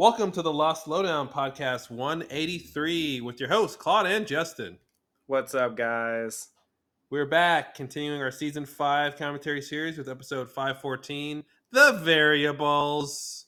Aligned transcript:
Welcome 0.00 0.32
to 0.32 0.40
the 0.40 0.50
Lost 0.50 0.88
Lowdown 0.88 1.28
podcast 1.28 1.90
183 1.90 3.20
with 3.20 3.38
your 3.38 3.50
hosts, 3.50 3.76
Claude 3.76 4.06
and 4.06 4.26
Justin. 4.26 4.78
What's 5.26 5.54
up, 5.54 5.76
guys? 5.76 6.48
We're 7.10 7.26
back 7.26 7.74
continuing 7.74 8.22
our 8.22 8.30
season 8.30 8.64
five 8.64 9.18
commentary 9.18 9.60
series 9.60 9.98
with 9.98 10.08
episode 10.08 10.48
514 10.48 11.44
The 11.72 12.00
Variables. 12.02 13.44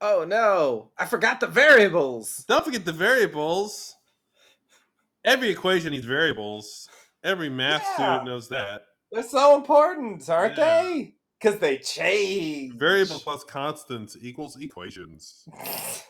Oh 0.00 0.24
no, 0.26 0.90
I 0.96 1.04
forgot 1.04 1.38
the 1.38 1.46
variables. 1.46 2.46
Don't 2.48 2.64
forget 2.64 2.86
the 2.86 2.92
variables. 2.92 3.94
Every 5.22 5.50
equation 5.50 5.92
needs 5.92 6.06
variables. 6.06 6.88
Every 7.22 7.50
math 7.50 7.82
Yeah. 7.82 7.94
student 7.94 8.24
knows 8.24 8.48
that. 8.48 8.86
They're 9.12 9.22
so 9.22 9.54
important, 9.54 10.30
aren't 10.30 10.56
Yeah. 10.56 10.82
they? 10.82 11.17
Because 11.40 11.58
they 11.60 11.78
change. 11.78 12.74
Variable 12.74 13.18
plus 13.20 13.44
constants 13.44 14.16
equals 14.20 14.56
equations. 14.60 15.48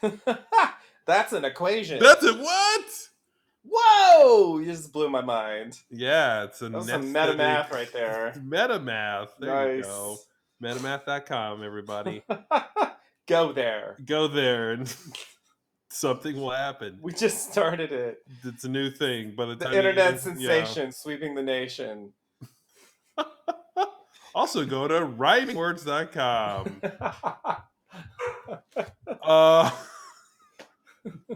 That's 1.06 1.32
an 1.32 1.44
equation. 1.44 1.98
That's 2.00 2.25
it. 2.25 2.39
What? 2.39 2.84
Whoa! 3.70 4.58
You 4.58 4.67
just 4.67 4.93
blew 4.93 5.11
my 5.11 5.20
mind. 5.20 5.79
Yeah, 5.90 6.44
it's 6.44 6.62
a 6.62 6.68
That 6.70 6.84
some 6.84 7.12
meta 7.12 7.34
math 7.34 7.70
right 7.72 7.93
there. 7.93 8.34
Meta 8.43 8.79
math. 8.79 9.34
There 9.39 9.76
you 9.76 9.82
nice. 9.82 9.86
go. 9.86 10.17
Metamath.com, 10.62 11.62
everybody. 11.62 12.22
Go 13.29 13.53
there. 13.53 13.98
Go 14.06 14.26
there 14.26 14.70
and 14.72 14.92
something 15.90 16.34
will 16.36 16.50
happen. 16.50 16.98
We 17.03 17.12
just 17.12 17.53
started 17.53 17.92
it. 17.92 18.22
It's 18.42 18.64
a 18.64 18.68
new 18.70 18.90
thing. 18.90 19.34
By 19.36 19.45
the 19.46 19.54
The 19.56 19.68
you 19.70 19.76
internet 19.76 20.12
get- 20.14 20.20
sensation 20.22 20.90
sweeping 20.92 21.34
the 21.34 21.42
nation. 21.42 22.12
Also 24.38 24.64
go 24.64 24.86
to 24.86 24.94
rhymingwords.com. 25.00 26.80
Uh 29.20 29.68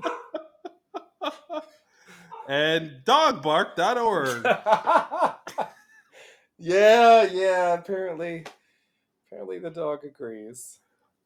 and 2.48 3.00
dogbark.org. 3.04 4.44
yeah, 6.58 7.24
yeah. 7.24 7.74
Apparently, 7.74 8.46
apparently 9.26 9.58
the 9.58 9.70
dog 9.70 10.04
agrees. 10.04 10.78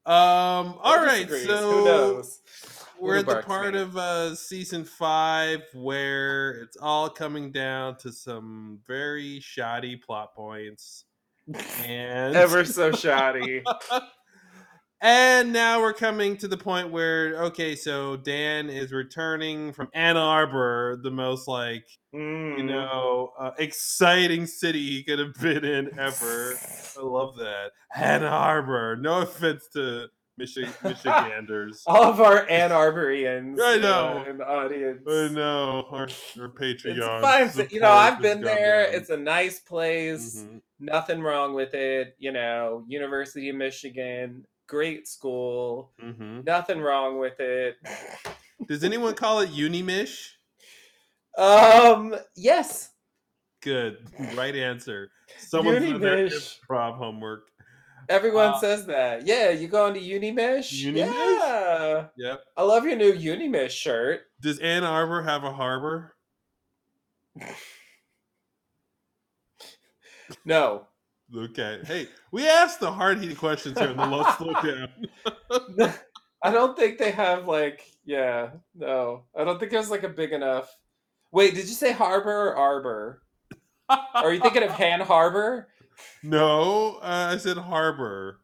Um 0.07 0.15
all 0.81 0.97
right, 0.97 1.29
disagrees, 1.29 1.47
so 1.47 1.71
who 1.71 1.85
knows? 1.85 2.41
we're 2.99 3.19
at 3.19 3.27
the 3.27 3.43
part 3.43 3.75
me? 3.75 3.81
of 3.81 3.97
uh 3.97 4.35
season 4.35 4.85
five 4.85 5.63
where 5.75 6.53
it's 6.63 6.79
all 6.79 7.11
coming 7.11 7.53
down 7.53 7.97
to 7.99 8.11
some 8.11 8.81
very 8.87 9.41
shoddy 9.41 9.95
plot 9.95 10.35
points 10.35 11.06
and 11.55 12.35
Ever 12.37 12.65
so 12.65 12.93
shoddy. 12.93 13.63
and 15.01 15.53
now 15.53 15.81
we're 15.81 15.93
coming 15.93 16.37
to 16.39 16.49
the 16.49 16.57
point 16.57 16.91
where 16.91 17.37
okay 17.45 17.77
so 17.77 18.17
dan 18.17 18.71
is 18.71 18.93
returning 18.93 19.71
from 19.73 19.89
ann 19.93 20.17
arbor 20.17 20.99
the 21.03 21.11
most 21.11 21.47
like 21.47 21.85
you 22.13 22.19
Mm. 22.19 22.65
know 22.65 23.31
uh, 23.39 23.51
exciting 23.59 24.47
city 24.47 24.87
he 24.89 25.03
could 25.05 25.19
have 25.19 25.35
been 25.35 25.67
in 25.67 25.91
ever 25.99 26.55
i 26.99 27.03
love 27.03 27.37
that 27.37 27.73
ann 27.95 28.25
arbor 28.25 28.97
no 28.97 29.21
offense 29.21 29.69
to 29.75 30.07
Michi- 30.41 30.69
michiganders 30.83 31.83
All 31.87 32.05
of 32.05 32.21
our 32.21 32.47
Ann 32.51 32.69
Arborians 32.71 33.59
I 33.59 33.79
know. 33.79 34.23
uh, 34.27 34.31
in 34.31 34.37
the 34.37 34.45
audience. 34.47 35.03
I 35.09 35.29
know 35.29 35.87
our, 35.91 36.09
our 36.41 36.49
Patreon. 36.51 37.23
fine. 37.23 37.51
ci- 37.51 37.75
You 37.75 37.81
know, 37.81 37.91
I've 37.91 38.21
been 38.21 38.43
there. 38.43 38.85
down. 38.85 38.95
It's 38.97 39.09
a 39.09 39.17
nice 39.17 39.61
place. 39.61 40.45
Mhm. 40.45 40.61
Nothing 40.79 41.21
wrong 41.23 41.55
with 41.55 41.75
it. 41.75 42.15
You 42.19 42.33
know, 42.33 42.85
University 42.89 43.49
of 43.49 43.57
Michigan, 43.57 44.47
great 44.67 45.09
school. 45.09 45.93
Mhm. 46.03 46.45
Nothing 46.45 46.81
wrong 46.81 47.19
with 47.19 47.41
it. 47.41 47.77
Does 48.67 48.85
anyone 48.85 49.15
call 49.15 49.41
it 49.41 49.51
Unimish? 49.51 50.33
Um, 51.39 52.15
yes. 52.35 52.91
Good, 53.63 53.99
right 54.35 54.55
answer. 54.55 55.11
Someone's 55.39 55.81
done 55.91 56.01
their 56.01 56.27
improv 56.29 56.97
homework. 56.97 57.49
Everyone 58.09 58.51
Uh, 58.53 58.59
says 58.59 58.87
that. 58.87 59.27
Yeah, 59.27 59.51
you 59.51 59.67
going 59.67 59.95
to 59.95 60.01
Unimish? 60.01 60.73
Unimish? 60.73 61.13
Yeah. 61.13 62.07
Yep. 62.17 62.45
I 62.57 62.63
love 62.63 62.85
your 62.87 62.97
new 62.97 63.13
Unimish 63.13 63.71
shirt. 63.71 64.23
Does 64.41 64.59
Ann 64.61 64.85
Arbor 64.85 65.23
have 65.23 65.43
a 65.43 65.53
harbor? 65.53 66.15
No. 70.47 70.87
Okay. 71.37 71.81
Hey, 71.85 72.09
we 72.33 72.49
asked 72.49 72.81
the 72.81 72.91
hard 72.91 73.19
hitting 73.19 73.37
questions 73.37 73.79
here 73.79 73.91
in 73.91 73.97
the 73.99 74.07
low 74.07 74.25
slow 74.39 74.55
down. 74.55 75.93
I 76.43 76.51
don't 76.51 76.77
think 76.79 76.97
they 76.97 77.11
have 77.11 77.47
like 77.47 77.83
yeah, 78.07 78.51
no. 78.75 79.25
I 79.37 79.45
don't 79.45 79.59
think 79.59 79.73
there's 79.73 79.91
like 79.91 80.05
a 80.05 80.09
big 80.09 80.33
enough 80.33 80.75
Wait, 81.37 81.55
did 81.55 81.69
you 81.69 81.75
say 81.75 81.93
harbor 81.93 82.49
or 82.49 82.57
arbor? 82.57 83.23
Are 83.89 84.33
you 84.33 84.41
thinking 84.41 84.63
of 84.63 84.71
Han 84.81 85.01
Harbor? 85.01 85.69
no, 86.23 86.97
uh, 87.03 87.33
I 87.33 87.37
said 87.37 87.59
harbor. 87.59 88.41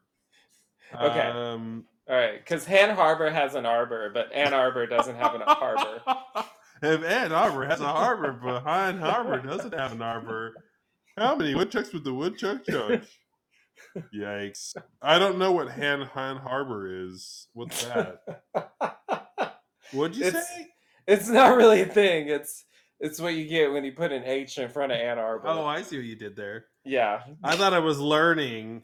Okay. 0.93 1.21
Um, 1.21 1.85
All 2.07 2.15
right, 2.15 2.37
because 2.37 2.65
Han 2.65 2.95
Harbor 2.95 3.31
has 3.31 3.55
an 3.55 3.65
arbor, 3.65 4.11
but 4.13 4.31
Ann 4.31 4.53
Arbor 4.53 4.85
doesn't 4.85 5.15
have 5.15 5.33
an 5.33 5.41
harbor. 5.43 6.01
if 6.83 7.03
Ann 7.03 7.31
Arbor 7.31 7.65
has 7.65 7.81
a 7.81 7.87
harbor, 7.87 8.39
but 8.43 8.67
Ann 8.67 8.99
Harbor 8.99 9.39
doesn't 9.39 9.73
have 9.73 9.91
an 9.91 10.01
arbor, 10.01 10.53
how 11.17 11.35
many 11.35 11.55
woodchucks 11.55 11.93
would 11.93 12.03
the 12.03 12.13
woodchuck 12.13 12.65
judge? 12.65 13.07
Yikes! 14.15 14.75
I 15.01 15.19
don't 15.19 15.37
know 15.37 15.51
what 15.51 15.69
Han 15.69 16.01
Han 16.13 16.37
Harbor 16.37 17.05
is. 17.07 17.47
What's 17.53 17.83
that? 17.85 18.21
What'd 19.91 20.17
you 20.17 20.25
It's- 20.25 20.47
say? 20.55 20.67
It's 21.05 21.27
not 21.27 21.57
really 21.57 21.81
a 21.81 21.85
thing. 21.85 22.29
It's 22.29 22.63
it's 23.01 23.19
what 23.19 23.33
you 23.33 23.45
get 23.45 23.71
when 23.73 23.83
you 23.83 23.91
put 23.91 24.13
an 24.13 24.23
H 24.23 24.57
in 24.57 24.69
front 24.69 24.93
of 24.93 24.97
Ann 24.97 25.19
Arbor. 25.19 25.47
Oh, 25.49 25.65
I 25.65 25.81
see 25.81 25.97
what 25.97 26.05
you 26.05 26.15
did 26.15 26.37
there. 26.37 26.65
yeah. 26.85 27.23
I 27.43 27.57
thought 27.57 27.73
I 27.73 27.79
was 27.79 27.99
learning. 27.99 28.83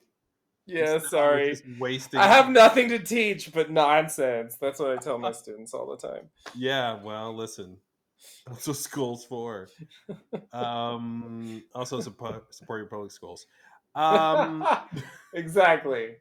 Yeah, 0.68 1.00
sorry. 1.00 1.52
just 1.52 1.64
wasting. 1.80 2.20
I 2.20 2.28
have 2.28 2.50
nothing 2.50 2.90
to 2.90 3.00
teach 3.00 3.54
but 3.54 3.72
nonsense. 3.72 4.58
That's 4.60 4.80
what 4.80 4.92
I 4.92 4.98
tell 4.98 5.18
my 5.18 5.32
students 5.32 5.74
all 5.74 5.88
the 5.88 5.96
time. 6.08 6.24
Yeah, 6.54 7.02
well, 7.02 7.34
listen. 7.34 7.78
That's 8.48 8.68
what 8.68 8.78
school's 8.78 9.26
for. 9.26 9.68
Um, 10.54 11.64
also 11.76 12.02
support, 12.02 12.54
support 12.54 12.80
your 12.80 12.88
public 12.88 13.12
schools. 13.12 13.46
Um, 13.96 14.66
exactly. 15.34 16.16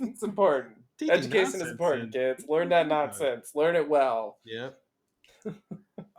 It's 0.00 0.22
important. 0.22 0.76
teaching 0.98 1.14
Education 1.16 1.60
is 1.62 1.68
important, 1.68 2.12
kids. 2.12 2.44
Learn 2.48 2.68
that 2.70 2.86
nonsense. 2.88 3.52
Learn 3.54 3.76
it 3.76 3.88
well. 3.88 4.38
Yep. 4.44 4.78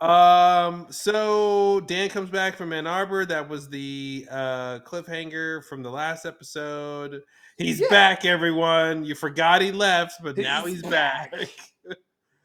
um. 0.00 0.86
So 0.90 1.80
Dan 1.86 2.08
comes 2.10 2.30
back 2.30 2.56
from 2.56 2.72
Ann 2.72 2.86
Arbor. 2.86 3.24
That 3.24 3.48
was 3.48 3.68
the 3.68 4.26
uh, 4.30 4.78
cliffhanger 4.80 5.64
from 5.64 5.82
the 5.82 5.90
last 5.90 6.26
episode. 6.26 7.22
He's 7.58 7.80
Yeah. 7.80 7.88
back, 7.88 8.24
everyone. 8.24 9.04
You 9.04 9.14
forgot 9.14 9.62
he 9.62 9.72
left, 9.72 10.22
but 10.22 10.36
now 10.36 10.64
He's 10.66 10.82
he's 10.82 10.90
back. 10.90 11.32
back. 11.32 11.48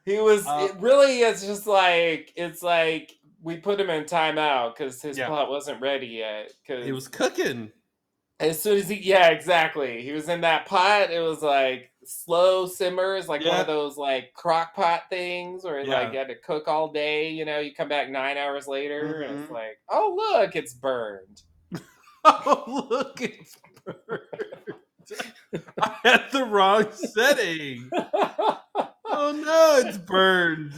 He 0.05 0.19
was 0.19 0.45
Uh, 0.47 0.67
it 0.69 0.79
really 0.79 1.19
It's 1.21 1.45
just 1.45 1.67
like 1.67 2.33
it's 2.35 2.61
like 2.63 3.11
we 3.41 3.57
put 3.57 3.79
him 3.79 3.89
in 3.89 4.03
timeout 4.05 4.75
because 4.75 5.01
his 5.01 5.17
Yeah. 5.17 5.27
plot 5.27 5.49
wasn't 5.49 5.81
ready 5.81 6.07
yet. 6.07 6.53
Because 6.65 6.85
he 6.85 6.91
was 6.91 7.07
cooking. 7.07 7.71
as 8.39 8.59
soon 8.61 8.77
as 8.77 8.89
he 8.89 8.95
yeah 8.95 9.27
exactly 9.29 10.01
he 10.01 10.11
was 10.11 10.27
in 10.29 10.41
that 10.41 10.65
pot. 10.65 11.11
It 11.11 11.19
was 11.21 11.41
like 11.43 11.91
slow 12.03 12.65
simmers, 12.65 13.27
like 13.29 13.45
one 13.45 13.59
of 13.59 13.67
those 13.67 13.95
like 13.97 14.33
crock 14.33 14.73
pot 14.75 15.03
things 15.09 15.63
where 15.63 15.81
Yeah. 15.81 15.99
like 16.01 16.13
you 16.13 16.17
had 16.19 16.27
to 16.29 16.35
cook 16.35 16.67
all 16.67 16.91
day. 16.91 17.29
You 17.29 17.45
know, 17.45 17.59
you 17.59 17.73
come 17.75 17.89
back 17.89 18.09
nine 18.09 18.37
hours 18.37 18.67
later 18.67 19.21
and 19.21 19.35
Mhm. 19.37 19.41
it's 19.43 19.51
like, 19.51 19.79
oh 19.89 20.13
look, 20.15 20.55
it's 20.55 20.73
burned. 20.73 21.43
Oh, 22.23 22.85
look, 22.91 23.19
it's 23.19 23.57
burned. 23.83 24.21
I 25.81 25.95
had 26.03 26.25
the 26.31 26.45
wrong 26.45 26.91
setting. 26.91 27.89
Oh 29.13 29.31
no, 29.33 29.87
it's 29.87 29.97
burned. 29.97 30.73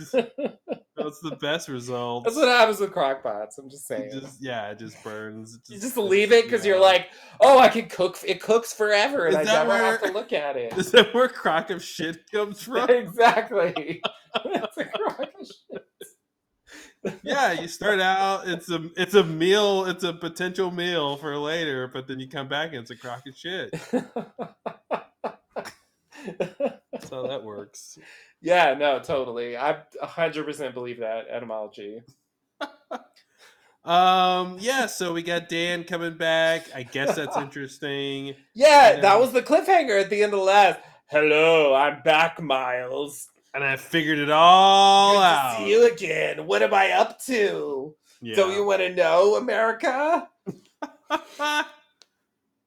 That's 0.95 1.19
the 1.21 1.37
best 1.41 1.69
result. 1.69 2.23
That's 2.23 2.35
what 2.35 2.47
happens 2.47 2.79
with 2.79 2.91
crock 2.91 3.23
pots. 3.23 3.57
I'm 3.57 3.69
just 3.69 3.89
It 3.91 4.11
saying. 4.11 4.11
just 4.21 4.41
yeah, 4.41 4.69
it 4.71 4.79
just 4.79 5.03
burns. 5.03 5.55
It 5.55 5.61
you 5.73 5.79
just 5.79 5.97
leave 5.97 6.31
it 6.31 6.45
because 6.45 6.65
you're 6.65 6.79
like, 6.79 7.07
oh, 7.41 7.59
I 7.59 7.69
can 7.69 7.87
cook. 7.87 8.17
It 8.25 8.41
cooks 8.41 8.73
forever, 8.73 9.25
and 9.27 9.33
Is 9.39 9.47
I 9.47 9.53
never 9.53 9.77
have 9.77 10.01
to 10.03 10.11
look 10.11 10.33
at 10.33 10.55
it. 10.55 10.73
Is 10.77 10.91
that 10.91 11.13
where 11.13 11.27
crock 11.27 11.69
of 11.69 11.83
shit 11.83 12.29
comes 12.31 12.61
from? 12.63 12.89
exactly. 12.89 14.01
it's 14.45 14.77
a 14.77 14.85
crock 14.85 15.19
of 15.39 15.47
shit. 15.47 17.19
yeah, 17.23 17.51
you 17.53 17.67
start 17.67 17.99
out. 17.99 18.47
It's 18.47 18.69
a 18.71 18.89
it's 18.95 19.13
a 19.15 19.23
meal. 19.23 19.85
It's 19.85 20.03
a 20.03 20.13
potential 20.13 20.71
meal 20.71 21.17
for 21.17 21.37
later, 21.37 21.87
but 21.87 22.07
then 22.07 22.19
you 22.19 22.29
come 22.29 22.47
back 22.47 22.69
and 22.69 22.77
it's 22.79 22.91
a 22.91 22.95
crock 22.97 23.23
of 23.27 23.35
shit. 23.35 23.73
That's 26.93 27.09
how 27.09 27.27
that 27.27 27.43
works. 27.43 27.97
yeah, 28.41 28.73
no, 28.75 28.99
totally. 28.99 29.57
I 29.57 29.79
100% 30.01 30.73
believe 30.73 30.99
that 30.99 31.27
etymology. 31.29 32.01
Um, 33.85 34.57
yeah. 34.61 34.85
So 34.85 35.11
we 35.11 35.23
got 35.23 35.49
Dan 35.49 35.83
coming 35.83 36.15
back. 36.15 36.67
I 36.73 36.83
guess 36.83 37.17
that's 37.17 37.35
interesting. 37.45 38.27
Yeah, 38.53 38.93
Yeah. 38.93 39.01
that 39.01 39.19
was 39.19 39.33
the 39.33 39.41
cliffhanger 39.41 39.99
at 40.01 40.09
the 40.09 40.23
end 40.23 40.31
of 40.33 40.39
the 40.39 40.45
last. 40.45 40.79
Hello, 41.07 41.73
I'm 41.73 42.01
back, 42.01 42.41
Miles. 42.41 43.27
and 43.53 43.61
I 43.61 43.75
figured 43.75 44.19
it 44.19 44.29
all 44.29 45.15
Good 45.15 45.19
to 45.19 45.25
out. 45.25 45.57
see 45.57 45.69
you 45.69 45.91
again. 45.91 46.47
What 46.47 46.61
am 46.61 46.73
I 46.73 46.91
up 46.91 47.21
to? 47.25 47.93
Yeah. 48.21 48.35
Don't 48.35 48.53
you 48.53 48.63
want 48.65 48.79
to 48.79 48.95
know, 48.95 49.35
America? 49.35 50.29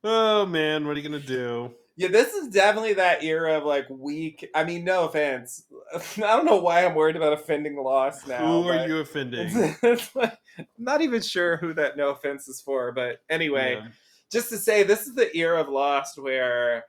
oh 0.05 0.45
man, 0.47 0.87
what 0.87 0.97
are 0.97 1.01
you 1.01 1.09
gonna 1.09 1.19
do? 1.23 1.71
Yeah, 1.99 2.09
this 2.09 2.35
is 2.35 2.49
definitely 2.49 2.93
that 2.95 3.25
era 3.25 3.57
of 3.57 3.65
like 3.65 3.87
weak. 3.89 4.49
I 4.55 4.65
mean, 4.65 4.85
no 4.85 5.07
offense. 5.09 5.65
I 5.95 6.21
don't 6.21 6.45
know 6.45 6.57
why 6.61 6.85
I'm 6.85 6.95
worried 6.95 7.17
about 7.17 7.33
offending 7.33 7.77
Lost 7.77 8.29
now. 8.29 8.63
Who 8.63 8.69
are 8.69 8.87
you 8.87 8.99
offending? 9.01 9.49
It's 9.83 10.15
like- 10.15 10.37
I'm 10.59 10.67
not 10.79 11.03
even 11.03 11.21
sure 11.23 11.57
who 11.59 11.75
that 11.75 11.97
no 11.99 12.11
offense 12.11 12.49
is 12.49 12.61
for, 12.63 12.91
but 12.93 13.21
anyway, 13.29 13.75
Yeah. 13.83 13.89
just 14.33 14.49
to 14.51 14.57
say, 14.57 14.83
this 14.83 15.07
is 15.07 15.15
the 15.15 15.35
era 15.37 15.61
of 15.61 15.69
Lost 15.69 16.19
where 16.19 16.85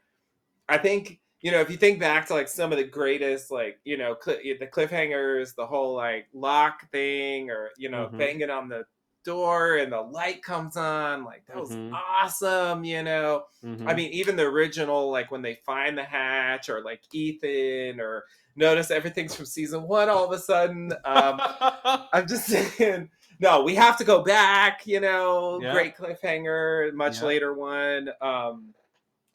I 0.69 0.77
think 0.77 1.19
you 1.41 1.51
know 1.51 1.59
if 1.61 1.69
you 1.69 1.77
think 1.77 1.99
back 1.99 2.25
to 2.27 2.33
like 2.33 2.47
some 2.47 2.71
of 2.71 2.77
the 2.77 2.83
greatest 2.83 3.51
like 3.51 3.79
you 3.85 3.95
know 3.97 4.15
cl- 4.21 4.39
the 4.43 4.67
cliffhangers, 4.67 5.53
the 5.55 5.65
whole 5.67 5.95
like 5.95 6.27
lock 6.33 6.89
thing, 6.91 7.49
or 7.49 7.69
you 7.77 7.89
know 7.89 8.09
Mhm. 8.11 8.17
banging 8.17 8.49
on 8.49 8.67
the 8.69 8.85
door 9.23 9.77
and 9.77 9.91
the 9.91 10.01
light 10.01 10.41
comes 10.43 10.77
on, 10.77 11.23
like 11.23 11.45
that 11.47 11.57
was 11.57 11.71
Mhm. 11.71 11.91
awesome, 11.93 12.83
you 12.83 13.03
know. 13.03 13.45
I 13.63 13.67
Mhm. 13.67 13.95
mean, 13.95 14.11
even 14.11 14.35
the 14.35 14.43
original, 14.43 15.09
like 15.11 15.31
when 15.31 15.41
they 15.41 15.55
find 15.65 15.97
the 15.97 16.03
hatch, 16.03 16.69
or 16.69 16.81
like 16.81 17.01
Ethan, 17.13 17.99
or 17.99 18.23
notice 18.55 18.89
everything's 18.89 19.35
from 19.35 19.45
season 19.45 19.83
one 19.83 20.09
all 20.09 20.23
of 20.25 20.31
a 20.31 20.39
sudden. 20.39 20.93
Um, 21.05 21.39
I'm 22.13 22.27
just 22.27 22.45
saying, 22.45 23.09
no, 23.39 23.63
we 23.63 23.75
have 23.75 23.97
to 23.97 24.03
go 24.03 24.23
back. 24.23 24.87
You 24.87 24.99
know, 25.01 25.59
Yeah. 25.61 25.71
great 25.71 25.95
cliffhanger, 25.97 26.93
much 26.93 27.21
Yeah. 27.21 27.27
later 27.27 27.53
one. 27.53 28.09
Um, 28.21 28.73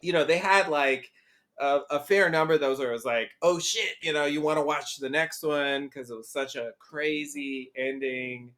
you 0.00 0.12
know, 0.12 0.25
they 0.25 0.38
had 0.38 0.69
like 0.69 1.12
a, 1.61 1.81
a 1.90 2.00
fair 2.00 2.29
number 2.31 2.55
of 2.55 2.61
those 2.61 2.79
where 2.79 2.88
it 2.88 2.93
was 2.93 3.05
like, 3.05 3.31
oh 3.43 3.58
shit, 3.58 3.94
you 4.00 4.12
know, 4.12 4.25
you 4.25 4.40
want 4.40 4.58
to 4.58 4.62
watch 4.62 4.96
the 4.96 5.08
next 5.11 5.43
one 5.43 5.84
because 5.84 6.11
it 6.11 6.17
was 6.17 6.29
such 6.31 6.56
a 6.56 6.73
crazy 6.79 7.70
ending. 7.76 8.52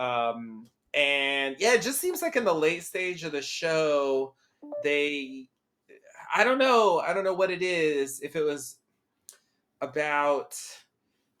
Um, 0.00 0.68
and 0.94 1.56
yeah, 1.60 1.74
it 1.74 1.82
just 1.82 2.00
seems 2.00 2.22
like 2.22 2.36
in 2.36 2.44
the 2.44 2.54
late 2.54 2.82
stage 2.84 3.22
of 3.24 3.32
the 3.32 3.42
show, 3.42 4.34
they, 4.82 5.48
I 6.34 6.42
don't 6.44 6.58
know, 6.58 7.00
I 7.00 7.12
don't 7.12 7.24
know 7.24 7.34
what 7.34 7.50
it 7.50 7.62
is. 7.62 8.20
If 8.22 8.34
it 8.34 8.42
was 8.42 8.78
about 9.80 10.58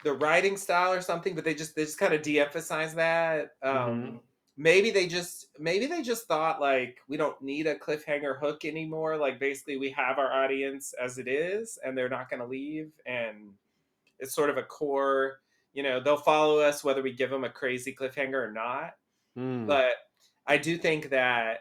the 0.04 0.12
writing 0.14 0.56
style 0.56 0.92
or 0.92 1.00
something, 1.00 1.34
but 1.34 1.44
they 1.44 1.54
just 1.54 1.74
they 1.74 1.84
just 1.84 1.98
kind 1.98 2.14
of 2.14 2.22
de-emphasize 2.22 2.94
that. 2.94 3.52
Um, 3.62 4.02
Mhm. 4.02 4.20
Maybe 4.56 4.90
they 4.90 5.06
just 5.06 5.46
maybe 5.58 5.86
they 5.86 6.02
just 6.02 6.26
thought 6.28 6.60
like 6.60 6.98
we 7.08 7.16
don't 7.16 7.40
need 7.40 7.66
a 7.66 7.76
cliffhanger 7.78 8.38
hook 8.38 8.64
anymore. 8.66 9.16
Like 9.16 9.38
basically 9.40 9.78
we 9.78 9.90
have 9.92 10.18
our 10.18 10.30
audience 10.32 10.92
as 11.02 11.16
it 11.18 11.28
is, 11.28 11.78
and 11.82 11.96
they're 11.96 12.10
not 12.10 12.28
going 12.28 12.40
to 12.40 12.46
leave, 12.46 12.92
and 13.06 13.54
it's 14.18 14.34
sort 14.34 14.50
of 14.50 14.58
a 14.58 14.62
core. 14.62 15.40
You 15.72 15.82
know, 15.82 16.00
they'll 16.00 16.16
follow 16.16 16.58
us 16.58 16.82
whether 16.82 17.02
we 17.02 17.12
give 17.12 17.30
them 17.30 17.44
a 17.44 17.50
crazy 17.50 17.94
cliffhanger 17.98 18.48
or 18.48 18.52
not. 18.52 18.94
Mm. 19.38 19.66
But 19.66 19.92
I 20.46 20.58
do 20.58 20.76
think 20.76 21.10
that 21.10 21.60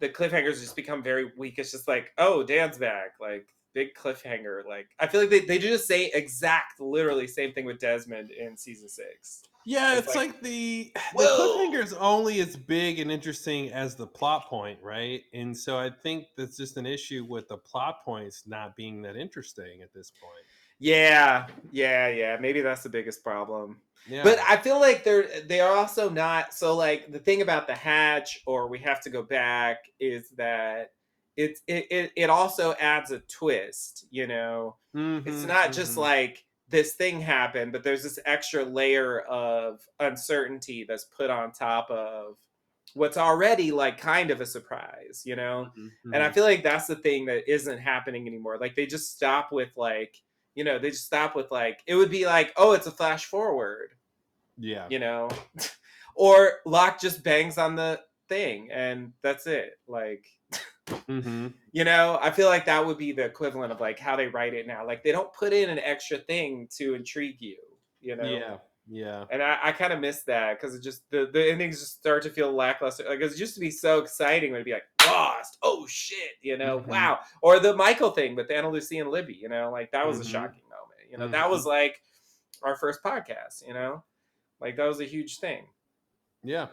the 0.00 0.08
cliffhangers 0.08 0.60
just 0.60 0.76
become 0.76 1.02
very 1.02 1.30
weak. 1.36 1.54
It's 1.58 1.70
just 1.70 1.88
like, 1.88 2.12
oh, 2.18 2.42
Dan's 2.42 2.78
back, 2.78 3.14
like 3.20 3.46
big 3.74 3.94
cliffhanger. 3.94 4.64
Like 4.66 4.88
I 4.98 5.06
feel 5.06 5.20
like 5.20 5.30
they, 5.30 5.40
they 5.40 5.58
do 5.58 5.70
the 5.70 5.78
same 5.78 6.10
exact, 6.14 6.80
literally 6.80 7.26
same 7.26 7.52
thing 7.52 7.64
with 7.64 7.78
Desmond 7.78 8.30
in 8.30 8.56
season 8.56 8.88
six. 8.88 9.42
Yeah, 9.66 9.96
It's 9.96 10.08
it's 10.08 10.16
like, 10.16 10.32
like, 10.32 10.42
the 10.42 10.92
the 10.94 11.24
whoa. 11.24 11.58
cliffhanger 11.58 11.82
is 11.82 11.94
only 11.94 12.40
as 12.40 12.56
big 12.56 12.98
and 12.98 13.10
interesting 13.10 13.70
as 13.70 13.94
the 13.94 14.06
plot 14.06 14.46
point, 14.46 14.78
right? 14.82 15.22
And 15.32 15.56
so 15.56 15.78
I 15.78 15.90
think 15.90 16.26
that's 16.36 16.56
just 16.56 16.76
an 16.76 16.86
issue 16.86 17.24
with 17.28 17.48
the 17.48 17.56
plot 17.56 18.04
points 18.04 18.44
not 18.46 18.76
being 18.76 19.02
that 19.02 19.16
interesting 19.16 19.80
at 19.82 19.92
this 19.94 20.10
point. 20.10 20.43
Yeah, 20.78 21.48
yeah, 21.70 22.08
yeah. 22.08 22.36
Maybe 22.40 22.60
that's 22.60 22.82
the 22.82 22.88
biggest 22.88 23.22
problem. 23.22 23.80
Yeah, 24.06 24.22
But 24.22 24.38
I 24.40 24.56
feel 24.56 24.80
like 24.80 25.04
they're 25.04 25.40
they 25.42 25.60
are 25.60 25.74
also 25.76 26.08
not 26.10 26.54
so 26.54 26.74
like 26.76 27.10
the 27.12 27.18
thing 27.18 27.42
about 27.42 27.66
the 27.66 27.74
hatch 27.74 28.40
or 28.46 28.68
we 28.68 28.78
have 28.80 29.00
to 29.02 29.10
go 29.10 29.22
back 29.22 29.84
is 30.00 30.30
that 30.30 30.92
it's 31.36 31.62
it, 31.66 31.86
it, 31.90 32.12
it 32.16 32.30
also 32.30 32.72
adds 32.74 33.10
a 33.10 33.20
twist, 33.20 34.06
you 34.10 34.26
know. 34.26 34.76
it's 35.24 35.44
Mhm, 35.44 35.44
not 35.44 35.72
just 35.72 35.96
mhm. 35.96 35.96
like 35.96 36.44
this 36.68 36.94
thing 36.94 37.20
happened, 37.20 37.72
but 37.72 37.82
there's 37.82 38.02
this 38.02 38.18
extra 38.24 38.64
layer 38.64 39.20
of 39.22 39.80
uncertainty 40.00 40.84
that's 40.84 41.04
put 41.04 41.30
on 41.30 41.52
top 41.52 41.90
of 41.90 42.36
what's 42.94 43.16
already 43.16 43.72
like 43.72 43.98
kind 43.98 44.30
of 44.30 44.40
a 44.40 44.46
surprise, 44.46 45.22
you 45.24 45.36
know? 45.36 45.70
Mhm, 45.76 45.90
And 46.12 46.22
I 46.22 46.30
mhm. 46.30 46.32
feel 46.32 46.44
like 46.44 46.62
that's 46.62 46.86
the 46.86 46.96
thing 46.96 47.24
that 47.26 47.50
isn't 47.52 47.78
happening 47.78 48.26
anymore. 48.28 48.58
Like 48.58 48.76
they 48.76 48.86
just 48.86 49.14
stop 49.14 49.50
with 49.52 49.70
like, 49.76 50.16
you 50.54 50.64
know, 50.64 50.78
they 50.78 50.90
just 50.90 51.06
stop 51.06 51.34
with 51.34 51.50
like 51.50 51.80
it 51.86 51.94
would 51.94 52.10
be 52.10 52.26
like, 52.26 52.52
oh, 52.56 52.72
it's 52.72 52.86
a 52.86 52.90
flash 52.90 53.26
forward, 53.26 53.90
yeah, 54.58 54.86
you 54.90 54.98
know? 54.98 55.28
or 56.14 56.60
Locke 56.64 57.00
just 57.00 57.24
bangs 57.24 57.58
on 57.58 57.76
the 57.76 58.00
thing 58.28 58.70
and 58.72 59.12
that's 59.22 59.46
it. 59.46 59.78
Like 59.86 60.26
hmm 61.06 61.48
you 61.72 61.84
know, 61.84 62.18
I 62.22 62.30
feel 62.30 62.48
like 62.48 62.66
that 62.66 62.84
would 62.86 62.98
be 62.98 63.12
the 63.12 63.24
equivalent 63.24 63.72
of 63.72 63.80
like 63.80 63.98
how 63.98 64.16
they 64.16 64.28
write 64.28 64.54
it 64.54 64.66
now. 64.66 64.86
Like 64.86 65.02
they 65.02 65.12
don't 65.12 65.32
put 65.32 65.52
in 65.52 65.70
an 65.70 65.78
extra 65.78 66.18
thing 66.18 66.68
to 66.78 66.94
intrigue 66.94 67.40
you, 67.40 67.58
you 68.00 68.16
know. 68.16 68.24
yeah, 68.24 68.56
yeah. 68.88 69.24
And 69.30 69.42
I, 69.42 69.58
I 69.62 69.72
kind 69.72 69.92
of 69.92 70.00
miss 70.00 70.22
that 70.24 70.60
because 70.60 70.74
it 70.74 70.82
just 70.82 71.02
the, 71.10 71.28
the 71.32 71.50
endings 71.50 71.80
just 71.80 71.98
start 71.98 72.22
to 72.24 72.30
feel 72.30 72.52
lackluster. 72.52 73.04
Like 73.08 73.20
it 73.20 73.38
used 73.38 73.54
to 73.54 73.60
be 73.60 73.70
so 73.70 73.98
exciting 74.00 74.50
when 74.52 74.56
it'd 74.60 74.66
be 74.66 74.72
like 74.72 74.84
lost, 75.06 75.58
oh 75.62 75.86
shit, 75.86 76.32
you 76.42 76.56
know, 76.58 76.80
Mhm. 76.80 76.86
wow. 76.88 77.18
Or 77.42 77.58
the 77.60 77.74
Michael 77.74 78.10
thing 78.10 78.34
with 78.36 78.50
Ana 78.50 78.68
Lucia 78.70 78.96
and 79.00 79.10
Libby, 79.10 79.34
you 79.40 79.48
know, 79.48 79.70
like 79.70 79.90
that 79.92 80.06
was 80.06 80.18
Mhm. 80.18 80.22
a 80.22 80.24
shocking 80.24 80.62
moment. 80.64 81.10
You 81.10 81.18
know, 81.18 81.28
that 81.28 81.48
was 81.50 81.64
like 81.64 82.00
our 82.62 82.76
first 82.76 83.00
podcast, 83.02 83.66
you 83.66 83.74
know, 83.74 84.02
like 84.60 84.76
that 84.76 84.86
was 84.86 85.00
a 85.00 85.04
huge 85.04 85.38
thing. 85.38 85.66
Yeah. 86.42 86.68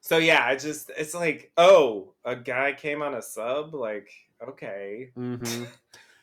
So 0.00 0.16
yeah, 0.18 0.44
I 0.44 0.56
just 0.56 0.90
it's 0.96 1.14
like, 1.14 1.52
oh, 1.56 2.14
a 2.24 2.34
guy 2.36 2.72
came 2.72 3.02
on 3.02 3.14
a 3.14 3.22
sub, 3.22 3.74
like 3.74 4.10
okay. 4.48 5.10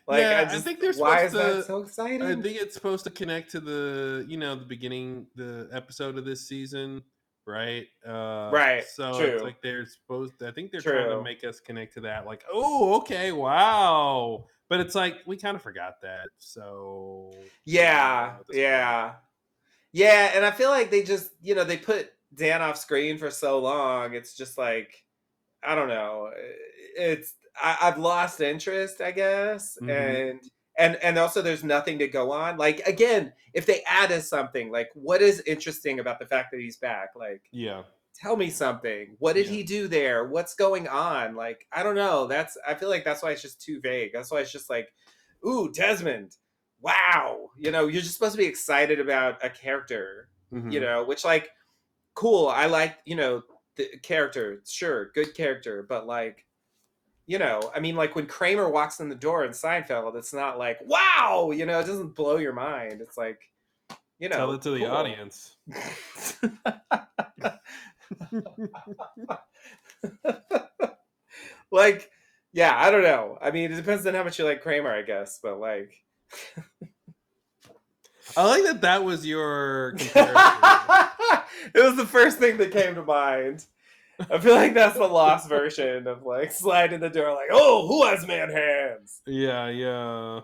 Like 0.09 0.21
Yeah, 0.21 0.47
I 0.51 0.55
I 0.55 0.59
think 0.59 0.79
they're 0.79 0.93
why 0.93 1.23
is 1.23 1.31
supposed 1.31 1.47
that 1.57 1.61
to- 1.61 1.63
so 1.67 1.77
exciting? 1.83 2.21
I 2.23 2.33
think 2.35 2.57
it's 2.61 2.73
supposed 2.73 3.03
to 3.05 3.11
connect 3.11 3.51
to 3.51 3.59
the 3.59 4.25
you 4.27 4.37
know 4.37 4.55
the 4.55 4.65
beginning 4.65 5.27
the 5.35 5.69
episode 5.71 6.17
of 6.17 6.25
this 6.25 6.47
season, 6.47 7.03
right? 7.45 7.85
Uh, 8.05 8.49
Right, 8.51 8.83
So 8.85 9.17
true. 9.17 9.27
it's 9.27 9.43
like 9.43 9.61
they're 9.61 9.85
supposed. 9.85 10.41
I 10.43 10.51
think 10.51 10.71
they're 10.71 10.81
trying 10.81 11.09
to 11.09 11.21
make 11.21 11.43
us 11.43 11.59
connect 11.59 11.93
to 11.93 12.01
that. 12.01 12.25
Like, 12.25 12.43
oh, 12.51 12.95
okay, 12.97 13.31
wow. 13.31 14.45
But 14.67 14.79
it's 14.81 14.95
like 14.95 15.17
we 15.25 15.37
kind 15.37 15.55
of 15.55 15.61
forgot 15.61 16.01
that. 16.01 16.27
So 16.37 17.31
yeah, 17.65 18.37
this 18.39 18.47
point. 18.47 18.57
yeah. 18.59 19.13
Yeah, 19.91 20.31
and 20.35 20.45
I 20.45 20.51
feel 20.51 20.69
like 20.69 20.91
they 20.91 21.01
just, 21.01 21.31
you 21.41 21.55
know, 21.55 21.63
they 21.63 21.77
put 21.77 22.11
Dan 22.35 22.61
off 22.61 22.77
screen 22.77 23.17
for 23.17 23.31
so 23.31 23.57
long. 23.59 24.13
It's 24.13 24.35
just 24.35 24.57
like 24.57 25.03
I 25.63 25.75
don't 25.75 25.87
know. 25.89 26.31
It's 26.97 27.33
I, 27.61 27.77
I've 27.81 27.97
lost 27.97 28.41
interest, 28.41 29.01
I 29.01 29.11
guess. 29.11 29.77
Mhm. 29.81 29.89
And 30.31 30.39
and 30.77 30.95
and 31.03 31.17
also 31.17 31.41
there's 31.41 31.63
nothing 31.63 31.99
to 31.99 32.07
go 32.07 32.31
on. 32.31 32.57
Like 32.57 32.79
again, 32.87 33.33
if 33.53 33.65
they 33.65 33.81
add 33.85 34.11
added 34.11 34.23
something, 34.23 34.71
like 34.71 34.89
what 34.93 35.21
is 35.21 35.41
interesting 35.41 35.99
about 35.99 36.19
the 36.19 36.25
fact 36.25 36.51
that 36.51 36.61
he's 36.61 36.77
back? 36.77 37.09
Like 37.15 37.41
yeah, 37.51 37.83
tell 38.15 38.35
me 38.37 38.49
something. 38.49 39.15
What 39.19 39.33
did 39.33 39.47
Yeah. 39.47 39.51
he 39.53 39.63
do 39.63 39.87
there? 39.87 40.25
What's 40.25 40.55
going 40.55 40.87
on? 40.87 41.35
Like, 41.35 41.67
I 41.73 41.83
don't 41.83 41.95
know. 41.95 42.27
That's 42.27 42.57
I 42.67 42.75
feel 42.75 42.89
like 42.89 43.03
that's 43.03 43.21
why 43.21 43.31
it's 43.31 43.41
just 43.41 43.61
too 43.61 43.81
vague. 43.81 44.11
That's 44.13 44.31
why 44.31 44.39
it's 44.41 44.51
just 44.51 44.69
like, 44.69 44.87
ooh, 45.45 45.71
Desmond. 45.71 46.37
Wow. 46.81 47.49
You 47.57 47.71
know, 47.71 47.87
you're 47.87 48.01
just 48.01 48.13
supposed 48.13 48.33
to 48.35 48.37
be 48.37 48.45
excited 48.45 49.01
about 49.01 49.43
a 49.43 49.49
character, 49.49 50.29
Mhm. 50.53 50.71
you 50.71 50.79
know, 50.79 51.03
which 51.03 51.25
like 51.25 51.49
cool. 52.15 52.47
I 52.47 52.65
like, 52.67 52.97
you 53.05 53.15
know, 53.15 53.43
the 53.75 53.97
character, 54.01 54.61
sure, 54.65 55.11
good 55.13 55.33
character, 55.33 55.83
but 55.87 56.05
like 56.07 56.45
you 57.29 57.37
know, 57.37 57.71
I 57.75 57.79
mean, 57.79 57.95
like 57.95 58.15
when 58.15 58.25
Kramer 58.25 58.67
walks 58.67 58.99
in 58.99 59.07
the 59.07 59.13
door 59.13 59.45
in 59.45 59.51
Seinfeld, 59.51 60.15
it's 60.15 60.33
not 60.33 60.57
like, 60.57 60.79
wow, 60.83 61.51
you 61.53 61.67
know, 61.67 61.79
it 61.79 61.85
doesn't 61.85 62.15
blow 62.15 62.37
your 62.37 62.53
mind. 62.53 63.01
It's 63.01 63.19
like, 63.19 63.39
you 64.17 64.29
know, 64.29 64.35
tell 64.35 64.53
it 64.53 64.63
to 64.63 64.71
the 64.71 64.79
cool. 64.79 64.89
audience. 64.89 65.55
like, 71.71 72.09
yeah, 72.51 72.73
I 72.75 72.89
don't 72.89 73.03
know. 73.03 73.37
I 73.39 73.51
mean, 73.51 73.71
it 73.71 73.75
depends 73.75 74.07
on 74.07 74.15
how 74.15 74.23
much 74.23 74.39
you 74.39 74.45
like 74.45 74.63
Kramer, 74.63 74.91
I 74.91 75.03
guess. 75.03 75.37
But 75.39 75.59
like, 75.59 76.03
I 78.35 78.43
like 78.43 78.63
that. 78.63 78.81
That 78.81 79.03
was 79.03 79.23
your 79.23 79.93
it 79.99 80.15
was 81.75 81.95
the 81.95 82.07
first 82.07 82.39
thing 82.39 82.57
that 82.57 82.71
came 82.71 82.95
to 82.95 83.03
mind. 83.03 83.65
I 84.31 84.39
feel 84.39 84.55
like 84.55 84.73
that's 84.73 84.97
the 84.97 85.07
lost 85.07 85.47
version 85.47 86.07
of 86.07 86.23
like 86.23 86.51
sliding 86.51 86.99
the 86.99 87.09
door, 87.09 87.33
like, 87.33 87.49
oh, 87.51 87.87
who 87.87 88.05
has 88.05 88.27
man 88.27 88.49
hands? 88.49 89.21
yeah, 89.25 89.69
yeah. 89.69 90.41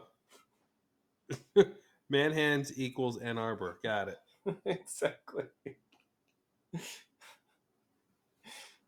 Man 2.10 2.32
hands 2.32 2.72
equals 2.78 3.18
Ann 3.18 3.38
Arbor. 3.38 3.80
Got 3.84 4.10
it. 4.10 4.18
exactly. 4.66 5.46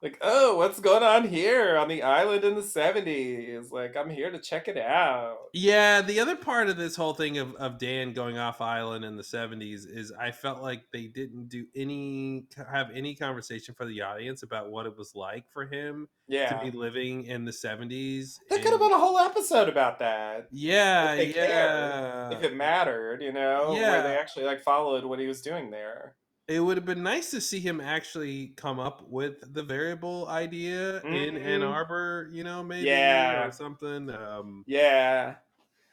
Like, 0.01 0.17
oh, 0.21 0.57
what's 0.57 0.79
going 0.79 1.01
on 1.01 1.27
here 1.27 1.75
on 1.77 1.87
the 1.87 2.03
island 2.03 2.43
in 2.43 2.53
the 2.53 2.61
70s? 2.61 3.71
Like, 3.71 3.97
I'm 3.97 4.09
here 4.11 4.29
to 4.29 4.37
check 4.39 4.67
it 4.67 4.77
out. 4.77 5.37
Yeah, 5.53 6.01
the 6.01 6.19
other 6.19 6.35
part 6.35 6.69
of 6.69 6.77
this 6.77 6.95
whole 6.95 7.13
thing 7.15 7.39
of, 7.39 7.55
of 7.55 7.79
Dan 7.79 8.13
going 8.13 8.37
off 8.37 8.61
island 8.61 9.03
in 9.03 9.15
the 9.15 9.23
70s 9.23 9.87
is 9.89 10.11
I 10.19 10.29
felt 10.31 10.61
like 10.61 10.83
they 10.93 11.07
didn't 11.07 11.49
do 11.49 11.65
any 11.75 12.45
have 12.71 12.91
any 12.93 13.15
conversation 13.15 13.73
for 13.73 13.85
the 13.85 14.01
audience 14.03 14.43
about 14.43 14.69
what 14.69 14.85
it 14.85 14.95
was 14.95 15.13
like 15.15 15.45
for 15.49 15.65
him 15.65 16.07
Yeah. 16.27 16.49
to 16.49 16.63
be 16.63 16.77
living 16.77 17.23
in 17.25 17.45
the 17.45 17.51
70s. 17.51 18.37
There 18.49 18.59
could 18.59 18.71
have 18.71 18.79
been 18.79 18.91
a 18.91 18.99
whole 18.99 19.17
episode 19.17 19.67
about 19.67 19.97
that. 19.99 20.47
Yeah, 20.51 21.13
if 21.13 21.17
they 21.17 21.33
cared, 21.33 21.49
yeah. 21.49 22.37
if 22.37 22.43
it 22.43 22.55
mattered, 22.55 23.23
you 23.23 23.31
know, 23.33 23.71
where 23.71 23.81
Yeah. 23.81 24.01
they 24.03 24.15
actually 24.15 24.45
like 24.45 24.61
followed 24.61 25.05
what 25.05 25.17
he 25.19 25.25
was 25.27 25.41
doing 25.41 25.71
there. 25.71 26.15
It 26.47 26.59
would 26.61 26.77
have 26.77 26.85
been 26.85 27.03
nice 27.03 27.31
to 27.31 27.41
see 27.41 27.59
him 27.59 27.81
actually 27.81 28.49
come 28.49 28.79
up 28.79 29.07
with 29.09 29.53
the 29.53 29.63
variable 29.63 30.27
idea 30.29 31.05
in 31.09 31.37
Ann 31.37 31.61
Mhm. 31.61 31.71
Arbor, 31.73 32.29
you 32.31 32.43
know, 32.43 32.63
maybe 32.63 32.87
Yeah. 32.87 33.41
or 33.43 33.51
something. 33.51 34.09
Um, 34.09 34.65
Yeah. 34.65 35.37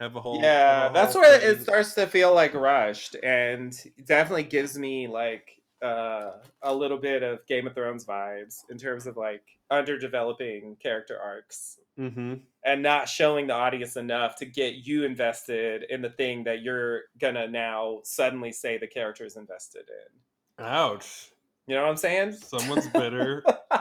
have 0.00 0.16
a 0.16 0.20
whole 0.20 0.42
yeah, 0.42 0.88
a 0.88 0.90
that's 0.92 1.14
where 1.14 1.40
it 1.40 1.62
starts 1.62 1.94
to 1.94 2.06
feel 2.06 2.34
like 2.34 2.54
rushed 2.54 3.16
and 3.22 3.72
definitely 4.04 4.44
gives 4.44 4.78
me 4.78 5.06
like 5.08 5.60
uh, 5.82 6.38
a 6.62 6.74
little 6.74 6.98
bit 6.98 7.22
of 7.22 7.46
Game 7.46 7.66
of 7.66 7.74
Thrones 7.74 8.06
vibes 8.06 8.64
in 8.70 8.78
terms 8.78 9.06
of 9.06 9.16
like 9.18 9.44
underdeveloping 9.70 10.76
character 10.80 11.20
arcs 11.20 11.78
Mhm. 11.98 12.46
and 12.64 12.82
not 12.82 13.08
showing 13.08 13.46
the 13.48 13.54
audience 13.54 13.96
enough 13.96 14.36
to 14.36 14.46
get 14.46 14.76
you 14.76 15.04
invested 15.04 15.84
in 15.90 16.02
the 16.02 16.10
thing 16.10 16.44
that 16.44 16.62
you're 16.62 17.04
gonna 17.18 17.48
now 17.48 18.00
suddenly 18.04 18.52
say 18.52 18.78
the 18.78 18.86
character 18.88 19.24
is 19.24 19.36
invested 19.36 19.88
in. 19.90 20.20
Ouch! 20.58 21.30
You 21.66 21.74
know 21.74 21.82
what 21.82 21.90
I'm 21.90 21.96
saying? 21.96 22.32
Someone's 22.32 22.88
bitter. 22.88 23.42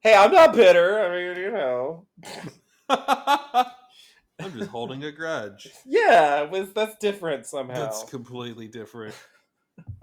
hey, 0.00 0.14
I'm 0.14 0.32
not 0.32 0.54
bitter. 0.54 1.00
I 1.00 1.16
mean, 1.16 1.36
you 1.42 1.52
know. 1.52 2.06
I'm 4.38 4.52
just 4.58 4.70
holding 4.70 5.04
a 5.04 5.12
grudge. 5.12 5.68
Yeah, 5.86 6.42
was 6.42 6.72
that's 6.72 6.96
different 6.96 7.46
somehow. 7.46 7.74
That's 7.74 8.04
completely 8.04 8.68
different. 8.68 9.14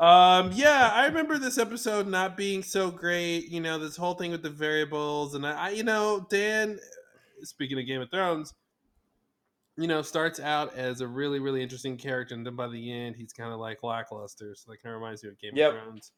um, 0.00 0.52
yeah, 0.52 0.90
I 0.92 1.06
remember 1.06 1.38
this 1.38 1.58
episode 1.58 2.06
not 2.06 2.36
being 2.36 2.62
so 2.62 2.90
great. 2.90 3.48
You 3.48 3.60
know, 3.60 3.78
this 3.78 3.96
whole 3.96 4.14
thing 4.14 4.30
with 4.30 4.42
the 4.42 4.50
variables, 4.50 5.34
and 5.34 5.46
I, 5.46 5.66
I 5.66 5.70
you 5.70 5.82
know, 5.82 6.26
Dan. 6.30 6.78
Speaking 7.42 7.78
of 7.78 7.86
Game 7.86 8.00
of 8.00 8.10
Thrones, 8.10 8.54
you 9.76 9.86
know, 9.86 10.02
starts 10.02 10.40
out 10.40 10.74
as 10.74 11.00
a 11.00 11.06
really, 11.06 11.38
really 11.38 11.62
interesting 11.62 11.96
character, 11.96 12.34
and 12.34 12.46
then 12.46 12.56
by 12.56 12.68
the 12.68 12.92
end, 12.92 13.16
he's 13.16 13.32
kind 13.32 13.52
of 13.52 13.60
like 13.60 13.82
lackluster. 13.82 14.54
So 14.54 14.70
that 14.70 14.82
kind 14.82 14.94
of 14.94 15.00
reminds 15.00 15.22
me 15.22 15.30
of 15.30 15.38
Game 15.38 15.52
Yep. 15.54 15.72
of 15.72 15.82
Thrones. 15.82 16.12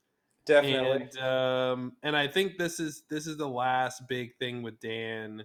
Definitely. 0.46 1.08
And 1.12 1.18
um, 1.18 1.92
and 2.02 2.16
I 2.16 2.26
think 2.26 2.56
this 2.56 2.80
is 2.80 3.02
this 3.10 3.26
is 3.26 3.36
the 3.36 3.48
last 3.48 4.08
big 4.08 4.36
thing 4.38 4.62
with 4.62 4.80
Dan, 4.80 5.44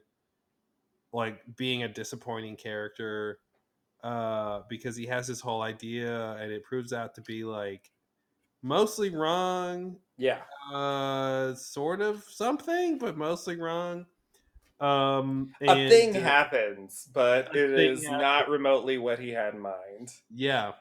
like 1.11 1.41
being 1.57 1.83
a 1.83 1.87
disappointing 1.87 2.55
character, 2.55 3.39
uh, 4.03 4.61
because 4.69 4.95
he 4.95 5.05
has 5.07 5.27
this 5.27 5.41
whole 5.41 5.61
idea 5.61 6.33
and 6.33 6.51
it 6.51 6.63
proves 6.63 6.93
out 6.93 7.15
to 7.15 7.21
be 7.21 7.43
like 7.43 7.91
mostly 8.61 9.09
wrong, 9.09 9.97
yeah. 10.17 10.39
uh, 10.71 11.53
sort 11.53 11.99
of 11.99 12.23
something, 12.23 12.97
but 12.97 13.17
mostly 13.17 13.57
wrong. 13.57 14.05
Um, 14.79 15.53
A 15.61 15.89
thing 15.89 16.13
happens, 16.13 17.07
but 17.13 17.55
it 17.55 17.71
is 17.71 18.01
is 18.01 18.09
not 18.09 18.49
remotely 18.49 18.97
what 18.97 19.19
he 19.19 19.29
had 19.29 19.53
in 19.53 19.61
mind. 19.61 20.11
Yeah. 20.29 20.73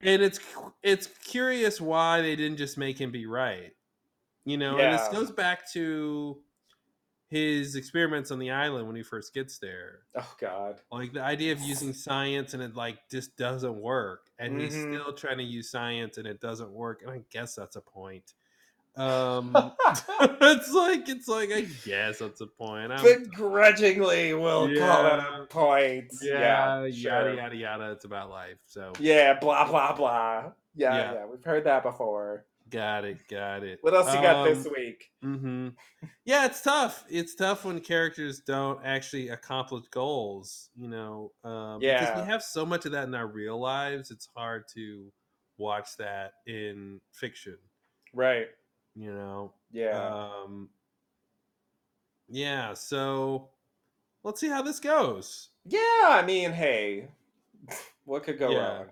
And 0.00 0.22
it's 0.22 0.40
it's 0.82 1.06
curious 1.06 1.80
why 1.80 2.22
they 2.22 2.36
didn't 2.36 2.56
just 2.58 2.78
make 2.78 2.98
him 3.00 3.10
be 3.10 3.26
right. 3.26 3.72
You 4.44 4.56
know, 4.56 4.78
and 4.78 4.94
this 4.94 5.08
goes 5.08 5.30
back 5.30 5.70
to 5.72 6.42
his 7.28 7.76
experiments 7.76 8.30
on 8.32 8.38
the 8.40 8.50
island 8.50 8.86
when 8.88 8.96
he 8.96 9.02
first 9.02 9.32
gets 9.34 9.58
there. 9.58 10.00
Oh 10.16 10.34
God. 10.40 10.80
Like 10.90 11.12
the 11.12 11.22
idea 11.22 11.52
of 11.52 11.60
using 11.60 11.92
science 11.92 12.54
and 12.54 12.62
it 12.62 12.74
like 12.74 12.98
just 13.10 13.36
doesn't 13.36 13.76
work. 13.76 14.30
And 14.38 14.60
he's 14.60 14.74
Mhm. 14.74 14.94
still 14.94 15.12
trying 15.12 15.38
to 15.38 15.44
use 15.44 15.70
science 15.70 16.18
and 16.18 16.26
it 16.26 16.40
doesn't 16.40 16.70
work. 16.72 17.02
And 17.02 17.10
I 17.10 17.22
guess 17.30 17.54
that's 17.54 17.76
a 17.76 17.80
point. 17.80 18.34
Um 18.96 19.54
it's 20.20 20.72
like 20.72 21.08
it's 21.08 21.28
like 21.28 21.50
I 21.52 21.62
guess 21.84 22.18
that's 22.18 22.40
a 22.40 22.46
point. 22.46 22.92
I'm, 22.92 23.04
Begrudgingly, 23.04 24.34
we'll 24.34 24.74
call 24.76 25.06
it 25.06 25.18
a 25.20 25.46
point. 25.48 26.12
yeah, 26.22 26.40
Yeah, 26.40 26.86
yada 26.86 26.92
sure. 26.92 27.34
yada 27.34 27.56
yada. 27.56 27.90
It's 27.92 28.04
about 28.04 28.30
life. 28.30 28.58
So 28.66 28.92
Yeah, 29.00 29.38
blah 29.40 29.68
blah 29.68 29.94
blah. 29.94 30.52
Yeah, 30.74 30.96
Yeah. 30.96 31.12
yeah, 31.14 31.26
we've 31.26 31.44
heard 31.44 31.64
that 31.64 31.82
before. 31.82 32.46
got 32.68 33.04
it, 33.04 33.18
got 33.28 33.64
it. 33.64 33.78
What 33.82 33.94
else 33.94 34.14
you 34.14 34.20
got 34.22 34.44
this 34.44 34.64
Um, 34.66 34.72
week? 34.72 35.10
hmm 35.22 35.68
Yeah, 36.24 36.46
it's 36.46 36.62
tough. 36.62 37.04
It's 37.08 37.34
tough 37.34 37.64
when 37.64 37.80
characters 37.80 38.40
don't 38.46 38.84
actually 38.84 39.28
accomplish 39.30 39.84
goals. 39.90 40.70
You 40.76 40.88
know, 40.88 41.32
um, 41.42 41.80
because 41.80 42.08
Yeah. 42.08 42.20
we 42.20 42.26
have 42.28 42.42
so 42.42 42.64
much 42.66 42.86
of 42.86 42.92
that 42.92 43.08
in 43.08 43.14
our 43.14 43.26
real 43.26 43.58
lives. 43.58 44.10
It's 44.10 44.28
hard 44.36 44.64
to 44.74 45.12
watch 45.58 45.96
that 45.98 46.34
in 46.46 47.00
fiction. 47.12 47.58
Right. 48.14 48.48
You 49.00 49.14
know. 49.14 49.52
Yeah. 49.72 50.28
Um, 50.44 50.68
yeah. 52.28 52.74
So 52.74 53.48
let's 54.22 54.40
see 54.40 54.48
how 54.48 54.60
this 54.62 54.78
goes. 54.78 55.48
yeah, 55.64 55.80
I 56.08 56.22
mean, 56.26 56.52
hey. 56.52 57.08
What 58.04 58.24
could 58.24 58.38
go 58.38 58.50
Yeah. 58.50 58.58
wrong? 58.76 58.86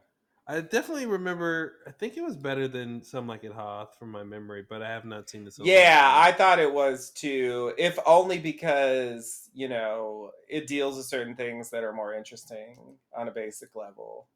I 0.47 0.61
definitely 0.63 1.05
remember. 1.07 1.75
I 1.87 1.91
think 1.91 2.17
it 2.17 2.23
was 2.23 2.37
better 2.37 2.69
than 2.69 3.03
Some 3.03 3.27
Like 3.27 3.45
It 3.45 3.53
Hot 3.53 3.99
from 3.99 4.11
my 4.11 4.23
memory, 4.23 4.65
but 4.67 4.81
I 4.81 4.89
have 4.89 5.05
not 5.05 5.29
seen 5.29 5.45
this. 5.45 5.59
Yeah, 5.63 6.11
I 6.15 6.33
thought 6.33 6.59
it 6.59 6.73
was 6.73 7.11
too, 7.11 7.75
if 7.77 7.99
only 8.07 8.39
because, 8.39 9.51
you 9.53 9.69
know, 9.69 10.31
it 10.49 10.67
deals 10.67 10.97
with 10.97 11.05
certain 11.07 11.35
things 11.35 11.69
that 11.71 11.85
are 11.85 11.93
more 11.93 12.15
interesting 12.15 12.79
on 13.15 13.29
a 13.29 13.31
basic 13.31 13.75
level. 13.75 14.29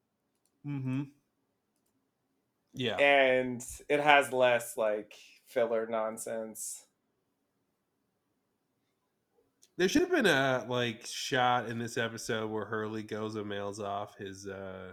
Mm-hmm. 0.66 1.02
Yeah. 2.74 2.96
And 2.96 3.64
it 3.88 4.00
has 4.00 4.32
less 4.32 4.76
like 4.76 5.14
filler 5.52 5.86
nonsense. 5.86 6.84
There 9.78 9.88
should 9.88 10.02
have 10.02 10.10
been 10.10 10.26
a 10.26 10.64
like 10.68 11.06
shot 11.06 11.68
in 11.68 11.78
this 11.78 11.96
episode 11.96 12.50
where 12.50 12.64
Hurley 12.64 13.02
goes 13.02 13.36
and 13.36 13.48
mails 13.48 13.80
off 13.80 14.16
his 14.18 14.46
uh 14.46 14.92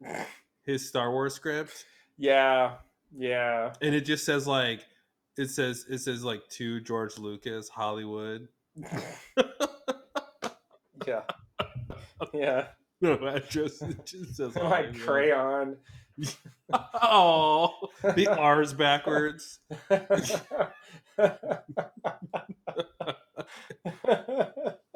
his 0.62 0.88
Star 0.88 1.10
Wars 1.12 1.34
script, 1.34 1.84
Yeah, 2.16 2.76
yeah. 3.16 3.72
and 3.82 3.94
it 3.94 4.02
just 4.02 4.24
says 4.24 4.46
like 4.46 4.80
it 5.36 5.48
says 5.50 5.84
it 5.88 5.98
says 5.98 6.24
like 6.24 6.46
to 6.50 6.80
George 6.80 7.18
Lucas 7.18 7.68
Hollywood. 7.68 8.48
yeah. 11.06 11.20
Yeah. 12.32 12.66
No 13.00 13.14
address. 13.26 13.82
It 13.82 14.06
just 14.06 14.36
says 14.36 14.54
like 14.56 14.64
Hollywood. 14.86 15.00
crayon. 15.00 15.76
Oh, 16.72 17.88
the 18.14 18.26
R's 18.28 18.72
backwards. 18.72 19.58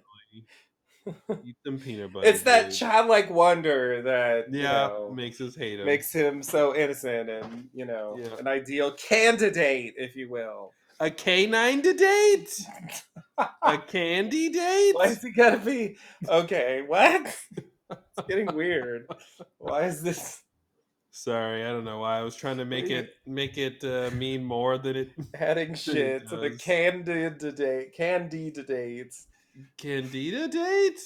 Eat 1.45 1.55
some 1.65 1.79
peanut 1.79 2.11
butter. 2.11 2.27
it's 2.27 2.41
that 2.43 2.69
dude. 2.69 2.79
childlike 2.79 3.29
wonder 3.29 4.01
that 4.01 4.53
you 4.53 4.61
Yeah, 4.61 4.87
know, 4.87 5.13
makes 5.15 5.39
us 5.39 5.55
hate 5.55 5.79
him. 5.79 5.85
makes 5.85 6.11
him 6.11 6.43
so 6.43 6.75
innocent 6.75 7.29
and 7.29 7.69
you 7.73 7.85
know 7.85 8.17
Yeah. 8.19 8.35
an 8.39 8.47
ideal 8.47 8.91
candidate, 8.91 9.93
if 9.97 10.15
you 10.17 10.29
will. 10.29 10.73
a 10.99 11.09
canine 11.11 11.81
to 11.83 11.93
date. 11.93 12.59
a 13.63 13.77
candy 13.87 14.49
date. 14.49 14.93
Why 14.95 15.05
is 15.05 15.21
he 15.21 15.31
gotta 15.31 15.57
be 15.59 15.95
okay? 16.27 16.81
What? 16.85 17.33
It's 18.17 18.27
getting 18.27 18.53
weird. 18.55 19.07
Why 19.57 19.83
is 19.83 20.01
this 20.01 20.41
Sorry, 21.11 21.65
I 21.65 21.69
don't 21.69 21.83
know 21.83 21.99
why. 21.99 22.19
I 22.19 22.21
was 22.21 22.35
trying 22.35 22.57
to 22.57 22.65
make 22.65 22.91
it 22.91 23.15
make 23.25 23.57
it 23.57 23.83
uh, 23.83 24.11
mean 24.15 24.43
more 24.43 24.77
than 24.77 24.95
it 24.95 25.11
adding 25.33 25.73
shit 25.73 26.27
to 26.29 26.37
the 26.37 26.51
candida 26.51 27.51
date. 27.51 27.95
Candida 27.95 28.61
dates. 28.61 29.25
Candida 29.77 30.47
date. 30.47 30.99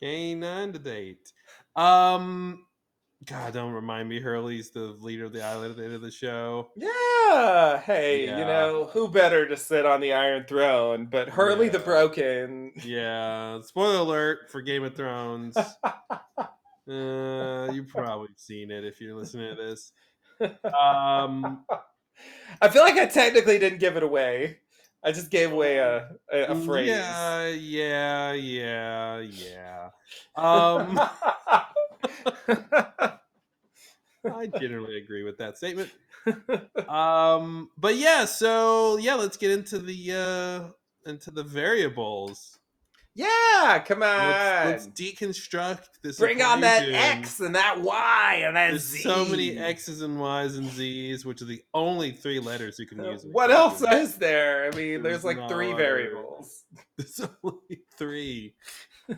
Canine 0.00 0.72
to 0.72 0.78
date. 0.78 1.32
Um, 1.76 2.64
God, 3.26 3.52
don't 3.52 3.72
remind 3.72 4.08
me. 4.08 4.18
Hurley's 4.18 4.70
the 4.70 4.96
leader 5.00 5.26
of 5.26 5.32
the 5.32 5.44
island 5.44 5.72
at 5.72 5.76
the 5.76 5.84
end 5.84 5.94
of 5.94 6.00
the 6.00 6.10
show. 6.10 6.70
Yeah. 6.76 7.78
Hey, 7.80 8.24
Yeah. 8.26 8.38
you 8.38 8.44
know 8.44 8.88
who 8.92 9.08
better 9.08 9.46
to 9.46 9.56
sit 9.56 9.84
on 9.84 10.00
the 10.00 10.14
Iron 10.14 10.44
Throne 10.48 11.06
but 11.06 11.28
Hurley 11.28 11.68
the 11.68 11.78
Broken? 11.78 12.72
Yeah. 12.82 13.60
Spoiler 13.60 13.98
alert 13.98 14.50
for 14.50 14.62
Game 14.62 14.84
of 14.84 14.94
Thrones. 14.94 15.56
Uh, 16.90 17.70
you've 17.72 17.86
probably 17.86 18.26
seen 18.36 18.72
it 18.72 18.84
if 18.84 19.00
you're 19.00 19.14
listening 19.14 19.54
to 19.54 19.62
this. 19.62 19.92
Um, 20.64 21.64
I 22.60 22.68
feel 22.68 22.82
like 22.82 22.96
I 22.96 23.06
technically 23.06 23.60
didn't 23.60 23.78
give 23.78 23.96
it 23.96 24.02
away. 24.02 24.58
I 25.04 25.12
just 25.12 25.30
gave 25.30 25.52
away 25.52 25.76
a 25.78 26.10
a, 26.32 26.46
a 26.46 26.54
phrase. 26.56 26.88
Yeah, 26.88 27.46
yeah, 27.48 28.32
yeah, 28.32 29.20
yeah. 29.20 29.90
Um, 30.34 30.98
I 34.24 34.46
generally 34.58 34.98
agree 34.98 35.22
with 35.22 35.38
that 35.38 35.56
statement. 35.56 35.90
Um, 36.88 37.70
but 37.78 37.96
yeah, 37.96 38.26
so 38.26 38.98
yeah, 38.98 39.14
let's 39.14 39.36
get 39.36 39.50
into 39.50 39.78
the 39.78 40.12
uh 40.12 41.08
into 41.10 41.30
the 41.30 41.42
variables. 41.42 42.58
yeah, 43.14 43.82
come 43.86 44.02
on. 44.02 44.18
Let's, 44.18 44.86
let's 44.86 45.00
deconstruct 45.00 45.86
this. 46.02 46.18
Bring 46.18 46.42
on 46.42 46.60
that. 46.60 46.86
X 46.88 47.40
and 47.40 47.54
that 47.54 47.80
Y 47.80 48.42
and 48.44 48.54
that 48.56 48.70
There's 48.70 48.84
Z. 48.86 48.98
so 49.00 49.24
many 49.24 49.56
X's 49.56 50.02
and 50.02 50.20
Y's 50.20 50.56
and 50.58 50.68
Z's, 50.68 51.24
which 51.24 51.40
are 51.40 51.46
the 51.46 51.62
only 51.72 52.12
three 52.12 52.38
letters 52.40 52.78
you 52.78 52.86
can 52.86 53.00
Uh, 53.00 53.12
use. 53.12 53.24
What 53.32 53.50
else 53.50 53.80
equation. 53.80 54.02
is 54.02 54.16
there? 54.16 54.66
I 54.70 54.76
mean, 54.76 55.02
there's 55.02 55.22
There's 55.22 55.24
like 55.24 55.48
three 55.48 55.72
variables. 55.72 56.64
There's 56.98 57.20
only 57.42 57.80
three. 57.96 58.54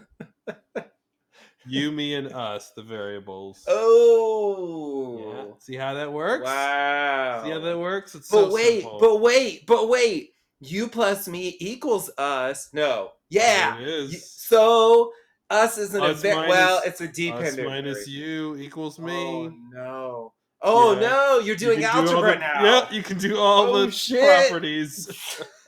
you, 1.67 1.93
me, 1.93 2.15
and 2.15 2.33
us, 2.33 2.73
the 2.77 2.83
variables. 2.83 3.65
Oh. 3.69 5.33
Yeah. 5.35 5.45
See 5.59 5.77
how 5.77 5.95
that 5.95 6.13
works? 6.13 6.45
Wow. 6.45 7.43
See 7.45 7.51
how 7.51 7.61
that 7.61 7.79
works? 7.79 8.15
It's 8.15 8.31
But 8.31 8.49
so 8.49 8.53
wait, 8.53 8.81
simple. 8.83 8.99
but 9.01 9.21
wait, 9.21 9.67
but 9.67 9.89
wait. 9.89 10.35
You 10.61 10.89
plus 10.89 11.27
me 11.29 11.57
equals 11.61 12.11
us. 12.19 12.69
No. 12.73 13.13
Yeah. 13.31 13.79
There 13.79 13.89
it 13.89 14.11
Y- 14.11 14.17
So 14.21 15.13
us 15.51 15.77
is 15.79 15.95
an 15.95 16.03
Us 16.03 16.23
minus- 16.23 16.49
well, 16.49 16.83
it's 16.85 17.01
a 17.01 17.09
Us 17.09 17.17
dependent. 17.17 17.69
minus 17.69 18.07
variable. 18.07 18.57
you 18.57 18.65
equals 18.65 18.99
me. 18.99 19.13
Oh 19.13 19.53
no. 19.73 20.33
Oh 20.63 20.93
Yeah. 20.95 21.01
no, 21.01 21.33
you're 21.41 21.55
You 21.55 21.57
doing 21.57 21.79
do 21.81 21.85
algebra 21.87 22.33
the- 22.35 22.39
now. 22.39 22.65
Yeah, 22.65 22.93
you 22.93 23.03
can 23.03 23.19
do 23.19 23.37
all 23.39 23.75
Oh, 23.75 23.87
the 23.87 23.91
shit. 23.91 24.49
properties. 24.49 25.11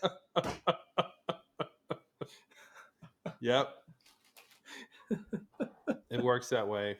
yep. 3.40 3.74
It 6.10 6.22
works 6.22 6.48
that 6.50 6.66
way. 6.66 6.96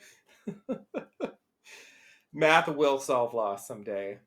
Math 2.32 2.68
will 2.68 2.98
solve 2.98 3.32
Lost 3.34 3.66
someday. 3.66 4.18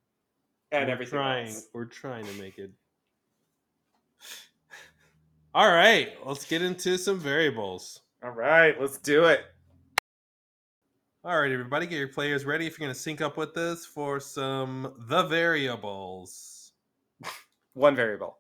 And 0.72 0.88
we're 0.88 0.94
everything 0.94 1.20
trying. 1.20 1.48
else. 1.48 1.68
We're 1.74 1.86
trying 1.86 2.26
to 2.26 2.34
make 2.34 2.58
it. 2.58 2.72
All 5.54 5.72
right, 5.72 6.10
let's 6.26 6.46
get 6.46 6.62
into 6.62 6.98
some 6.98 7.20
variables. 7.20 8.02
All 8.24 8.32
right, 8.32 8.80
let's 8.80 8.98
do 8.98 9.26
it. 9.26 9.42
All 11.24 11.40
right, 11.40 11.52
everybody, 11.52 11.88
get 11.88 11.98
your 11.98 12.08
players 12.10 12.46
ready 12.46 12.68
if 12.68 12.78
you're 12.78 12.86
going 12.86 12.94
to 12.94 13.00
sync 13.00 13.22
up 13.22 13.38
with 13.38 13.58
us 13.58 13.86
for 13.86 14.20
some 14.20 14.94
the 15.08 15.24
variables. 15.24 16.74
One 17.74 17.96
variable. 17.96 18.38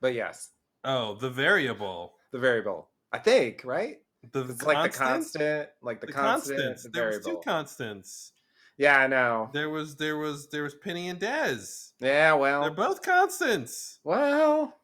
But 0.00 0.14
yes, 0.14 0.50
Oh, 0.84 1.14
the 1.14 1.30
variable. 1.30 2.14
the 2.32 2.38
variable. 2.38 2.88
I 3.12 3.18
think, 3.18 3.62
right? 3.64 3.98
The 4.30 4.44
It's 4.48 4.62
like 4.62 4.92
the 4.92 4.96
constant, 4.96 5.68
like 5.82 6.00
the, 6.00 6.06
The 6.06 6.12
constant, 6.12 6.58
constants. 6.58 6.82
the 6.84 6.88
There 6.90 7.08
was 7.08 7.24
two 7.26 7.40
constants. 7.44 8.32
yeah, 8.78 8.98
I 9.00 9.06
know. 9.08 9.50
There 9.52 9.68
was 9.68 9.96
there 9.96 10.16
was 10.16 10.48
there 10.48 10.62
was 10.62 10.74
Penny 10.76 11.08
and 11.08 11.18
Dez. 11.20 11.90
Yeah, 12.00 12.34
well, 12.34 12.60
They're 12.62 12.70
both 12.70 13.02
constants. 13.02 13.98
well. 14.04 14.78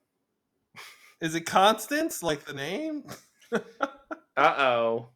Is 1.20 1.34
it 1.34 1.42
constants 1.46 2.22
like 2.22 2.44
the 2.44 2.52
name? 2.54 3.04
Uh 4.36 4.54
oh. 4.56 5.08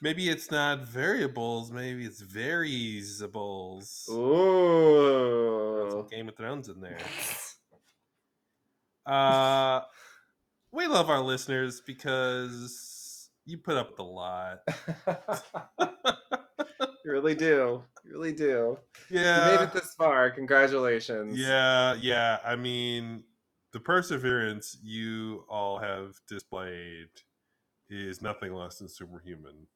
Maybe 0.00 0.28
it's 0.28 0.48
not 0.50 0.86
variables. 0.86 1.72
Maybe 1.72 2.04
it's 2.04 2.20
variables. 2.20 4.08
Ooh. 4.12 6.06
Game 6.10 6.28
of 6.28 6.36
Thrones 6.36 6.68
in 6.68 6.80
there. 6.80 6.98
Uh, 9.06 9.82
we 10.76 10.86
love 10.86 11.08
our 11.08 11.20
listeners 11.20 11.80
because 11.80 13.30
you 13.46 13.56
put 13.56 13.76
up 13.76 13.90
with 13.90 13.98
a 13.98 14.02
lot. 14.02 14.60
you 17.04 17.10
really 17.10 17.34
do. 17.34 17.82
You 18.04 18.12
really 18.12 18.32
do. 18.32 18.78
Yeah. 19.10 19.52
You 19.52 19.56
made 19.56 19.64
it 19.64 19.72
this 19.72 19.94
far. 19.94 20.30
Congratulations. 20.30 21.38
yeah, 21.38 21.94
yeah. 21.94 22.38
I 22.44 22.56
mean, 22.56 23.24
the 23.72 23.80
perseverance 23.80 24.76
you 24.82 25.44
all 25.48 25.78
have 25.78 26.14
displayed 26.28 27.08
is 27.88 28.20
nothing 28.20 28.52
less 28.52 28.78
than 28.78 28.88
superhuman. 28.88 29.66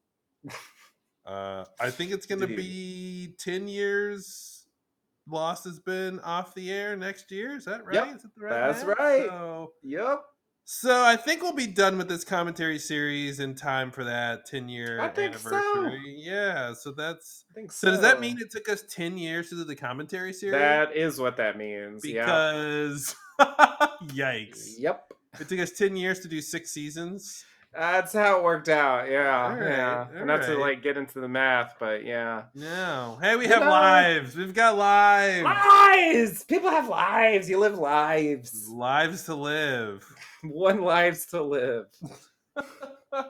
Uh, 1.27 1.67
I 1.79 1.91
think 1.91 2.13
it's 2.13 2.25
going 2.25 2.41
to 2.41 2.47
be 2.47 3.35
ten 3.39 3.69
years. 3.69 4.65
Lost 5.29 5.65
has 5.65 5.79
been 5.79 6.19
off 6.21 6.55
the 6.55 6.73
air 6.73 6.97
next 6.97 7.31
year. 7.31 7.55
Is 7.55 7.67
that 7.67 7.85
right? 7.85 7.95
Yep, 7.95 8.17
Is 8.17 8.23
that 8.23 8.35
the 8.35 8.41
right 8.41 8.73
that's 8.73 8.85
right. 8.85 9.27
So, 9.27 9.73
Yep. 9.83 10.23
So 10.73 11.03
I 11.03 11.17
think 11.17 11.43
we'll 11.43 11.53
be 11.53 11.67
done 11.67 11.99
with 11.99 12.09
this 12.09 12.23
commentary 12.23 12.79
series 12.79 13.41
in 13.41 13.57
time 13.57 13.91
for 13.91 14.05
that 14.05 14.47
ten 14.47 14.69
year 14.69 15.01
I 15.01 15.09
think 15.09 15.37
so. 15.37 15.49
anniversary. 15.49 16.15
Yeah. 16.17 16.75
So 16.75 16.93
that's 16.93 17.45
I 17.51 17.55
think 17.55 17.73
so. 17.73 17.89
so. 17.89 17.91
Does 17.91 18.03
that 18.03 18.21
mean 18.21 18.39
it 18.41 18.53
took 18.53 18.69
us 18.69 18.85
ten 18.89 19.19
years 19.19 19.49
to 19.49 19.57
do 19.57 19.65
the 19.65 19.75
commentary 19.75 20.33
series? 20.33 20.61
that 20.61 20.97
is 20.97 21.19
what 21.19 21.39
that 21.39 21.59
means? 21.59 22.05
yeah. 22.05 22.25
because 22.25 23.17
yikes! 24.15 24.75
Yep. 24.79 25.13
It 25.41 25.49
took 25.49 25.59
us 25.59 25.73
ten 25.73 25.97
years 25.97 26.21
to 26.21 26.29
do 26.29 26.41
six 26.41 26.71
seasons. 26.71 27.45
That's 27.73 28.13
how 28.13 28.39
it 28.39 28.43
worked 28.43 28.69
out. 28.69 29.09
Yeah. 29.09 29.45
All 29.45 29.55
right, 29.57 29.69
yeah. 30.15 30.25
Not 30.25 30.43
to 30.43 30.59
like 30.59 30.83
get 30.83 30.97
into 30.97 31.21
the 31.21 31.29
math, 31.29 31.77
but 31.79 32.05
yeah. 32.05 32.45
No. 32.55 33.17
Hey, 33.23 33.37
we 33.37 33.47
have 33.47 33.63
lives. 33.63 34.35
We've 34.37 34.53
got 34.55 34.77
lives. 34.77 35.45
Lives. 35.45 36.45
People 36.45 36.71
have 36.71 36.89
lives. 36.89 37.49
You 37.49 37.59
live 37.59 37.79
lives. 37.79 38.69
Lives 38.69 39.25
to 39.27 39.35
live. 39.37 40.05
One 40.43 40.83
lives 40.83 41.27
to 41.27 41.43
live. 41.43 41.87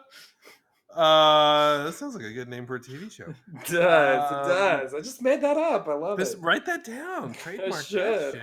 Uh, 0.92 1.84
that 1.84 1.94
sounds 1.94 2.16
like 2.16 2.24
a 2.24 2.32
good 2.32 2.48
name 2.48 2.66
for 2.66 2.74
a 2.74 2.80
TV 2.80 3.10
show. 3.12 3.24
It 3.60 3.66
does. 3.72 4.32
Um, 4.32 4.40
it 4.40 4.48
does. 4.52 4.94
I 4.94 4.98
just 4.98 5.22
made 5.22 5.40
that 5.42 5.56
up. 5.56 5.86
I 5.86 5.94
love 5.94 6.18
Just 6.18 6.34
it. 6.34 6.40
write 6.40 6.66
that 6.66 6.82
down. 6.84 7.32
Trademark 7.34 7.70
that 7.70 7.78
Oh 7.78 8.32
shit, 8.32 8.34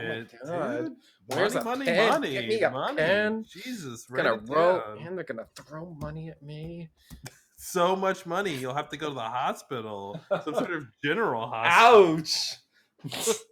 God. 0.47 0.85
dude. 0.85 0.95
Where's 1.27 1.53
money, 1.55 1.65
money, 1.65 1.85
pen? 1.85 2.09
money, 2.09 2.31
Get 2.33 2.47
me 2.47 2.61
a 2.61 2.69
money. 2.71 2.97
pen. 2.97 3.45
Jesus, 3.51 4.05
write 4.09 4.23
gonna 4.23 4.41
roll 4.47 4.81
and 4.99 5.17
they're 5.17 5.23
gonna 5.25 5.47
throw 5.55 5.95
money 6.01 6.29
at 6.29 6.41
me. 6.41 6.89
So 7.59 7.95
much 7.95 8.27
money, 8.27 8.53
you'll 8.53 8.75
have 8.75 8.87
to 8.89 8.97
go 8.97 9.07
to 9.09 9.15
the 9.15 9.19
hospital, 9.19 10.21
some 10.45 10.53
sort 10.53 10.71
of 10.71 10.83
general 11.03 11.47
hospital. 11.47 12.17
Ouch! 12.19 12.53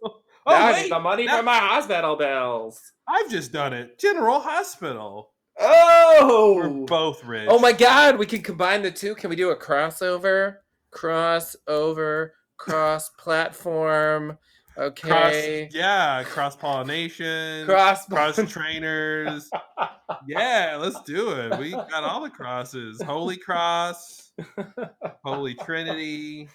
Oh 0.04 0.20
now 0.52 0.72
wait, 0.72 0.88
the 0.88 1.00
money 1.00 1.24
now- 1.26 1.38
for 1.38 1.42
my 1.42 1.58
hospital 1.58 2.14
bills. 2.14 2.80
I've 3.08 3.28
just 3.28 3.52
done 3.52 3.72
it. 3.72 3.98
General 3.98 4.38
hospital. 4.38 5.32
Oh! 5.58 6.54
We're 6.56 6.86
both 6.86 7.24
rich. 7.24 7.48
Oh 7.50 7.58
my 7.58 7.72
god, 7.72 8.16
we 8.16 8.26
can 8.26 8.42
combine 8.42 8.82
the 8.82 8.92
two. 8.92 9.16
Can 9.16 9.28
we 9.28 9.34
do 9.34 9.50
a 9.50 9.56
crossover? 9.56 10.58
Crossover, 10.94 12.30
cross 12.58 13.10
platform. 13.18 14.38
Cross, 14.76 14.88
Okay. 14.88 15.68
yeah, 15.72 16.22
cross 16.24 16.54
pollination, 16.56 17.66
Cross, 17.66 18.06
cross 18.06 18.36
trainers. 18.50 19.48
Yeah, 20.28 20.78
let's 20.80 21.00
do 21.02 21.30
it. 21.32 21.58
We 21.58 21.72
got 21.72 22.04
all 22.04 22.22
the 22.22 22.30
crosses. 22.30 23.02
Holy 23.02 23.36
Cross, 23.36 24.30
Holy 25.24 25.54
Trinity, 25.54 26.48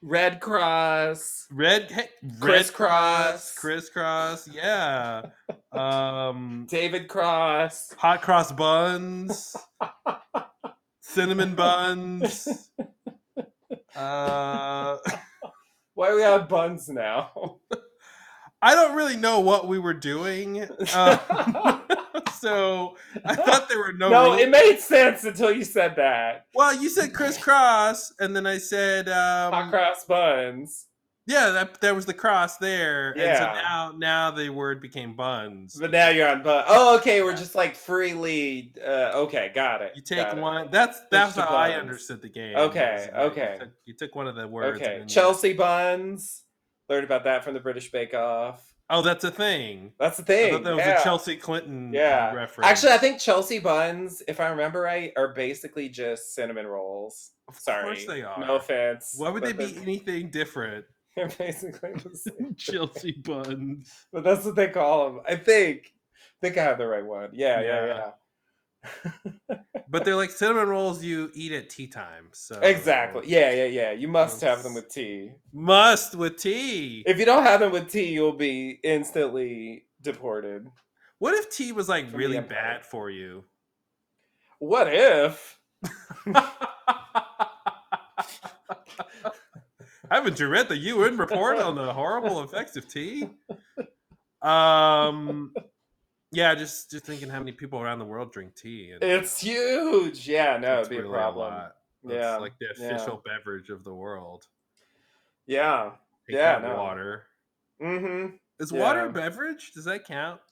Red 0.00 0.40
Cross. 0.40 1.46
Red, 1.50 1.90
hey, 1.90 2.08
Crisscross. 2.40 3.54
crisscross. 3.54 4.48
Yeah. 4.48 5.26
Um, 5.72 6.66
David 6.70 7.08
Cross. 7.08 7.94
hot 7.98 8.22
cross 8.22 8.50
buns, 8.52 9.54
cinnamon 11.00 11.54
buns. 11.54 12.70
Uh, 13.94 14.96
Why 15.94 16.14
we 16.14 16.22
have 16.22 16.48
buns 16.48 16.88
now? 16.88 17.58
I 18.62 18.74
don't 18.74 18.94
really 18.94 19.16
know 19.16 19.40
what 19.40 19.66
we 19.66 19.78
were 19.78 19.94
doing. 19.94 20.62
Um, 20.94 21.18
so 22.38 22.96
I 23.24 23.34
thought 23.34 23.68
there 23.68 23.78
were 23.78 23.92
no. 23.92 24.08
no, 24.08 24.24
rules. 24.26 24.40
it 24.40 24.50
made 24.50 24.78
sense 24.78 25.24
until 25.24 25.50
you 25.50 25.64
said 25.64 25.96
that. 25.96 26.46
Well, 26.54 26.80
you 26.80 26.88
said 26.88 27.12
crisscross, 27.12 28.12
and 28.20 28.36
then 28.36 28.46
I 28.46 28.58
said, 28.58 29.08
Hot 29.08 29.52
um, 29.52 29.70
cross 29.70 30.04
buns. 30.04 30.86
Yeah, 31.26 31.50
that 31.50 31.80
there 31.80 31.94
was 31.94 32.06
the 32.06 32.14
cross 32.14 32.56
there, 32.56 33.10
and 33.10 33.38
so 33.38 33.44
now 33.44 33.94
now 33.96 34.30
the 34.30 34.48
word 34.50 34.80
became 34.80 35.14
buns. 35.14 35.76
But 35.78 35.90
now 35.92 36.08
you're 36.08 36.28
on 36.28 36.42
bun. 36.42 36.64
Oh, 36.66 36.96
okay. 36.98 37.22
We're 37.22 37.36
just 37.36 37.54
like 37.54 37.76
freely. 37.76 38.72
Uh, 38.84 39.12
okay, 39.14 39.52
got 39.54 39.82
it. 39.82 39.92
You 39.94 40.02
take 40.02 40.18
got 40.18 40.36
it. 40.36 40.40
one. 40.40 40.68
That's 40.70 41.00
that's 41.10 41.36
how 41.36 41.46
I 41.46 41.72
understood 41.72 42.22
the 42.22 42.28
game. 42.28 42.56
Okay, 42.56 43.08
was, 43.14 43.30
okay. 43.30 43.52
You 43.54 43.58
took, 43.60 43.68
you 43.86 43.94
took 43.94 44.14
one 44.16 44.26
of 44.26 44.34
the 44.34 44.48
words. 44.48 44.80
Okay, 44.80 44.90
then 44.92 45.00
you- 45.02 45.06
Chelsea 45.06 45.52
buns. 45.52 46.42
Learned 46.88 47.04
about 47.04 47.24
that 47.24 47.44
from 47.44 47.54
the 47.54 47.60
British 47.60 47.90
Bake 47.92 48.12
Off. 48.14 48.60
Oh, 48.90 49.00
that's 49.00 49.24
a 49.24 49.30
thing. 49.30 49.92
That's 49.98 50.20
I 50.20 50.22
thing. 50.24 50.62
that 50.64 50.74
was 50.74 50.84
yeah. 50.84 51.00
a 51.00 51.02
Chelsea 51.02 51.36
Clinton 51.36 51.92
Yeah. 51.94 52.34
reference. 52.34 52.68
Actually, 52.68 52.92
I 52.92 52.98
think 52.98 53.18
Chelsea 53.20 53.58
buns, 53.58 54.22
if 54.28 54.38
I 54.38 54.48
remember 54.48 54.80
right, 54.80 55.12
are 55.16 55.28
basically 55.32 55.88
just 55.88 56.34
cinnamon 56.34 56.66
rolls. 56.66 57.30
of 57.48 57.56
Sorry, 57.56 57.84
course 57.84 58.04
they 58.04 58.22
are. 58.22 58.38
no 58.38 58.56
offense. 58.56 59.14
Why 59.16 59.30
would 59.30 59.44
they 59.44 59.52
be 59.54 59.74
anything 59.80 60.30
different? 60.30 60.84
They're 61.16 61.28
basically 61.28 61.92
the 61.94 62.16
same. 62.16 62.54
Chelsea 62.56 63.12
buns. 63.12 63.92
But 64.12 64.24
that's 64.24 64.44
what 64.44 64.56
they 64.56 64.68
call 64.68 65.12
them. 65.12 65.20
I 65.28 65.36
think. 65.36 65.92
I 66.16 66.46
think 66.46 66.58
I 66.58 66.64
have 66.64 66.78
the 66.78 66.86
right 66.86 67.04
one. 67.04 67.30
Yeah, 67.32 67.60
yeah, 67.60 67.86
Yeah. 67.86 68.10
yeah. 69.48 69.56
but 69.88 70.04
they're 70.04 70.16
like 70.16 70.30
cinnamon 70.30 70.68
rolls 70.68 71.04
you 71.04 71.30
eat 71.34 71.52
at 71.52 71.70
tea 71.70 71.86
time. 71.86 72.28
So 72.32 72.58
Exactly. 72.60 73.22
Yeah, 73.26 73.52
yeah, 73.52 73.66
yeah. 73.66 73.92
You 73.92 74.08
must 74.08 74.40
have 74.40 74.62
them 74.64 74.74
with 74.74 74.88
tea. 74.88 75.32
Must 75.52 76.16
with 76.16 76.38
tea. 76.38 77.04
If 77.06 77.18
you 77.18 77.24
don't 77.24 77.44
have 77.44 77.60
them 77.60 77.70
with 77.72 77.90
tea, 77.90 78.12
you'll 78.12 78.32
be 78.32 78.80
instantly 78.82 79.84
deported. 80.00 80.66
What 81.18 81.34
if 81.34 81.48
tea 81.50 81.70
was 81.70 81.88
like 81.88 82.06
really 82.12 82.40
bad 82.40 82.84
for 82.84 83.08
you? 83.08 83.44
What 84.58 84.88
if? 84.92 85.60
Haven't 90.12 90.38
you 90.38 90.46
read 90.48 90.68
the 90.68 90.76
UN 90.76 91.16
report 91.16 91.56
on 91.56 91.74
the 91.74 91.90
horrible 91.90 92.42
effects 92.42 92.76
of 92.76 92.86
tea? 92.86 93.30
Um, 94.42 95.54
yeah, 96.32 96.54
just 96.54 96.90
just 96.90 97.06
thinking 97.06 97.30
how 97.30 97.38
many 97.38 97.52
people 97.52 97.80
around 97.80 97.98
the 97.98 98.04
world 98.04 98.30
drink 98.30 98.54
tea. 98.54 98.90
And 98.92 99.02
It's 99.02 99.40
huge. 99.40 100.28
Yeah, 100.28 100.58
no, 100.58 100.80
it'd 100.80 100.90
be 100.90 100.96
a 100.96 101.02
really 101.02 101.14
problem. 101.14 101.50
lot. 101.54 101.76
It's 102.04 102.12
Yeah, 102.12 102.36
like 102.36 102.52
the 102.60 102.66
yeah. 102.78 102.88
official 102.90 103.22
beverage 103.24 103.70
of 103.70 103.84
the 103.84 103.94
world. 103.94 104.46
Yeah. 105.46 105.92
Take 106.28 106.36
Yeah, 106.36 106.58
no. 106.62 106.76
water. 106.76 107.24
Mm-hmm. 107.80 108.36
Is 108.60 108.70
water 108.70 109.06
a 109.06 109.10
beverage? 109.10 109.72
Does 109.72 109.86
that 109.86 110.04
count? 110.04 110.42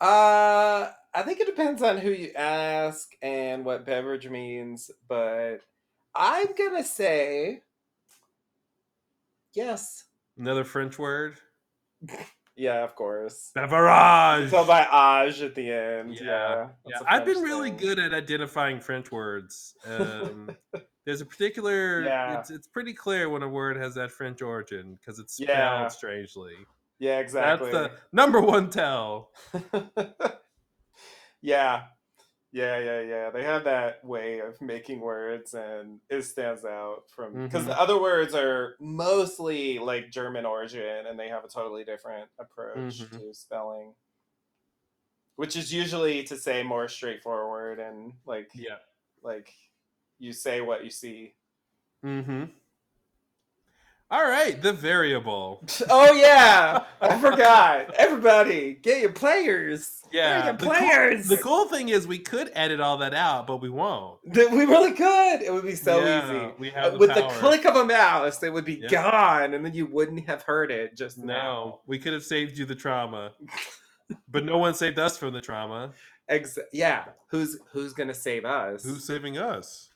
Uh, 0.00 0.90
I 1.14 1.22
think 1.22 1.38
it 1.38 1.46
depends 1.46 1.80
on 1.80 1.98
who 1.98 2.10
you 2.10 2.32
ask 2.34 3.08
and 3.22 3.64
what 3.64 3.86
beverage 3.86 4.28
means, 4.28 4.90
but 5.06 5.58
I'm 6.12 6.48
gonna 6.58 6.82
say 6.82 7.62
yes. 9.54 10.04
Another 10.38 10.64
French 10.64 10.98
word? 10.98 11.36
Yeah, 12.56 12.84
of 12.84 12.94
course. 12.94 13.50
Beverage. 13.54 14.50
So 14.50 14.64
by 14.64 15.24
age 15.26 15.42
at 15.42 15.54
the 15.54 15.70
end. 15.72 16.14
Yeah, 16.14 16.22
Yeah. 16.24 16.56
Yeah, 16.56 16.66
that's 16.86 17.02
a 17.02 17.12
I've 17.12 17.24
been 17.24 17.42
really 17.42 17.70
thing. 17.70 17.78
good 17.78 17.98
at 17.98 18.14
identifying 18.14 18.80
French 18.80 19.10
words. 19.10 19.74
Um, 19.86 20.56
there's 21.06 21.20
a 21.20 21.26
particular. 21.26 22.02
Yeah. 22.02 22.38
It's 22.38 22.50
it's 22.50 22.66
pretty 22.68 22.92
clear 22.94 23.28
when 23.28 23.42
a 23.42 23.48
word 23.48 23.76
has 23.76 23.94
that 23.96 24.10
French 24.12 24.40
origin 24.42 24.96
because 25.00 25.18
it's 25.18 25.34
spelled 25.34 25.48
Yeah. 25.48 25.88
strangely. 25.88 26.52
Yeah, 27.00 27.18
exactly. 27.18 27.72
That's 27.72 27.92
the 27.92 27.98
number 28.12 28.40
one 28.40 28.70
tell. 28.70 29.30
yeah. 31.42 31.82
Yeah, 32.54 32.78
yeah, 32.78 33.00
yeah. 33.00 33.30
They 33.30 33.42
have 33.42 33.64
that 33.64 34.04
way 34.04 34.38
of 34.38 34.60
making 34.62 35.00
words 35.00 35.54
and 35.54 35.98
it 36.08 36.22
stands 36.22 36.64
out 36.64 37.02
from 37.10 37.32
because 37.34 37.64
Mhm. 37.64 37.66
the 37.66 37.80
other 37.80 38.00
words 38.00 38.32
are 38.32 38.76
mostly 38.78 39.80
like 39.80 40.12
German 40.12 40.46
origin 40.46 41.04
and 41.08 41.18
they 41.18 41.28
have 41.28 41.44
a 41.44 41.48
totally 41.48 41.82
different 41.84 42.30
approach 42.38 43.00
Mhm. 43.00 43.10
to 43.18 43.34
spelling. 43.34 43.96
Which 45.34 45.56
is 45.56 45.72
usually 45.74 46.22
to 46.24 46.36
say 46.36 46.62
more 46.62 46.86
straightforward 46.88 47.80
and 47.80 48.12
like 48.24 48.52
Yeah. 48.54 48.78
like 49.20 49.52
you 50.18 50.32
say 50.32 50.60
what 50.60 50.84
you 50.84 50.90
see. 50.90 51.34
Mm-hmm. 52.04 52.44
All 54.14 54.22
right, 54.22 54.62
the 54.62 54.72
variable. 54.72 55.60
Oh 55.90 56.12
yeah, 56.12 56.84
I 57.00 57.18
forgot. 57.20 57.92
Everybody, 57.94 58.74
get 58.74 59.00
your 59.00 59.10
players. 59.10 60.02
Yeah, 60.12 60.44
get 60.52 60.58
the 60.60 60.66
cool- 60.66 60.74
players. 60.76 61.26
The 61.26 61.36
cool 61.38 61.64
thing 61.64 61.88
is 61.88 62.06
we 62.06 62.20
could 62.20 62.52
edit 62.54 62.78
all 62.78 62.98
that 62.98 63.12
out, 63.12 63.48
but 63.48 63.56
we 63.56 63.68
won't. 63.70 64.20
We 64.24 64.44
really 64.66 64.92
could. 64.92 65.42
It 65.42 65.52
would 65.52 65.64
be 65.64 65.74
so 65.74 65.98
Yeah, 66.04 66.24
easy. 66.46 66.52
We 66.60 66.70
Uh, 66.70 66.74
have 66.74 66.92
the 66.92 66.98
With 66.98 67.10
power. 67.10 67.22
the 67.32 67.38
click 67.40 67.64
of 67.64 67.74
a 67.74 67.84
mouse, 67.84 68.40
it 68.44 68.52
would 68.52 68.64
be 68.64 68.74
Yeah. 68.82 68.88
gone, 68.88 69.54
and 69.54 69.64
then 69.64 69.74
you 69.74 69.86
wouldn't 69.86 70.24
have 70.28 70.42
heard 70.42 70.70
it 70.70 70.96
just 70.96 71.18
No, 71.18 71.24
now. 71.26 71.80
we 71.86 71.98
could 71.98 72.12
have 72.12 72.22
saved 72.24 72.56
you 72.56 72.66
the 72.66 72.76
trauma, 72.76 73.32
but 74.28 74.44
no 74.44 74.58
one 74.58 74.74
saved 74.74 75.00
us 75.00 75.18
from 75.18 75.32
the 75.32 75.40
trauma. 75.40 75.92
Ex- 76.28 76.56
yeah, 76.72 77.06
who's 77.30 77.58
who's 77.72 77.92
gonna 77.92 78.14
save 78.14 78.44
us? 78.44 78.84
Who's 78.84 79.04
saving 79.04 79.38
us? 79.38 79.90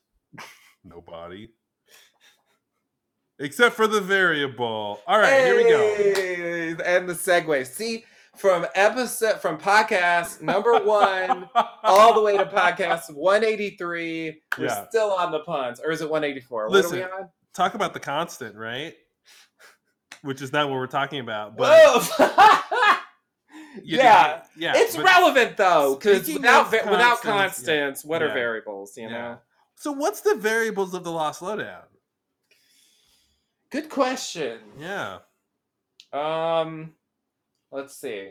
Nobody. 0.84 1.50
Except 3.40 3.74
for 3.76 3.86
the 3.86 4.00
variable. 4.00 5.00
All 5.06 5.18
right, 5.18 5.44
here 5.44 5.56
we 5.56 5.64
go. 5.64 6.82
And 6.84 7.08
the 7.08 7.12
segue. 7.14 7.66
See, 7.66 8.04
from 8.36 8.66
episode 8.74 9.40
from 9.40 9.58
podcast 9.58 10.42
number 10.42 10.78
one 10.80 11.48
all 11.84 12.14
the 12.14 12.20
way 12.22 12.36
to 12.36 12.46
podcast 12.46 13.12
183, 13.14 14.40
we're 14.58 14.64
Yeah. 14.66 14.88
still 14.88 15.12
on 15.12 15.30
the 15.32 15.40
puns, 15.40 15.80
or 15.84 15.90
is 15.92 16.00
it 16.00 16.10
184? 16.10 16.68
What 16.68 16.84
are 16.84 16.90
we 16.90 17.02
on? 17.02 17.28
Talk 17.54 17.74
about 17.74 17.94
the 17.94 18.00
constant, 18.00 18.54
right? 18.56 18.94
Which 20.22 20.42
is 20.42 20.52
not 20.52 20.68
what 20.68 20.74
we're 20.76 20.86
talking 20.88 21.20
about. 21.20 21.56
But 21.56 22.08
yeah, 23.84 24.40
did- 24.54 24.62
yeah. 24.62 24.72
it's 24.76 24.96
relevant 24.98 25.56
though, 25.56 25.94
because 25.94 26.26
without 26.28 26.70
without 26.72 27.20
constants, 27.22 28.04
yeah. 28.04 28.08
what 28.08 28.22
are 28.22 28.28
Yeah. 28.28 28.34
variables? 28.34 28.96
You 28.96 29.10
know. 29.10 29.38
So 29.76 29.92
what's 29.92 30.20
the 30.22 30.34
variables 30.34 30.92
of 30.94 31.04
the 31.04 31.12
lost 31.12 31.40
lowdown? 31.40 31.82
Good 33.70 33.88
question. 33.90 34.60
Yeah. 34.78 35.18
Um, 36.12 36.94
let's 37.70 37.94
see. 37.96 38.30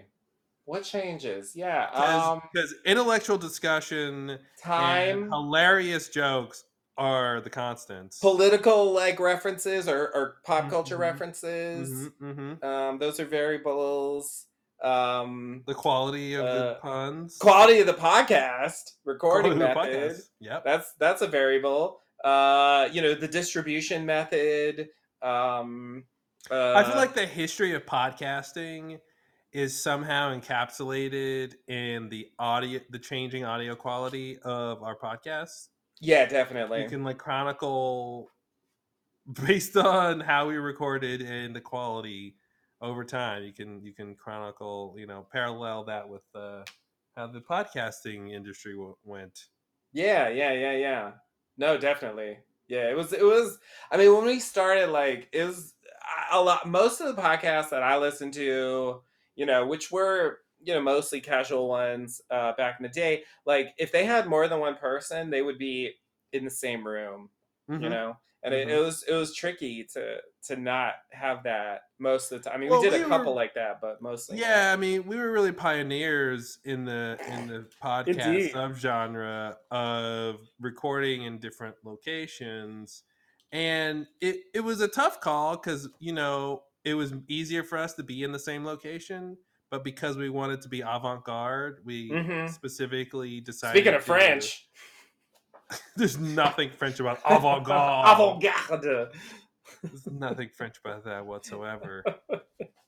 What 0.65 0.83
changes? 0.83 1.53
Yeah. 1.55 1.85
Um, 1.91 2.41
Because 2.51 2.73
intellectual 2.85 3.37
discussion 3.37 4.31
and 4.31 4.39
time, 4.61 5.29
hilarious 5.29 6.09
jokes 6.09 6.63
are 6.97 7.39
the 7.41 7.49
constants. 7.49 8.17
political 8.19 8.91
like 8.91 9.19
references 9.19 9.87
or, 9.87 10.07
or 10.15 10.37
pop 10.43 10.65
Mhm, 10.65 10.69
culture 10.71 10.97
mhm, 10.97 11.01
references. 11.01 12.09
Mhm, 12.19 12.57
mhm. 12.59 12.63
Um, 12.63 12.97
those 12.97 13.19
are 13.19 13.25
variables. 13.25 14.47
Um, 14.81 15.63
The 15.67 15.73
quality 15.75 16.33
of 16.33 16.45
the 16.45 16.51
Uh, 16.51 16.79
puns. 16.79 17.37
quality 17.37 17.79
of 17.79 17.85
the 17.87 17.93
podcast, 17.93 18.93
recording 19.05 19.57
Quality 19.57 19.79
method. 19.91 20.11
podcast. 20.11 20.29
Yep. 20.39 20.63
That's 20.65 20.93
that's 20.93 21.21
a 21.21 21.27
variable. 21.27 22.01
Uh, 22.23 22.89
you 22.91 23.01
know, 23.03 23.13
the 23.13 23.27
distribution 23.27 24.05
method. 24.05 24.89
Um, 25.21 26.05
uh, 26.49 26.73
I 26.75 26.83
feel 26.83 26.95
like 26.95 27.13
the 27.13 27.25
history 27.25 27.73
of 27.73 27.85
podcasting 27.85 28.99
is 29.51 29.81
somehow 29.81 30.37
encapsulated 30.37 31.55
in 31.67 32.09
the 32.09 32.29
audio, 32.37 32.79
the 32.89 32.99
changing 32.99 33.43
audio 33.45 33.75
quality 33.75 34.37
of 34.39 34.83
our 34.83 34.97
podcasts. 34.97 35.69
yeah, 35.99 36.25
definitely. 36.25 36.83
You 36.83 36.89
can 36.89 37.03
like 37.03 37.17
chronicle 37.17 38.29
based 39.45 39.75
on 39.77 40.19
how 40.19 40.47
we 40.47 40.57
recorded 40.57 41.21
and 41.21 41.55
the 41.55 41.61
quality 41.61 42.35
over 42.81 43.03
time. 43.03 43.43
You 43.43 43.53
can 43.53 43.81
you 43.81 43.93
can 43.93 44.15
chronicle, 44.15 44.95
you 44.97 45.07
know, 45.07 45.27
parallel 45.31 45.85
that 45.85 46.07
with 46.07 46.23
uh, 46.35 46.63
how 47.15 47.27
the 47.27 47.41
podcasting 47.41 48.31
industry 48.31 48.73
w- 48.73 48.95
went. 49.03 49.47
Yeah, 49.91 50.29
yeah, 50.29 50.53
yeah, 50.53 50.73
yeah. 50.73 51.11
No, 51.57 51.77
definitely. 51.77 52.39
Yeah, 52.67 52.89
it 52.89 52.97
was. 52.97 53.13
It 53.13 53.23
was. 53.23 53.59
I 53.91 53.97
mean, 53.97 54.13
when 54.13 54.25
we 54.25 54.39
started, 54.39 54.87
like, 54.89 55.29
it 55.31 55.45
was 55.45 55.73
a 56.31 56.41
lot. 56.41 56.67
Most 56.67 56.99
of 57.01 57.15
the 57.15 57.21
podcasts 57.21 57.69
that 57.69 57.83
I 57.83 57.97
listened 57.97 58.33
to, 58.35 59.03
you 59.35 59.45
know, 59.45 59.65
which 59.67 59.91
were 59.91 60.39
you 60.59 60.73
know 60.73 60.81
mostly 60.81 61.21
casual 61.21 61.69
ones 61.69 62.19
uh, 62.31 62.51
back 62.57 62.79
in 62.79 62.83
the 62.83 62.89
day, 62.89 63.23
like 63.45 63.73
if 63.77 63.91
they 63.91 64.05
had 64.05 64.27
more 64.27 64.47
than 64.47 64.59
one 64.59 64.75
person, 64.75 65.29
they 65.29 65.41
would 65.41 65.57
be 65.57 65.93
in 66.33 66.43
the 66.43 66.49
same 66.51 66.85
room. 66.85 67.29
You 67.77 67.89
Mhm. 67.89 67.89
know, 67.89 68.17
and 68.43 68.53
it, 68.53 68.67
it 68.69 68.71
Mhm. 68.71 68.85
was 68.85 69.03
it 69.03 69.13
was 69.13 69.33
tricky 69.35 69.83
to 69.93 70.21
to 70.43 70.55
not 70.55 70.93
have 71.11 71.43
that 71.43 71.81
most 71.99 72.31
of 72.31 72.41
the 72.41 72.49
time. 72.49 72.57
I 72.57 72.59
mean, 72.61 72.69
Well, 72.69 72.81
we 72.81 72.89
did 72.89 72.99
we 72.99 73.05
a 73.05 73.07
couple 73.09 73.33
were- 73.33 73.35
like 73.41 73.53
that, 73.55 73.81
but 73.81 74.01
mostly. 74.01 74.37
not. 74.37 74.47
Yeah, 74.47 74.71
I 74.73 74.75
mean, 74.77 75.05
we 75.07 75.17
were 75.17 75.31
really 75.31 75.51
pioneers 75.51 76.59
in 76.63 76.85
the 76.85 77.19
in 77.27 77.47
the 77.47 77.67
podcast 77.83 78.51
subgenre 78.53 79.55
of 79.71 80.39
recording 80.59 81.23
in 81.23 81.39
different 81.39 81.75
locations, 81.83 83.03
and 83.51 84.07
it 84.21 84.37
it 84.53 84.61
was 84.61 84.81
a 84.81 84.87
tough 84.87 85.19
call 85.21 85.57
because 85.57 85.89
you 85.99 86.13
know 86.13 86.63
it 86.83 86.93
was 86.93 87.13
easier 87.27 87.63
for 87.63 87.77
us 87.77 87.93
to 87.95 88.03
be 88.03 88.23
in 88.23 88.31
the 88.31 88.39
same 88.39 88.63
location, 88.63 89.37
but 89.69 89.83
because 89.83 90.15
we 90.15 90.29
wanted 90.29 90.61
to 90.61 90.69
be 90.69 90.81
avant 90.81 91.23
garde, 91.25 91.81
we 91.83 92.09
Mhm. 92.11 92.49
specifically 92.49 93.41
decided. 93.41 93.77
Speaking 93.79 93.93
of 93.95 94.03
French, 94.03 94.67
there's 95.95 96.17
nothing 96.17 96.69
French 96.69 96.99
about 96.99 97.19
avant 97.25 97.65
garde. 97.65 98.07
avant 98.15 98.41
garde. 98.41 99.09
There's 99.83 100.07
nothing 100.07 100.49
French 100.55 100.77
about 100.83 101.05
that 101.05 101.25
whatsoever. 101.25 102.03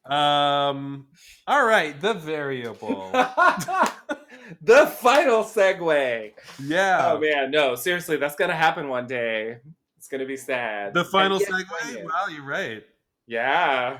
Um. 0.05 1.07
All 1.45 1.65
right, 1.65 1.99
the 2.01 2.13
variable. 2.13 3.11
the 4.61 4.87
final 4.87 5.43
segue. 5.43 6.31
Yeah. 6.63 7.11
Oh 7.13 7.19
man, 7.19 7.51
no, 7.51 7.75
seriously, 7.75 8.17
that's 8.17 8.35
gonna 8.35 8.55
happen 8.55 8.87
one 8.87 9.05
day. 9.07 9.57
It's 9.97 10.07
gonna 10.07 10.25
be 10.25 10.37
sad. 10.37 10.93
The 10.93 11.05
final 11.05 11.39
segue. 11.39 12.03
Wow, 12.03 12.27
you're 12.31 12.45
right. 12.45 12.83
Yeah, 13.27 13.99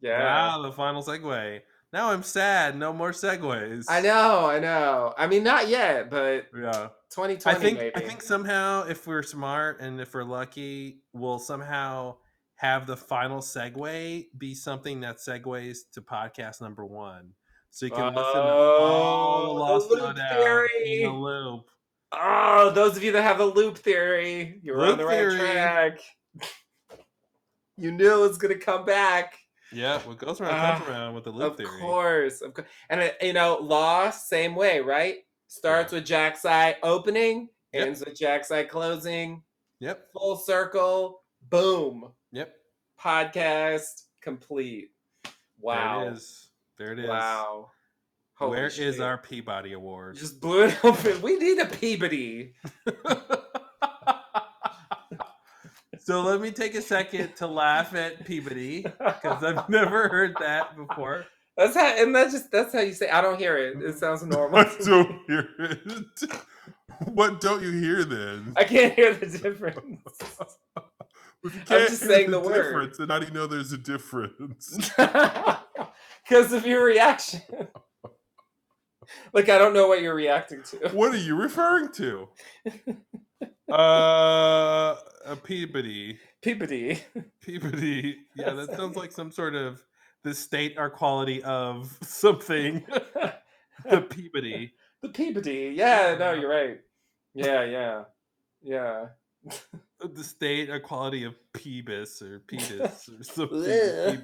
yeah. 0.00 0.22
Wow, 0.22 0.62
the 0.62 0.72
final 0.72 1.02
segue. 1.02 1.60
Now 1.92 2.12
I'm 2.12 2.22
sad. 2.22 2.76
No 2.78 2.92
more 2.92 3.10
segues. 3.10 3.86
I 3.88 4.00
know, 4.00 4.46
I 4.46 4.60
know. 4.60 5.12
I 5.18 5.26
mean, 5.26 5.42
not 5.42 5.68
yet, 5.68 6.10
but 6.10 6.46
Yeah. 6.56 6.88
2020 7.12 7.56
I 7.56 7.60
think 7.60 7.78
maybe. 7.78 7.96
I 7.96 8.00
think 8.00 8.22
somehow 8.22 8.84
if 8.86 9.06
we're 9.06 9.22
smart 9.22 9.80
and 9.80 10.00
if 10.00 10.14
we're 10.14 10.24
lucky, 10.24 11.02
we'll 11.12 11.38
somehow 11.38 12.16
have 12.56 12.86
the 12.86 12.96
final 12.96 13.38
segue 13.40 14.26
be 14.36 14.54
something 14.54 15.00
that 15.00 15.16
segues 15.18 15.78
to 15.94 16.02
podcast 16.02 16.60
number 16.60 16.84
one. 16.84 17.32
So 17.70 17.86
you 17.86 17.92
can 17.92 18.14
listen 18.14 18.32
to 18.34 18.40
all 18.42 19.44
the 19.46 19.50
Oh, 19.50 19.54
lost 19.54 19.88
the 19.88 19.94
loop 19.96 20.16
theory. 20.16 21.02
in 21.02 21.12
the 21.12 21.16
loop. 21.18 21.70
Oh, 22.12 22.70
those 22.74 22.96
of 22.96 23.04
you 23.04 23.12
that 23.12 23.22
have 23.22 23.38
the 23.38 23.46
loop 23.46 23.78
theory, 23.78 24.58
you 24.62 24.72
were 24.72 24.80
on 24.82 24.88
Loop 24.88 24.98
the 24.98 25.06
right 25.06 25.30
track. 25.38 26.00
You 27.76 27.92
knew 27.92 28.24
it 28.24 28.28
was 28.28 28.38
gonna 28.38 28.56
come 28.56 28.84
back. 28.84 29.38
Yeah, 29.72 29.98
what 30.00 30.18
goes 30.18 30.40
around 30.40 30.54
Ah, 30.54 30.76
comes 30.78 30.90
around 30.90 31.14
with 31.14 31.24
the 31.24 31.30
loop 31.30 31.52
of 31.52 31.56
theory. 31.56 31.80
course, 31.80 32.40
of 32.42 32.52
course. 32.54 32.66
And 32.90 33.00
uh, 33.00 33.10
you 33.22 33.32
know, 33.32 33.56
Law, 33.62 34.10
same 34.10 34.54
way, 34.54 34.80
right? 34.80 35.18
Starts 35.52 35.92
with 35.92 36.04
Jack's 36.06 36.44
Eye 36.44 36.76
opening, 36.84 37.48
Yep. 37.72 37.86
ends 37.88 38.04
with 38.04 38.16
Jack's 38.16 38.52
Eye 38.52 38.62
closing. 38.62 39.42
Yep. 39.80 40.12
Full 40.12 40.36
circle, 40.36 41.22
boom. 41.50 42.12
Yep. 42.30 42.54
Podcast 43.02 44.02
complete. 44.22 44.90
Wow. 45.58 46.02
There 46.04 46.08
it 46.08 46.12
is. 46.14 46.50
There 46.78 46.92
it 46.92 46.98
is. 47.00 47.08
Wow. 47.08 47.70
Holy 48.36 48.50
Where 48.58 48.66
is 48.66 48.74
shit. 48.76 49.00
our 49.00 49.18
Peabody 49.18 49.72
Award? 49.72 50.16
Just 50.16 50.40
blew 50.40 50.62
it 50.66 50.84
open. 50.84 51.20
We 51.20 51.36
need 51.36 51.58
a 51.58 51.66
Peabody. 51.66 52.54
so 55.98 56.22
let 56.22 56.40
me 56.40 56.52
take 56.52 56.76
a 56.76 56.82
second 56.82 57.34
to 57.36 57.46
laugh 57.48 57.92
at 57.94 58.24
Peabody 58.24 58.82
because 58.82 59.42
I've 59.42 59.68
never 59.68 60.08
heard 60.08 60.36
that 60.38 60.76
before. 60.76 61.26
That's 61.60 61.76
how, 61.76 61.86
and 62.02 62.16
that's 62.16 62.32
just 62.32 62.50
that's 62.52 62.72
how 62.74 62.80
you 62.80 62.94
say. 62.94 63.10
I 63.10 63.20
don't 63.22 63.38
hear 63.38 63.58
it. 63.58 63.82
It 63.82 63.98
sounds 64.00 64.24
normal. 64.24 64.60
I 64.60 64.64
don't 64.84 65.20
hear 65.28 65.50
it. 65.60 66.32
What 67.06 67.40
don't 67.40 67.62
you 67.62 67.72
hear 67.72 68.04
then? 68.04 68.54
I 68.56 68.64
can't 68.64 68.94
hear 68.94 69.14
the 69.14 69.26
difference. 69.26 70.02
If 71.44 71.54
you 71.54 71.60
I'm 71.62 71.66
can't 71.66 71.90
just 71.90 72.02
hear 72.02 72.10
saying 72.10 72.30
the 72.32 72.40
word. 72.40 72.64
difference, 72.64 72.98
then 72.98 73.10
how 73.10 73.20
do 73.20 73.26
you 73.26 73.32
know 73.32 73.46
there's 73.48 73.72
a 73.72 73.78
difference? 73.78 74.90
Because 74.96 76.52
of 76.52 76.66
your 76.66 76.84
reaction. 76.84 77.42
like 79.32 79.48
I 79.48 79.58
don't 79.58 79.74
know 79.74 79.88
what 79.88 80.02
you're 80.02 80.14
reacting 80.14 80.62
to. 80.64 80.88
What 80.90 81.14
are 81.14 81.18
you 81.18 81.36
referring 81.36 81.92
to? 81.92 82.28
Uh, 83.72 84.96
a 85.26 85.36
Peabody. 85.42 86.18
Peabody. 86.42 87.00
Peabody. 87.42 88.18
Yeah, 88.36 88.52
that 88.54 88.76
sounds 88.76 88.96
like 88.96 89.12
some 89.12 89.32
sort 89.32 89.54
of 89.54 89.82
the 90.22 90.34
state 90.34 90.74
or 90.78 90.90
quality 90.90 91.42
of 91.42 91.96
something. 92.02 92.84
the 93.88 94.00
Peabody. 94.02 94.72
the 95.02 95.08
Peabody. 95.08 95.72
Yeah, 95.74 96.16
no, 96.18 96.32
you're 96.32 96.50
right. 96.50 96.80
Yeah, 97.34 97.64
yeah. 97.64 98.04
Yeah. 98.62 99.06
Uh, 99.50 100.08
the 100.14 100.24
state 100.24 100.68
or 100.70 100.80
quality 100.80 101.24
of 101.24 101.34
Peebus 101.54 102.22
or 102.22 102.40
Petus 102.40 103.08
or 103.08 103.22
something. 103.22 103.58
Ugh. 103.64 104.18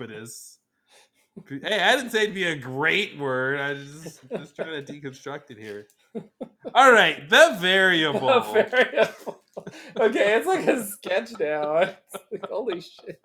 Hey, 1.62 1.80
I 1.80 1.96
didn't 1.96 2.10
say 2.10 2.22
it'd 2.22 2.34
be 2.34 2.44
a 2.44 2.56
great 2.56 3.18
word. 3.18 3.60
I 3.60 3.72
was 3.74 4.02
just, 4.04 4.30
just 4.30 4.56
trying 4.56 4.84
to 4.84 4.92
deconstruct 4.92 5.50
it 5.50 5.58
here. 5.58 5.86
All 6.74 6.92
right, 6.92 7.28
the 7.28 7.56
variable. 7.60 8.40
Variable. 8.40 9.42
okay, 10.00 10.36
it's 10.36 10.46
like 10.46 10.66
a 10.66 10.84
sketch 10.86 11.30
now. 11.38 11.78
It's 12.12 12.24
like, 12.32 12.46
holy 12.50 12.80
shit. 12.80 13.20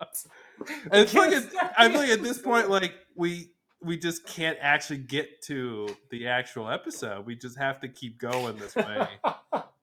And 0.90 0.94
it's 1.02 1.14
like 1.14 1.32
at- 1.32 1.74
I 1.78 1.88
feel 1.90 2.00
like 2.00 2.10
at 2.10 2.22
this 2.22 2.38
point, 2.38 2.70
like 2.70 2.94
we 3.14 3.50
we 3.80 3.98
just 3.98 4.26
can't 4.26 4.56
actually 4.60 4.98
get 4.98 5.42
to 5.42 5.88
the 6.10 6.28
actual 6.28 6.68
episode. 6.70 7.26
We 7.26 7.34
just 7.36 7.58
have 7.58 7.80
to 7.80 7.88
keep 7.88 8.18
going 8.18 8.56
this 8.56 8.76
way 8.76 9.08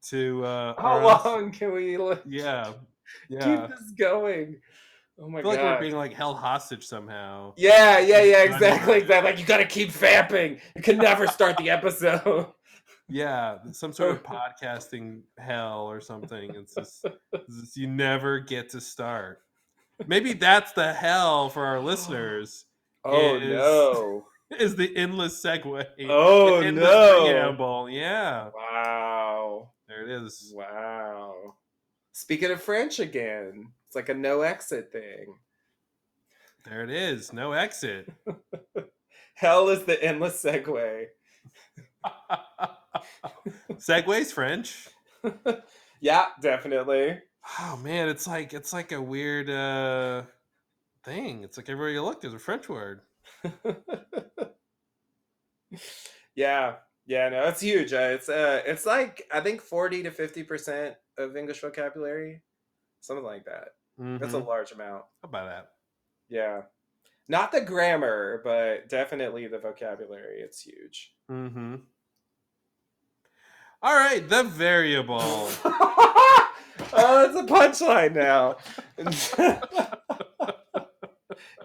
to 0.09 0.45
uh 0.45 0.81
How 0.81 0.97
or 0.99 1.01
else- 1.11 1.25
long 1.25 1.51
can 1.51 1.73
we 1.73 1.97
li- 1.97 2.15
Yeah. 2.25 2.71
Yeah. 3.29 3.39
keep 3.39 3.69
this 3.69 3.91
going? 3.97 4.59
Oh 5.21 5.27
my 5.29 5.39
I 5.39 5.41
feel 5.41 5.51
god. 5.51 5.57
like 5.65 5.75
we're 5.75 5.81
being 5.81 5.95
like 5.97 6.13
held 6.13 6.37
hostage 6.37 6.85
somehow. 6.85 7.53
yeah, 7.57 7.99
yeah, 7.99 8.23
yeah, 8.23 8.43
exactly. 8.43 8.93
around. 8.93 9.01
Exactly. 9.01 9.31
Like 9.31 9.39
you 9.39 9.45
gotta 9.45 9.65
keep 9.65 9.91
vamping. 9.91 10.61
You 10.77 10.81
can 10.81 10.97
never 10.97 11.27
start 11.27 11.57
the 11.57 11.69
episode. 11.69 12.47
Yeah, 13.09 13.57
some 13.71 13.91
sort 13.91 14.11
of 14.11 14.23
podcasting 14.23 15.21
hell 15.37 15.87
or 15.89 15.99
something. 15.99 16.53
It's 16.53 16.75
just, 16.75 17.05
it's 17.33 17.59
just 17.61 17.75
you 17.77 17.87
never 17.87 18.39
get 18.39 18.69
to 18.69 18.81
start. 18.81 19.41
Maybe 20.07 20.33
that's 20.33 20.71
the 20.73 20.93
hell 20.93 21.49
for 21.49 21.65
our 21.65 21.79
listeners. 21.79 22.65
Oh 23.05 23.37
Is- 23.37 23.47
no. 23.47 24.25
Is 24.59 24.75
the 24.75 24.93
endless 24.97 25.41
segue. 25.41 25.85
Oh 26.09 26.59
endless 26.59 26.83
no. 26.85 27.25
preamble. 27.25 27.89
Yeah, 27.89 28.49
Wow. 28.53 29.69
there 29.87 30.03
it 30.03 30.09
is. 30.23 30.51
Wow. 30.55 31.55
Speaking 32.11 32.51
of 32.51 32.61
French 32.61 32.99
again, 32.99 33.69
it's 33.87 33.95
like 33.95 34.09
a 34.09 34.13
no 34.13 34.41
exit 34.41 34.91
thing. 34.91 35.33
There 36.65 36.83
it 36.83 36.89
is. 36.89 37.31
No 37.31 37.53
exit. 37.53 38.09
Hell 39.35 39.69
is 39.69 39.85
the 39.85 40.03
endless 40.03 40.43
segue. 40.43 41.05
Segue's 43.77 44.31
French. 44.31 44.89
yeah, 46.01 46.25
definitely. 46.41 47.19
Oh 47.59 47.77
man, 47.83 48.09
it's 48.09 48.27
like 48.27 48.53
it's 48.53 48.73
like 48.73 48.91
a 48.91 49.01
weird 49.01 49.49
uh 49.49 50.23
thing. 51.03 51.43
It's 51.43 51.57
like 51.57 51.69
everywhere 51.69 51.89
you 51.91 52.03
look, 52.03 52.21
there's 52.21 52.33
a 52.33 52.39
French 52.39 52.67
word. 52.69 53.01
yeah, 56.35 56.75
yeah, 57.05 57.29
no, 57.29 57.43
it's 57.47 57.61
huge. 57.61 57.93
Uh, 57.93 58.09
it's 58.13 58.29
uh, 58.29 58.61
it's 58.65 58.85
like 58.85 59.23
I 59.31 59.39
think 59.41 59.61
forty 59.61 60.03
to 60.03 60.11
fifty 60.11 60.43
percent 60.43 60.95
of 61.17 61.35
English 61.35 61.61
vocabulary, 61.61 62.41
something 63.01 63.25
like 63.25 63.45
that. 63.45 63.69
That's 63.97 64.33
a 64.33 64.37
Mhm. 64.39 64.47
large 64.47 64.71
amount. 64.71 65.03
How 65.21 65.27
about 65.29 65.49
that? 65.49 65.71
Yeah, 66.29 66.61
not 67.27 67.51
the 67.51 67.61
grammar, 67.61 68.41
but 68.43 68.87
definitely 68.87 69.47
the 69.47 69.59
vocabulary. 69.59 70.39
It's 70.41 70.61
huge. 70.61 71.13
Mm-hmm. 71.29 71.75
All 73.81 73.93
right, 73.95 74.27
the 74.27 74.43
variable. 74.43 75.19
oh, 75.65 76.49
it's 76.93 77.35
a 77.35 77.43
punchline 77.43 78.13
now. 78.13 78.57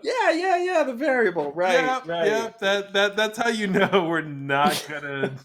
yeah, 0.03 0.31
yeah, 0.31 0.59
yeah. 0.63 0.85
The 0.85 0.93
variable, 0.95 1.51
right, 1.53 1.73
yep, 1.75 2.07
right. 2.07 2.27
yep. 2.27 2.59
That 2.61 2.93
that 2.93 3.17
that's 3.17 3.39
how 3.39 3.49
you 3.49 3.67
know 3.67 4.07
we're 4.09 4.21
not 4.21 4.87
gonna 4.89 5.37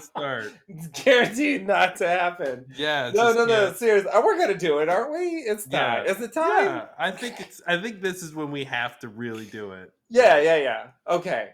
start. 0.00 0.52
It's 0.68 0.86
guaranteed 1.04 1.66
not 1.66 1.96
to 1.96 2.08
happen. 2.08 2.66
Yeah. 2.76 3.10
No, 3.14 3.24
just- 3.24 3.38
no, 3.38 3.44
no. 3.44 3.52
yeah. 3.66 3.72
Seriously, 3.74 4.10
Uh, 4.10 4.22
we're 4.24 4.38
gonna 4.38 4.56
do 4.56 4.78
it, 4.78 4.88
aren't 4.88 5.12
we? 5.12 5.18
It's 5.40 5.64
time. 5.66 6.04
Yeah. 6.06 6.12
Is 6.12 6.20
it 6.22 6.32
time? 6.32 6.64
Yeah, 6.66 6.86
I 6.98 7.10
think 7.10 7.40
it's. 7.40 7.60
I 7.66 7.76
think 7.78 8.00
this 8.00 8.22
is 8.22 8.34
when 8.34 8.50
we 8.50 8.64
have 8.64 8.98
to 9.00 9.08
really 9.08 9.44
do 9.46 9.72
it. 9.72 9.92
Yeah, 10.08 10.40
yeah, 10.40 10.56
yeah. 10.56 10.86
Okay. 11.08 11.50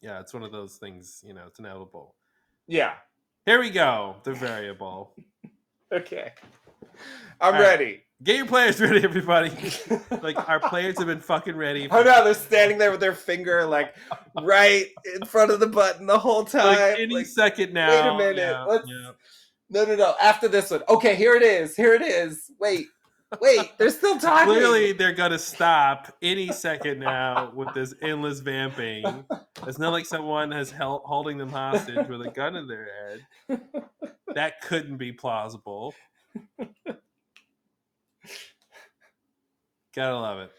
Yeah, 0.00 0.20
it's 0.20 0.32
one 0.32 0.42
of 0.42 0.52
those 0.52 0.76
things. 0.76 1.22
You 1.26 1.34
know, 1.34 1.42
it's 1.48 1.58
inevitable. 1.58 2.14
Yeah. 2.66 2.94
Here 3.46 3.60
we 3.60 3.70
go. 3.70 4.16
The 4.24 4.32
variable. 4.32 5.12
Okay. 5.92 6.32
I'm 7.40 7.54
All 7.54 7.60
right. 7.60 7.60
ready. 7.60 8.00
Get 8.22 8.36
your 8.36 8.46
players 8.46 8.80
ready, 8.80 9.04
everybody. 9.04 9.50
like 10.22 10.48
our 10.48 10.60
players 10.60 10.96
have 10.98 11.06
been 11.08 11.20
fucking 11.20 11.56
ready. 11.56 11.88
Oh 11.90 12.02
no, 12.02 12.24
they're 12.24 12.32
standing 12.32 12.78
there 12.78 12.90
with 12.90 13.00
their 13.00 13.12
finger 13.14 13.66
like 13.66 13.94
right 14.42 14.86
in 15.14 15.26
front 15.26 15.50
of 15.50 15.60
the 15.60 15.66
button 15.66 16.06
the 16.06 16.18
whole 16.18 16.44
time. 16.44 16.66
like 16.78 16.98
any 16.98 17.14
like, 17.16 17.26
second 17.26 17.74
now. 17.74 17.90
Wait 17.90 18.14
a 18.14 18.18
minute, 18.18 18.36
Yeah, 18.38 18.64
let's- 18.64 18.88
yeah. 18.88 19.10
no, 19.68 19.84
no, 19.84 19.94
no. 19.96 20.14
After 20.22 20.48
this 20.48 20.70
one. 20.70 20.82
Okay, 20.88 21.14
here 21.16 21.34
it 21.34 21.42
is. 21.42 21.76
Here 21.76 21.92
it 21.94 22.02
is. 22.02 22.50
Wait, 22.58 22.86
wait. 23.40 23.72
They're 23.78 23.90
still 23.90 24.18
talking. 24.18 24.46
Clearly, 24.52 24.92
they're 24.92 25.12
gonna 25.12 25.38
stop 25.38 26.14
any 26.22 26.52
second 26.52 27.00
now 27.00 27.50
with 27.54 27.72
this 27.74 27.94
endless 28.02 28.40
vamping. 28.40 29.24
It's 29.66 29.78
not 29.78 29.92
like 29.92 30.06
someone 30.06 30.50
has 30.50 30.70
held 30.70 31.02
holding 31.04 31.38
them 31.38 31.50
hostage 31.50 32.06
with 32.08 32.22
a 32.22 32.30
gun 32.30 32.56
in 32.56 32.66
their 32.68 32.88
head. 33.48 33.60
That 34.34 34.60
couldn't 34.62 34.96
be 34.96 35.12
plausible. 35.12 35.94
Gotta 39.94 40.18
love 40.18 40.40
it. 40.40 40.52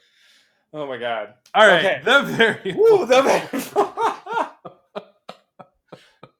Oh 0.74 0.88
my 0.88 0.98
god. 0.98 1.34
All 1.54 1.68
right, 1.68 1.86
Okay. 1.86 2.02
the 2.04 2.22
variable. 2.22 2.82
Woo, 3.00 3.06
the 3.06 3.22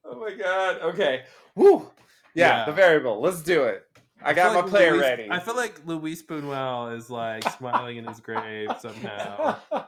oh 0.06 0.20
my 0.20 0.34
god. 0.34 0.82
Okay. 0.82 1.24
Woo. 1.56 1.90
Yeah, 2.34 2.60
Yeah. 2.60 2.66
the 2.66 2.72
variable. 2.74 3.22
Let's 3.22 3.42
do 3.42 3.64
it. 3.64 3.86
I 4.26 4.34
feel 4.34 4.44
got 4.44 4.54
my 4.54 4.62
like 4.62 4.70
player 4.70 4.92
Luis- 4.94 5.02
ready. 5.02 5.28
I 5.32 5.40
feel 5.40 5.56
like 5.56 5.86
Luis 5.86 6.24
Buñuel 6.24 6.96
is 6.98 7.10
like 7.10 7.48
smiling 7.58 7.98
in 7.98 8.06
his 8.06 8.20
grave 8.20 8.70
somehow. 8.80 9.58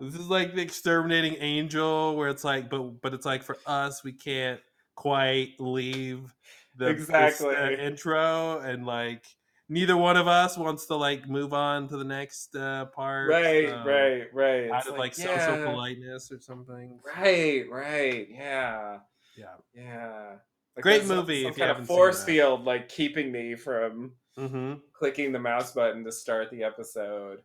This 0.00 0.14
is 0.14 0.28
like 0.28 0.54
the 0.54 0.60
exterminating 0.60 1.36
angel, 1.40 2.14
where 2.14 2.28
it's 2.28 2.44
like, 2.44 2.68
but 2.70 3.00
but 3.00 3.14
it's 3.14 3.24
like 3.26 3.42
for 3.42 3.56
us, 3.66 4.04
we 4.04 4.12
can't 4.12 4.60
quite 4.94 5.54
leave 5.58 6.32
the 6.76 6.86
this, 6.92 7.00
Exactly. 7.02 7.56
uh, 7.56 7.70
intro, 7.70 8.60
and 8.60 8.84
like 8.86 9.24
neither 9.68 9.96
one 9.96 10.16
of 10.16 10.28
us 10.28 10.56
wants 10.58 10.86
to 10.86 10.94
like 10.94 11.28
move 11.28 11.52
on 11.52 11.88
to 11.88 11.96
the 11.96 12.04
next 12.04 12.54
uh, 12.54 12.84
part. 12.86 13.28
right, 13.30 13.68
so 13.68 13.82
right, 13.84 14.34
right. 14.34 14.70
Out 14.70 14.80
It's 14.82 14.88
of 14.88 14.98
like, 14.98 15.18
yeah, 15.18 15.24
social 15.46 15.64
politeness 15.72 16.30
or 16.30 16.40
something. 16.40 17.00
Right, 17.16 17.64
right. 17.70 18.28
Yeah. 18.30 18.98
Yeah. 19.36 19.46
Yeah. 19.74 20.32
Like 20.78 20.82
Great 20.84 21.02
some- 21.04 21.16
movie 21.16 21.42
Some 21.42 21.50
if 21.52 21.58
you 21.58 21.64
kind 21.64 21.76
of 21.80 21.86
force 21.88 22.22
field 22.24 22.64
like 22.64 22.88
keeping 22.88 23.32
me 23.32 23.54
from 23.56 24.12
Mm-hmm. 24.38 24.74
clicking 24.92 25.32
the 25.32 25.38
mouse 25.40 25.72
button 25.72 26.04
to 26.04 26.12
start 26.12 26.48
the 26.52 26.62
episode. 26.62 27.40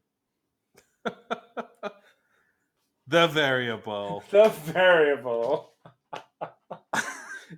the 3.07 3.27
variable. 3.27 4.23
The 4.29 4.49
variable. 4.49 5.73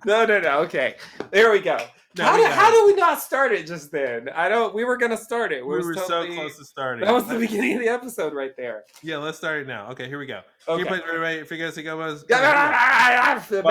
no, 0.06 0.24
no, 0.24 0.40
no. 0.40 0.58
Okay. 0.60 0.96
There 1.30 1.52
we 1.52 1.60
go. 1.60 1.78
No, 2.16 2.24
how 2.24 2.36
we 2.36 2.42
did 2.44 2.50
how 2.52 2.70
did 2.70 2.86
we 2.86 2.94
not 2.98 3.20
start 3.20 3.52
it 3.52 3.66
just 3.66 3.92
then? 3.92 4.30
I 4.30 4.48
don't. 4.48 4.74
We 4.74 4.84
were 4.84 4.96
gonna 4.96 5.18
start 5.18 5.52
it. 5.52 5.66
we 5.66 5.76
was 5.76 5.84
were 5.84 5.94
totally- 5.94 6.30
so 6.30 6.34
close 6.40 6.56
to 6.56 6.64
starting. 6.64 7.04
That 7.04 7.12
was 7.12 7.28
the 7.28 7.38
beginning 7.38 7.74
of 7.74 7.80
the 7.82 7.88
episode 7.88 8.32
right 8.32 8.52
there. 8.56 8.84
Yeah, 9.02 9.18
let's 9.18 9.36
start 9.36 9.60
it 9.60 9.66
now. 9.66 9.90
Okay, 9.90 10.08
here 10.08 10.18
we 10.18 10.24
go. 10.24 10.40
Okay. 10.66 10.80
You 10.80 10.86
play 10.86 11.00
right 11.06 11.18
away. 11.18 11.44
Figure 11.44 11.66
out 11.66 11.74
go 11.84 11.96
was 11.98 12.22
Make 12.26 12.30
it 12.30 12.42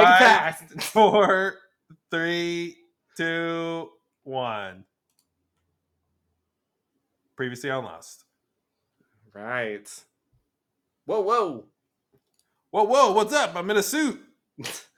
fast. 0.02 0.84
four, 0.84 1.56
three, 2.12 2.78
two, 3.18 3.90
one. 4.24 4.86
Previously 7.36 7.70
on 7.70 7.84
Lost. 7.84 8.24
Right. 9.34 9.88
Whoa, 11.06 11.22
whoa. 11.22 11.66
Whoa, 12.72 12.84
whoa, 12.84 13.12
what's 13.14 13.34
up? 13.34 13.56
I'm 13.56 13.70
in 13.70 13.78
a 13.78 13.84
suit. 13.84 14.22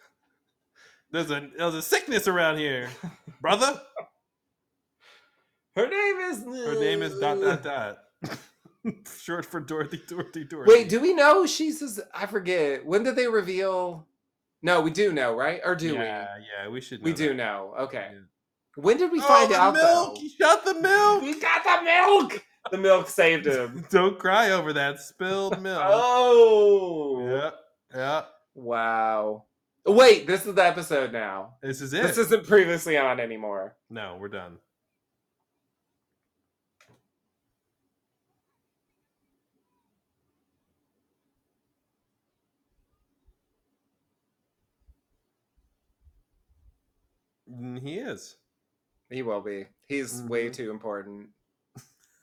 There's 1.12 1.32
a 1.32 1.50
there's 1.58 1.74
a 1.74 1.82
sickness 1.82 2.28
around 2.28 2.58
here, 2.58 2.90
brother. 3.42 3.80
Her 5.76 5.88
name 5.88 6.18
is. 6.32 6.44
Her 6.44 6.80
name 6.80 7.02
is 7.02 7.18
dot 7.20 7.40
dot 7.40 7.64
dot. 7.64 7.98
Short 9.20 9.46
for 9.46 9.60
Dorothy, 9.60 10.02
Dorothy, 10.08 10.44
Dorothy. 10.44 10.72
Wait, 10.72 10.90
do 10.90 11.00
we 11.00 11.14
know 11.14 11.46
she's? 11.46 12.00
I 12.14 12.26
forget. 12.26 12.86
When 12.86 13.04
did 13.04 13.16
they 13.16 13.28
reveal? 13.28 14.06
No, 14.62 14.82
we 14.82 14.92
do 14.92 15.14
know, 15.14 15.36
right? 15.36 15.62
Or 15.64 15.76
do 15.76 15.92
we? 15.98 16.04
yeah, 16.04 16.28
yeah, 16.64 16.70
we 16.70 16.82
should. 16.82 17.00
we? 17.02 17.06
We 17.06 17.12
know 17.12 17.18
do 17.18 17.28
that. 17.30 17.36
know. 17.36 17.74
Okay. 17.82 18.10
Yeah. 18.14 18.20
When 18.76 18.98
did 18.98 19.12
we 19.12 19.20
Oh, 19.20 19.24
find 19.28 19.52
the 19.52 19.56
out? 19.60 19.74
milk! 19.74 20.16
Though? 20.16 20.22
You 20.22 20.30
shot 20.30 20.66
the 20.66 20.74
milk. 20.76 21.22
We 21.24 21.40
got 21.40 21.64
the 21.64 21.84
milk. 21.84 22.46
The 22.72 22.78
milk 22.78 23.08
saved 23.10 23.46
him. 23.48 23.86
Don't 23.90 24.20
cry 24.20 24.52
over 24.52 24.74
that 24.74 25.00
spilled 25.00 25.62
milk. 25.64 25.82
oh. 25.86 27.28
Yeah, 27.30 27.52
yeah. 27.96 28.22
Wow. 28.56 29.46
Wait, 29.86 30.28
this 30.28 30.46
is 30.46 30.54
the 30.54 30.66
episode 30.66 31.14
now. 31.14 31.54
This 31.62 31.82
is 31.82 31.94
it. 31.94 32.04
This 32.04 32.18
isn't 32.18 32.46
previously 32.46 32.98
on 32.98 33.20
anymore. 33.20 33.76
no, 33.90 34.18
we're 34.20 34.28
done. 34.28 34.58
He 47.82 47.98
is. 47.98 48.38
He 49.10 49.22
will 49.22 49.42
be. 49.42 49.68
He's 49.86 50.22
way 50.24 50.50
Mhm. 50.50 50.54
too 50.54 50.72
important. 50.72 51.30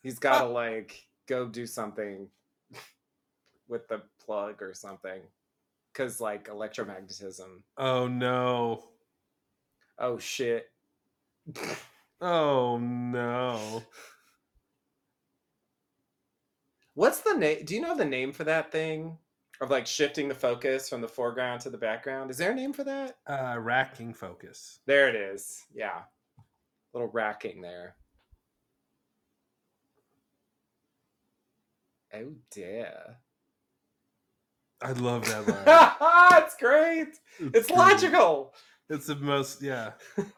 He's 0.02 0.18
got 0.20 0.40
to 0.42 0.48
like 0.48 1.06
go 1.26 1.48
do 1.48 1.66
something 1.66 2.28
with 3.68 3.88
the 3.88 4.02
plug 4.24 4.62
or 4.62 4.74
something. 4.74 5.22
Cuz 5.94 6.20
like 6.20 6.48
electromagnetism. 6.48 7.62
Oh 7.76 8.06
no. 8.08 8.90
Oh 9.98 10.18
shit. 10.18 10.70
Oh 12.20 12.78
no. 12.78 13.82
What's 16.94 17.20
the 17.20 17.34
name? 17.34 17.64
Do 17.64 17.74
you 17.74 17.80
know 17.82 17.96
the 17.96 18.04
name 18.04 18.32
for 18.32 18.44
that 18.44 18.70
thing? 18.72 19.18
Of 19.60 19.70
like 19.70 19.86
shifting 19.86 20.28
the 20.28 20.34
focus 20.34 20.88
from 20.88 21.00
the 21.00 21.08
foreground 21.08 21.60
to 21.62 21.70
the 21.70 21.78
background? 21.78 22.30
Is 22.30 22.36
there 22.36 22.50
a 22.50 22.54
name 22.54 22.72
for 22.72 22.82
that? 22.84 23.16
Uh, 23.26 23.56
racking 23.58 24.12
focus. 24.12 24.80
There 24.86 25.08
it 25.08 25.14
is. 25.14 25.62
Yeah. 25.72 26.00
Little 26.92 27.08
racking 27.08 27.60
there. 27.60 27.94
Oh 32.12 32.32
dear. 32.50 33.16
I 34.82 34.92
love 34.92 35.24
that 35.26 35.48
line. 36.30 36.42
it's 36.44 36.56
great. 36.56 37.18
It's 37.40 37.66
great. 37.68 37.78
logical. 37.78 38.54
It's 38.90 39.06
the 39.06 39.16
most, 39.16 39.62
yeah. 39.62 39.92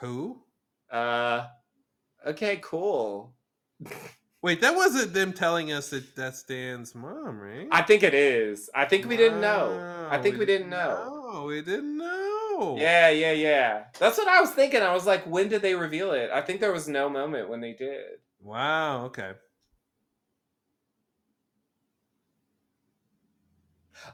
Who? 0.00 0.42
Uh 0.90 1.46
okay, 2.26 2.58
cool. 2.62 3.34
Wait, 4.44 4.60
that 4.60 4.76
wasn't 4.76 5.14
them 5.14 5.32
telling 5.32 5.72
us 5.72 5.88
that 5.88 6.14
that's 6.14 6.42
Dan's 6.42 6.94
mom, 6.94 7.40
right? 7.40 7.66
I 7.70 7.80
think 7.80 8.02
it 8.02 8.12
is. 8.12 8.68
I 8.74 8.84
think 8.84 9.08
we 9.08 9.16
didn't 9.16 9.40
know. 9.40 9.80
I 10.10 10.18
think 10.18 10.36
we 10.36 10.44
didn't 10.44 10.68
know. 10.68 11.30
No, 11.32 11.44
we 11.44 11.62
didn't 11.62 11.96
know. 11.96 12.76
Yeah, 12.78 13.08
yeah, 13.08 13.32
yeah. 13.32 13.84
That's 13.98 14.18
what 14.18 14.28
I 14.28 14.42
was 14.42 14.50
thinking. 14.50 14.82
I 14.82 14.92
was 14.92 15.06
like, 15.06 15.24
when 15.24 15.48
did 15.48 15.62
they 15.62 15.74
reveal 15.74 16.12
it? 16.12 16.28
I 16.30 16.42
think 16.42 16.60
there 16.60 16.74
was 16.74 16.86
no 16.86 17.08
moment 17.08 17.48
when 17.48 17.62
they 17.62 17.72
did. 17.72 18.04
Wow. 18.42 19.06
Okay. 19.06 19.32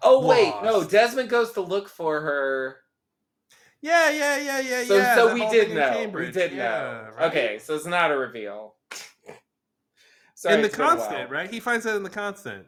Oh 0.00 0.24
wait, 0.28 0.54
no. 0.62 0.84
Desmond 0.84 1.28
goes 1.28 1.50
to 1.54 1.60
look 1.60 1.88
for 1.88 2.20
her. 2.20 2.76
Yeah, 3.82 4.10
yeah, 4.10 4.38
yeah, 4.38 4.60
yeah, 4.60 4.82
So, 4.84 4.96
yeah. 4.96 5.14
so 5.16 5.34
we 5.34 5.48
did 5.48 5.74
know. 5.74 6.08
We 6.14 6.30
did 6.30 6.52
Yeah, 6.52 6.66
know. 6.68 7.08
right. 7.16 7.26
Okay, 7.32 7.58
so 7.58 7.74
it's 7.74 7.84
not 7.84 8.12
a 8.12 8.16
reveal. 8.16 8.76
Sorry, 10.40 10.54
in 10.54 10.60
the 10.62 10.68
it's 10.68 10.76
been 10.76 10.86
a 10.86 10.88
while. 10.88 10.96
constant, 10.96 11.30
right? 11.30 11.50
He 11.50 11.60
finds 11.60 11.84
that 11.84 11.96
in 11.96 12.02
the 12.02 12.08
constant. 12.08 12.66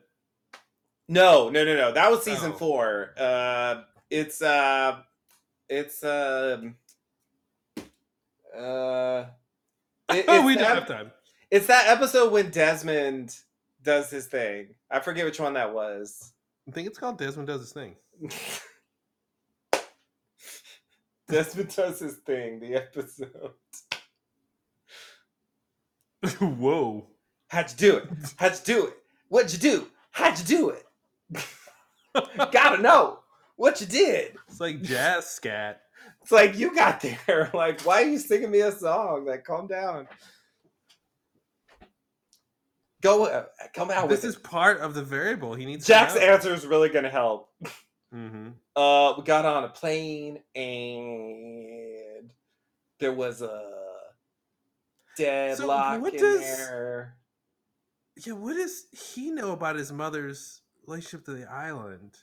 No, 1.08 1.48
no, 1.48 1.64
no, 1.64 1.74
no. 1.74 1.92
That 1.92 2.10
was 2.10 2.22
season 2.22 2.52
Oh. 2.52 2.58
four. 2.58 3.14
Uh, 3.16 3.84
it's 4.10 4.42
uh, 4.42 4.98
it's 5.70 6.04
um, 6.04 6.76
uh, 8.54 9.24
it- 10.10 10.26
oh, 10.28 10.44
we 10.44 10.54
that- 10.56 10.74
have 10.76 10.86
time. 10.86 11.12
It's 11.50 11.66
that 11.68 11.86
episode 11.88 12.30
when 12.30 12.50
Desmond 12.50 13.34
does 13.82 14.10
his 14.10 14.26
thing. 14.26 14.74
I 14.90 15.00
forget 15.00 15.24
which 15.24 15.40
one 15.40 15.54
that 15.54 15.72
was. 15.72 16.32
I 16.68 16.72
think 16.72 16.86
it's 16.88 16.98
called 16.98 17.16
Desmond 17.18 17.48
Does 17.48 17.60
His 17.62 17.72
Thing. 17.72 17.96
Desmond 21.28 21.74
does 21.74 22.00
his 22.00 22.16
thing. 22.16 22.60
The 22.60 22.74
episode. 22.76 23.52
Whoa. 26.40 27.06
How'd 27.52 27.70
you 27.70 27.76
do 27.76 27.96
it? 27.98 28.08
How'd 28.36 28.52
you 28.52 28.58
do 28.64 28.86
it? 28.86 28.94
What'd 29.28 29.52
you 29.52 29.58
do? 29.58 29.86
How'd 30.10 30.38
you 30.38 30.44
do 30.46 30.70
it? 30.70 30.86
Gotta 32.50 32.80
know 32.80 33.18
what 33.56 33.78
you 33.78 33.86
did. 33.86 34.36
It's 34.48 34.58
like 34.58 34.80
jazz 34.80 35.26
scat. 35.28 35.82
It's 36.22 36.32
like 36.32 36.56
you 36.56 36.74
got 36.74 37.02
there. 37.02 37.50
Like, 37.54 37.82
why 37.82 38.04
are 38.04 38.08
you 38.08 38.18
singing 38.18 38.50
me 38.50 38.60
a 38.60 38.72
song? 38.72 39.26
Like, 39.26 39.44
calm 39.44 39.66
down. 39.66 40.08
Go, 43.02 43.26
uh, 43.26 43.44
come 43.74 43.90
out 43.90 44.08
This 44.08 44.22
with 44.22 44.30
is 44.30 44.36
it. 44.36 44.44
part 44.44 44.80
of 44.80 44.94
the 44.94 45.02
variable. 45.02 45.54
He 45.54 45.66
needs 45.66 45.86
Jack's 45.86 46.14
to 46.14 46.20
know. 46.20 46.26
answer 46.26 46.54
is 46.54 46.64
really 46.66 46.88
gonna 46.88 47.10
help. 47.10 47.50
Mm-hmm. 48.14 48.48
Uh, 48.74 49.14
we 49.18 49.24
got 49.24 49.44
on 49.44 49.64
a 49.64 49.68
plane 49.68 50.38
and 50.54 52.30
there 52.98 53.12
was 53.12 53.42
a 53.42 53.68
deadlock 55.18 56.00
what 56.00 56.14
in 56.14 56.20
does- 56.20 56.40
there. 56.40 57.16
Yeah, 58.16 58.34
what 58.34 58.56
does 58.56 58.86
he 58.92 59.30
know 59.30 59.52
about 59.52 59.76
his 59.76 59.92
mother's 59.92 60.60
relationship 60.86 61.24
to 61.26 61.32
the 61.32 61.50
island? 61.50 62.16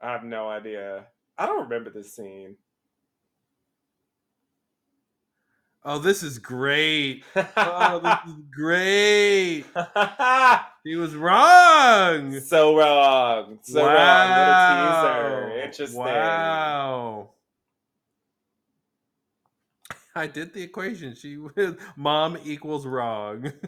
I 0.00 0.12
have 0.12 0.24
no 0.24 0.48
idea. 0.48 1.06
I 1.36 1.46
don't 1.46 1.62
remember 1.64 1.90
this 1.90 2.14
scene. 2.14 2.56
Oh, 5.82 5.98
this 5.98 6.22
is 6.22 6.38
great. 6.38 7.24
Oh, 7.56 7.98
this 7.98 8.34
is 8.34 8.40
great. 8.50 9.64
He 10.82 10.96
was 10.96 11.14
wrong. 11.14 12.40
so 12.40 12.74
wrong. 12.78 13.58
So 13.62 13.84
wrong. 13.84 13.94
What 13.94 13.98
a 13.98 15.50
teaser. 15.50 15.62
Interesting. 15.62 16.00
Wow. 16.00 17.30
I 20.20 20.26
did 20.26 20.52
the 20.52 20.62
equation. 20.62 21.14
She 21.14 21.38
was 21.38 21.76
mom 21.96 22.36
equals 22.44 22.86
wrong. 22.86 23.52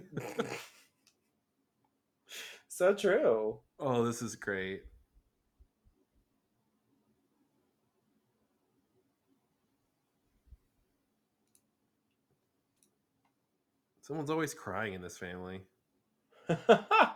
So 2.69 2.95
true. 2.95 3.59
oh, 3.79 4.03
this 4.03 4.23
is 4.23 4.35
great. 4.35 4.85
Someone's 14.01 14.31
always 14.31 14.55
crying 14.55 14.95
in 14.95 15.03
this 15.03 15.19
family. 15.19 15.61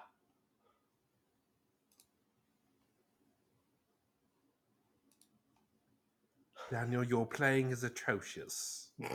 Daniel, 6.71 7.05
your 7.05 7.27
playing 7.27 7.71
is 7.71 7.85
atrocious. 7.85 8.89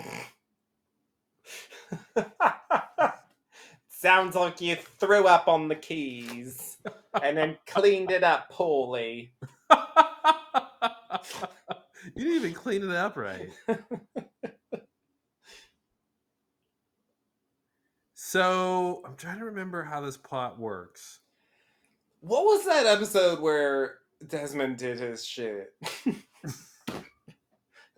Sounds 3.90 4.36
like 4.36 4.62
you 4.62 4.78
threw 5.00 5.28
up 5.28 5.48
on 5.48 5.68
the 5.68 5.76
keys 5.76 6.78
and 7.22 7.38
then 7.38 7.58
cleaned 7.68 8.10
it 8.12 8.24
up 8.24 8.50
poorly. 8.50 9.34
you 12.16 12.24
didn't 12.24 12.34
even 12.34 12.54
clean 12.54 12.84
it 12.84 12.96
up 12.96 13.18
right. 13.18 13.50
so 18.14 19.04
I'm 19.06 19.16
trying 19.16 19.40
to 19.40 19.46
remember 19.46 19.84
how 19.84 20.02
this 20.02 20.18
plot 20.18 20.58
works. 20.58 21.20
What 22.22 22.46
was 22.46 22.66
that 22.66 22.86
episode 22.86 23.40
where 23.40 23.98
Desmond 24.28 24.78
did 24.78 25.00
his 25.00 25.26
shit. 25.26 25.74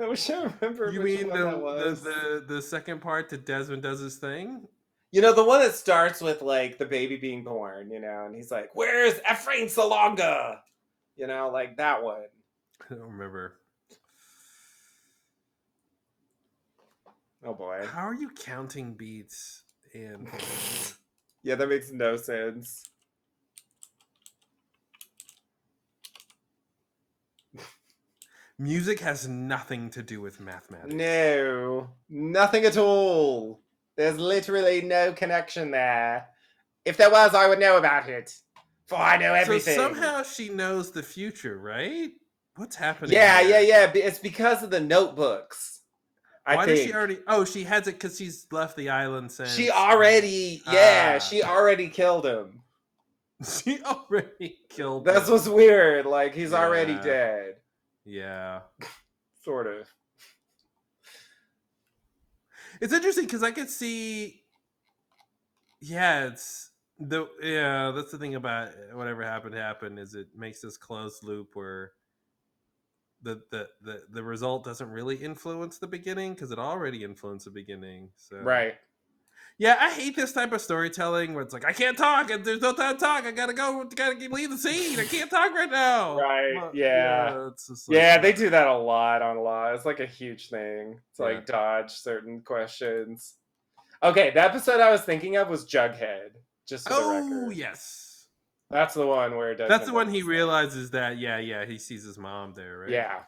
I 0.02 0.08
wish 0.08 0.30
I 0.30 0.52
remember. 0.62 0.92
You 0.92 1.02
mean 1.02 1.30
the, 1.30 1.52
the 1.52 1.58
was. 1.58 2.02
the 2.02 2.44
the 2.48 2.62
second 2.62 3.02
part 3.02 3.30
that 3.30 3.46
Desmond 3.46 3.84
does 3.84 4.00
his 4.00 4.18
thing? 4.18 4.68
You 5.12 5.22
know, 5.22 5.34
the 5.34 5.44
one 5.44 5.60
that 5.62 5.76
starts 5.76 6.22
with 6.22 6.42
like 6.42 6.78
the 6.80 6.86
baby 6.86 7.18
being 7.18 7.44
born, 7.44 7.92
you 7.92 8.00
know, 8.00 8.26
and 8.26 8.36
he's 8.36 8.50
like, 8.52 8.72
Where's 8.74 9.20
Ephraim 9.32 9.68
Salonga? 9.68 10.60
You 11.16 11.28
know, 11.28 11.50
like 11.54 11.78
that 11.78 12.04
one. 12.04 12.24
I 12.90 12.96
don't 12.96 13.12
remember. 13.12 13.56
Oh 17.46 17.54
boy. 17.54 17.86
How 17.86 18.08
are 18.08 18.16
you 18.16 18.30
counting 18.30 18.94
beats 18.94 19.64
and 19.94 20.28
Yeah, 21.44 21.56
that 21.56 21.68
makes 21.68 21.92
no 21.92 22.16
sense. 22.16 22.90
Music 28.64 29.00
has 29.02 29.28
nothing 29.28 29.90
to 29.92 30.02
do 30.02 30.22
with 30.22 30.40
mathematics? 30.40 30.94
No, 30.94 31.90
nothing 32.10 32.66
at 32.66 32.78
all. 32.78 33.60
There's 33.96 34.18
literally 34.18 34.82
no 34.82 35.14
connection 35.14 35.72
there. 35.72 36.28
If 36.86 36.98
there 36.98 37.12
was, 37.12 37.36
I 37.36 37.48
would 37.48 37.60
know 37.60 37.78
about 37.78 38.10
it. 38.10 38.36
For 38.88 38.98
I 38.98 39.18
know 39.18 39.34
everything. 39.34 39.76
So 39.76 39.84
somehow 39.94 40.24
she 40.24 40.50
knows 40.50 40.92
the 40.92 41.04
future, 41.04 41.58
right? 41.58 42.12
What's 42.56 42.76
happening? 42.76 43.14
Yeah, 43.14 43.42
here? 43.42 43.62
yeah, 43.62 43.86
yeah. 43.86 43.92
It's 43.94 44.20
because 44.20 44.64
of 44.64 44.70
the 44.70 44.80
notebooks. 44.82 45.82
I 46.46 46.56
Why 46.58 46.66
think 46.66 46.78
does 46.78 46.86
she 46.88 46.94
already? 46.94 47.20
Oh, 47.28 47.46
she 47.46 47.64
has 47.64 47.88
it 47.88 47.94
because 47.94 48.18
she's 48.18 48.46
left 48.52 48.76
the 48.76 48.90
island 48.90 49.32
since. 49.32 49.56
She 49.56 49.70
already, 49.72 50.62
yeah, 50.70 51.14
Ah. 51.16 51.20
she 51.20 51.42
already 51.44 51.88
killed 51.90 52.26
him. 52.26 52.62
She 53.46 53.82
already 53.84 54.58
killed. 54.70 55.04
That's 55.06 55.28
him. 55.28 55.34
what's 55.34 55.48
weird. 55.50 56.06
Like 56.06 56.34
he's 56.36 56.54
already 56.54 56.94
dead, 56.96 57.56
Yeah, 58.06 58.62
sort 59.44 59.68
of. 59.68 59.88
it's 62.82 62.94
interesting 62.94 63.26
because 63.26 63.44
I 63.44 63.52
could 63.52 63.70
see. 63.70 64.42
Yeah, 65.82 66.28
it's 66.28 66.72
the 67.00 67.28
yeah. 67.42 67.92
That's 67.92 68.12
the 68.12 68.18
thing 68.18 68.36
about 68.36 68.70
whatever 68.94 69.24
happened 69.24 69.56
happened 69.56 70.00
is 70.00 70.16
it 70.16 70.28
makes 70.36 70.62
this 70.62 70.78
closed 70.78 71.24
loop 71.24 71.56
where 71.56 71.92
the 73.22 73.42
the 73.52 73.68
the, 73.82 74.02
the 74.12 74.24
result 74.24 74.64
doesn't 74.64 74.90
really 74.90 75.16
influence 75.16 75.78
the 75.78 75.88
beginning 75.88 76.34
because 76.34 76.52
it 76.52 76.60
already 76.60 77.04
influenced 77.04 77.46
the 77.46 77.52
beginning. 77.52 78.10
So 78.16 78.38
Right. 78.38 78.76
Yeah, 79.60 79.78
I 79.80 79.92
hate 79.92 80.16
this 80.16 80.34
type 80.34 80.52
of 80.52 80.62
storytelling 80.62 81.34
where 81.34 81.44
it's 81.44 81.54
like 81.54 81.64
I 81.64 81.74
can't 81.74 81.98
talk 81.98 82.30
and 82.32 82.44
there's 82.44 82.62
no 82.62 82.74
time 82.74 82.96
to 82.96 83.00
talk. 83.00 83.24
I 83.26 83.32
gotta 83.32 83.54
go. 83.54 83.84
Gotta 83.96 84.18
leave 84.30 84.50
the 84.50 84.58
scene. 84.58 85.00
I 85.00 85.06
can't 85.06 85.30
talk 85.30 85.54
right 85.54 85.70
now. 85.70 86.18
Right, 86.20 86.54
Well, 86.56 86.72
yeah. 86.74 87.50
just 87.56 87.88
like- 87.88 87.96
Yeah, 87.96 88.18
they 88.18 88.34
do 88.34 88.50
that 88.50 88.68
a 88.68 88.76
lot 88.78 89.22
on 89.22 89.38
Law. 89.38 89.72
It's 89.74 89.86
like 89.86 90.00
a 90.00 90.06
huge 90.08 90.50
thing. 90.50 91.00
It's 91.12 91.20
Yeah. 91.20 91.26
like 91.26 91.46
dodge 91.46 91.92
certain 91.92 92.42
questions. 92.42 93.36
Okay, 94.02 94.32
the 94.32 94.42
episode 94.42 94.82
I 94.82 94.92
was 94.92 95.02
thinking 95.02 95.38
of 95.38 95.50
was 95.50 95.66
Jughead. 95.66 96.32
Just 96.68 96.88
for 96.88 96.96
the 96.96 97.00
Oh 97.02 97.40
record. 97.44 97.56
yes, 97.56 98.28
That's 98.72 98.96
the 98.96 99.06
one 99.06 99.36
where 99.38 99.56
that's 99.56 99.86
the 99.86 99.94
one 99.94 100.10
he 100.10 100.24
realizes 100.24 100.90
that. 100.92 101.18
Yeah, 101.20 101.38
yeah, 101.38 101.64
he 101.66 101.78
sees 101.78 102.04
his 102.04 102.18
mom 102.18 102.54
there, 102.54 102.80
right? 102.80 102.90
Yeah. 102.90 103.20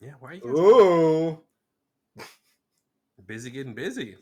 yeah. 0.00 0.12
Why 0.18 0.30
are 0.30 0.34
you 0.34 0.46
Ooh. 0.48 1.42
Busy 3.26 3.50
getting 3.50 3.74
busy? 3.74 4.16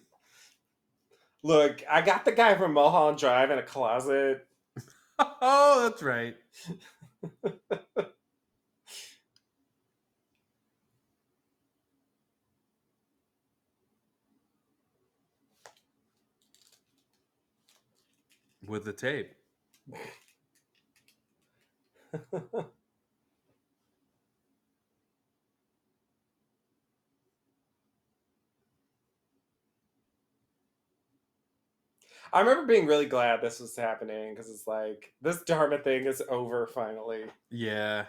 Look, 1.43 1.83
I 1.91 2.01
got 2.01 2.25
the 2.25 2.33
guy 2.33 2.55
from 2.57 2.73
Mulholland 2.73 3.19
Drive 3.19 3.51
in 3.51 3.59
a 3.59 3.63
closet. 3.63 4.47
oh, 5.19 5.89
that's 5.89 6.03
right. 6.03 6.37
With 18.67 18.85
the 18.87 18.95
tape. 18.95 19.35
I 32.35 32.41
remember 32.41 32.67
being 32.67 32.87
really 32.87 33.07
glad 33.07 33.41
this 33.41 33.61
was 33.61 33.77
happening 33.77 34.35
because 34.35 34.51
it's 34.51 34.67
like 34.67 35.15
this 35.23 35.43
Dharma 35.43 35.79
thing 35.79 36.07
is 36.07 36.21
over 36.29 36.67
finally. 36.67 37.27
Yeah. 37.53 38.07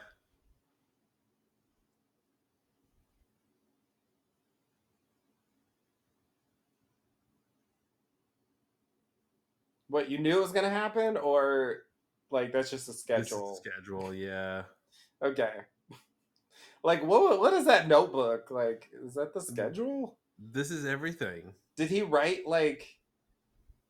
What 9.90 10.10
you 10.10 10.18
knew 10.18 10.42
was 10.42 10.52
gonna 10.52 10.72
happen, 10.72 11.18
or 11.18 11.84
like 12.32 12.52
that's 12.52 12.72
just 12.72 12.90
a 12.90 12.94
schedule? 12.94 13.62
schedule, 13.64 14.12
yeah. 14.12 14.64
Okay. 15.24 15.54
Like 16.84 17.04
what? 17.04 17.40
What 17.40 17.54
is 17.54 17.66
that 17.66 17.88
notebook? 17.88 18.52
Like, 18.52 18.92
is 19.04 19.16
that 19.16 19.34
the 19.34 19.42
schedule? 19.42 20.18
This 20.38 20.70
is 20.70 20.86
everything. 20.86 21.52
Did 21.78 21.90
he 21.90 22.04
write 22.04 22.46
like? 22.46 22.96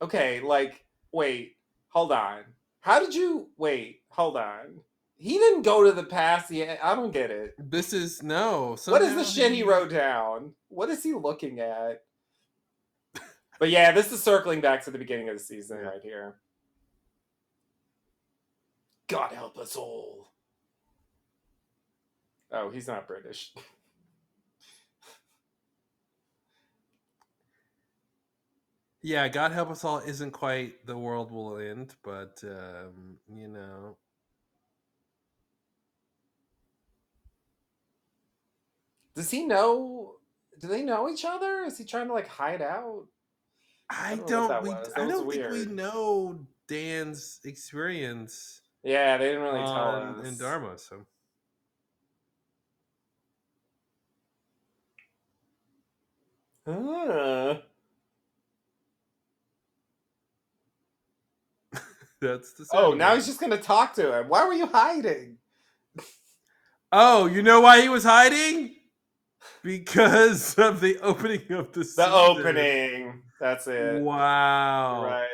Okay, 0.02 0.40
like 0.42 0.86
wait, 1.12 1.56
hold 1.90 2.12
on. 2.12 2.44
How 2.82 3.00
did 3.00 3.16
you 3.16 3.50
wait? 3.58 4.02
Hold 4.10 4.38
on. 4.38 4.80
He 5.18 5.38
didn't 5.38 5.62
go 5.64 5.84
to 5.86 5.92
the 5.94 6.04
past 6.04 6.52
yet. 6.52 6.80
I 6.84 6.94
don't 6.94 7.12
get 7.14 7.32
it. 7.32 7.56
This 7.58 7.94
is 7.94 8.22
no. 8.22 8.76
what 8.86 9.02
is 9.02 9.16
the 9.16 9.24
shit 9.24 9.54
he 9.54 9.64
wrote 9.64 9.90
down? 9.90 10.54
What 10.68 10.90
is 10.90 11.02
he 11.04 11.14
looking 11.14 11.60
at? 11.60 12.02
But 13.58 13.70
yeah, 13.70 13.94
this 13.94 14.12
is 14.12 14.22
circling 14.22 14.60
back 14.60 14.84
to 14.84 14.92
the 14.92 14.98
beginning 14.98 15.30
of 15.30 15.38
the 15.38 15.44
season 15.44 15.78
Yeah. 15.82 15.88
right 15.90 16.02
here. 16.02 16.36
God 19.08 19.32
help 19.32 19.58
us 19.58 19.76
all. 19.78 20.28
Oh, 22.52 22.70
he's 22.70 22.88
not 22.88 23.08
British. 23.08 23.54
Yeah, 29.06 29.28
God 29.28 29.52
help 29.52 29.70
us 29.70 29.84
all 29.84 30.00
isn't 30.00 30.32
quite 30.32 30.84
the 30.88 30.98
world 30.98 31.32
will 31.32 31.60
end, 31.60 31.94
but 32.04 32.44
um, 32.44 33.18
you 33.32 33.48
know. 33.48 33.98
Does 39.14 39.30
he 39.30 39.46
know? 39.46 40.16
Do 40.60 40.68
they 40.68 40.82
know 40.82 41.08
each 41.08 41.24
other? 41.24 41.66
Is 41.66 41.78
he 41.78 41.86
trying 41.86 42.08
to 42.08 42.14
like 42.14 42.28
hide 42.28 42.64
out? 42.64 43.06
I 43.92 44.16
don't 44.16 44.50
what 44.50 44.64
don't. 44.64 44.64
we, 44.64 44.72
I 44.72 45.08
don't 45.08 45.30
think 45.30 45.52
we 45.52 45.66
know 45.68 46.40
Dan's 46.68 47.42
experience 47.46 48.62
Yeah, 48.84 49.18
they 49.18 49.26
didn't 49.26 49.44
really 49.44 49.66
tell 49.66 50.02
on, 50.02 50.20
us. 50.22 50.28
in 50.28 50.38
Dharma. 50.40 50.80
So 50.80 51.06
Ah. 56.66 57.62
That's 62.22 62.54
the. 62.54 62.66
Same. 62.66 62.82
Oh, 62.82 62.94
now 62.94 63.16
he's 63.16 63.26
just 63.26 63.40
gonna 63.40 63.58
talk 63.58 63.94
to 63.96 64.18
him. 64.18 64.30
Why 64.30 64.46
were 64.46 64.54
you 64.54 64.68
hiding? 64.68 65.38
Oh, 66.92 67.26
you 67.26 67.42
know 67.42 67.62
why 67.62 67.82
he 67.82 67.90
was 67.90 68.04
hiding? 68.04 68.76
Because 69.64 70.56
of 70.56 70.80
the 70.80 70.98
opening 71.00 71.52
of 71.52 71.72
the. 71.74 71.80
The 71.80 71.86
season. 71.86 72.12
opening. 72.12 73.24
That's 73.40 73.68
it. 73.68 74.02
Wow. 74.02 75.04
Right. 75.04 75.28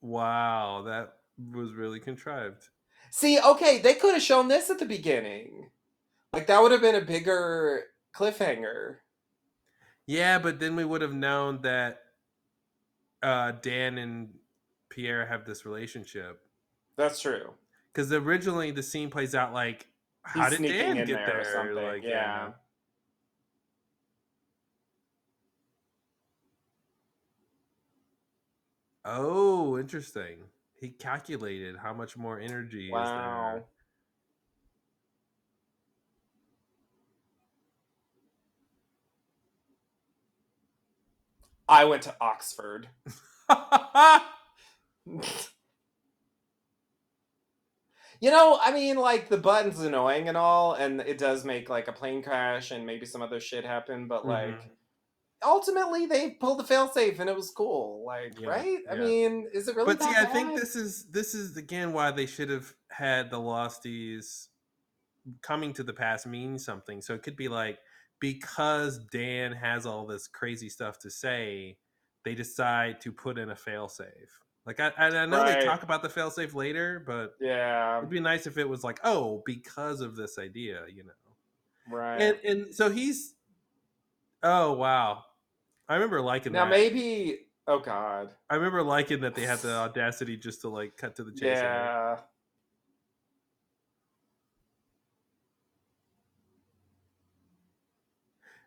Wow, 0.00 0.84
that 0.86 1.14
was 1.52 1.72
really 1.72 1.98
contrived. 1.98 2.68
See, 3.10 3.40
okay, 3.40 3.78
they 3.78 3.94
could 3.94 4.14
have 4.14 4.22
shown 4.22 4.48
this 4.48 4.70
at 4.70 4.78
the 4.78 4.84
beginning. 4.84 5.70
Like 6.32 6.46
that 6.46 6.62
would 6.62 6.72
have 6.72 6.80
been 6.80 6.94
a 6.94 7.00
bigger 7.00 7.84
cliffhanger. 8.14 8.96
Yeah, 10.06 10.38
but 10.38 10.60
then 10.60 10.76
we 10.76 10.84
would 10.84 11.02
have 11.02 11.14
known 11.14 11.62
that 11.62 11.98
uh, 13.26 13.52
Dan 13.60 13.98
and 13.98 14.28
Pierre 14.88 15.26
have 15.26 15.44
this 15.44 15.66
relationship. 15.66 16.40
That's 16.96 17.20
true. 17.20 17.50
Because 17.92 18.12
originally 18.12 18.70
the 18.70 18.82
scene 18.82 19.10
plays 19.10 19.34
out 19.34 19.52
like, 19.52 19.88
how 20.22 20.42
He's 20.42 20.50
did 20.50 20.58
sneaking 20.58 20.78
Dan 20.78 20.96
get 20.98 21.06
there 21.08 21.26
there? 21.26 21.40
or 21.40 21.44
something, 21.44 21.74
Like, 21.74 22.02
yeah. 22.04 22.50
Oh, 29.04 29.78
interesting. 29.78 30.38
He 30.80 30.90
calculated 30.90 31.76
how 31.76 31.92
much 31.94 32.16
more 32.16 32.38
energy 32.40 32.86
is 32.86 32.92
there. 32.92 33.64
I 41.68 41.84
went 41.84 42.02
to 42.02 42.16
Oxford. 42.20 42.88
You 48.20 48.30
know, 48.30 48.58
I 48.62 48.72
mean, 48.72 48.96
like 48.96 49.28
the 49.28 49.36
button's 49.36 49.80
annoying 49.80 50.28
and 50.28 50.36
all, 50.36 50.72
and 50.72 51.00
it 51.02 51.18
does 51.18 51.44
make 51.44 51.68
like 51.68 51.88
a 51.88 51.92
plane 51.92 52.22
crash 52.22 52.70
and 52.70 52.86
maybe 52.86 53.04
some 53.04 53.20
other 53.22 53.40
shit 53.40 53.64
happen, 53.64 54.08
but 54.08 54.24
like 54.26 54.46
Mhm. 54.54 54.70
ultimately 55.44 56.06
they 56.06 56.30
pulled 56.30 56.58
the 56.58 56.64
failsafe 56.64 57.18
and 57.18 57.28
it 57.28 57.36
was 57.36 57.50
cool. 57.50 58.04
Like, 58.06 58.32
Yeah, 58.38 58.48
right? 58.48 58.78
I 58.90 58.94
mean, 58.96 59.48
is 59.52 59.68
it 59.68 59.76
really 59.76 59.94
but 59.94 60.02
see, 60.02 60.10
that 60.14 60.28
I 60.28 60.32
think 60.32 60.56
this 60.56 60.76
is 60.76 61.10
this 61.10 61.34
is 61.34 61.56
again 61.56 61.92
why 61.92 62.10
they 62.10 62.26
should 62.26 62.48
have 62.48 62.74
had 62.90 63.30
the 63.30 63.38
Losties 63.38 64.48
coming 65.42 65.72
to 65.74 65.82
the 65.82 65.92
past 65.92 66.26
mean 66.26 66.58
something. 66.58 67.02
So 67.02 67.14
it 67.14 67.22
could 67.22 67.36
be 67.36 67.48
like 67.48 67.78
because 68.20 68.98
Dan 69.12 69.52
has 69.52 69.86
all 69.86 70.06
this 70.06 70.26
crazy 70.28 70.68
stuff 70.68 70.98
to 71.00 71.10
say, 71.10 71.78
they 72.24 72.34
decide 72.34 73.00
to 73.02 73.12
put 73.12 73.38
in 73.38 73.50
a 73.50 73.54
failsafe. 73.54 74.30
Like 74.66 74.80
I, 74.80 74.92
I 74.98 75.06
I 75.08 75.26
know 75.26 75.42
Right. 75.42 75.60
they 75.60 75.64
talk 75.66 75.82
about 75.84 76.02
the 76.02 76.08
failsafe 76.08 76.54
later, 76.54 77.02
but 77.06 77.34
Yeah, 77.40 77.98
it'd 77.98 78.10
be 78.10 78.20
nice 78.20 78.46
if 78.46 78.58
it 78.58 78.68
was 78.68 78.82
like, 78.82 78.98
oh, 79.04 79.42
because 79.46 80.00
of 80.00 80.16
this 80.16 80.38
idea, 80.38 80.84
you 80.92 81.04
know. 81.04 81.12
right. 81.88 82.20
And 82.20 82.38
and 82.44 82.74
so 82.74 82.90
he's, 82.90 83.34
oh 84.42 84.72
wow, 84.72 85.24
I 85.88 85.94
remember 85.94 86.20
liking 86.20 86.52
that 86.52 86.58
now 86.58 86.64
that. 86.64 86.70
maybe 86.70 87.46
oh 87.66 87.78
god. 87.80 88.30
I 88.50 88.56
remember 88.56 88.82
liking 88.82 89.20
that 89.20 89.34
they 89.34 89.42
had 89.46 89.62
the 89.62 89.72
audacity 89.76 90.36
just 90.36 90.62
to 90.62 90.68
like 90.68 90.96
cut 90.96 91.16
to 91.16 91.24
the 91.24 91.32
chase. 91.32 91.58
it. 91.62 92.24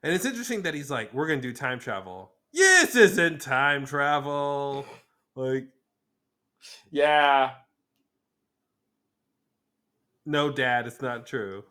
And 0.04 0.14
it's 0.14 0.26
interesting 0.26 0.62
that 0.64 0.74
he's 0.74 0.90
like, 0.92 1.14
we're 1.14 1.28
gonna 1.28 1.42
do 1.42 1.54
time 1.54 1.80
travel. 1.80 2.32
This 2.54 2.96
isn't 2.96 3.42
time 3.42 3.86
travel. 3.86 4.86
Like, 5.36 5.68
Yeah. 6.92 7.52
no, 10.26 10.52
dad, 10.52 10.88
it's 10.88 11.02
not 11.02 11.26
true. 11.26 11.64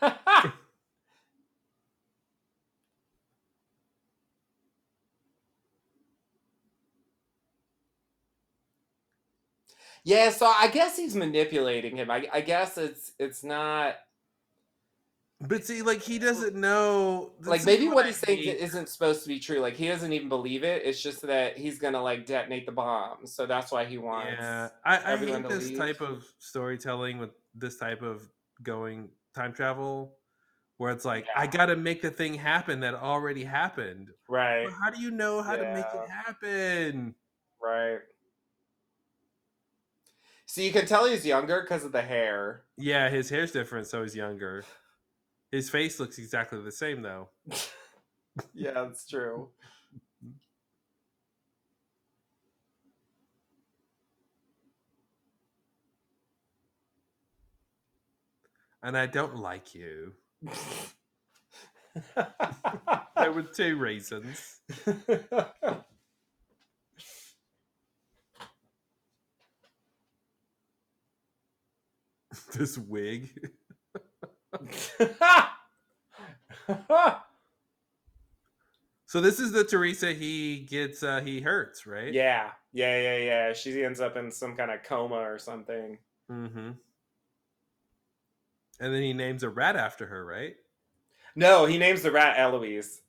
yeah, 10.04 10.30
so 10.30 10.46
I 10.46 10.68
guess 10.68 10.96
he's 10.96 11.14
manipulating 11.14 11.96
him. 11.96 12.10
I, 12.10 12.28
I 12.32 12.40
guess 12.40 12.78
it's 12.78 13.12
it's 13.18 13.44
not 13.44 13.96
But 15.40 15.64
see, 15.64 15.82
like 15.82 16.02
he 16.02 16.18
doesn't 16.18 16.56
know. 16.56 17.30
like 17.44 17.64
maybe 17.64 17.86
what 17.86 18.04
I 18.04 18.08
he's 18.08 18.16
saying 18.16 18.42
isn't 18.42 18.88
supposed 18.88 19.22
to 19.22 19.28
be 19.28 19.38
true. 19.38 19.60
Like 19.60 19.76
he 19.76 19.86
doesn't 19.86 20.12
even 20.12 20.28
believe 20.28 20.64
it. 20.64 20.82
It's 20.84 21.00
just 21.00 21.22
that 21.22 21.56
he's 21.56 21.78
gonna 21.78 22.02
like 22.02 22.26
detonate 22.26 22.66
the 22.66 22.72
bomb. 22.72 23.24
So 23.24 23.46
that's 23.46 23.70
why 23.70 23.84
he 23.84 23.98
wants. 23.98 24.32
Yeah, 24.40 24.70
I, 24.84 25.12
I 25.14 25.16
hate 25.16 25.42
to 25.42 25.48
this 25.48 25.68
leave. 25.68 25.78
type 25.78 26.00
of 26.00 26.24
storytelling 26.38 27.18
with 27.18 27.30
this 27.54 27.76
type 27.76 28.02
of 28.02 28.28
going 28.64 29.10
time 29.32 29.52
travel, 29.52 30.16
where 30.78 30.90
it's 30.90 31.04
like 31.04 31.24
I 31.36 31.46
got 31.46 31.66
to 31.66 31.76
make 31.76 32.02
the 32.02 32.10
thing 32.10 32.34
happen 32.34 32.80
that 32.80 32.94
already 32.94 33.44
happened. 33.44 34.10
Right. 34.28 34.64
Well, 34.64 34.76
how 34.82 34.90
do 34.90 35.00
you 35.00 35.12
know 35.12 35.40
how 35.40 35.54
to 35.54 35.72
make 35.72 35.86
it 35.94 36.10
happen? 36.10 37.14
Right. 37.62 38.00
So 40.46 40.62
you 40.62 40.72
can 40.72 40.86
tell 40.86 41.06
he's 41.06 41.24
younger 41.24 41.60
because 41.60 41.84
of 41.84 41.92
the 41.92 42.02
hair. 42.02 42.62
Yeah, 42.76 43.08
his 43.08 43.28
hair's 43.28 43.52
different, 43.52 43.86
so 43.86 44.02
he's 44.02 44.16
younger. 44.16 44.64
His 45.50 45.70
face 45.70 45.98
looks 45.98 46.18
exactly 46.18 46.60
the 46.62 46.72
same 46.72 47.02
though. 47.02 47.28
yeah, 48.54 48.72
that's 48.74 49.06
true. 49.06 49.48
And 58.82 58.96
I 58.96 59.06
don't 59.06 59.36
like 59.36 59.74
you. 59.74 60.12
There 63.16 63.32
were 63.32 63.42
two 63.42 63.76
reasons. 63.76 64.60
this 72.54 72.78
wig. 72.78 73.50
So 79.06 79.22
this 79.22 79.40
is 79.40 79.52
the 79.52 79.64
Theresa 79.64 80.12
he 80.12 80.66
gets 80.68 81.02
uh 81.02 81.20
he 81.22 81.40
hurts, 81.40 81.86
right? 81.86 82.12
yeah, 82.12 82.50
yeah, 82.74 83.00
yeah, 83.00 83.16
yeah. 83.16 83.52
She 83.54 83.82
ends 83.82 84.00
up 84.00 84.18
in 84.18 84.30
some 84.30 84.54
kind 84.54 84.70
of 84.70 84.82
coma 84.82 85.14
or 85.16 85.38
something. 85.38 85.96
Mm-hmm. 86.30 86.70
And 88.80 88.94
then 88.94 89.02
he 89.02 89.14
names 89.14 89.42
a 89.42 89.48
rat 89.48 89.76
after 89.76 90.06
her, 90.06 90.24
right? 90.26 90.56
No, 91.34 91.64
he 91.64 91.78
names 91.78 92.02
the 92.02 92.12
rat 92.12 92.38
Eloise. 92.38 93.00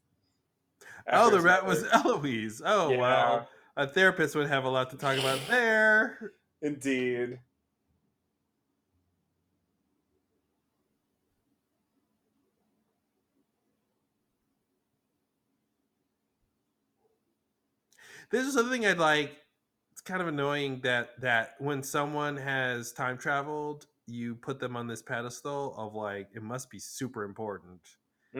oh, 1.11 1.29
the 1.29 1.41
rat 1.41 1.65
was. 1.65 1.83
Eloise. 1.91 2.61
Oh 2.65 2.91
Yeah. 2.91 2.97
wow. 2.97 3.47
A 3.75 3.85
therapist 3.85 4.35
would 4.35 4.47
have 4.47 4.63
a 4.63 4.69
lot 4.69 4.89
to 4.91 4.97
talk 4.97 5.17
about 5.17 5.39
there. 5.49 6.31
Indeed. 6.61 7.39
This 18.31 18.45
is 18.47 18.53
something 18.53 18.85
I'd 18.85 18.97
like. 18.99 19.37
It's 19.91 20.01
kind 20.01 20.21
of 20.21 20.27
annoying 20.27 20.81
that 20.81 21.19
that 21.21 21.55
when 21.59 21.83
someone 21.83 22.37
has 22.37 22.91
time 22.93 23.17
traveled, 23.17 23.87
you 24.07 24.35
put 24.35 24.59
them 24.59 24.75
on 24.77 24.87
this 24.87 25.01
pedestal 25.01 25.75
of 25.77 25.93
like 25.95 26.29
it 26.33 26.43
must 26.43 26.69
be 26.69 26.79
super 26.79 27.23
important 27.23 27.81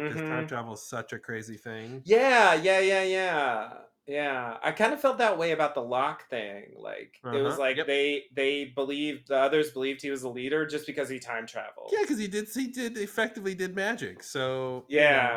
because 0.08 0.22
time 0.22 0.48
travel 0.48 0.74
is 0.74 0.88
such 0.88 1.14
a 1.14 1.20
crazy 1.20 1.58
thing. 1.58 2.06
Yeah, 2.06 2.54
yeah, 2.56 2.80
yeah, 2.80 3.04
yeah. 3.04 3.74
Yeah. 4.08 4.58
I 4.64 4.72
kind 4.72 4.94
of 4.94 5.02
felt 5.02 5.20
that 5.20 5.38
way 5.38 5.52
about 5.52 5.76
the 5.76 5.82
Locke 5.82 6.28
thing. 6.30 6.74
Like 6.78 7.22
it 7.32 7.42
was 7.42 7.58
Uh-huh, 7.58 7.60
like 7.60 7.78
yep. 7.78 7.86
they 7.86 8.26
they 8.34 8.66
believed 8.66 9.28
the 9.28 9.38
others 9.38 9.72
believed 9.72 10.02
he 10.02 10.10
was 10.10 10.24
a 10.24 10.30
leader 10.30 10.66
just 10.66 10.88
because 10.88 11.10
he 11.10 11.20
time 11.20 11.46
traveled. 11.46 11.92
Yeah, 11.92 12.02
because 12.02 12.18
he 12.18 12.28
did 12.28 12.48
he 12.50 12.68
did 12.68 12.98
effectively 12.98 13.56
did 13.56 13.76
magic. 13.76 14.24
So 14.24 14.90
you 14.96 15.10
know, 15.10 15.36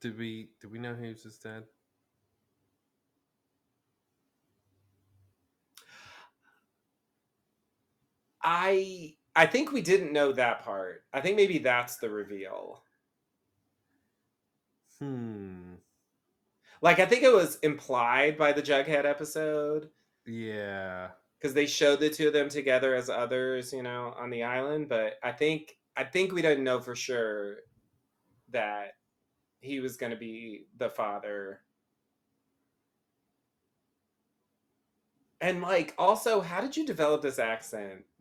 did 0.00 0.16
we 0.18 0.50
did 0.60 0.70
we 0.70 0.78
know 0.78 0.94
who's 0.94 1.22
his 1.22 1.38
dad? 1.38 1.64
I 8.42 9.16
I 9.34 9.46
think 9.46 9.72
we 9.72 9.80
didn't 9.82 10.12
know 10.12 10.32
that 10.32 10.60
part. 10.62 11.04
I 11.12 11.20
think 11.20 11.36
maybe 11.36 11.58
that's 11.58 11.96
the 11.98 12.10
reveal. 12.10 12.82
Hmm. 14.98 15.80
Like 16.82 16.98
I 16.98 17.06
think 17.06 17.22
it 17.22 17.32
was 17.32 17.56
implied 17.60 18.36
by 18.38 18.52
the 18.52 18.62
Jughead 18.62 19.04
episode 19.04 19.90
Yeah. 20.26 21.10
because 21.38 21.54
they 21.54 21.66
showed 21.66 22.00
the 22.00 22.10
two 22.10 22.28
of 22.28 22.32
them 22.32 22.48
together 22.48 22.94
as 22.94 23.08
others, 23.10 23.72
you 23.72 23.82
know, 23.82 24.14
on 24.16 24.30
the 24.30 24.42
island. 24.44 24.88
But 24.88 25.18
I 25.22 25.32
think 25.32 25.78
I 25.96 26.04
think 26.04 26.32
we 26.32 26.42
didn't 26.42 26.64
know 26.64 26.80
for 26.80 26.94
sure 26.94 27.58
that 28.50 28.94
he 29.60 29.80
was 29.80 29.96
going 29.96 30.10
to 30.10 30.18
be 30.18 30.66
the 30.78 30.90
father. 30.90 31.60
And 35.40 35.62
like, 35.62 35.94
also, 35.98 36.40
how 36.40 36.60
did 36.60 36.76
you 36.76 36.86
develop 36.86 37.22
this 37.22 37.38
accent? 37.38 38.04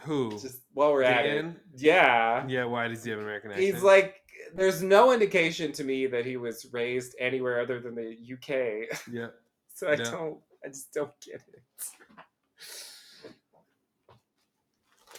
Who? 0.00 0.30
Just 0.40 0.60
while 0.74 0.92
we're 0.92 1.02
at 1.04 1.26
it, 1.26 1.44
yeah. 1.76 2.44
Yeah. 2.48 2.64
Why 2.64 2.88
does 2.88 3.04
he 3.04 3.10
have 3.10 3.20
an 3.20 3.24
American 3.24 3.50
accent? 3.52 3.74
He's 3.74 3.82
like, 3.82 4.16
there's 4.54 4.82
no 4.82 5.12
indication 5.12 5.72
to 5.72 5.84
me 5.84 6.06
that 6.06 6.26
he 6.26 6.36
was 6.36 6.66
raised 6.72 7.14
anywhere 7.20 7.60
other 7.60 7.80
than 7.80 7.94
the 7.94 8.16
UK. 8.32 8.98
yeah. 9.12 9.28
So 9.74 9.88
I 9.88 9.96
No. 9.96 10.10
don't, 10.10 10.38
I 10.64 10.68
just 10.68 10.92
don't 10.92 11.12
get 11.20 11.42
it. 11.52 11.62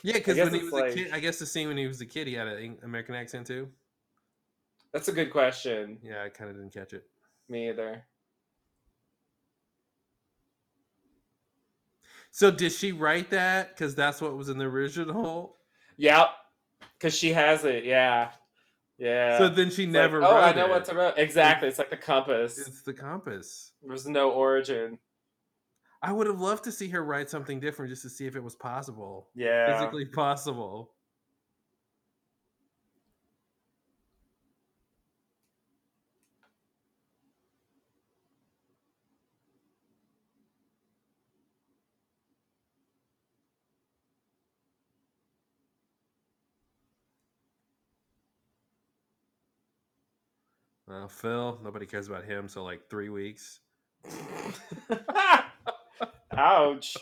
Yeah, 0.04 0.14
because 0.14 0.38
when 0.38 0.54
he 0.54 0.64
was 0.64 0.74
a 0.74 0.93
kid, 0.93 1.14
I 1.14 1.20
guess 1.22 1.39
the 1.39 1.45
scene 1.45 1.70
when 1.70 1.78
he 1.78 1.88
was 1.88 2.01
a 2.01 2.06
kid, 2.06 2.28
he 2.28 2.34
had 2.34 2.47
an 2.47 2.78
American 2.84 3.16
accent 3.16 3.47
too. 3.47 3.70
That's 4.94 5.08
a 5.08 5.12
good 5.12 5.32
question. 5.32 5.98
Yeah, 6.04 6.24
I 6.24 6.30
kind 6.30 6.50
of 6.52 6.56
didn't 6.56 6.74
catch 6.74 6.94
it. 6.94 7.04
Me 7.50 7.70
either. 7.70 8.04
So 12.32 12.52
did 12.52 12.72
she 12.72 12.91
write 12.91 13.30
that? 13.32 13.76
Because 13.76 13.96
that's 13.96 14.22
what 14.22 14.36
was 14.38 14.50
in 14.50 14.58
the 14.58 14.66
original. 14.66 15.58
Yep. 15.98 16.30
Because 16.98 17.16
she 17.18 17.34
has 17.34 17.64
it. 17.66 17.86
Yeah. 17.86 18.30
Yeah. 18.98 19.38
So 19.38 19.50
then 19.50 19.70
she 19.70 19.84
It's 19.84 19.94
never 19.94 20.20
like, 20.20 20.30
oh, 20.30 20.36
wrote 20.36 20.44
I 20.44 20.52
know 20.54 20.66
it. 20.66 20.70
what 20.70 20.86
to 20.86 20.96
write. 20.96 21.14
Exactly. 21.18 21.68
It's 21.68 21.78
like 21.80 21.89
the 21.89 21.98
compass. 21.98 22.58
It's 22.60 22.82
the 22.84 22.94
compass. 22.94 23.74
There's 23.86 24.08
no 24.08 24.32
origin. 24.32 24.98
I 26.02 26.12
would 26.12 26.28
have 26.28 26.39
loved 26.41 26.64
to 26.66 26.72
see 26.72 26.89
her 26.89 27.04
write 27.04 27.30
something 27.30 27.60
different 27.60 27.89
just 27.89 28.02
to 28.04 28.10
see 28.10 28.26
if 28.26 28.36
it 28.36 28.44
was 28.44 28.56
possible, 28.56 29.30
Yeah. 29.36 29.78
physically 29.80 30.06
possible. 30.06 30.93
Well, 51.04 51.10
Phil, 51.10 51.60
nobody 51.62 51.86
cares 51.86 52.08
about 52.08 52.24
him, 52.24 52.47
so 52.47 52.64
like 52.64 52.89
three 52.89 53.10
weeks. 53.10 53.60
Ouch. 56.32 56.95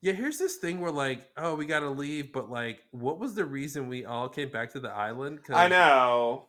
Yeah, 0.00 0.14
here's 0.14 0.38
this 0.38 0.56
thing 0.56 0.80
where 0.80 0.90
like, 0.90 1.28
oh, 1.36 1.54
we 1.54 1.66
gotta 1.66 1.90
leave, 1.90 2.32
but 2.32 2.50
like, 2.50 2.84
what 2.92 3.18
was 3.18 3.34
the 3.34 3.44
reason 3.44 3.88
we 3.88 4.06
all 4.06 4.30
came 4.30 4.48
back 4.48 4.72
to 4.72 4.80
the 4.80 4.88
island? 4.88 5.40
I 5.50 5.68
know. 5.68 6.46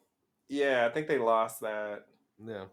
Yeah, 0.47 0.87
I 0.89 0.93
think 0.93 1.09
they 1.09 1.17
lost 1.17 1.59
that. 1.59 2.05
Yeah. 2.41 2.63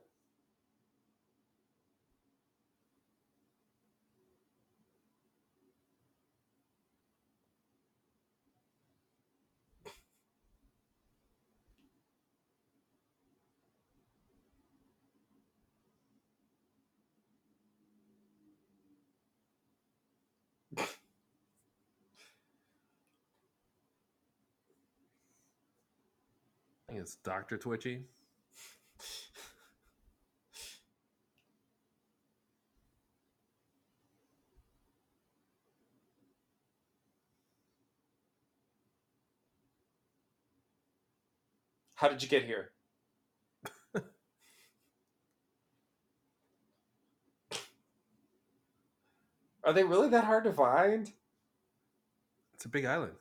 I 26.91 26.93
think 26.93 27.03
it's 27.03 27.14
Doctor 27.14 27.57
Twitchy. 27.57 28.03
How 41.95 42.09
did 42.09 42.24
you 42.24 42.28
get 42.28 42.45
here? 42.45 42.72
Are 49.62 49.72
they 49.72 49.84
really 49.84 50.09
that 50.09 50.24
hard 50.24 50.43
to 50.43 50.53
find? 50.53 51.12
It's 52.55 52.64
a 52.64 52.68
big 52.68 52.84
island. 52.84 53.12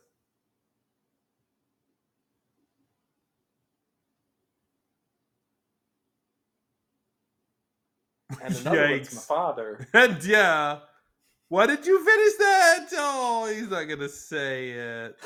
And 8.42 8.56
another 8.56 8.90
one's 8.90 9.14
my 9.14 9.20
father. 9.20 9.88
And 9.94 10.22
yeah, 10.24 10.78
why 11.48 11.66
did 11.66 11.86
you 11.86 12.04
finish 12.04 12.34
that? 12.38 12.86
Oh, 12.92 13.52
he's 13.52 13.68
not 13.68 13.84
gonna 13.84 14.08
say 14.08 14.70
it. 14.70 15.18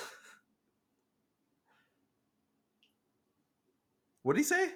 What 4.22 4.34
did 4.34 4.40
he 4.40 4.44
say? 4.44 4.70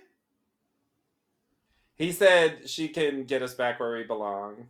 He 1.97 2.13
said 2.13 2.69
she 2.69 2.89
can 2.89 3.25
get 3.25 3.43
us 3.43 3.55
back 3.55 3.81
where 3.81 3.97
we 3.97 4.05
belong. 4.05 4.69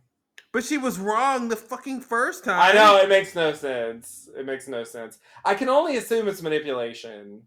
But 0.51 0.63
she 0.63 0.77
was 0.77 0.97
wrong 0.97 1.49
the 1.49 1.55
fucking 1.55 2.01
first 2.01 2.43
time. 2.43 2.59
I 2.59 2.73
know 2.73 2.97
it 2.97 3.07
makes 3.07 3.35
no 3.35 3.53
sense. 3.53 4.29
It 4.35 4.45
makes 4.47 4.67
no 4.67 4.83
sense. 4.83 5.19
I 5.45 5.53
can 5.53 5.69
only 5.69 5.97
assume 5.97 6.27
it's 6.27 6.41
manipulation. 6.41 7.43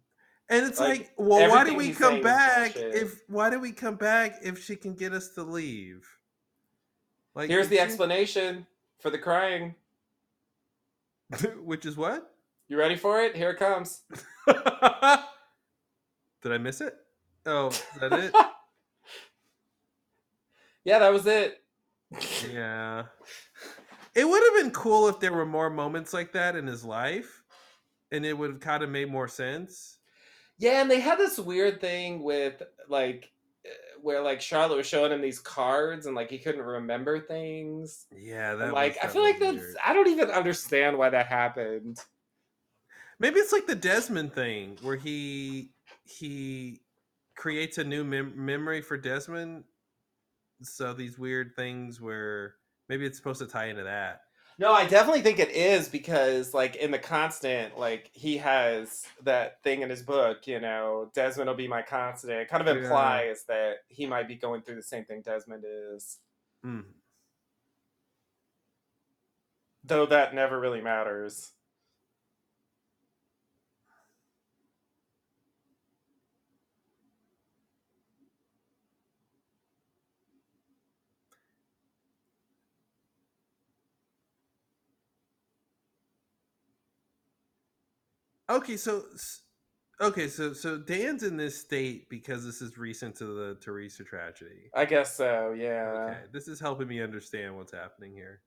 And 0.53 0.66
it's 0.66 0.80
Like, 0.80 0.88
like, 0.98 1.12
well, 1.16 1.50
why 1.50 1.64
did 1.64 1.76
we 1.76 1.92
come 1.92 2.20
back 2.20 2.72
if 2.76 3.22
why 3.28 3.50
did 3.50 3.61
we 3.61 3.72
come 3.72 3.96
back 3.96 4.36
if 4.42 4.62
she 4.62 4.76
can 4.76 4.94
get 4.94 5.12
us 5.12 5.28
to 5.30 5.42
leave? 5.42 6.07
Like 7.34 7.48
Here's 7.48 7.68
the 7.68 7.76
seems- 7.76 7.88
explanation 7.88 8.66
for 9.00 9.11
the 9.11 9.18
crying. 9.18 9.74
Which 11.64 11.86
is 11.86 11.96
what? 11.96 12.34
You 12.68 12.78
ready 12.78 12.96
for 12.96 13.20
it? 13.22 13.34
Here 13.36 13.50
it 13.50 13.59
comes. 13.59 14.03
Did 14.46 14.57
I 16.53 16.59
miss 16.59 16.80
it? 16.80 16.96
Oh, 17.46 17.68
is 17.68 17.82
that 18.00 18.12
it? 18.12 18.34
Yeah, 20.84 20.98
that 20.98 21.12
was 21.12 21.28
it. 21.28 21.61
yeah. 22.53 23.05
It 24.16 24.28
would 24.28 24.42
have 24.42 24.62
been 24.64 24.72
cool 24.72 25.07
if 25.09 25.20
there 25.20 25.32
were 25.32 25.46
more 25.46 25.70
moments 25.70 26.12
like 26.12 26.32
that 26.32 26.57
in 26.57 26.66
his 26.66 26.84
life, 26.84 27.44
and 28.11 28.26
it 28.26 28.36
would 28.36 28.50
have 28.50 28.59
kind 28.61 28.82
of 28.82 28.90
made 28.90 29.09
more 29.09 29.28
sense. 29.28 29.98
Yeah, 30.59 30.80
and 30.80 30.90
they 30.90 31.00
had 31.00 31.18
this 31.18 31.38
weird 31.38 31.80
thing 31.80 32.22
with 32.22 32.62
like 32.88 33.32
uh, 33.66 33.70
where 34.00 34.22
like 34.22 34.40
Charlotte 34.40 34.76
was 34.76 34.86
showing 34.86 35.12
him 35.12 35.20
these 35.20 35.38
cards 35.38 36.07
and 36.07 36.14
like 36.14 36.30
he 36.30 36.38
couldn't 36.38 36.62
remember 36.62 37.20
things. 37.20 38.07
Yeah, 38.16 38.55
that 38.55 38.64
And, 38.64 38.72
like 38.72 38.92
was, 38.92 38.98
I 39.03 39.07
that 39.07 39.12
feel 39.12 39.22
like 39.22 39.38
that's 39.40 39.57
weird. 39.57 39.76
I 39.84 39.92
don't 39.92 40.09
even 40.09 40.30
understand 40.30 40.98
why 40.98 41.11
that 41.11 41.26
happened. 41.26 41.98
Maybe 43.18 43.38
it's 43.38 43.53
like 43.53 43.66
the 43.66 43.74
Desmond 43.74 44.34
thing 44.34 44.78
where 44.82 44.96
he 44.96 45.70
he 46.05 46.80
creates 47.36 47.78
a 47.78 47.84
new 47.84 48.05
mem- 48.05 48.34
memory 48.36 48.80
for 48.82 48.96
Desmond. 48.96 49.64
So 50.62 50.92
these 50.92 51.18
weird 51.18 51.55
things 51.57 52.00
where 52.00 52.55
maybe 52.88 53.07
it's 53.07 53.16
supposed 53.16 53.40
to 53.40 53.46
tie 53.46 53.66
into 53.66 53.84
that. 53.84 54.22
No, 54.59 54.72
I 54.72 54.86
definitely 54.86 55.22
think 55.22 55.38
it 55.38 55.50
is 55.50 55.88
because 55.88 56.55
like 56.55 56.76
in 56.76 56.90
the 56.90 56.98
constant, 56.98 57.78
like 57.78 58.11
he 58.12 58.36
has 58.38 59.05
that 59.24 59.62
thing 59.62 59.82
in 59.82 59.90
his 59.90 60.03
book, 60.03 60.46
you 60.46 60.61
know, 60.61 61.11
Desmond 61.14 61.48
will 61.48 61.57
be 61.57 61.68
my 61.68 61.82
constant. 61.82 62.32
It 62.34 62.48
kind 62.48 62.66
of 62.66 62.76
Yeah. 62.76 62.82
implies 62.82 63.44
that 63.44 63.78
he 63.88 64.07
might 64.07 64.28
be 64.28 64.36
going 64.36 64.62
through 64.62 64.76
the 64.76 64.82
same 64.82 65.05
thing 65.05 65.22
Desmond 65.22 65.64
is. 65.66 66.18
Mm. 66.64 66.84
Though 69.84 70.07
that 70.07 70.34
never 70.34 70.61
really 70.61 70.80
matters. 70.80 71.53
Okay, 88.53 88.76
so 88.76 89.05
okay, 89.98 90.28
so 90.28 90.53
so 90.53 90.76
Dan's 90.76 91.22
in 91.22 91.38
this 91.38 91.59
state 91.59 92.07
because 92.11 92.44
this 92.44 92.61
is 92.61 92.76
recent 92.76 93.16
to 93.16 93.24
the 93.24 93.57
Theresa 93.62 94.05
tragedy. 94.05 94.70
I 94.74 94.84
guess 94.84 95.16
so, 95.16 95.55
yeah. 95.57 96.09
Okay, 96.11 96.18
this 96.34 96.48
is 96.48 96.61
helping 96.61 96.86
me 96.86 97.00
understand 97.00 97.57
what's 97.57 97.72
happening 97.72 98.12
here. 98.12 98.42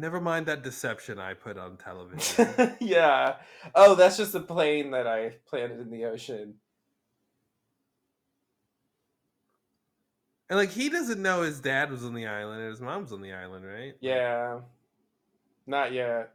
Never 0.00 0.18
mind 0.18 0.46
that 0.46 0.62
deception 0.62 1.18
I 1.18 1.34
put 1.34 1.58
on 1.58 1.76
television. 1.76 2.74
yeah. 2.80 3.36
Oh, 3.74 3.94
that's 3.94 4.16
just 4.16 4.34
a 4.34 4.40
plane 4.40 4.92
that 4.92 5.06
I 5.06 5.34
planted 5.46 5.78
in 5.78 5.90
the 5.90 6.06
ocean. 6.06 6.54
and 10.48 10.58
like 10.58 10.70
he 10.70 10.88
doesn't 10.88 11.20
know 11.20 11.42
his 11.42 11.60
dad 11.60 11.90
was 11.90 12.04
on 12.04 12.14
the 12.14 12.26
island 12.26 12.62
and 12.62 12.70
his 12.70 12.80
mom's 12.80 13.12
on 13.12 13.20
the 13.20 13.32
island, 13.32 13.64
right? 13.64 13.94
Yeah. 14.00 14.60
Not 15.66 15.92
yet. 15.92 16.32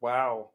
Wow. 0.00 0.50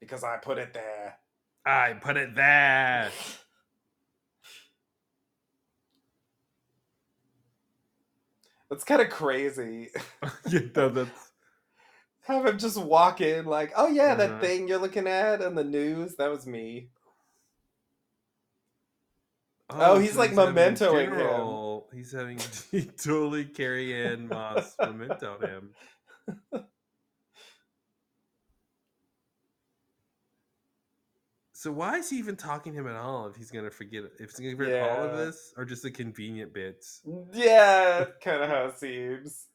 Because 0.00 0.24
I 0.24 0.38
put 0.38 0.58
it 0.58 0.74
there. 0.74 1.16
I 1.66 1.94
put 1.94 2.16
it 2.16 2.34
there. 2.34 3.10
That's 8.70 8.84
kind 8.84 9.02
of 9.02 9.10
crazy. 9.10 9.90
yeah, 10.48 10.60
no, 10.76 10.88
that's 10.90 11.10
Have 12.26 12.46
him 12.46 12.58
just 12.58 12.78
walk 12.78 13.20
in 13.20 13.46
like, 13.46 13.72
oh 13.76 13.88
yeah, 13.88 14.14
Uh-huh. 14.14 14.16
that 14.16 14.40
thing 14.40 14.68
you're 14.68 14.78
looking 14.78 15.08
at 15.08 15.42
on 15.42 15.54
the 15.56 15.64
news, 15.64 16.16
that 16.16 16.30
was 16.30 16.46
me. 16.46 16.88
Oh, 19.70 19.98
he's, 19.98 20.16
like, 20.16 20.32
mementoing 20.32 21.12
him. 21.16 21.58
He's 21.94 22.12
having 22.12 22.38
totally 23.02 23.44
Carrie 23.44 23.94
Ann 23.94 24.28
Moss 24.28 24.74
memento 24.80 25.38
him. 25.40 25.70
So 31.62 31.70
why 31.70 31.98
is 31.98 32.10
he 32.10 32.18
even 32.18 32.34
talking 32.34 32.72
to 32.72 32.80
him 32.80 32.88
at 32.88 32.96
all 32.96 33.28
if 33.28 33.36
he's 33.36 33.52
gonna 33.52 33.70
forget 33.70 34.02
if 34.18 34.30
he's 34.30 34.40
gonna 34.40 34.56
forget 34.56 34.82
all 34.82 35.04
of 35.04 35.16
this 35.16 35.54
or 35.56 35.64
just 35.64 35.84
the 35.84 35.92
convenient 35.92 36.52
bits? 36.52 37.02
Yeah, 37.32 38.06
kind 38.20 38.42
of 38.42 38.48
how 38.48 38.64
it 38.64 38.78
seems. 38.80 39.46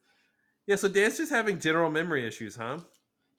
Yeah, 0.68 0.78
so 0.78 0.88
Dan's 0.88 1.18
just 1.18 1.32
having 1.32 1.60
general 1.60 1.92
memory 1.92 2.26
issues, 2.26 2.56
huh? 2.56 2.80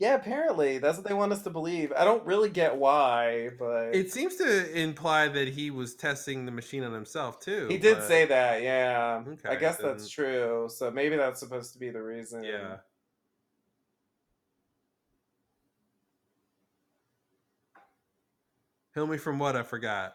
Yeah, 0.01 0.15
apparently 0.15 0.79
that's 0.79 0.97
what 0.97 1.07
they 1.09 1.15
want 1.15 1.33
us 1.33 1.43
to 1.43 1.51
believe. 1.51 1.93
I 1.97 2.05
don't 2.05 2.25
really 2.25 2.51
get 2.51 2.77
why, 2.77 3.51
but 3.59 3.95
It 3.97 4.13
seems 4.13 4.37
to 4.37 4.71
imply 4.81 5.27
that 5.27 5.49
he 5.49 5.73
was 5.73 5.97
testing 5.97 6.47
the 6.47 6.53
machine 6.53 6.85
on 6.85 6.93
himself 6.93 7.41
too. 7.41 7.67
he 7.69 7.79
did 7.79 7.97
but- 7.99 8.07
say 8.07 8.25
that. 8.27 8.63
Yeah, 8.63 9.25
Okay, 9.27 9.49
I 9.49 9.57
guess 9.57 9.77
that's 9.79 10.05
then- 10.05 10.11
true. 10.11 10.69
So 10.71 10.91
maybe 10.93 11.17
that's 11.17 11.41
supposed 11.41 11.73
to 11.73 11.81
be 11.81 11.91
the 11.91 12.03
reason. 12.03 12.45
Yeah. 12.45 12.77
Heal 18.95 19.07
me 19.07 19.19
from 19.19 19.39
what 19.39 19.57
I 19.57 19.63
forgot. 19.63 20.15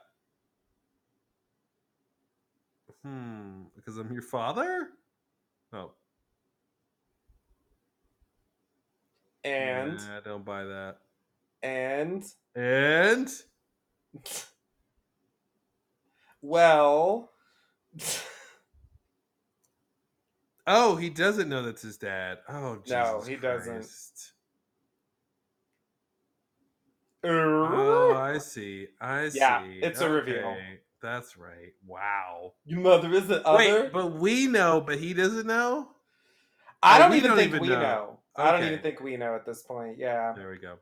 Hmm, 3.03 3.63
because 3.75 3.97
I'm 3.97 4.11
your 4.11 4.21
father? 4.21 4.89
Oh. 5.73 5.91
And 9.43 9.97
Nah, 9.97 10.17
I 10.17 10.19
don't 10.23 10.45
buy 10.45 10.63
that. 10.63 10.97
and 11.61 12.23
And 12.55 13.29
well, 16.41 17.31
oh, 20.67 20.95
he 20.95 21.09
doesn't 21.09 21.49
know 21.49 21.63
that's 21.63 21.81
his 21.81 21.97
dad. 21.97 22.39
Oh, 22.49 22.77
Jesus 22.83 22.91
No, 22.91 23.21
he 23.21 23.35
doesn't. 23.35 23.87
Er? 27.25 27.65
Oh, 27.73 28.15
I 28.15 28.37
see. 28.39 28.87
I 28.99 29.29
see. 29.29 29.39
Yeah, 29.39 29.63
it's 29.63 30.01
a 30.01 30.09
reveal. 30.09 30.57
That's 31.01 31.37
right. 31.37 31.73
Wow. 31.85 32.53
your 32.65 32.79
mother 32.79 33.11
isn't 33.13 33.45
other. 33.45 33.57
Wait, 33.57 33.91
but 33.93 34.13
we 34.13 34.47
know, 34.47 34.81
but 34.81 34.99
he 34.99 35.13
doesn't 35.13 35.47
know. 35.47 35.89
I 36.81 36.99
don't 36.99 37.13
even 37.13 37.35
think 37.35 37.49
even 37.49 37.61
we 37.61 37.69
know. 37.69 37.79
know. 37.79 38.19
I 38.36 38.51
don't 38.51 38.63
even 38.63 38.79
think 38.79 38.99
we 38.99 39.15
know 39.17 39.36
at 39.36 39.45
this 39.45 39.61
point. 39.61 39.97
Yeah. 39.97 40.34
There 40.36 40.49
we 40.49 40.57
go. 40.57 40.75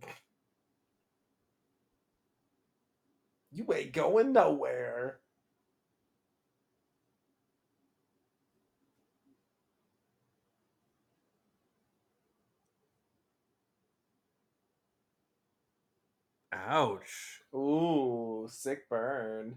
You 3.50 3.66
ain't 3.74 3.92
going 3.92 4.32
nowhere. 4.34 5.20
Ouch. 16.66 17.42
Ooh, 17.54 18.46
sick 18.50 18.88
burn. 18.88 19.56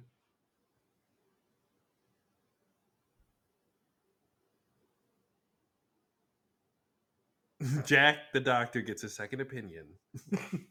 Jack, 7.85 8.17
the 8.33 8.39
doctor, 8.39 8.81
gets 8.81 9.03
a 9.03 9.09
second 9.09 9.41
opinion. 9.41 9.85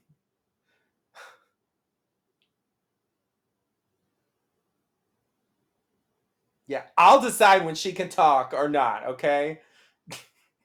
Yeah, 6.66 6.82
I'll 6.96 7.20
decide 7.20 7.64
when 7.64 7.74
she 7.74 7.92
can 7.92 8.08
talk 8.08 8.54
or 8.54 8.68
not, 8.68 9.04
okay? 9.04 9.58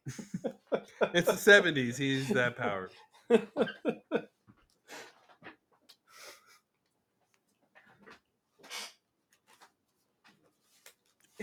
It's 1.16 1.32
the 1.32 1.38
seventies. 1.38 1.98
He's 1.98 2.30
that 2.30 2.58
power. 2.58 2.92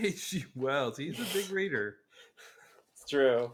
H.G. 0.03 0.45
Wells. 0.55 0.97
He's 0.97 1.19
a 1.19 1.33
big 1.33 1.49
reader. 1.49 1.95
It's 2.93 3.09
true. 3.09 3.51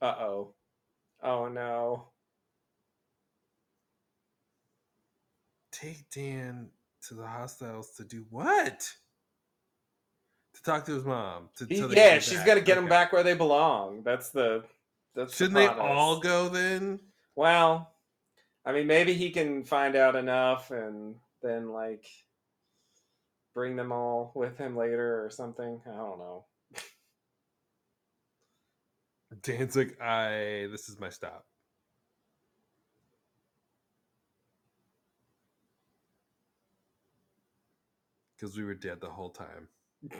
Uh 0.00 0.14
oh. 0.20 0.54
Oh 1.22 1.48
no. 1.48 2.08
Take 5.70 6.10
Dan 6.10 6.68
to 7.08 7.14
the 7.14 7.26
hostiles 7.26 7.92
to 7.96 8.04
do 8.04 8.24
what? 8.30 8.92
To 10.54 10.62
talk 10.62 10.84
to 10.86 10.92
his 10.94 11.04
mom. 11.04 11.48
To, 11.56 11.66
He- 11.66 11.76
yeah, 11.94 12.18
she's 12.18 12.42
got 12.42 12.54
to 12.54 12.60
get 12.60 12.78
Okay. 12.78 12.88
back 12.88 13.12
where 13.12 13.22
they 13.22 13.34
belong. 13.34 14.02
That's 14.02 14.30
the. 14.30 14.64
That's 15.14 15.36
Shouldn't 15.36 15.56
they 15.56 15.66
all 15.66 16.20
go 16.20 16.48
then? 16.48 17.00
Well, 17.36 17.92
I 18.64 18.72
mean, 18.72 18.86
maybe 18.86 19.14
he 19.14 19.30
can 19.30 19.64
find 19.64 19.96
out 19.96 20.16
enough 20.16 20.70
and 20.70 21.16
then 21.42 21.70
like 21.70 22.06
bring 23.54 23.76
them 23.76 23.92
all 23.92 24.32
with 24.34 24.56
him 24.56 24.76
later 24.76 25.24
or 25.24 25.30
something. 25.30 25.80
I 25.86 25.96
don't 25.96 26.18
know. 26.18 26.44
Dan's 29.42 29.76
like, 29.76 30.00
I. 30.00 30.68
This 30.70 30.88
is 30.88 30.98
my 30.98 31.10
stop. 31.10 31.44
Because 38.36 38.56
we 38.56 38.64
were 38.64 38.74
dead 38.74 39.00
the 39.00 39.08
whole 39.08 39.30
time. 39.30 39.68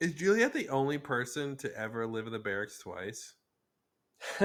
Is 0.00 0.12
Juliet 0.14 0.52
the 0.52 0.68
only 0.68 0.98
person 0.98 1.56
to 1.56 1.76
ever 1.76 2.06
live 2.06 2.26
in 2.26 2.32
the 2.32 2.38
barracks 2.38 2.78
twice? 2.78 3.34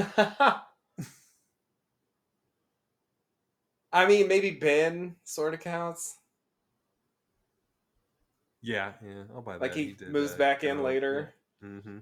I 3.92 4.08
mean, 4.08 4.28
maybe 4.28 4.52
Ben 4.52 5.16
sort 5.24 5.54
of 5.54 5.60
counts. 5.60 6.18
Yeah, 8.62 8.94
yeah, 9.06 9.24
I'll 9.36 9.42
buy 9.42 9.54
that. 9.54 9.62
Like 9.62 9.76
he, 9.76 9.92
did 9.94 10.10
moves 10.10 10.32
that. 10.32 10.38
back 10.40 10.64
in 10.64 10.80
Oh, 10.80 10.84
later. 10.84 11.34
yeah. 11.62 11.68
Mm-hmm. 11.68 11.98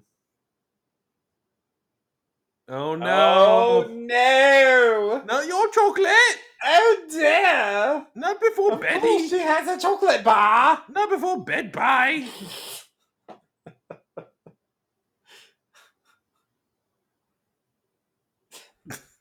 Oh 2.69 2.91
Oh 2.91 2.95
no! 2.95 3.87
no! 3.89 5.23
Not 5.25 5.45
your 5.47 5.69
chocolate! 5.71 6.39
Oh 6.63 7.05
dear! 7.09 8.05
Not 8.15 8.39
before 8.39 8.73
Of 8.73 8.81
Betty! 8.81 9.27
she 9.27 9.39
has 9.39 9.67
a 9.67 9.77
chocolate 9.81 10.23
bar. 10.23 10.83
Not 10.87 11.09
before 11.09 11.43
bed, 11.43 11.71
bye! 11.73 12.25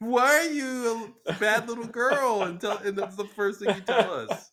Why 0.01 0.31
are 0.39 0.51
you 0.51 1.15
a 1.27 1.33
bad 1.35 1.69
little 1.69 1.87
girl 1.87 2.43
and 2.45 2.61
tell 2.61 2.79
and 2.79 2.97
that's 2.99 3.17
the 3.17 3.27
first 3.27 3.61
thing 3.61 3.75
you 3.75 3.83
tell 3.83 4.11
us? 4.11 4.51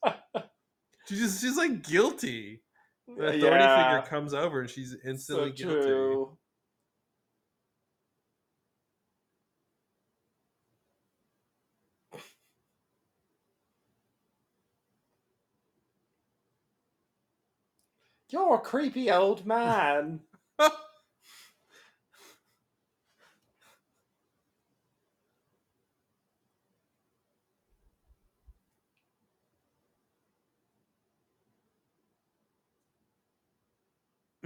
She 1.07 1.15
just 1.15 1.41
she's 1.41 1.57
like 1.57 1.83
guilty. 1.83 2.61
The 3.17 3.29
authority 3.29 3.67
Yeah, 3.67 3.75
figure 3.75 4.01
comes 4.01 4.33
over 4.33 4.61
and 4.61 4.69
she's 4.69 4.91
so 4.91 5.07
instantly 5.09 5.51
guilty. 5.51 5.75
true. 5.91 6.37
You're 18.29 18.55
a 18.55 18.59
creepy 18.59 19.11
old 19.11 19.45
man. 19.45 20.21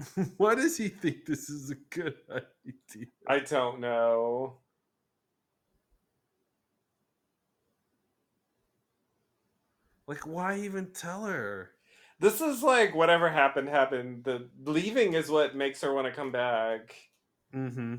Why 0.38 0.56
does 0.56 0.78
he 0.78 0.88
think 0.88 1.26
this 1.26 1.49
is 1.49 1.72
a 1.72 1.76
good 1.76 2.16
idea? 2.30 3.08
I 3.28 3.39
don't 3.39 3.80
know. 3.80 4.58
Like, 10.08 10.28
why 10.28 10.60
even 10.60 10.91
tell 10.91 11.26
her? 11.26 11.72
This 12.20 12.41
is 12.41 12.62
like 12.62 12.93
whatever 12.93 13.30
happened 13.30 13.70
happened. 13.70 14.24
The 14.26 14.49
leaving 14.64 15.14
is 15.14 15.30
what 15.30 15.56
makes 15.56 15.82
her 15.82 15.93
want 15.93 16.08
to 16.08 16.14
come 16.14 16.32
back. 16.32 16.95
Mm-hmm. 17.56 17.95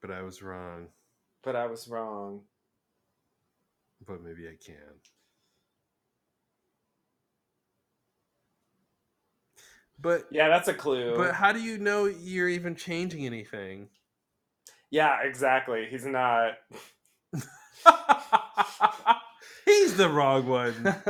But 0.00 0.10
I 0.10 0.22
was 0.22 0.42
wrong. 0.42 0.88
But 1.42 1.56
I 1.56 1.66
was 1.66 1.88
wrong. 1.88 2.42
But 4.06 4.22
maybe 4.22 4.46
I 4.48 4.56
can. 4.64 5.00
But 10.00 10.26
Yeah, 10.30 10.48
that's 10.48 10.68
a 10.68 10.74
clue. 10.74 11.16
but 11.16 11.34
how 11.34 11.52
do 11.52 11.60
you 11.62 11.78
know 11.78 12.04
you're 12.06 12.48
even 12.48 12.74
changing 12.76 13.24
anything? 13.26 13.88
yeah, 14.90 15.22
exactly. 15.22 15.86
He's 15.90 16.04
not. 16.06 16.54
He's 19.64 19.96
the 19.96 20.08
wrong 20.08 20.46
one. 20.46 20.94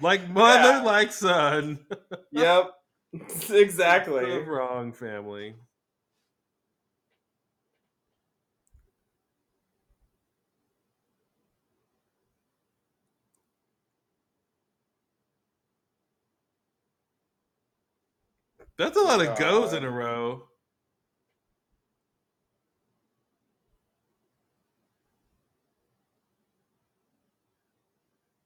Like 0.00 0.28
mother, 0.28 0.78
Yeah. 0.78 0.82
like 0.82 1.12
son. 1.12 1.78
yep. 2.32 2.72
Exactly. 3.50 4.28
The 4.32 4.40
wrong 4.40 4.92
family. 4.92 5.54
That's 18.78 18.96
a 18.96 19.00
lot 19.00 19.20
of 19.24 19.38
goes 19.38 19.72
in 19.72 19.84
a 19.84 19.90
row. 19.90 20.48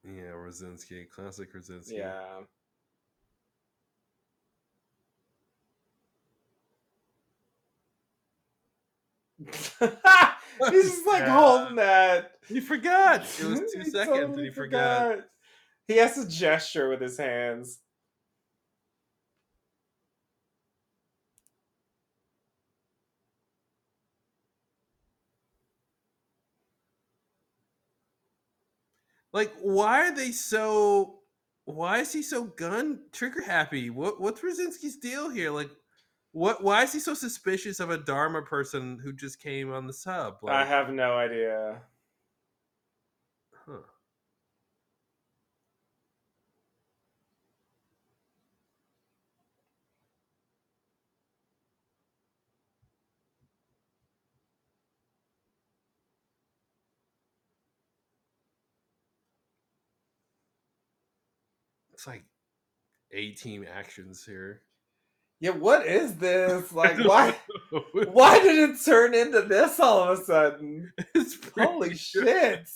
Yeah, 0.05 0.33
Radzinsky, 0.35 1.09
classic 1.11 1.53
Radzinsky. 1.55 1.99
Yeah. 1.99 2.43
He's 10.70 10.91
just 10.91 11.07
like 11.07 11.24
Yeah. 11.24 11.35
holding 11.39 11.77
that. 11.77 12.33
You 12.49 12.61
forgot. 12.61 13.22
It 13.39 13.45
was 13.47 13.61
two 13.72 13.81
He 13.81 13.91
seconds 13.91 13.97
and 14.18 14.27
totally 14.29 14.45
he 14.45 14.51
forgot. 14.51 15.18
He 15.87 15.97
has 15.99 16.14
to 16.14 16.29
gesture 16.29 16.89
with 16.89 17.01
his 17.01 17.18
hands. 17.18 17.79
Like, 29.37 29.53
why 29.61 30.09
are 30.09 30.16
they 30.16 30.32
so? 30.32 31.18
Why 31.66 31.99
is 31.99 32.11
he 32.11 32.22
so 32.22 32.45
gun 32.45 33.01
trigger 33.12 33.43
happy? 33.43 33.91
What 33.91 34.18
what's 34.18 34.41
Radzinsky's 34.41 34.97
deal 34.97 35.28
here? 35.28 35.51
Like, 35.51 35.68
what? 36.32 36.64
Why 36.64 36.84
is 36.84 36.95
he 36.95 37.01
so 37.01 37.12
suspicious 37.12 37.78
of 37.78 37.91
a 37.91 37.99
Dharma 37.99 38.41
person 38.41 38.99
who 38.99 39.12
just 39.12 39.39
came 39.43 39.70
on 39.70 39.87
the 39.87 39.93
sub? 39.93 40.37
Like, 40.41 40.55
I 40.55 40.64
have 40.64 40.89
no 40.89 41.18
idea. 41.18 41.82
huh. 43.66 43.80
It's 62.07 62.13
like 62.13 62.25
A 63.13 63.33
team 63.33 63.67
actions 63.69 64.25
here. 64.25 64.63
Yeah, 65.41 65.51
what 65.51 65.87
is 65.87 66.15
this? 66.17 66.73
Like, 66.73 66.99
why? 66.99 67.37
Why 68.13 68.39
did 68.43 68.71
it 68.71 68.77
turn 68.85 69.13
into 69.15 69.43
this 69.43 69.81
all 69.81 70.05
of 70.05 70.21
a 70.21 70.25
sudden? 70.25 70.93
it's 71.15 71.37
Holy 71.59 71.97
shit! 71.97 72.69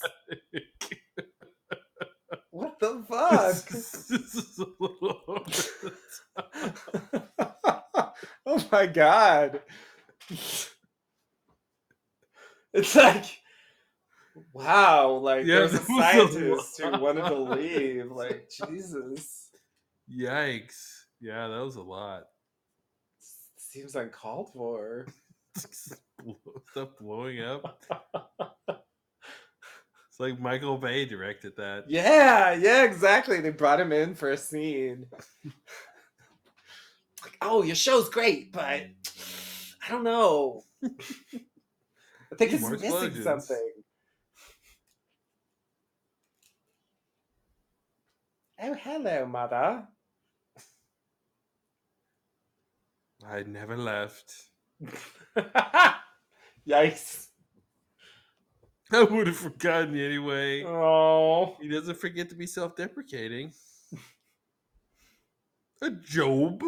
What 2.49 2.77
the 2.79 3.05
fuck? 3.07 3.67
this 3.69 4.09
is 4.09 4.59
a 4.59 4.65
little 4.79 5.23
over 5.27 5.49
the 5.81 5.93
top. 7.37 8.15
oh 8.45 8.67
my 8.69 8.85
god. 8.85 9.61
It's 12.73 12.95
like 12.95 13.40
wow, 14.53 15.11
like 15.11 15.45
Yeah, 15.45 15.59
there's 15.59 15.73
a 15.73 15.77
was 15.79 15.87
a 15.89 15.93
scientist 15.93 16.81
who 16.81 16.99
wanted 16.99 17.25
to 17.25 17.39
leave. 17.39 18.11
Like, 18.11 18.49
Jesus. 18.49 19.49
Yikes! 20.11 21.05
Yeah, 21.19 21.47
that 21.47 21.63
was 21.63 21.75
a 21.75 21.81
lot. 21.81 22.23
Seems 23.57 23.95
uncalled 23.95 24.51
for. 24.53 25.07
Stuff 25.55 26.89
blowing 26.99 27.41
up. 27.41 27.81
It's 28.67 30.19
like 30.19 30.39
Michael 30.39 30.77
Bay 30.77 31.05
directed 31.05 31.55
that. 31.57 31.85
Yeah, 31.87 32.53
yeah, 32.53 32.83
exactly. 32.83 33.39
They 33.39 33.51
brought 33.51 33.79
him 33.79 33.93
in 33.93 34.13
for 34.13 34.31
a 34.31 34.37
scene. 34.37 35.05
like, 37.23 37.37
oh, 37.41 37.63
your 37.63 37.75
show's 37.75 38.09
great, 38.09 38.51
but 38.51 38.63
I 38.63 39.89
don't 39.89 40.03
know. 40.03 40.63
I 40.83 42.35
think 42.37 42.53
it's 42.53 42.69
missing 42.69 42.85
explosions. 42.85 43.23
something. 43.23 43.71
Oh, 48.63 48.75
hello, 48.75 49.25
mother. 49.25 49.87
I 53.27 53.41
never 53.41 53.75
left. 53.75 54.49
Yikes. 56.67 57.29
I 58.91 59.01
would 59.01 59.25
have 59.25 59.37
forgotten 59.37 59.97
anyway. 59.97 60.63
Oh. 60.63 61.55
He 61.59 61.69
doesn't 61.69 61.97
forget 61.97 62.29
to 62.29 62.35
be 62.35 62.45
self-deprecating. 62.45 63.51
A 65.81 65.89
Job. 65.89 66.61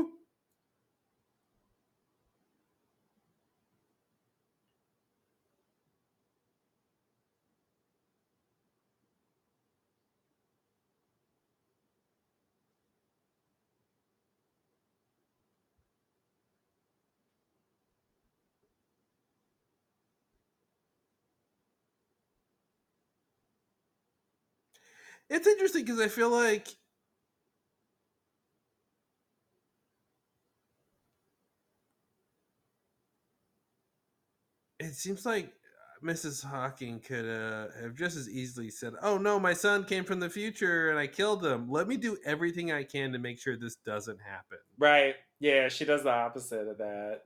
It's 25.30 25.48
interesting 25.48 25.86
because 25.86 26.00
I 26.00 26.08
feel 26.08 26.30
like 26.30 26.68
it 34.80 34.94
seems 34.94 35.26
like 35.26 35.54
Mrs. 36.04 36.44
Hawking 36.44 37.00
could 37.00 37.26
uh, 37.26 37.68
have 37.82 37.96
just 37.96 38.18
as 38.18 38.30
easily 38.30 38.70
said, 38.70 38.94
"Oh 39.02 39.18
no, 39.18 39.40
my 39.40 39.54
son 39.54 39.86
came 39.86 40.04
from 40.04 40.20
the 40.20 40.30
future 40.30 40.90
and 40.90 41.00
I 41.00 41.08
killed 41.08 41.46
him. 41.46 41.70
Let 41.70 41.88
me 41.88 41.96
do 41.96 42.18
everything 42.26 42.72
I 42.72 42.84
can 42.84 43.14
to 43.14 43.20
make 43.20 43.40
sure 43.40 43.58
this 43.58 43.76
doesn't 43.86 44.20
happen." 44.22 44.60
Right. 44.78 45.16
Yeah, 45.40 45.70
she 45.70 45.86
does 45.86 46.04
the 46.04 46.12
opposite 46.12 46.68
of 46.68 46.78
that. 46.78 47.22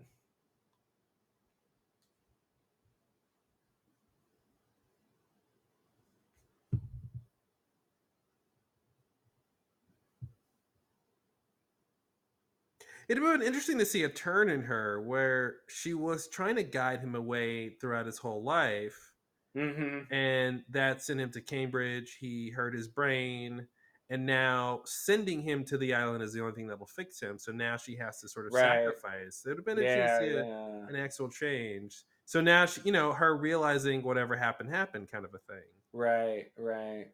It'd 13.10 13.24
have 13.24 13.40
been 13.40 13.48
interesting 13.48 13.78
to 13.80 13.86
see 13.86 14.04
a 14.04 14.10
turn 14.10 14.50
in 14.50 14.62
her 14.64 15.02
where 15.02 15.58
she 15.70 15.94
was 15.94 16.28
trying 16.28 16.58
to 16.58 16.64
guide 16.64 17.00
him 17.00 17.16
away 17.16 17.70
throughout 17.80 18.06
his 18.06 18.18
whole 18.18 18.44
life, 18.44 19.14
Mm-hmm. 19.56 20.14
and 20.14 20.64
that 20.70 21.02
sent 21.02 21.20
him 21.20 21.32
to 21.32 21.42
Cambridge. 21.42 22.18
He 22.20 22.52
hurt 22.52 22.76
his 22.76 22.88
brain, 22.88 23.66
and 24.10 24.24
now 24.26 24.82
sending 24.86 25.42
him 25.42 25.64
to 25.66 25.78
the 25.80 25.96
island 25.96 26.22
is 26.22 26.32
the 26.32 26.42
only 26.42 26.54
thing 26.54 26.68
that 26.68 26.78
will 26.78 26.86
fix 26.86 27.20
him. 27.20 27.40
So 27.40 27.52
now 27.52 27.76
she 27.76 27.96
has 27.96 28.20
to 28.22 28.30
sort 28.30 28.46
of 28.46 28.54
Right. 28.54 28.86
sacrifice. 28.86 29.44
It 29.46 29.50
would 29.50 29.58
have 29.58 29.66
been 29.66 29.80
interesting 29.80 30.00
Yeah, 30.00 30.20
to 30.20 30.44
see 30.44 30.50
a- 30.50 30.88
an 30.90 30.96
actual 30.96 31.30
change. 31.32 32.04
So 32.26 32.40
now, 32.40 32.68
she, 32.68 32.82
you 32.84 32.92
know, 32.92 33.14
her 33.14 33.36
realizing 33.36 34.04
whatever 34.04 34.36
happened 34.36 34.70
happened, 34.70 35.10
kind 35.10 35.26
of 35.26 35.34
a 35.34 35.40
thing. 35.40 35.64
Right, 35.92 36.52
right. 36.58 37.08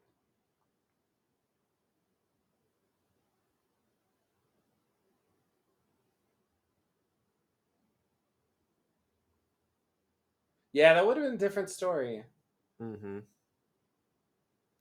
Yeah, 10.74 10.95
that 10.95 11.05
would 11.05 11.17
have 11.17 11.26
been 11.28 11.36
a 11.36 11.38
different 11.38 11.69
story. 11.69 12.24
Mm-hmm. 12.82 13.19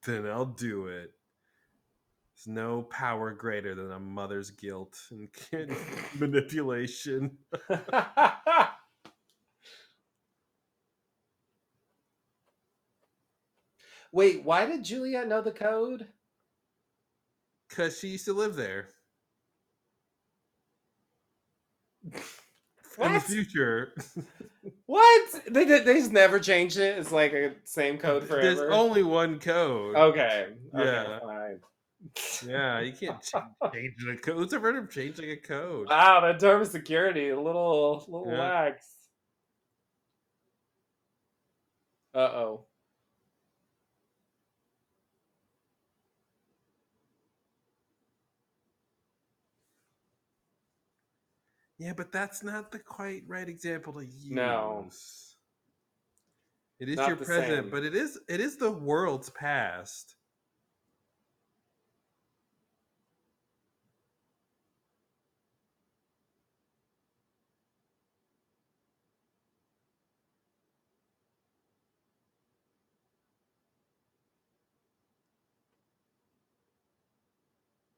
Then 0.06 0.26
I'll 0.26 0.46
do 0.46 0.86
it. 0.86 1.12
There's 2.34 2.46
no 2.46 2.82
power 2.82 3.32
greater 3.32 3.74
than 3.74 3.92
a 3.92 4.00
mother's 4.00 4.50
guilt 4.50 4.98
and 5.10 5.30
kid 5.32 5.70
manipulation. 6.18 7.36
Wait, 14.12 14.42
why 14.44 14.66
did 14.66 14.84
Juliet 14.84 15.28
know 15.28 15.42
the 15.42 15.52
code? 15.52 16.08
Because 17.68 17.98
she 17.98 18.08
used 18.08 18.24
to 18.24 18.32
live 18.32 18.56
there. 18.56 18.88
In 22.98 23.12
the 23.14 23.20
future, 23.20 23.94
What? 24.86 25.40
They 25.50 25.64
did. 25.64 25.84
They 25.86 25.94
just 25.94 26.12
never 26.12 26.38
changed 26.38 26.76
it. 26.78 26.98
It's 26.98 27.10
like 27.12 27.32
a 27.32 27.54
same 27.64 27.98
code 27.98 28.24
forever. 28.24 28.42
there's 28.42 28.72
only 28.72 29.02
one 29.02 29.38
code. 29.40 29.96
okay. 29.96 30.48
Okay. 30.74 30.84
Yeah. 30.84 31.18
Fine. 31.20 31.60
Yeah, 32.46 32.80
you 32.80 32.92
can't 32.92 33.20
ch- 33.22 33.32
change 33.72 33.94
a 34.12 34.16
code. 34.16 34.36
Who's 34.36 34.52
ever 34.52 34.72
heard 34.72 34.82
of 34.84 34.90
changing 34.90 35.30
a 35.30 35.36
code? 35.36 35.88
Wow, 35.88 36.20
that 36.20 36.40
term 36.40 36.60
of 36.62 36.68
security 36.68 37.28
a 37.30 37.40
little, 37.40 38.04
little 38.08 38.26
Yeah. 38.32 38.40
lax. 38.40 38.86
Uh 42.14 42.18
oh. 42.18 42.66
Yeah, 51.82 51.94
but 51.94 52.12
that's 52.12 52.44
not 52.44 52.70
the 52.70 52.78
quite 52.78 53.24
right 53.26 53.48
example 53.48 53.94
to 53.94 54.06
use. 54.06 54.30
No. 54.30 54.86
It 56.78 56.88
is 56.88 56.96
Not 56.96 57.08
your 57.08 57.16
present, 57.16 57.64
same. 57.64 57.70
but 57.70 57.82
it 57.82 57.96
is 57.96 58.20
it 58.28 58.40
is 58.40 58.56
the 58.56 58.70
world's 58.70 59.30
past. 59.30 60.14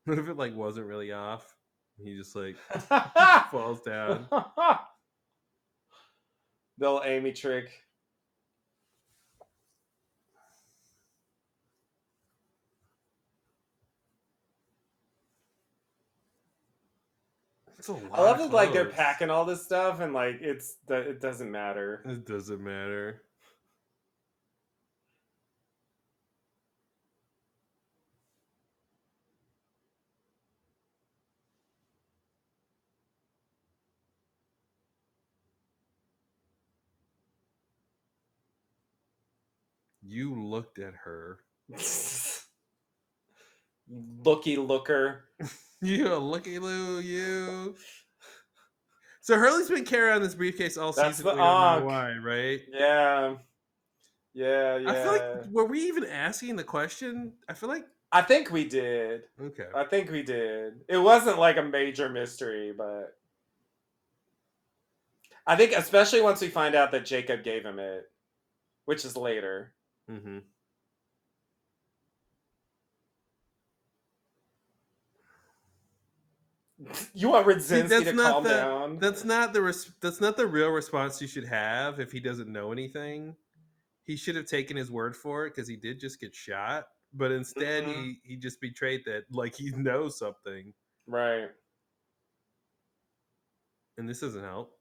What 0.07 0.19
if 0.19 0.29
it 0.29 0.37
like 0.37 0.55
wasn't 0.55 0.87
really 0.87 1.13
off? 1.13 1.54
He 2.03 2.17
just 2.17 2.35
like 2.35 2.57
falls 3.51 3.81
down. 3.83 4.27
the 6.79 6.87
old 6.87 7.03
Amy 7.05 7.33
trick. 7.33 7.71
It's 17.79 17.89
a 17.89 17.93
lot 17.93 18.19
I 18.19 18.23
love 18.23 18.41
it. 18.41 18.51
Like 18.51 18.73
they're 18.73 18.87
packing 18.87 19.31
all 19.31 19.45
this 19.45 19.63
stuff, 19.63 20.01
and 20.01 20.15
like 20.15 20.39
it's 20.41 20.77
it 20.89 21.21
doesn't 21.21 21.51
matter. 21.51 22.03
It 22.07 22.27
doesn't 22.27 22.63
matter. 22.63 23.23
You 40.07 40.44
looked 40.55 40.79
at 40.79 40.95
her. 41.05 41.41
Looky 43.89 44.57
looker. 44.57 45.25
You 45.83 46.15
a 46.15 46.17
looky 46.17 46.59
loo, 46.59 47.01
you. 47.01 47.75
So 49.21 49.37
Hurley's 49.37 49.69
been 49.69 49.85
carrying 49.85 50.23
this 50.23 50.35
briefcase 50.35 50.79
all 50.79 50.93
That's 50.93 51.19
season. 51.19 51.27
the 51.27 51.33
we 51.33 51.37
don't 51.41 51.81
know 51.81 51.85
why, 51.85 52.15
right? 52.15 52.61
Yeah. 52.73 53.35
Yeah, 54.33 54.79
yeah. 54.79 54.91
I 54.91 54.95
feel 54.95 55.13
like 55.13 55.47
were 55.51 55.67
we 55.67 55.81
even 55.81 56.07
asking 56.07 56.57
the 56.57 56.65
question? 56.65 57.35
I 57.51 57.53
feel 57.53 57.69
like 57.69 57.85
I 58.13 58.23
think 58.23 58.51
we 58.51 58.65
did. 58.67 59.25
okay. 59.39 59.67
I 59.77 59.85
think 59.85 60.11
we 60.11 60.23
did. 60.23 60.81
It 60.89 60.97
wasn't 60.97 61.39
like 61.39 61.59
a 61.59 61.63
major 61.63 62.09
mystery, 62.09 62.73
but 62.75 63.19
I 65.47 65.57
think 65.57 65.73
especially 65.73 66.23
once 66.23 66.41
we 66.41 66.49
find 66.49 66.75
out 66.75 66.93
that 66.93 67.05
Jacob 67.05 67.45
gave 67.45 67.63
him 67.67 67.79
it, 67.79 68.11
which 68.87 69.05
is 69.05 69.19
later. 69.19 69.74
Hmm 70.09 70.39
You 77.15 77.31
want 77.31 77.47
Radzinsky 77.47 77.89
that's 77.89 78.05
to 78.07 78.13
not 78.13 78.33
calm 78.33 78.45
the- 78.45 78.51
down? 78.51 78.99
That's 78.99 79.25
not 79.25 79.53
the 79.53 79.63
res- 79.63 79.93
that's 80.01 80.21
not 80.21 80.37
the 80.37 80.47
real 80.47 80.71
response 80.71 81.21
you 81.21 81.29
should 81.29 81.45
have 81.47 82.01
if 82.01 82.13
he 82.13 82.21
doesn't 82.21 82.49
know 82.51 82.73
anything. 82.73 83.37
He 84.05 84.17
should 84.17 84.37
have 84.37 84.47
taken 84.47 84.77
his 84.77 84.91
word 84.91 85.17
for 85.17 85.47
it 85.47 85.51
because 85.55 85.69
he 85.69 85.77
did 85.77 85.99
just 86.01 86.21
get 86.21 86.35
shot. 86.35 86.87
But 87.13 87.31
instead, 87.31 87.85
Mhm. 87.85 87.95
he 87.95 88.21
he 88.25 88.37
just 88.37 88.61
betrayed 88.61 89.05
that 89.07 89.25
like 89.31 89.55
he 89.55 89.71
knows 89.77 90.19
something, 90.19 90.75
Right. 91.07 91.51
and 93.97 94.09
this 94.09 94.21
doesn't 94.21 94.43
help. 94.43 94.79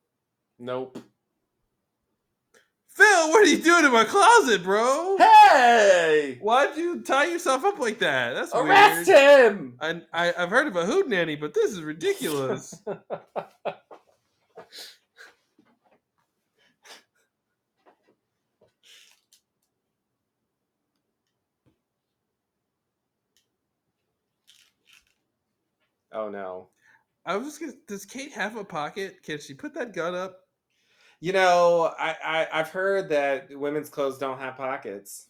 Nope. 0.59 0.97
Phil, 2.95 3.29
what 3.31 3.41
are 3.43 3.49
you 3.49 3.57
doing 3.57 3.85
in 3.85 3.91
my 3.91 4.03
closet, 4.03 4.63
bro? 4.63 5.17
Hey! 5.17 6.37
Why'd 6.41 6.77
you 6.77 7.01
tie 7.01 7.25
yourself 7.25 7.65
up 7.65 7.79
like 7.79 7.97
that? 7.99 8.33
That's 8.35 8.53
Arrest 8.53 9.07
weird. 9.07 9.53
him! 9.53 9.77
I, 9.81 10.01
I 10.13 10.31
I've 10.37 10.51
heard 10.51 10.67
of 10.67 10.75
a 10.75 10.85
hoot 10.85 11.09
nanny, 11.09 11.35
but 11.35 11.55
this 11.55 11.71
is 11.71 11.81
ridiculous. 11.81 12.79
oh 26.13 26.29
no. 26.29 26.69
I 27.25 27.37
was 27.37 27.47
just 27.47 27.59
gonna. 27.59 27.73
Does 27.87 28.05
Kate 28.05 28.33
have 28.33 28.55
a 28.55 28.63
pocket? 28.63 29.23
Can 29.23 29.39
she 29.39 29.55
put 29.55 29.73
that 29.73 29.93
gun 29.93 30.13
up? 30.13 30.42
You 31.23 31.31
know, 31.31 31.89
I, 31.97 32.15
I 32.21 32.47
I've 32.51 32.67
heard 32.67 33.07
that 33.11 33.47
women's 33.57 33.89
clothes 33.89 34.17
don't 34.17 34.39
have 34.39 34.57
pockets. 34.57 35.27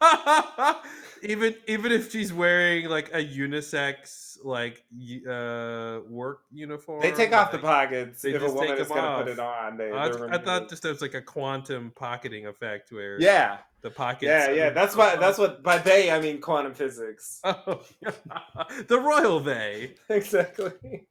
even 1.22 1.54
even 1.66 1.92
if 1.92 2.10
she's 2.10 2.32
wearing 2.32 2.88
like 2.88 3.10
a 3.12 3.22
unisex 3.22 4.38
like 4.42 4.82
uh 5.28 6.00
work 6.08 6.40
uniform, 6.50 7.02
They 7.02 7.12
take 7.12 7.34
off 7.34 7.52
the 7.52 7.58
pockets 7.58 8.22
they 8.22 8.32
if 8.32 8.40
a 8.40 8.50
woman 8.50 8.78
is 8.78 8.88
going 8.88 9.02
to 9.02 9.24
put 9.24 9.28
it 9.28 9.38
on. 9.38 9.76
They, 9.76 9.92
I, 9.92 10.06
I 10.06 10.38
thought 10.38 10.70
just 10.70 10.82
there 10.82 10.92
was 10.92 11.02
like 11.02 11.12
a 11.12 11.20
quantum 11.20 11.92
pocketing 11.94 12.46
effect 12.46 12.90
where 12.90 13.20
yeah, 13.20 13.58
the 13.82 13.90
pockets. 13.90 14.30
yeah, 14.30 14.50
yeah. 14.52 14.70
That's 14.70 14.96
what 14.96 15.20
that's 15.20 15.36
what 15.42 15.62
by 15.62 15.76
they 15.76 16.10
I 16.10 16.18
mean 16.18 16.40
quantum 16.40 16.72
physics. 16.72 17.42
Oh, 17.44 17.82
the 18.88 18.98
royal 18.98 19.40
they. 19.40 19.96
exactly. 20.08 21.08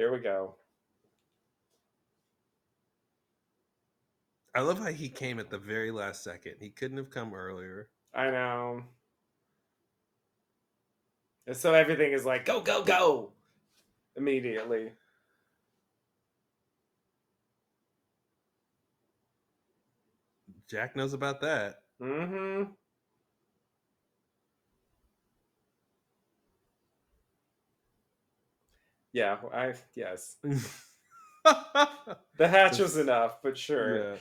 Here 0.00 0.10
we 0.10 0.18
go. 0.18 0.54
I 4.54 4.62
love 4.62 4.78
how 4.78 4.86
he 4.86 5.10
came 5.10 5.38
at 5.38 5.50
the 5.50 5.58
very 5.58 5.90
last 5.90 6.24
second. 6.24 6.54
He 6.58 6.70
couldn't 6.70 6.96
have 6.96 7.10
come 7.10 7.34
earlier. 7.34 7.90
I 8.14 8.30
know. 8.30 8.82
And 11.46 11.54
so 11.54 11.74
everything 11.74 12.12
is 12.12 12.24
like 12.24 12.46
go 12.46 12.62
go 12.62 12.82
go 12.82 13.32
immediately. 14.16 14.92
Jack 20.66 20.96
knows 20.96 21.12
about 21.12 21.42
that. 21.42 21.82
Mm-hmm. 22.00 22.70
Yeah, 29.12 29.38
I 29.52 29.74
yes. 29.94 30.36
The 32.36 32.48
hatch 32.48 32.78
was 32.78 32.96
enough, 32.96 33.38
but 33.42 33.56
sure. 33.56 34.12
Yeah. 34.12 34.16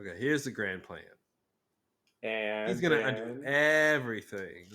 Okay, 0.00 0.18
here's 0.18 0.44
the 0.44 0.50
grand 0.50 0.82
plan. 0.82 1.00
And 2.22 2.70
He's 2.70 2.80
gonna 2.80 2.96
undo 2.96 3.42
everything. 3.44 4.68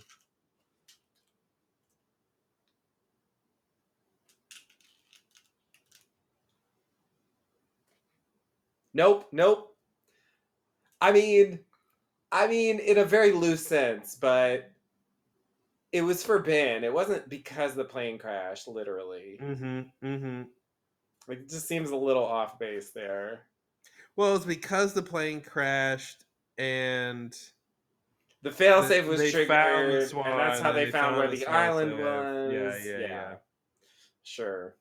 Nope, 8.98 9.28
nope. 9.32 9.76
I 11.00 11.12
mean, 11.12 11.60
I 12.32 12.48
mean, 12.48 12.80
in 12.80 12.98
a 12.98 13.06
very 13.06 13.32
loose 13.32 13.64
sense, 13.66 14.16
but 14.16 14.72
it 15.92 16.02
was 16.02 16.24
for 16.24 16.40
Ben. 16.40 16.84
It 16.84 16.92
wasn't 16.92 17.30
because 17.30 17.76
the 17.76 17.86
plane 17.86 18.18
crashed, 18.18 18.68
literally. 18.68 19.38
Mm-hmm. 19.40 19.82
Mm-hmm. 20.04 20.42
Like, 21.28 21.42
it 21.42 21.50
just 21.50 21.68
seems 21.68 21.92
a 21.92 21.96
little 21.96 22.26
off 22.26 22.58
base 22.58 22.90
there. 22.90 23.42
Well, 24.16 24.36
it's 24.36 24.46
because 24.46 24.94
the 24.94 25.04
plane 25.04 25.42
crashed 25.42 26.26
and 26.58 27.38
The 28.42 28.50
failsafe 28.50 29.06
was 29.08 29.20
triggered, 29.32 29.52
and 29.52 30.40
that's 30.40 30.60
how 30.60 30.70
and 30.70 30.78
they, 30.78 30.86
they 30.86 30.92
found 30.92 31.16
found 31.16 31.18
where 31.18 31.30
the 31.30 31.46
island 31.46 32.00
Yeah, 32.00 32.64
was. 32.66 32.84
yeah, 32.84 32.98
yeah. 32.98 33.36
Sure. 34.24 34.76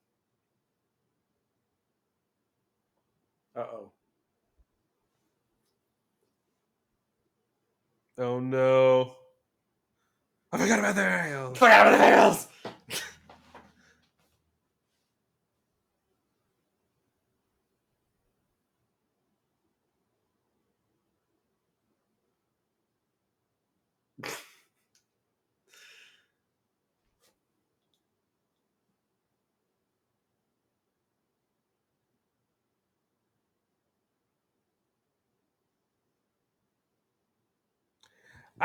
Uh 3.54 3.60
oh. 3.60 3.85
Oh 8.18 8.40
no. 8.40 9.14
I 10.52 10.58
forgot 10.58 10.78
about 10.78 10.94
the 10.94 11.02
rails. 11.02 11.58
Fuck 11.58 11.70
out 11.70 11.86
of 11.86 11.92
the 11.92 11.98
rails! 11.98 12.48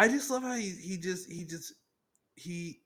I 0.01 0.07
just 0.07 0.31
love 0.31 0.41
how 0.41 0.55
he, 0.55 0.71
he 0.71 0.97
just 0.97 1.31
he 1.31 1.45
just 1.45 1.73
he 2.35 2.81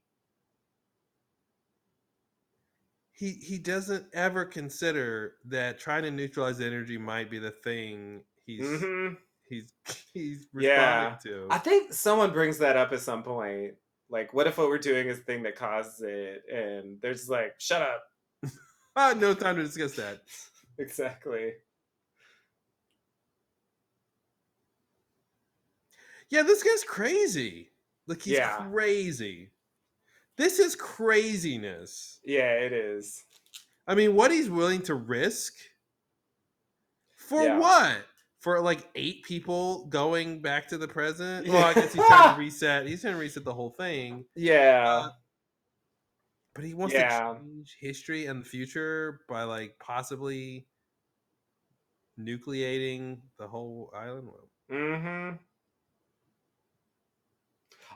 he 3.13 3.31
he 3.31 3.57
doesn't 3.57 4.05
ever 4.13 4.43
consider 4.43 5.35
that 5.45 5.79
trying 5.79 6.03
to 6.03 6.11
neutralize 6.11 6.59
energy 6.59 6.97
might 6.97 7.29
be 7.31 7.39
the 7.39 7.51
thing 7.51 8.21
he's 8.45 8.67
hmm 8.67 9.13
he's 9.47 9.71
he's 10.13 10.47
Yeah. 10.59 11.15
responding 11.15 11.19
to. 11.23 11.47
I 11.51 11.57
think 11.59 11.93
someone 11.93 12.33
brings 12.33 12.57
that 12.57 12.75
up 12.75 12.91
at 12.91 12.99
some 12.99 13.23
point. 13.23 13.75
Like, 14.09 14.33
what 14.33 14.45
if 14.45 14.57
what 14.57 14.67
we're 14.67 14.77
doing 14.77 15.07
is 15.07 15.19
the 15.19 15.23
thing 15.23 15.43
that 15.43 15.55
causes 15.55 16.01
it? 16.01 16.43
And 16.53 17.01
they're 17.01 17.13
just 17.13 17.29
like, 17.29 17.55
shut 17.59 17.81
up. 17.81 18.03
No 19.17 19.33
time 19.33 19.55
to 19.55 19.63
discuss 19.63 19.93
that. 19.93 20.19
Exactly. 20.77 21.53
Yeah, 26.29 26.43
this 26.43 26.63
guy's 26.63 26.83
crazy. 26.83 27.69
Like 28.07 28.21
he's 28.21 28.33
Yeah. 28.37 28.57
crazy. 28.69 29.51
This 30.37 30.59
is 30.59 30.75
craziness. 30.75 32.19
Yeah, 32.23 32.51
it 32.53 32.73
is. 32.73 33.23
I 33.87 33.95
mean, 33.95 34.15
what 34.15 34.31
he's 34.31 34.49
willing 34.49 34.81
to 34.83 34.95
risk 34.95 35.53
for 37.15 37.43
Yeah. 37.43 37.57
what? 37.59 38.05
For 38.41 38.59
like 38.59 38.87
eight 38.95 39.23
people 39.23 39.85
going 39.87 40.41
back 40.41 40.67
to 40.69 40.77
the 40.77 40.87
present? 40.87 41.47
Well, 41.47 41.63
I 41.63 41.73
guess 41.73 41.93
he's 41.93 42.05
trying 42.05 42.35
to 42.35 42.39
reset. 42.39 42.85
He's 42.87 43.01
trying 43.01 43.13
to 43.13 43.19
reset 43.19 43.43
the 43.43 43.53
whole 43.53 43.71
thing. 43.71 44.25
Yeah. 44.35 44.83
Uh, 44.87 45.11
But 46.53 46.63
he 46.63 46.73
wants 46.73 46.93
Yeah. 46.93 47.33
to 47.33 47.39
change 47.39 47.75
history 47.79 48.27
and 48.27 48.41
the 48.41 48.45
future 48.47 49.21
by 49.27 49.43
like 49.43 49.77
possibly 49.79 50.67
nucleating 52.19 53.21
the 53.39 53.47
whole 53.47 53.91
island. 53.95 54.29
Mm-hmm. 54.71 55.37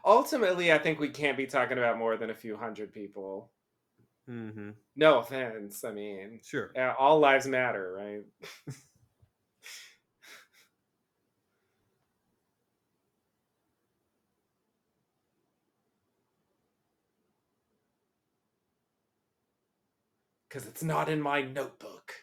Ultimately, 0.06 0.72
I 0.72 0.78
think 0.78 1.00
we 1.00 1.10
can't 1.10 1.38
be 1.38 1.46
talking 1.48 1.78
about 1.78 1.98
more 1.98 2.18
than 2.18 2.30
a 2.30 2.36
few 2.36 2.58
hundred 2.58 2.94
people. 2.94 3.52
Mm-hmm. 4.30 4.72
No 4.96 5.20
offense. 5.20 5.84
I 5.84 5.92
mean, 5.92 6.40
Sure. 6.44 6.72
uh, 6.78 6.94
all 6.98 7.20
lives 7.20 7.48
matter, 7.48 7.92
right? 7.94 8.24
Because 20.48 20.68
it's 20.68 20.84
not 20.84 21.10
in 21.10 21.22
my 21.22 21.42
notebook. 21.42 22.14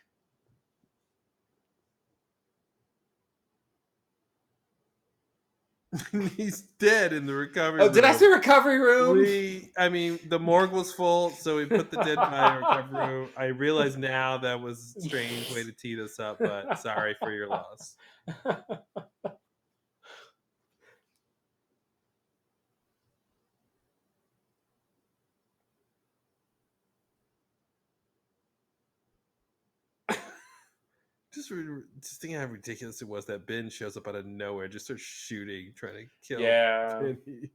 he's 6.37 6.63
dead 6.79 7.13
in 7.13 7.27
the 7.27 7.35
recovery 7.35 7.81
Oh, 7.83 7.89
did 7.93 8.05
I 8.05 8.11
room. 8.11 8.19
say 8.19 8.27
recovery 8.29 8.79
room? 8.79 9.19
We, 9.19 9.71
I 9.79 9.89
mean, 9.89 10.19
the 10.29 10.39
morgue 10.39 10.73
was 10.73 10.93
full, 10.93 11.31
so 11.31 11.57
we 11.57 11.67
put 11.67 11.91
the 11.91 12.03
dead 12.03 12.17
body 12.17 12.57
in 12.57 12.63
the 12.63 12.69
recovery 12.69 13.15
room. 13.15 13.29
I 13.37 13.47
realize 13.47 13.97
now 13.97 14.39
that 14.39 14.61
was 14.61 14.95
a 14.99 15.01
strange 15.03 15.51
way 15.55 15.65
to 15.65 15.73
tee 15.73 15.95
this 15.95 16.19
up, 16.19 16.39
but 16.39 16.79
sorry 16.79 17.17
for 17.21 17.31
your 17.33 17.49
loss. 17.49 17.97
Just, 31.47 31.51
re- 31.51 31.83
just 32.01 32.21
thinking 32.21 32.41
how 32.41 32.47
ridiculous 32.47 33.03
it 33.03 33.09
was 33.09 33.25
that 33.27 33.47
Ben 33.47 33.69
shows 33.71 33.97
up 33.97 34.09
out 34.09 34.17
of 34.17 34.27
nowhere, 34.27 34.67
just 34.67 34.87
starts 34.87 35.03
shooting, 35.03 35.73
trying 35.77 35.95
to 35.95 36.07
kill. 36.27 36.41
yeah. 36.41 36.99
Penny. 36.99 37.51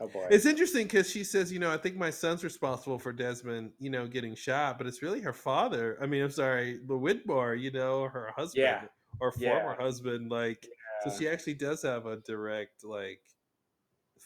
Oh 0.00 0.08
boy. 0.08 0.26
It's 0.30 0.46
interesting 0.46 0.84
because 0.84 1.10
she 1.10 1.22
says, 1.22 1.52
you 1.52 1.58
know, 1.58 1.70
I 1.70 1.76
think 1.76 1.96
my 1.96 2.10
son's 2.10 2.42
responsible 2.42 2.98
for 2.98 3.12
Desmond, 3.12 3.72
you 3.78 3.90
know, 3.90 4.06
getting 4.06 4.34
shot, 4.34 4.78
but 4.78 4.86
it's 4.86 5.02
really 5.02 5.20
her 5.20 5.34
father. 5.34 5.98
I 6.00 6.06
mean, 6.06 6.22
I'm 6.22 6.30
sorry, 6.30 6.80
the 6.86 6.94
Widmore, 6.94 7.60
you 7.60 7.70
know, 7.70 8.08
her 8.08 8.30
husband 8.34 8.64
Yeah. 8.64 8.84
or 9.20 9.32
former 9.32 9.76
Yeah. 9.78 9.82
husband. 9.84 10.30
Like, 10.30 10.66
so 11.04 11.10
she 11.16 11.28
actually 11.28 11.54
does 11.54 11.82
have 11.82 12.06
a 12.06 12.16
direct, 12.16 12.84
like, 12.84 13.20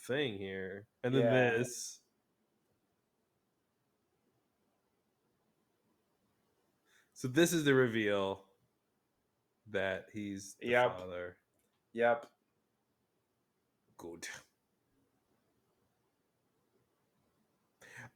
thing 0.06 0.38
here. 0.38 0.86
And 1.04 1.14
then 1.14 1.22
Yeah. 1.22 1.50
this. 1.58 2.00
So 7.12 7.28
this 7.28 7.52
is 7.52 7.64
the 7.64 7.74
reveal 7.74 8.44
that 9.70 10.06
he's 10.12 10.54
the 10.60 10.68
Yep. 10.68 10.92
father. 10.92 11.38
Yep. 11.92 12.30
Good. 13.96 14.28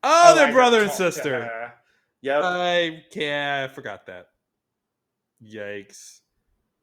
Oh, 0.03 0.35
they're 0.35 0.49
I- 0.49 0.53
brother 0.53 0.83
and 0.83 0.91
sister. 0.93 1.43
Uh, 1.45 1.79
yep. 2.21 2.43
I 2.45 3.05
yeah, 3.12 3.67
I 3.69 3.73
forgot 3.73 4.07
that. 4.07 4.33
Yikes. 5.43 6.21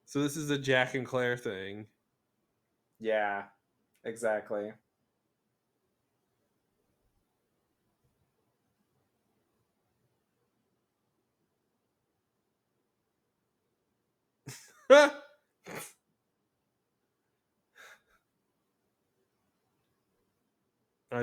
So 0.05 0.21
this 0.23 0.37
is 0.37 0.49
a 0.49 0.57
Jack 0.57 0.95
and 0.95 1.05
Claire 1.05 1.37
thing. 1.37 1.87
yeah. 2.99 3.49
Exactly. 4.03 4.71
I 14.89 15.11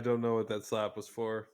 don't 0.02 0.20
know 0.20 0.34
what 0.34 0.48
that 0.48 0.64
slap 0.64 0.96
was 0.96 1.08
for. 1.08 1.48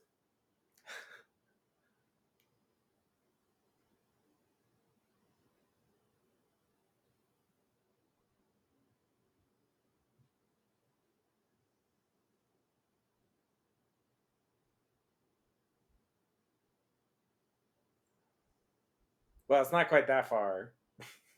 Well, 19.47 19.61
it's 19.61 19.71
not 19.71 19.89
quite 19.89 20.07
that 20.07 20.29
far. 20.29 20.71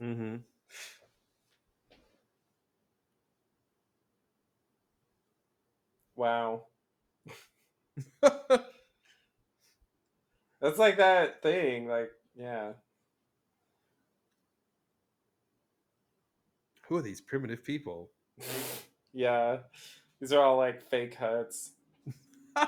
Mm-hmm. 0.01 0.37
Wow. 6.15 6.65
That's 10.61 10.77
like 10.79 10.97
that 10.97 11.41
thing. 11.41 11.87
Like, 11.87 12.11
yeah. 12.35 12.73
Who 16.87 16.97
are 16.97 17.01
these 17.01 17.21
primitive 17.21 17.63
people? 17.63 18.11
yeah. 19.13 19.57
These 20.19 20.33
are 20.33 20.43
all 20.43 20.57
like 20.57 20.81
fake 20.89 21.15
huts. 21.15 21.71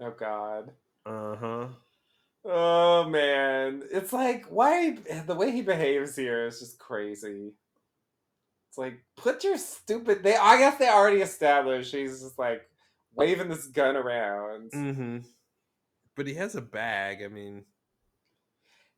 Oh 0.00 0.10
God. 0.18 0.72
uh 1.06 1.36
huh. 1.36 1.68
Oh 2.44 3.08
man, 3.08 3.82
it's 3.90 4.12
like 4.12 4.46
why 4.46 4.96
the 5.26 5.34
way 5.34 5.50
he 5.50 5.62
behaves 5.62 6.16
here 6.16 6.46
is 6.46 6.60
just 6.60 6.78
crazy. 6.78 7.52
It's 8.68 8.78
like 8.78 9.04
put 9.16 9.44
your 9.44 9.58
stupid. 9.58 10.22
They 10.22 10.36
I 10.36 10.58
guess 10.58 10.78
they 10.78 10.88
already 10.88 11.20
established 11.20 11.92
he's 11.94 12.22
just 12.22 12.38
like 12.38 12.62
waving 13.14 13.48
this 13.48 13.66
gun 13.66 13.96
around. 13.96 14.70
Mm-hmm. 14.72 15.18
But 16.16 16.26
he 16.26 16.34
has 16.34 16.54
a 16.54 16.60
bag. 16.62 17.22
I 17.22 17.28
mean, 17.28 17.64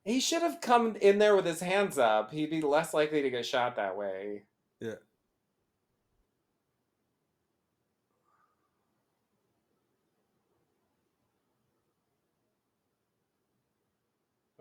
He 0.05 0.19
should 0.19 0.41
have 0.41 0.61
come 0.61 0.95
in 1.01 1.19
there 1.19 1.35
with 1.35 1.45
his 1.45 1.59
hands 1.59 1.97
up. 1.97 2.31
He'd 2.31 2.49
be 2.49 2.61
less 2.61 2.93
likely 2.93 3.21
to 3.21 3.29
get 3.29 3.45
shot 3.45 3.75
that 3.75 3.97
way. 3.97 4.43
yeah. 4.79 4.95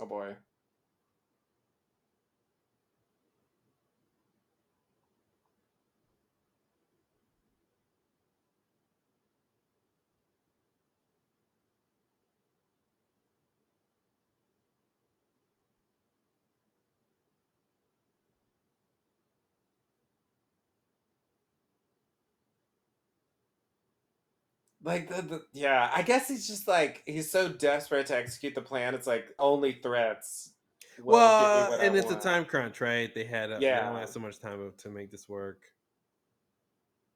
Oh 0.01 0.07
boy. 0.07 0.37
Like 24.83 25.09
the, 25.09 25.23
the 25.23 25.43
yeah, 25.53 25.91
I 25.95 26.03
guess 26.03 26.29
he's 26.29 26.47
just 26.47 26.67
like 26.67 27.03
he's 27.07 27.31
so 27.31 27.49
desperate 27.49 28.07
to 28.07 28.17
execute 28.17 28.55
the 28.55 28.63
plan. 28.63 28.95
It's 28.95 29.07
like 29.07 29.27
only 29.39 29.73
threats. 29.83 30.53
Well, 31.03 31.71
what 31.71 31.81
I 31.81 31.85
and 31.85 31.97
it's 31.97 32.11
a 32.11 32.17
time 32.17 32.45
crunch, 32.47 32.81
right? 32.81 33.15
They 33.15 33.25
had 33.25 33.53
uh, 33.53 33.59
they 33.59 33.67
Yeah. 33.67 33.89
only 33.89 34.01
had 34.01 34.09
so 34.09 34.21
much 34.21 34.39
time 34.39 34.73
to 34.79 34.89
make 34.89 35.11
this 35.11 35.29
work. 35.29 35.63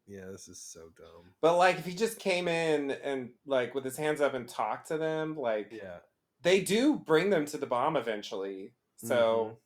Yeah, 0.07 0.27
this 0.31 0.49
is 0.49 0.61
so 0.61 0.91
dumb. 0.97 1.33
But 1.41 1.57
like, 1.57 1.79
if 1.79 1.87
he 1.87 1.95
just 1.95 2.19
came 2.19 2.47
in 2.49 2.91
and 2.91 3.31
like 3.47 3.75
with 3.75 3.85
his 3.85 3.97
hands 3.97 4.21
up 4.21 4.35
and 4.35 4.47
talked 4.47 4.89
to 4.89 4.99
them, 4.99 5.35
like 5.37 5.73
Yeah, 5.73 5.99
they 6.43 6.61
do 6.61 6.97
bring 6.99 7.31
them 7.31 7.47
to 7.47 7.57
the 7.57 7.67
bomb 7.67 7.97
eventually. 7.97 8.75
So 8.97 9.57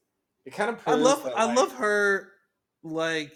it 0.44 0.50
kind 0.52 0.70
of 0.70 0.76
Mm-hmm. 0.78 0.90
I 0.90 0.94
love 0.94 1.24
that, 1.24 1.36
I 1.36 1.44
like- 1.46 1.56
love 1.56 1.72
her. 1.74 2.32
Like, 2.84 3.32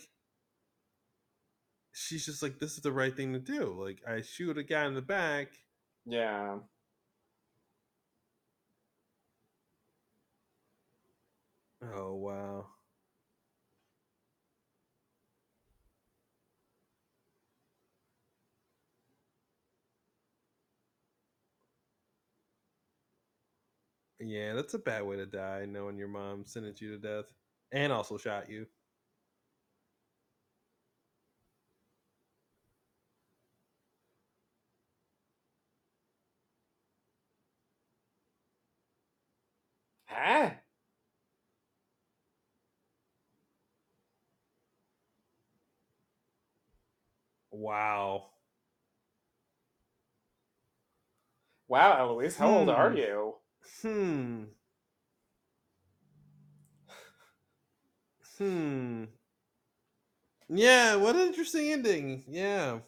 she's 1.92 2.26
just 2.26 2.42
like, 2.42 2.58
this 2.58 2.72
is 2.74 2.80
the 2.82 2.92
right 2.92 3.14
thing 3.16 3.32
to 3.32 3.38
do. 3.38 3.74
Like, 3.84 4.02
I 4.08 4.22
shoot 4.22 4.58
a 4.58 4.62
guy 4.62 4.86
in 4.86 4.94
the 4.94 5.02
back. 5.02 5.48
Yeah. 6.06 6.58
Oh 11.82 12.14
wow. 12.16 12.66
Yeah, 24.20 24.54
that's 24.54 24.74
a 24.74 24.78
bad 24.78 25.02
way 25.04 25.16
to 25.16 25.26
die, 25.26 25.66
knowing 25.66 25.98
your 25.98 26.08
mom 26.08 26.44
sentenced 26.46 26.80
you 26.80 26.90
to 26.92 26.98
death 26.98 27.26
and 27.72 27.92
also 27.92 28.16
shot 28.18 28.48
you. 28.48 28.66
Huh? 40.04 40.52
Wow. 47.62 48.26
Wow, 51.68 51.96
Eloise, 51.98 52.36
how 52.36 52.50
old 52.50 52.68
are 52.68 52.90
Hmm. 52.90 52.96
you? 52.96 53.34
Hmm. 53.82 54.44
Hmm. 58.38 59.04
Yeah, 60.48 60.96
what 60.96 61.14
an 61.16 61.28
interesting 61.28 61.72
ending. 61.72 62.24
Yeah. 62.28 62.80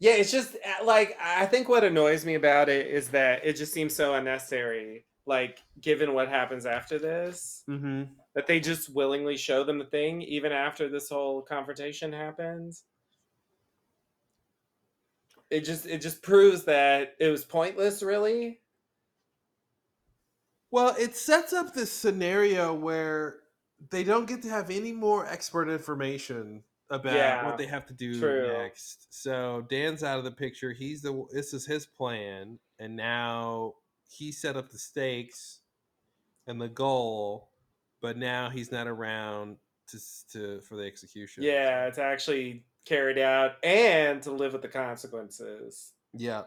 Yeah, 0.00 0.12
it's 0.12 0.32
just 0.32 0.54
uh, 0.54 0.84
like 0.84 1.16
I 1.22 1.46
think 1.46 1.68
what 1.68 1.84
annoys 1.84 2.24
me 2.24 2.34
about 2.34 2.68
it 2.68 2.86
is 2.86 3.08
that 3.10 3.44
it 3.44 3.54
just 3.54 3.72
seems 3.72 3.94
so 3.94 4.14
unnecessary. 4.14 5.04
Like, 5.26 5.58
given 5.80 6.14
what 6.14 6.28
happens 6.28 6.64
after 6.66 6.98
this, 6.98 7.64
Mm-hmm. 7.68 8.04
that 8.34 8.46
they 8.46 8.60
just 8.60 8.88
willingly 8.94 9.36
show 9.36 9.62
them 9.64 9.78
the 9.78 9.84
thing 9.86 10.22
even 10.22 10.52
after 10.52 10.88
this 10.88 11.10
whole 11.10 11.42
confrontation 11.42 12.12
happens. 12.12 12.84
It 15.50 15.60
just 15.64 15.86
it 15.86 16.00
just 16.02 16.22
proves 16.22 16.64
that 16.64 17.14
it 17.18 17.28
was 17.28 17.44
pointless, 17.44 18.02
really. 18.02 18.60
Well, 20.70 20.94
it 20.98 21.16
sets 21.16 21.52
up 21.52 21.72
this 21.72 21.90
scenario 21.92 22.74
where 22.74 23.40
they 23.90 24.04
don't 24.04 24.26
get 24.26 24.42
to 24.42 24.50
have 24.50 24.70
any 24.70 24.92
more 24.92 25.26
expert 25.26 25.68
information 25.70 26.64
about 26.90 27.14
Yeah, 27.14 27.46
what 27.46 27.56
they 27.58 27.66
have 27.66 27.86
to 27.86 27.94
do 27.94 28.18
true. 28.18 28.48
next. 28.48 29.06
So 29.10 29.66
Dan's 29.70 30.02
out 30.02 30.18
of 30.18 30.24
the 30.24 30.30
picture. 30.30 30.72
He's 30.72 31.02
the 31.02 31.24
this 31.32 31.54
is 31.54 31.64
his 31.66 31.86
plan, 31.86 32.58
and 32.78 32.96
now 32.96 33.74
he 34.10 34.32
set 34.32 34.56
up 34.56 34.70
the 34.70 34.78
stakes 34.78 35.60
and 36.46 36.60
the 36.60 36.68
goal, 36.68 37.50
but 38.00 38.16
now 38.16 38.50
he's 38.50 38.70
not 38.72 38.86
around 38.86 39.56
to 39.88 39.98
to 40.32 40.60
for 40.60 40.76
the 40.76 40.84
execution. 40.84 41.42
Yeah, 41.42 41.86
it's 41.86 41.98
actually 41.98 42.64
carried 42.88 43.18
out 43.18 43.56
and 43.64 44.22
to 44.22 44.30
live 44.32 44.52
with 44.54 44.62
the 44.62 44.68
consequences. 44.68 45.92
yeah. 46.14 46.44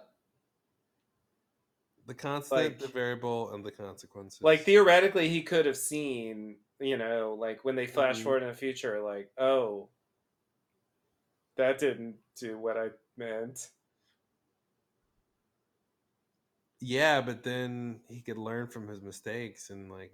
The 2.07 2.15
constant, 2.15 2.79
the 2.79 2.87
variable, 2.87 3.53
and 3.53 3.63
the 3.63 3.71
consequences. 3.71 4.41
Like 4.41 4.61
theoretically, 4.61 5.29
he 5.29 5.43
could 5.43 5.65
have 5.67 5.77
seen, 5.77 6.57
you 6.79 6.97
know, 6.97 7.35
like 7.39 7.63
when 7.63 7.75
they 7.75 7.85
flash 7.87 8.17
Mhm. 8.19 8.23
forward 8.23 8.41
in 8.43 8.49
the 8.49 8.55
future, 8.55 9.01
like, 9.01 9.31
oh, 9.37 9.89
that 11.57 11.77
didn't 11.77 12.17
do 12.35 12.57
what 12.57 12.75
I 12.77 12.89
meant. 13.17 13.71
Yeah, 16.79 17.21
but 17.21 17.43
then 17.43 18.01
he 18.09 18.21
could 18.21 18.37
learn 18.37 18.67
from 18.67 18.87
his 18.87 19.01
mistakes, 19.01 19.69
and 19.69 19.89
like 19.91 20.11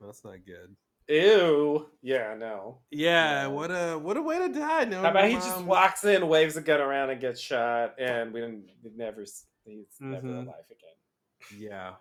that's 0.00 0.24
not 0.24 0.44
good. 0.44 0.76
Ew. 1.10 1.90
Yeah, 2.02 2.34
no. 2.38 2.78
Yeah, 2.90 3.42
No. 3.42 3.50
what 3.50 3.70
a 3.70 3.98
what 3.98 4.16
a 4.16 4.22
way 4.22 4.38
to 4.38 4.48
die. 4.48 4.84
No, 4.84 5.02
How 5.02 5.10
about 5.10 5.28
he 5.28 5.34
just 5.34 5.64
walks 5.64 6.04
in, 6.04 6.28
waves 6.28 6.56
a 6.56 6.60
gun 6.60 6.80
around, 6.80 7.10
and 7.10 7.20
gets 7.20 7.40
shot, 7.40 7.94
and 7.98 8.32
we 8.32 8.40
didn't 8.40 8.70
we 8.82 8.90
never 8.94 9.22
he's 9.64 9.86
never 10.00 10.26
Mhm. 10.28 10.42
alive 10.46 10.64
again 10.70 11.58
Yeah, 11.60 11.96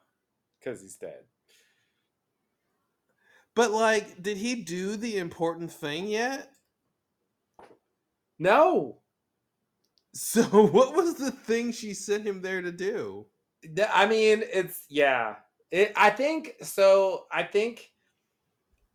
because 0.60 0.82
he's 0.82 0.96
dead. 0.96 1.24
but 3.56 3.72
like, 3.72 4.22
did 4.22 4.38
he 4.38 4.56
do 4.64 4.96
the 4.96 5.18
important 5.18 5.72
thing 5.72 6.08
yet? 6.08 6.52
No, 8.38 9.02
So 10.14 10.42
what 10.68 10.94
was 10.94 11.16
the 11.16 11.32
thing 11.32 11.72
she 11.72 11.94
sent 11.94 12.26
him 12.26 12.42
there 12.42 12.62
to 12.62 12.72
do? 12.72 13.26
I 13.90 14.06
mean 14.06 14.44
it's 14.54 14.86
yeah. 14.88 15.38
It, 15.72 15.94
I 15.96 16.10
think 16.12 16.56
so. 16.62 17.26
I 17.32 17.44
think 17.44 17.92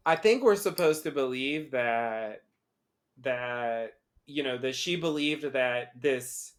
I 0.07 0.17
think 0.17 0.43
we're 0.43 0.57
supposed 0.57 1.03
to 1.05 1.11
believe 1.11 1.71
that 1.71 2.43
that 3.23 3.95
you 4.27 4.43
know 4.43 4.59
that 4.59 4.75
she 4.75 4.97
believed 4.97 5.53
that 5.53 6.01
this. 6.01 6.53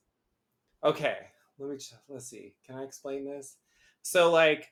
Okay, 0.83 1.17
let 1.57 1.69
me 1.69 1.75
just, 1.77 1.95
let's 2.07 2.27
see. 2.27 2.53
Can 2.65 2.75
I 2.75 2.83
explain 2.83 3.25
this? 3.25 3.57
So 4.01 4.31
like 4.31 4.71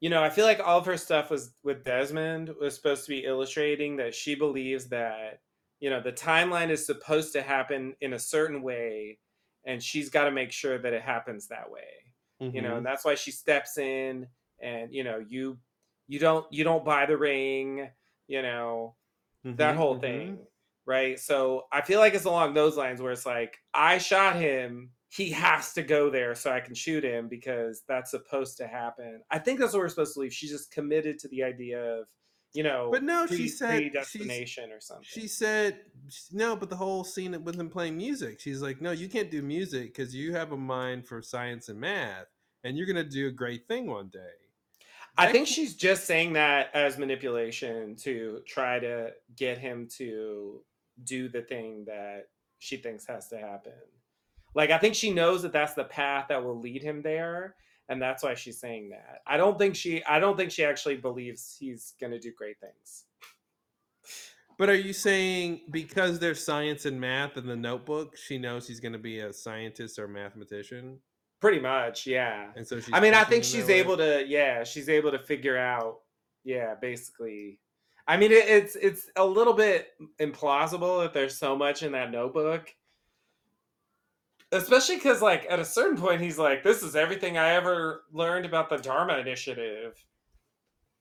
you 0.00 0.10
know, 0.10 0.22
I 0.22 0.28
feel 0.28 0.44
like 0.44 0.60
all 0.60 0.78
of 0.78 0.86
her 0.86 0.96
stuff 0.96 1.30
was 1.30 1.52
with 1.64 1.84
Desmond 1.84 2.50
was 2.60 2.74
supposed 2.74 3.04
to 3.04 3.10
be 3.10 3.24
illustrating 3.24 3.96
that 3.96 4.14
she 4.14 4.34
believes 4.34 4.86
that, 4.88 5.40
you 5.80 5.88
know, 5.88 6.00
the 6.00 6.12
timeline 6.12 6.68
is 6.68 6.84
supposed 6.84 7.32
to 7.32 7.42
happen 7.42 7.94
in 8.00 8.12
a 8.12 8.18
certain 8.18 8.62
way 8.62 9.18
and 9.64 9.82
she's 9.82 10.10
got 10.10 10.24
to 10.24 10.30
make 10.30 10.52
sure 10.52 10.78
that 10.78 10.92
it 10.92 11.02
happens 11.02 11.48
that 11.48 11.70
way. 11.70 11.80
You 12.38 12.60
know, 12.60 12.68
and 12.68 12.76
mm-hmm. 12.76 12.84
that's 12.84 13.04
why 13.04 13.14
she 13.14 13.30
steps 13.30 13.78
in 13.78 14.26
and, 14.60 14.92
you 14.92 15.02
know, 15.02 15.24
you 15.26 15.56
you 16.08 16.18
don't 16.18 16.46
you 16.52 16.64
don't 16.64 16.84
buy 16.84 17.06
the 17.06 17.16
ring, 17.16 17.90
you 18.28 18.42
know, 18.42 18.96
that 19.56 19.74
Mhm, 19.74 19.76
whole 19.76 19.96
mhm. 19.96 20.00
thing, 20.00 20.46
right? 20.86 21.18
So 21.18 21.64
I 21.72 21.82
feel 21.82 22.00
like 22.00 22.14
it's 22.14 22.24
along 22.24 22.54
those 22.54 22.76
lines 22.76 23.00
where 23.02 23.12
it's 23.12 23.26
like 23.26 23.56
I 23.74 23.98
shot 23.98 24.36
him, 24.36 24.92
he 25.08 25.30
has 25.30 25.72
to 25.74 25.82
go 25.82 26.10
there 26.10 26.34
so 26.34 26.50
I 26.52 26.60
can 26.60 26.74
shoot 26.74 27.04
him 27.04 27.28
because 27.28 27.82
that's 27.88 28.10
supposed 28.10 28.56
to 28.58 28.66
happen. 28.66 29.22
I 29.30 29.38
think 29.38 29.60
that's 29.60 29.72
what 29.72 29.80
we're 29.80 29.88
supposed 29.88 30.14
to 30.14 30.20
leave 30.20 30.32
She's 30.34 30.50
just 30.50 30.70
committed 30.72 31.18
to 31.20 31.28
the 31.28 31.42
idea 31.44 31.82
of 32.00 32.06
you 32.54 32.62
know, 32.62 32.90
But 32.90 33.02
no, 33.02 33.26
she 33.26 33.48
said- 33.48 33.92
predestination 33.92 34.72
or 34.72 34.80
something. 34.80 35.04
She 35.04 35.28
said 35.28 35.80
no, 36.32 36.56
but 36.56 36.70
the 36.70 36.76
whole 36.76 37.04
scene 37.04 37.44
with 37.44 37.56
him 37.60 37.68
playing 37.68 37.96
music. 37.98 38.40
She's 38.40 38.62
like, 38.62 38.80
no, 38.80 38.92
you 38.92 39.08
can't 39.08 39.30
do 39.30 39.42
music 39.42 39.92
because 39.94 40.14
you 40.14 40.32
have 40.32 40.52
a 40.52 40.56
mind 40.56 41.06
for 41.06 41.20
science 41.20 41.68
and 41.68 41.78
math, 41.78 42.28
and 42.64 42.76
you're 42.78 42.86
gonna 42.86 43.04
do 43.04 43.26
a 43.28 43.32
great 43.32 43.68
thing 43.68 43.86
one 43.88 44.08
day. 44.08 44.32
I 45.18 45.32
think 45.32 45.46
she's 45.46 45.74
just 45.74 46.06
saying 46.06 46.34
that 46.34 46.70
as 46.74 46.98
manipulation 46.98 47.96
to 47.96 48.42
try 48.46 48.78
to 48.78 49.12
get 49.36 49.58
him 49.58 49.88
to 49.96 50.62
do 51.04 51.28
the 51.28 51.42
thing 51.42 51.84
that 51.86 52.28
she 52.58 52.76
thinks 52.76 53.06
has 53.06 53.28
to 53.28 53.38
happen. 53.38 53.72
Like 54.54 54.70
I 54.70 54.78
think 54.78 54.94
she 54.94 55.12
knows 55.12 55.42
that 55.42 55.52
that's 55.52 55.74
the 55.74 55.84
path 55.84 56.26
that 56.28 56.42
will 56.42 56.58
lead 56.58 56.82
him 56.82 57.02
there, 57.02 57.56
and 57.88 58.00
that's 58.00 58.22
why 58.22 58.34
she's 58.34 58.58
saying 58.58 58.90
that. 58.90 59.20
I 59.26 59.36
don't 59.36 59.58
think 59.58 59.76
she. 59.76 60.02
I 60.04 60.18
don't 60.18 60.36
think 60.36 60.50
she 60.50 60.64
actually 60.64 60.96
believes 60.96 61.56
he's 61.58 61.94
going 62.00 62.12
to 62.12 62.18
do 62.18 62.32
great 62.36 62.56
things. 62.60 63.04
But 64.58 64.70
are 64.70 64.74
you 64.74 64.92
saying 64.94 65.60
because 65.70 66.18
there's 66.18 66.42
science 66.42 66.86
and 66.86 66.98
math 66.98 67.36
in 67.36 67.46
the 67.46 67.56
notebook, 67.56 68.16
she 68.16 68.38
knows 68.38 68.66
he's 68.66 68.80
gonna 68.80 68.98
be 68.98 69.20
a 69.20 69.32
scientist 69.32 69.98
or 69.98 70.08
mathematician, 70.08 70.98
Pretty 71.40 71.60
much, 71.60 72.06
yeah. 72.06 72.46
and 72.56 72.66
so 72.66 72.80
she's 72.80 72.94
I 72.94 73.00
mean, 73.00 73.12
I 73.12 73.22
think 73.24 73.44
she's 73.44 73.66
way? 73.66 73.80
able 73.80 73.96
to. 73.98 74.24
Yeah, 74.26 74.64
she's 74.64 74.88
able 74.88 75.10
to 75.10 75.18
figure 75.18 75.56
out. 75.56 75.98
Yeah, 76.44 76.74
basically. 76.80 77.58
I 78.08 78.16
mean, 78.16 78.32
it, 78.32 78.48
it's 78.48 78.76
it's 78.76 79.10
a 79.16 79.24
little 79.24 79.52
bit 79.52 79.88
implausible 80.20 81.02
that 81.02 81.12
there's 81.12 81.36
so 81.36 81.56
much 81.56 81.82
in 81.82 81.92
that 81.92 82.10
notebook, 82.10 82.72
especially 84.52 84.96
because, 84.96 85.20
like, 85.20 85.46
at 85.50 85.58
a 85.58 85.64
certain 85.64 85.98
point, 85.98 86.20
he's 86.22 86.38
like, 86.38 86.62
"This 86.62 86.82
is 86.82 86.96
everything 86.96 87.36
I 87.36 87.50
ever 87.50 88.04
learned 88.12 88.46
about 88.46 88.70
the 88.70 88.78
Dharma 88.78 89.18
Initiative," 89.18 90.02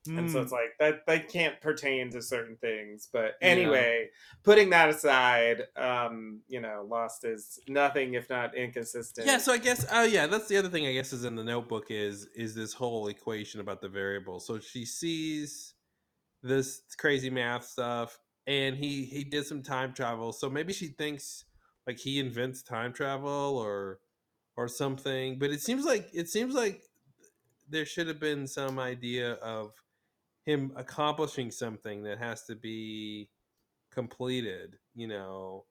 and 0.07 0.29
so 0.29 0.39
Hmm. 0.39 0.43
it's 0.43 0.51
like 0.51 0.77
that 0.79 1.05
that 1.07 1.29
can't 1.29 1.59
pertain 1.61 2.09
to 2.11 2.21
certain 2.21 2.57
things. 2.57 3.07
But 3.11 3.35
Yeah. 3.41 3.49
anyway, 3.49 4.09
putting 4.43 4.69
that 4.71 4.89
aside, 4.89 5.63
um, 5.75 6.41
you 6.47 6.61
know, 6.61 6.85
Lost 6.89 7.25
is 7.25 7.59
nothing 7.67 8.13
if 8.13 8.29
not 8.29 8.55
inconsistent. 8.55 9.27
Yeah, 9.27 9.37
so 9.37 9.53
I 9.53 9.57
guess 9.57 9.85
oh 9.91 10.03
yeah, 10.03 10.27
that's 10.27 10.47
the 10.47 10.57
other 10.57 10.69
thing 10.69 10.85
I 10.85 10.93
guess 10.93 11.13
is 11.13 11.25
in 11.25 11.35
the 11.35 11.43
notebook 11.43 11.87
is 11.89 12.27
is 12.35 12.53
this 12.55 12.73
whole 12.73 13.07
equation 13.07 13.59
about 13.59 13.81
the 13.81 13.89
variable. 13.89 14.39
So 14.39 14.59
she 14.59 14.85
sees 14.85 15.73
this 16.43 16.81
crazy 16.97 17.29
math 17.29 17.65
stuff 17.65 18.19
and 18.47 18.75
he 18.75 19.05
he 19.05 19.23
did 19.23 19.45
some 19.45 19.63
time 19.63 19.93
travel. 19.93 20.31
So 20.31 20.49
maybe 20.49 20.73
she 20.73 20.87
thinks 20.87 21.45
like 21.87 21.97
he 21.99 22.19
invents 22.19 22.61
time 22.61 22.93
travel 22.93 23.57
or 23.57 23.99
or 24.57 24.67
something, 24.67 25.37
but 25.39 25.49
it 25.51 25.61
seems 25.61 25.85
like 25.85 26.07
it 26.13 26.29
seems 26.29 26.53
like 26.53 26.83
there 27.67 27.85
should 27.85 28.07
have 28.07 28.19
been 28.19 28.47
some 28.47 28.79
idea 28.79 29.33
of 29.33 29.73
him 30.45 30.73
accomplishing 30.75 31.51
something 31.51 32.03
that 32.03 32.19
has 32.19 32.43
to 32.45 32.55
be 32.55 33.29
completed, 33.91 34.77
you 34.95 35.07
know 35.07 35.65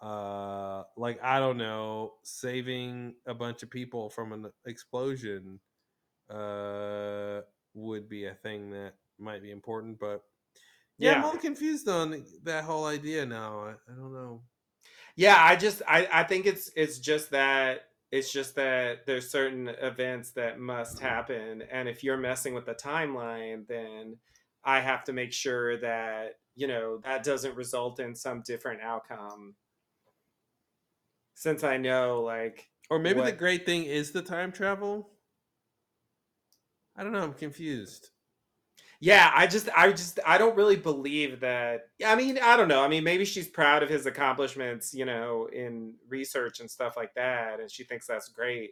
uh 0.00 0.84
like 0.96 1.22
i 1.22 1.40
don't 1.40 1.56
know 1.56 2.14
saving 2.22 3.14
a 3.26 3.34
bunch 3.34 3.62
of 3.62 3.70
people 3.70 4.08
from 4.08 4.32
an 4.32 4.46
explosion 4.66 5.58
uh 6.30 7.40
would 7.74 8.08
be 8.08 8.26
a 8.26 8.34
thing 8.34 8.70
that 8.70 8.94
might 9.18 9.42
be 9.42 9.50
important 9.50 9.98
but 9.98 10.22
yeah, 10.98 11.12
i'm 11.12 11.18
Yeah. 11.18 11.22
a 11.22 11.26
little 11.26 11.40
confused 11.40 11.88
on 11.88 12.24
that 12.44 12.64
whole 12.64 12.86
idea 12.86 13.26
now 13.26 13.60
i, 13.64 13.70
I 13.70 13.94
don't 13.96 14.12
know 14.12 14.42
Yeah, 15.16 15.36
I 15.38 15.56
just 15.56 15.82
I, 15.88 16.08
I 16.12 16.22
think 16.24 16.46
it's 16.46 16.70
it's 16.76 16.98
just 16.98 17.30
that 17.30 17.87
it's 18.10 18.32
just 18.32 18.54
that 18.54 19.06
there's 19.06 19.30
certain 19.30 19.68
events 19.80 20.30
that 20.30 20.58
must 20.58 20.96
mm-hmm. 20.96 21.06
happen 21.06 21.62
and 21.70 21.88
if 21.88 22.02
you're 22.02 22.16
messing 22.16 22.54
with 22.54 22.66
the 22.66 22.74
timeline 22.74 23.66
then 23.66 24.16
I 24.64 24.80
have 24.80 25.04
to 25.04 25.12
make 25.12 25.32
sure 25.32 25.78
that 25.78 26.34
you 26.54 26.66
know 26.66 27.00
that 27.04 27.24
doesn't 27.24 27.56
result 27.56 28.00
in 28.00 28.14
some 28.14 28.42
different 28.42 28.82
outcome. 28.82 29.54
Since 31.34 31.64
I 31.64 31.76
know 31.76 32.20
like 32.22 32.68
or 32.90 32.98
maybe 32.98 33.22
the 33.22 33.32
great 33.32 33.64
thing 33.64 33.84
is 33.84 34.10
the 34.10 34.22
time 34.22 34.52
travel. 34.52 35.10
I 36.96 37.04
don't 37.04 37.12
know 37.12 37.22
i'm 37.22 37.32
confused 37.32 38.10
yeah 39.00 39.30
I 39.34 39.46
just 39.46 39.68
I 39.76 39.90
just 39.92 40.18
I 40.26 40.38
don't 40.38 40.56
really 40.56 40.76
believe 40.76 41.40
that 41.40 41.88
I 42.04 42.14
mean 42.14 42.38
I 42.38 42.56
don't 42.56 42.68
know 42.68 42.82
I 42.82 42.88
mean 42.88 43.04
maybe 43.04 43.24
she's 43.24 43.48
proud 43.48 43.82
of 43.82 43.88
his 43.88 44.06
accomplishments 44.06 44.92
you 44.92 45.04
know 45.04 45.48
in 45.52 45.94
research 46.08 46.60
and 46.60 46.70
stuff 46.70 46.96
like 46.96 47.14
that 47.14 47.60
and 47.60 47.70
she 47.70 47.84
thinks 47.84 48.06
that's 48.06 48.28
great 48.28 48.70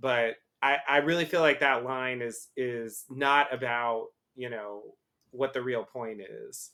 but 0.00 0.36
I 0.62 0.78
I 0.88 0.96
really 0.98 1.24
feel 1.24 1.40
like 1.40 1.60
that 1.60 1.84
line 1.84 2.22
is 2.22 2.48
is 2.56 3.04
not 3.10 3.52
about 3.52 4.08
you 4.36 4.50
know 4.50 4.82
what 5.30 5.52
the 5.52 5.62
real 5.62 5.84
point 5.84 6.20
is. 6.20 6.70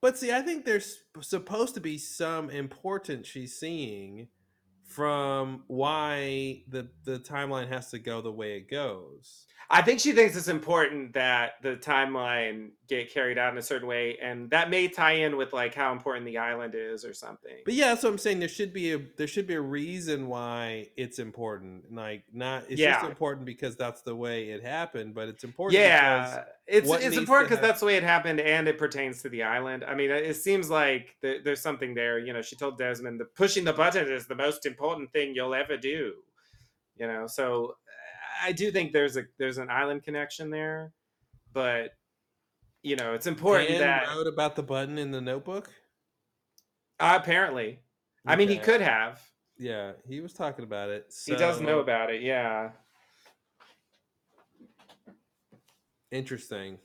But 0.00 0.18
see, 0.18 0.32
I 0.32 0.42
think 0.42 0.64
there's 0.64 0.98
supposed 1.20 1.74
to 1.74 1.80
be 1.80 1.96
some 1.96 2.50
importance 2.50 3.28
she's 3.28 3.56
seeing 3.56 4.28
from 4.92 5.64
why 5.66 6.62
the 6.68 6.88
the 7.04 7.18
timeline 7.18 7.68
has 7.68 7.90
to 7.90 7.98
go 7.98 8.20
the 8.20 8.32
way 8.32 8.56
it 8.56 8.70
goes. 8.70 9.46
I 9.70 9.80
think 9.80 10.00
she 10.00 10.12
thinks 10.12 10.36
it's 10.36 10.48
important 10.48 11.14
that 11.14 11.52
the 11.62 11.76
timeline 11.76 12.72
get 12.88 13.12
carried 13.12 13.38
out 13.38 13.52
in 13.52 13.58
a 13.58 13.62
certain 13.62 13.88
way 13.88 14.18
and 14.20 14.50
that 14.50 14.68
may 14.68 14.86
tie 14.86 15.12
in 15.12 15.38
with 15.38 15.54
like 15.54 15.74
how 15.74 15.92
important 15.92 16.26
the 16.26 16.36
island 16.36 16.74
is 16.76 17.06
or 17.06 17.14
something 17.14 17.56
But 17.64 17.72
yeah, 17.72 17.88
that's 17.88 18.02
what 18.02 18.10
I'm 18.10 18.18
saying. 18.18 18.40
There 18.40 18.48
should 18.48 18.74
be 18.74 18.92
a 18.92 19.00
there 19.16 19.26
should 19.26 19.46
be 19.46 19.54
a 19.54 19.60
reason 19.62 20.28
why 20.28 20.88
it's 20.98 21.18
important. 21.18 21.90
Like 21.90 22.24
not 22.34 22.64
it's 22.68 22.80
just 22.80 23.04
important 23.06 23.46
because 23.46 23.74
that's 23.74 24.02
the 24.02 24.14
way 24.14 24.50
it 24.50 24.62
happened, 24.62 25.14
but 25.14 25.28
it's 25.28 25.42
important 25.42 25.80
yeah 25.80 26.26
because 26.26 26.44
it's 26.66 26.88
what 26.88 27.02
it's 27.02 27.16
important 27.16 27.50
because 27.50 27.62
that's 27.62 27.80
the 27.80 27.86
way 27.86 27.96
it 27.96 28.02
happened 28.02 28.40
and 28.40 28.68
it 28.68 28.78
pertains 28.78 29.22
to 29.22 29.28
the 29.28 29.42
island. 29.42 29.84
I 29.84 29.94
mean 29.94 30.10
it 30.10 30.36
seems 30.36 30.70
like 30.70 31.16
th- 31.20 31.42
there's 31.44 31.60
something 31.60 31.94
there 31.94 32.18
you 32.18 32.32
know 32.32 32.42
she 32.42 32.56
told 32.56 32.78
desmond 32.78 33.20
the 33.20 33.24
pushing 33.24 33.64
the 33.64 33.72
button 33.72 34.10
is 34.10 34.26
the 34.26 34.34
most 34.36 34.64
important 34.66 35.12
thing 35.12 35.34
you'll 35.34 35.54
ever 35.54 35.76
do 35.76 36.14
you 36.96 37.06
know? 37.06 37.26
So 37.26 37.76
i 38.42 38.52
do 38.52 38.70
think 38.70 38.92
there's 38.92 39.16
a 39.16 39.24
there's 39.38 39.58
an 39.58 39.70
island 39.70 40.02
connection 40.02 40.50
there 40.50 40.92
but 41.52 41.94
you 42.82 42.96
know 42.96 43.14
it's 43.14 43.26
important 43.26 43.68
Dan 43.68 43.80
that 43.80 44.08
wrote 44.08 44.26
about 44.26 44.56
the 44.56 44.62
button 44.62 44.98
in 44.98 45.10
the 45.10 45.20
notebook. 45.20 45.70
uh, 46.98 47.18
apparently. 47.20 47.80
I 48.26 48.36
mean 48.36 48.48
he 48.48 48.58
could 48.58 48.80
have. 48.80 49.20
Yeah, 49.58 49.92
he 50.08 50.20
was 50.20 50.32
talking 50.32 50.64
about 50.64 50.90
it. 50.90 51.12
he 51.26 51.36
does 51.36 51.60
know 51.60 51.80
about 51.80 52.10
it 52.10 52.22
yeah 52.22 52.70
Interesting. 56.12 56.78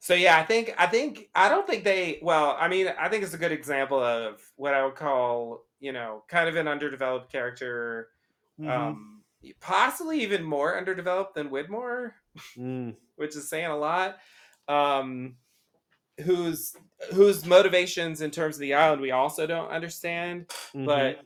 So 0.00 0.14
yeah, 0.14 0.36
I 0.38 0.42
think 0.44 0.74
I 0.78 0.86
think 0.86 1.28
I 1.34 1.48
don't 1.48 1.66
think 1.66 1.84
they 1.84 2.18
well, 2.22 2.56
I 2.58 2.66
mean, 2.66 2.88
I 2.98 3.08
think 3.08 3.22
it's 3.22 3.34
a 3.34 3.38
good 3.38 3.52
example 3.52 4.02
of 4.02 4.42
what 4.56 4.74
I 4.74 4.84
would 4.84 4.96
call, 4.96 5.66
you 5.78 5.92
know, 5.92 6.24
kind 6.26 6.48
of 6.48 6.56
an 6.56 6.66
underdeveloped 6.66 7.30
character, 7.30 8.08
Mhm. 8.58 8.68
um 8.68 9.22
possibly 9.60 10.20
even 10.22 10.42
more 10.42 10.76
underdeveloped 10.76 11.34
than 11.34 11.50
Widmore, 11.50 12.14
Mm. 12.56 12.96
which 13.16 13.36
is 13.36 13.48
saying 13.48 13.66
a 13.70 13.76
lot. 13.76 14.18
Um 14.66 15.36
whose 16.24 16.74
whose 17.12 17.44
motivations 17.46 18.20
in 18.22 18.30
terms 18.30 18.56
of 18.56 18.60
the 18.60 18.74
island 18.74 19.00
we 19.02 19.10
also 19.12 19.46
don't 19.46 19.70
understand, 19.70 20.48
Mhm. 20.74 20.86
but 20.86 21.20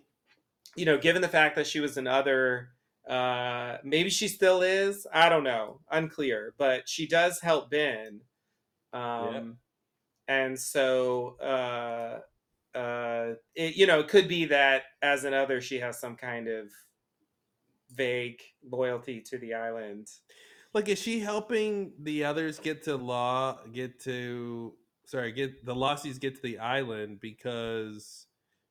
you 0.75 0.85
know, 0.85 0.99
given 0.99 1.23
the 1.23 1.29
fact 1.29 1.57
that 1.57 1.67
she 1.67 1.81
was 1.81 1.97
another 1.97 2.76
uh 3.07 3.79
maybe 3.85 4.11
she 4.11 4.29
still 4.29 4.63
is, 4.63 5.07
I 5.13 5.29
don't 5.29 5.45
know, 5.45 5.81
unclear, 5.91 6.55
but 6.59 6.89
she 6.89 7.07
does 7.07 7.41
help 7.41 7.71
Ben. 7.71 8.23
Um 8.93 9.59
and 10.29 10.59
so 10.59 11.37
uh 11.41 12.21
uh 12.77 13.35
it, 13.55 13.77
you 13.77 13.87
know, 13.87 14.01
it 14.01 14.09
could 14.09 14.29
be 14.29 14.47
that 14.47 14.85
as 15.03 15.25
another 15.25 15.61
she 15.61 15.79
has 15.81 16.01
some 16.01 16.17
kind 16.17 16.49
of 16.49 16.71
vague 17.91 18.43
loyalty 18.63 19.21
to 19.23 19.39
the 19.39 19.55
island. 19.55 20.09
Like, 20.75 20.89
is 20.89 20.99
she 21.01 21.21
helping 21.21 21.95
the 21.99 22.25
others 22.25 22.59
get 22.59 22.83
to 22.85 22.97
law, 22.97 23.65
get 23.73 24.01
to, 24.01 24.75
sorry, 25.07 25.33
get 25.33 25.65
the 25.65 25.75
Losties 25.75 26.21
get 26.21 26.37
to 26.37 26.43
the 26.43 26.59
island 26.59 27.21
because 27.21 28.26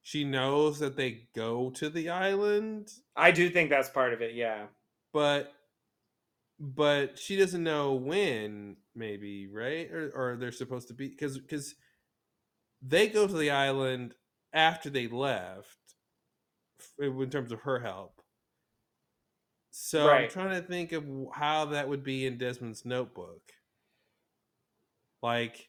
she 0.05 0.23
knows 0.23 0.77
that 0.77 0.95
they 0.95 1.23
go 1.35 1.71
to 1.71 1.89
the 1.89 2.09
island, 2.09 2.91
I 3.15 3.31
do 3.31 3.49
think 3.49 3.71
that's 3.71 3.89
part 3.89 4.13
of 4.13 4.21
it, 4.21 4.35
yeah. 4.35 4.65
but, 5.11 5.51
but 6.59 7.17
she 7.17 7.35
doesn't 7.35 7.63
know 7.63 7.95
when, 7.95 8.77
maybe, 8.93 9.47
right? 9.47 9.89
Or, 9.91 10.11
or 10.13 10.37
they're 10.37 10.51
supposed 10.51 10.89
to 10.89 10.93
be, 10.93 11.07
because, 11.07 11.39
because 11.39 11.73
they 12.83 13.07
go 13.07 13.25
to 13.25 13.33
the 13.33 13.49
island 13.49 14.13
after 14.53 14.91
they 14.91 15.07
left 15.07 15.95
in 16.99 17.29
terms 17.31 17.51
of 17.51 17.61
her 17.61 17.79
help. 17.79 18.21
So 19.71 20.07
I'm 20.07 20.29
trying 20.29 20.61
to 20.61 20.67
think 20.67 20.91
of 20.91 21.03
how 21.33 21.65
that 21.65 21.89
would 21.89 22.03
be 22.03 22.27
in 22.27 22.37
Desmond's 22.37 22.85
notebook. 22.85 23.41
Like, 25.23 25.67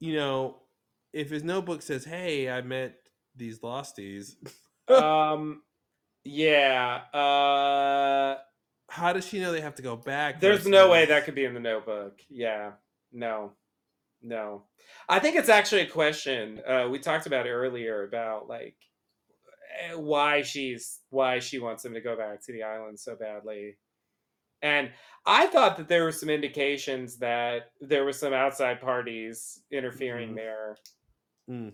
you 0.00 0.14
know, 0.14 0.62
if 1.16 1.30
his 1.30 1.42
notebook 1.42 1.82
says, 1.82 2.04
"Hey, 2.04 2.48
I 2.50 2.60
met 2.60 2.96
these 3.34 3.60
losties," 3.60 4.34
um 4.88 5.62
yeah 6.24 7.02
uh 7.12 8.36
how 8.88 9.12
does 9.12 9.26
she 9.26 9.40
know 9.40 9.52
they 9.52 9.60
have 9.60 9.74
to 9.76 9.82
go 9.82 9.96
back? 9.96 10.40
There's 10.40 10.66
no 10.66 10.88
way 10.90 11.06
that 11.06 11.24
could 11.24 11.34
be 11.34 11.44
in 11.44 11.54
the 11.54 11.60
notebook. 11.60 12.20
Yeah. 12.30 12.72
No. 13.12 13.52
No. 14.22 14.62
I 15.08 15.18
think 15.18 15.36
it's 15.36 15.48
actually 15.48 15.82
a 15.82 15.86
question. 15.88 16.60
Uh, 16.66 16.88
we 16.90 16.98
talked 17.00 17.26
about 17.26 17.46
earlier 17.46 18.04
about 18.04 18.48
like 18.48 18.76
eh, 19.80 19.94
why 19.94 20.42
she's 20.42 21.00
why 21.10 21.40
she 21.40 21.58
wants 21.58 21.84
him 21.84 21.94
to 21.94 22.00
go 22.00 22.16
back 22.16 22.44
to 22.46 22.52
the 22.52 22.62
island 22.62 22.98
so 23.00 23.16
badly. 23.16 23.76
And 24.62 24.90
I 25.26 25.46
thought 25.48 25.76
that 25.76 25.88
there 25.88 26.04
were 26.04 26.12
some 26.12 26.30
indications 26.30 27.18
that 27.18 27.72
there 27.80 28.04
were 28.04 28.12
some 28.12 28.32
outside 28.32 28.80
parties 28.80 29.62
interfering 29.70 30.30
Mhm. 30.30 30.36
there, 30.36 30.76
Mm. 31.48 31.72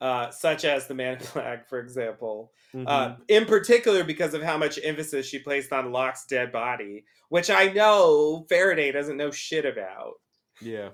uh, 0.00 0.30
such 0.30 0.64
as 0.64 0.86
the 0.88 0.94
Man 0.94 1.18
Black, 1.34 1.68
for 1.68 1.78
example. 1.78 2.52
Mhm. 2.74 2.84
Uh, 2.88 3.16
in 3.28 3.44
particular, 3.44 4.02
because 4.04 4.34
of 4.34 4.42
how 4.42 4.58
much 4.58 4.78
emphasis 4.82 5.26
she 5.26 5.38
placed 5.38 5.72
on 5.72 5.92
Locke's 5.92 6.26
dead 6.26 6.50
body, 6.50 7.04
which 7.28 7.50
I 7.50 7.68
know 7.68 8.44
Faraday 8.48 8.90
doesn't 8.90 9.16
know 9.16 9.30
shit 9.30 9.64
about. 9.64 10.14
yeah. 10.60 10.90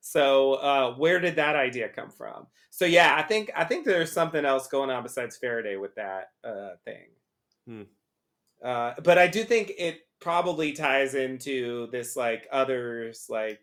So, 0.00 0.54
uh, 0.54 0.94
where 0.96 1.18
did 1.18 1.36
that 1.36 1.56
idea 1.56 1.88
come 1.88 2.10
from? 2.10 2.46
So, 2.70 2.84
yeah, 2.84 3.16
I 3.16 3.22
think 3.22 3.50
I 3.56 3.64
think 3.64 3.86
there's 3.86 4.12
something 4.12 4.44
else 4.44 4.68
going 4.68 4.90
on 4.90 5.02
besides 5.02 5.38
Faraday 5.38 5.76
with 5.76 5.94
that 5.94 6.28
uh, 6.44 6.76
thing. 6.84 7.06
Hmm. 7.66 7.82
Uh, 8.62 8.94
but 9.02 9.16
I 9.18 9.26
do 9.26 9.44
think 9.44 9.72
it 9.78 10.00
probably 10.20 10.72
ties 10.72 11.14
into 11.14 11.88
this 11.90 12.16
like 12.16 12.46
others 12.52 13.26
like 13.30 13.60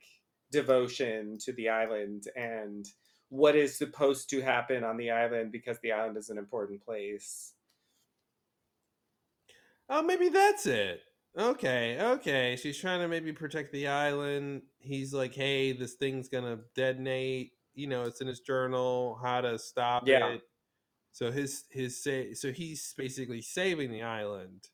devotion 0.52 1.38
to 1.40 1.54
the 1.54 1.70
island 1.70 2.24
and 2.36 2.88
what 3.32 3.56
is 3.56 3.78
supposed 3.78 4.30
to 4.30 4.42
happen 4.42 4.84
on 4.84 4.98
the 4.98 5.10
island 5.10 5.54
because 5.54 5.80
the 5.80 5.94
island 5.94 6.18
is 6.18 6.30
an 6.30 6.38
important 6.38 6.84
place. 6.84 7.54
Oh, 9.90 10.02
maybe 10.04 10.28
that's 10.28 10.66
it. 10.66 11.02
Okay, 11.38 11.98
okay. 12.02 12.58
She's 12.62 12.78
trying 12.78 13.00
to 13.00 13.08
maybe 13.08 13.32
protect 13.32 13.72
the 13.72 13.88
island. 13.88 14.64
He's 14.80 15.14
like, 15.14 15.34
"Hey, 15.34 15.72
this 15.72 15.94
thing's 15.94 16.28
gonna 16.28 16.60
detonate." 16.76 17.54
You 17.74 17.88
know, 17.88 18.04
it's 18.04 18.20
in 18.20 18.28
his 18.28 18.42
journal. 18.42 19.18
How 19.24 19.40
to 19.40 19.58
stop 19.58 20.06
Yeah. 20.06 20.28
it? 20.34 20.42
So 21.14 21.32
his 21.32 21.64
his 21.70 22.04
say. 22.04 22.34
So 22.34 22.52
he's 22.52 22.94
basically 22.98 23.42
saving 23.42 23.92
the 23.92 24.02
island. 24.02 24.68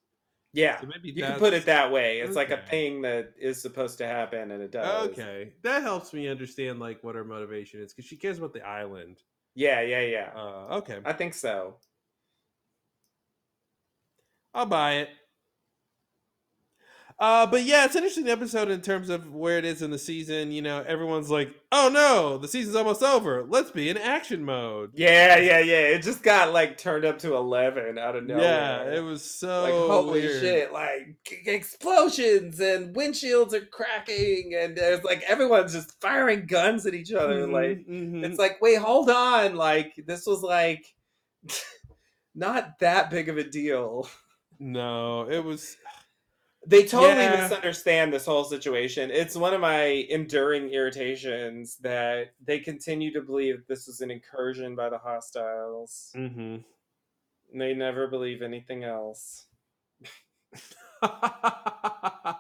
Yeah, 0.57 0.81
So 0.81 0.88
maybe 0.88 1.09
you 1.09 1.23
can 1.23 1.38
put 1.38 1.53
it 1.53 1.65
that 1.65 1.91
way. 1.91 2.19
It's 2.19 2.35
like 2.35 2.49
a 2.49 2.57
thing 2.57 3.03
that 3.03 3.34
is 3.39 3.61
supposed 3.61 3.99
to 3.99 4.07
happen, 4.07 4.49
and 4.49 4.61
it 4.63 4.71
does. 4.71 5.11
Okay, 5.11 5.53
that 5.61 5.84
helps 5.84 6.13
me 6.13 6.27
understand 6.27 6.79
like 6.79 7.03
what 7.03 7.13
her 7.13 7.23
motivation 7.23 7.79
is 7.79 7.93
because 7.93 8.09
she 8.09 8.17
cares 8.17 8.39
about 8.39 8.53
the 8.53 8.67
island. 8.67 9.21
Yeah, 9.53 9.81
yeah, 9.81 10.01
yeah. 10.01 10.31
Uh, 10.35 10.77
okay, 10.77 10.99
I 11.05 11.13
think 11.13 11.35
so. 11.35 11.77
I'll 14.55 14.65
buy 14.65 14.93
it. 14.95 15.09
Uh, 17.19 17.48
but 17.48 17.64
yeah, 17.64 17.84
it's 17.84 17.95
an 17.95 18.03
interesting 18.03 18.30
episode 18.30 18.69
in 18.69 18.80
terms 18.80 19.10
of 19.10 19.34
where 19.34 19.57
it 19.57 19.65
is 19.65 19.81
in 19.81 19.89
the 19.89 19.98
season. 19.98 20.52
You 20.52 20.61
know, 20.61 20.84
everyone's 20.88 21.31
like, 21.31 21.49
"Oh 21.72 21.89
no, 21.91 22.38
the 22.38 22.48
season's 22.48 22.76
almost 22.76 23.02
over. 23.02 23.44
Let's 23.49 23.72
be 23.72 23.89
in 23.89 23.98
action 23.98 24.44
mode." 24.45 24.91
Yeah, 24.94 25.38
yeah, 25.39 25.57
yeah. 25.57 25.80
It 25.80 26.03
just 26.03 26.22
got 26.22 26.53
like 26.53 26.77
turned 26.77 27.06
up 27.06 27.18
to 27.19 27.35
eleven 27.35 27.98
out 27.98 28.15
of 28.15 28.23
nowhere. 28.27 28.44
Yeah, 28.44 28.98
it 28.98 28.99
was 28.99 29.23
so 29.23 29.64
like 29.64 29.73
holy 29.73 30.22
weird. 30.22 30.41
shit! 30.41 30.72
Like 30.72 31.18
explosions 31.48 32.60
and 32.60 32.95
windshields 32.95 33.52
are 33.53 33.65
cracking, 33.65 34.53
and 34.56 34.77
there's 34.77 35.03
like 35.03 35.23
everyone's 35.27 35.73
just 35.73 35.99
firing 35.99 36.45
guns 36.45 36.85
at 36.85 36.94
each 36.94 37.11
other. 37.14 37.48
Mhm, 37.48 37.52
Like 37.52 37.88
mhm. 37.88 38.26
it's 38.26 38.38
like, 38.38 38.61
wait, 38.61 38.77
hold 38.77 39.10
on. 39.10 39.56
Like 39.56 39.94
this 40.06 40.27
was 40.27 40.44
like 40.44 40.94
not 42.35 42.80
that 42.80 43.10
big 43.10 43.27
of 43.30 43.38
a 43.38 43.44
deal. 43.44 44.07
no, 44.60 45.27
it 45.30 45.44
was. 45.44 45.77
They 46.68 46.84
totally 46.85 47.23
Yeah. 47.23 47.44
misunderstand 47.44 48.14
this 48.14 48.26
whole 48.26 48.44
situation. 48.44 49.10
It's 49.10 49.38
one 49.38 49.53
of 49.53 49.61
my 49.61 49.84
enduring 50.10 50.69
irritations 50.69 51.77
that 51.77 52.34
they 52.44 52.60
continue 52.60 53.14
to 53.14 53.22
believe 53.22 53.65
this 53.68 53.88
was 53.88 54.02
an 54.02 54.11
incursion 54.11 54.76
by 54.76 54.89
the 54.89 54.98
hostiles. 54.98 56.11
Mm-hmm. 56.14 56.57
And 57.52 57.61
they 57.61 57.73
never 57.73 58.07
believe 58.07 58.41
anything 58.41 58.84
else. 58.84 59.45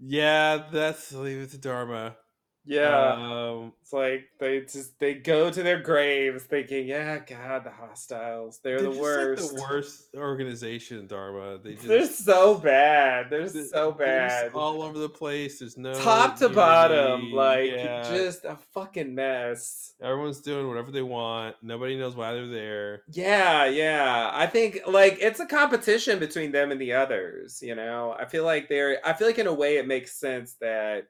yeah, 0.00 0.66
that's 0.72 1.12
leave 1.12 1.42
it 1.42 1.50
to 1.52 1.58
Dharma. 1.58 2.16
Yeah. 2.66 3.12
Um, 3.12 3.72
it's 3.82 3.92
like 3.92 4.24
they 4.38 4.60
just 4.60 4.98
they 4.98 5.14
go 5.14 5.50
to 5.50 5.62
their 5.62 5.80
graves 5.80 6.44
thinking, 6.44 6.86
yeah, 6.88 7.18
God, 7.18 7.64
the 7.64 7.70
hostiles. 7.70 8.60
They're, 8.62 8.80
they're 8.80 8.90
the 8.92 8.98
worst. 8.98 9.52
Like 9.52 9.56
the 9.56 9.62
worst 9.62 10.04
organization, 10.16 11.06
Dharma. 11.06 11.58
They 11.62 11.74
just 11.74 11.86
They're 11.88 12.06
so 12.06 12.54
bad. 12.56 13.28
They're 13.30 13.48
th- 13.48 13.66
so 13.68 13.94
they're 13.98 14.28
just 14.28 14.42
bad. 14.44 14.54
all 14.54 14.82
over 14.82 14.98
the 14.98 15.08
place. 15.08 15.58
There's 15.58 15.76
no 15.76 15.94
Top 15.94 16.38
to 16.38 16.48
bottom, 16.48 17.32
like 17.32 17.70
Yeah. 17.70 18.02
just 18.10 18.44
a 18.44 18.56
fucking 18.72 19.14
mess. 19.14 19.92
Everyone's 20.02 20.40
doing 20.40 20.66
whatever 20.68 20.90
they 20.90 21.02
want. 21.02 21.56
Nobody 21.62 21.96
knows 21.96 22.16
why 22.16 22.32
they're 22.32 22.46
there. 22.48 23.02
Yeah, 23.12 23.66
yeah. 23.66 24.30
I 24.32 24.46
think 24.46 24.80
like 24.86 25.18
it's 25.20 25.40
a 25.40 25.46
competition 25.46 26.18
between 26.18 26.52
them 26.52 26.70
and 26.72 26.80
the 26.80 26.94
others, 26.94 27.60
you 27.62 27.74
know. 27.74 28.14
I 28.18 28.24
feel 28.24 28.44
like 28.44 28.68
they're 28.68 28.98
I 29.06 29.12
feel 29.12 29.26
like 29.26 29.38
in 29.38 29.46
a 29.46 29.54
way 29.54 29.76
it 29.76 29.86
makes 29.86 30.18
sense 30.18 30.54
that 30.60 31.06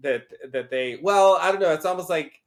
that 0.00 0.24
that 0.52 0.70
they 0.70 0.98
well, 1.02 1.38
I 1.40 1.50
don't 1.50 1.60
know, 1.60 1.72
it's 1.72 1.84
almost 1.86 2.10
like 2.10 2.42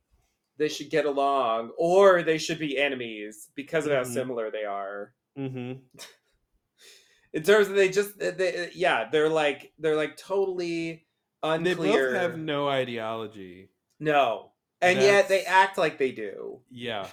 they 0.57 0.67
should 0.67 0.89
get 0.89 1.05
along 1.05 1.71
or 1.77 2.23
they 2.23 2.37
should 2.37 2.59
be 2.59 2.77
enemies 2.77 3.49
because 3.55 3.85
of 3.85 3.91
how 3.91 4.01
Mhm. 4.03 4.13
similar 4.13 4.51
they 4.51 4.63
are. 4.65 5.13
Mm-hmm. 5.37 5.73
In 7.33 7.43
terms 7.43 7.67
of 7.67 7.75
they 7.75 7.89
just 7.89 8.17
they, 8.17 8.31
they- 8.31 8.71
yeah, 8.73 9.09
they're 9.11 9.29
like 9.29 9.71
they're 9.79 9.95
like 9.95 10.17
totally 10.17 11.05
unclear 11.43 11.75
they 11.75 12.13
both 12.13 12.21
have 12.21 12.37
no 12.37 12.67
ideology 12.67 13.69
no. 13.99 14.51
And 14.81 14.99
yet 14.99 15.27
they 15.27 15.43
act 15.43 15.77
like 15.79 15.97
they 15.97 16.11
do. 16.11 16.59
Yeah. 16.69 17.07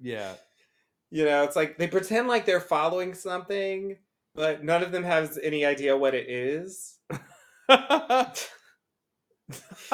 Yeah. 0.00 0.32
You 1.10 1.24
know, 1.24 1.44
it's 1.44 1.54
like 1.54 1.78
they 1.78 1.86
pretend 1.86 2.26
like 2.26 2.44
they're 2.44 2.58
following 2.60 3.14
something, 3.14 3.96
but 4.34 4.64
none 4.64 4.82
of 4.82 4.90
them 4.90 5.04
has 5.04 5.38
any 5.40 5.64
idea 5.64 5.96
what 5.96 6.14
it 6.16 6.28
is. 6.28 6.98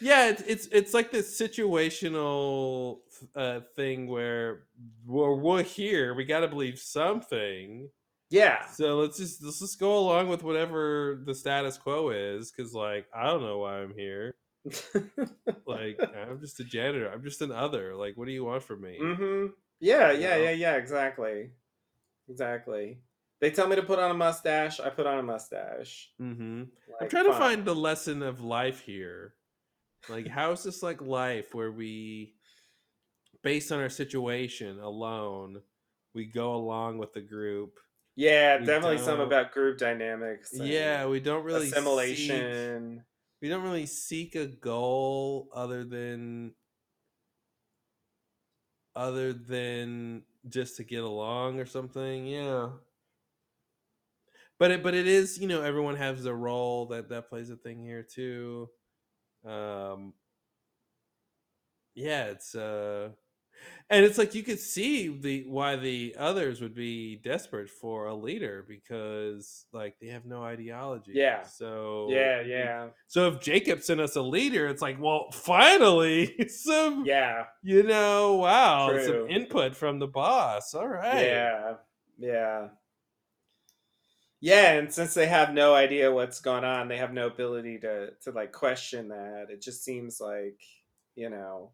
yeah, 0.00 0.28
it's, 0.28 0.42
it's 0.42 0.66
it's 0.66 0.94
like 0.94 1.10
this 1.10 1.40
situational 1.40 2.98
uh, 3.34 3.60
thing 3.76 4.06
where 4.08 4.64
we're, 5.06 5.34
we're 5.34 5.62
here. 5.62 6.14
We 6.14 6.24
got 6.24 6.40
to 6.40 6.48
believe 6.48 6.78
something. 6.78 7.88
Yeah. 8.30 8.66
So 8.66 8.98
let's 8.98 9.18
just 9.18 9.42
let's 9.42 9.60
just 9.60 9.78
go 9.78 9.98
along 9.98 10.28
with 10.28 10.42
whatever 10.42 11.22
the 11.24 11.34
status 11.34 11.78
quo 11.78 12.10
is, 12.10 12.50
because 12.50 12.74
like 12.74 13.06
I 13.14 13.26
don't 13.26 13.42
know 13.42 13.58
why 13.58 13.78
I'm 13.78 13.94
here. 13.94 14.34
Like 15.66 15.98
I'm 16.00 16.40
just 16.40 16.60
a 16.60 16.64
janitor. 16.64 17.10
I'm 17.10 17.22
just 17.22 17.42
an 17.42 17.50
other. 17.50 17.94
Like, 17.94 18.16
what 18.16 18.26
do 18.26 18.32
you 18.32 18.44
want 18.44 18.62
from 18.62 18.82
me? 18.82 18.98
hmm 19.00 19.46
Yeah, 19.80 20.12
yeah, 20.12 20.36
know? 20.36 20.42
yeah, 20.44 20.50
yeah, 20.50 20.74
exactly. 20.76 21.50
Exactly. 22.28 22.98
They 23.44 23.50
tell 23.50 23.68
me 23.68 23.76
to 23.76 23.82
put 23.82 23.98
on 23.98 24.10
a 24.10 24.14
mustache, 24.14 24.80
I 24.80 24.88
put 24.88 25.06
on 25.06 25.18
a 25.18 25.22
mustache. 25.22 26.08
Mm-hmm. 26.18 26.62
I'm 26.62 26.70
Like, 26.98 27.10
trying 27.10 27.26
to 27.26 27.34
find 27.34 27.62
the 27.62 27.74
lesson 27.74 28.22
of 28.22 28.40
life 28.40 28.80
here. 28.80 29.34
Like, 30.08 30.26
how 30.26 30.52
is 30.52 30.62
this 30.62 30.82
like 30.82 31.02
life 31.02 31.54
where 31.54 31.70
we, 31.70 32.36
based 33.42 33.70
on 33.70 33.80
our 33.80 33.90
situation 33.90 34.80
alone, 34.80 35.60
we 36.14 36.24
go 36.24 36.54
along 36.54 36.96
with 36.96 37.12
the 37.12 37.20
group? 37.20 37.78
Yeah, 38.16 38.60
we 38.60 38.64
definitely 38.64 38.96
some 38.96 39.20
about 39.20 39.52
group 39.52 39.76
dynamics. 39.76 40.48
Yeah, 40.54 41.06
we 41.06 41.20
don't 41.20 41.44
really 41.44 41.66
Seek, 41.66 41.74
assimilation. 41.74 43.04
we 43.42 43.50
don't 43.50 43.62
really 43.62 43.84
seek 43.84 44.36
a 44.36 44.46
goal 44.46 45.50
other 45.54 45.84
than 45.84 46.54
other 48.96 49.34
than 49.34 50.22
just 50.48 50.78
to 50.78 50.84
get 50.84 51.04
along 51.04 51.60
or 51.60 51.66
something. 51.66 52.26
Yeah. 52.26 52.68
But 54.58 54.70
it 54.70 54.82
but 54.82 54.94
it 54.94 55.06
is, 55.06 55.38
you 55.38 55.48
know, 55.48 55.62
everyone 55.62 55.96
has 55.96 56.24
a 56.26 56.34
role 56.34 56.86
that 56.86 57.08
that 57.08 57.28
plays 57.28 57.50
a 57.50 57.56
thing 57.56 57.82
here 57.82 58.02
too. 58.02 58.68
Um 59.44 60.14
yeah, 61.94 62.24
it's 62.26 62.54
uh 62.54 63.10
and 63.90 64.04
it's 64.04 64.18
like 64.18 64.34
you 64.34 64.42
could 64.42 64.58
see 64.58 65.08
the 65.08 65.44
why 65.46 65.76
the 65.76 66.14
others 66.18 66.60
would 66.60 66.74
be 66.74 67.16
desperate 67.16 67.68
for 67.68 68.06
a 68.06 68.14
leader 68.14 68.64
because 68.66 69.66
like 69.72 69.96
they 70.00 70.08
have 70.08 70.24
no 70.24 70.42
ideology. 70.42 71.12
Yeah. 71.14 71.42
So 71.42 72.08
Yeah, 72.10 72.40
yeah. 72.42 72.88
So 73.06 73.28
if 73.28 73.40
Jacob 73.40 73.82
sent 73.82 74.00
us 74.00 74.16
a 74.16 74.22
leader, 74.22 74.66
it's 74.68 74.82
like, 74.82 75.00
well, 75.00 75.30
finally 75.32 76.34
some 76.48 77.04
Yeah. 77.06 77.44
you 77.62 77.82
know, 77.82 78.34
wow, 78.36 78.90
True. 78.90 79.06
some 79.06 79.28
input 79.28 79.76
from 79.76 79.98
the 79.98 80.08
boss. 80.08 80.74
All 80.74 80.88
right. 80.88 81.26
Yeah. 81.26 81.74
Yeah. 82.18 82.68
Yeah, 84.44 84.72
and 84.74 84.92
since 84.92 85.14
they 85.14 85.26
have 85.26 85.54
no 85.54 85.74
idea 85.74 86.12
what's 86.12 86.40
going 86.40 86.64
on, 86.64 86.88
they 86.88 86.98
have 86.98 87.12
no 87.14 87.26
ability 87.28 87.78
to 87.80 88.12
to 88.22 88.30
like 88.32 88.52
question 88.52 89.08
that. 89.08 89.46
It 89.50 89.62
just 89.62 89.82
seems 89.84 90.20
like, 90.20 90.60
you 91.16 91.30
know, 91.30 91.72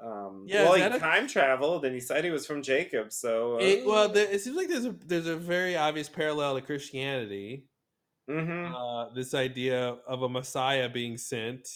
Um, 0.00 0.46
Yeah, 0.46 0.62
well, 0.64 0.74
he 0.74 0.82
a- 0.82 0.98
time 0.98 1.26
traveled, 1.28 1.84
and 1.84 1.94
he 1.94 2.00
said 2.00 2.24
he 2.24 2.30
was 2.30 2.46
from 2.46 2.62
Jacob. 2.62 3.12
So, 3.12 3.58
uh, 3.58 3.60
It, 3.62 3.86
well, 3.86 4.08
there, 4.08 4.30
it 4.30 4.40
seems 4.40 4.56
like 4.56 4.68
there's 4.68 4.84
a 4.86 4.92
there's 4.92 5.26
a 5.26 5.36
very 5.36 5.76
obvious 5.76 6.08
parallel 6.08 6.56
to 6.56 6.62
Christianity. 6.62 7.68
mhm. 8.28 8.76
Uh, 8.76 9.10
this 9.14 9.34
idea 9.34 9.80
of 10.06 10.22
a 10.22 10.28
Messiah 10.28 10.88
being 10.88 11.16
sent 11.18 11.68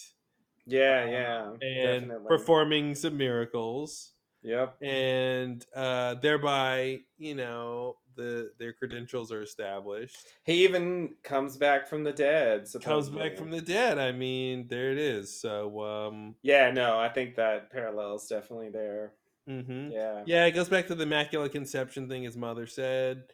yeah, 0.67 1.05
uh, 1.05 1.07
yeah, 1.07 1.57
and 1.63 1.81
definitely. 1.83 2.29
performing 2.29 2.95
some 2.95 3.17
miracles, 3.17 4.13
Yep. 4.43 4.81
and 4.83 5.65
uh, 5.75 6.15
thereby, 6.17 7.01
you 7.19 7.35
know, 7.35 7.97
the 8.17 8.51
their 8.59 8.73
credentials 8.73 9.31
are 9.31 9.43
established. 9.43 10.17
He 10.45 10.65
even 10.65 11.15
comes 11.23 11.57
back 11.57 11.87
from 11.87 12.03
the 12.05 12.13
dead. 12.13 12.67
Comes 12.83 13.09
back 13.11 13.37
from 13.37 13.51
the 13.51 13.61
dead. 13.61 13.99
I 13.99 14.13
mean, 14.13 14.67
there 14.69 14.91
it 14.93 14.99
is. 14.99 15.39
So, 15.41 15.83
um, 15.85 16.35
Yeah, 16.43 16.71
no, 16.71 16.99
I 16.99 17.09
think 17.09 17.37
that 17.37 17.71
parallel 17.71 18.17
is 18.17 18.27
definitely 18.27 18.71
there. 18.71 19.13
mhm. 19.49 19.93
Yeah. 19.93 20.23
yeah, 20.27 20.47
it 20.47 20.53
goes 20.53 20.69
back 20.69 20.87
to 20.89 20.95
the 20.95 21.05
immaculate 21.05 21.53
conception 21.53 22.09
thing 22.09 22.23
his 22.25 22.37
mother 22.37 22.67
said. 22.67 23.25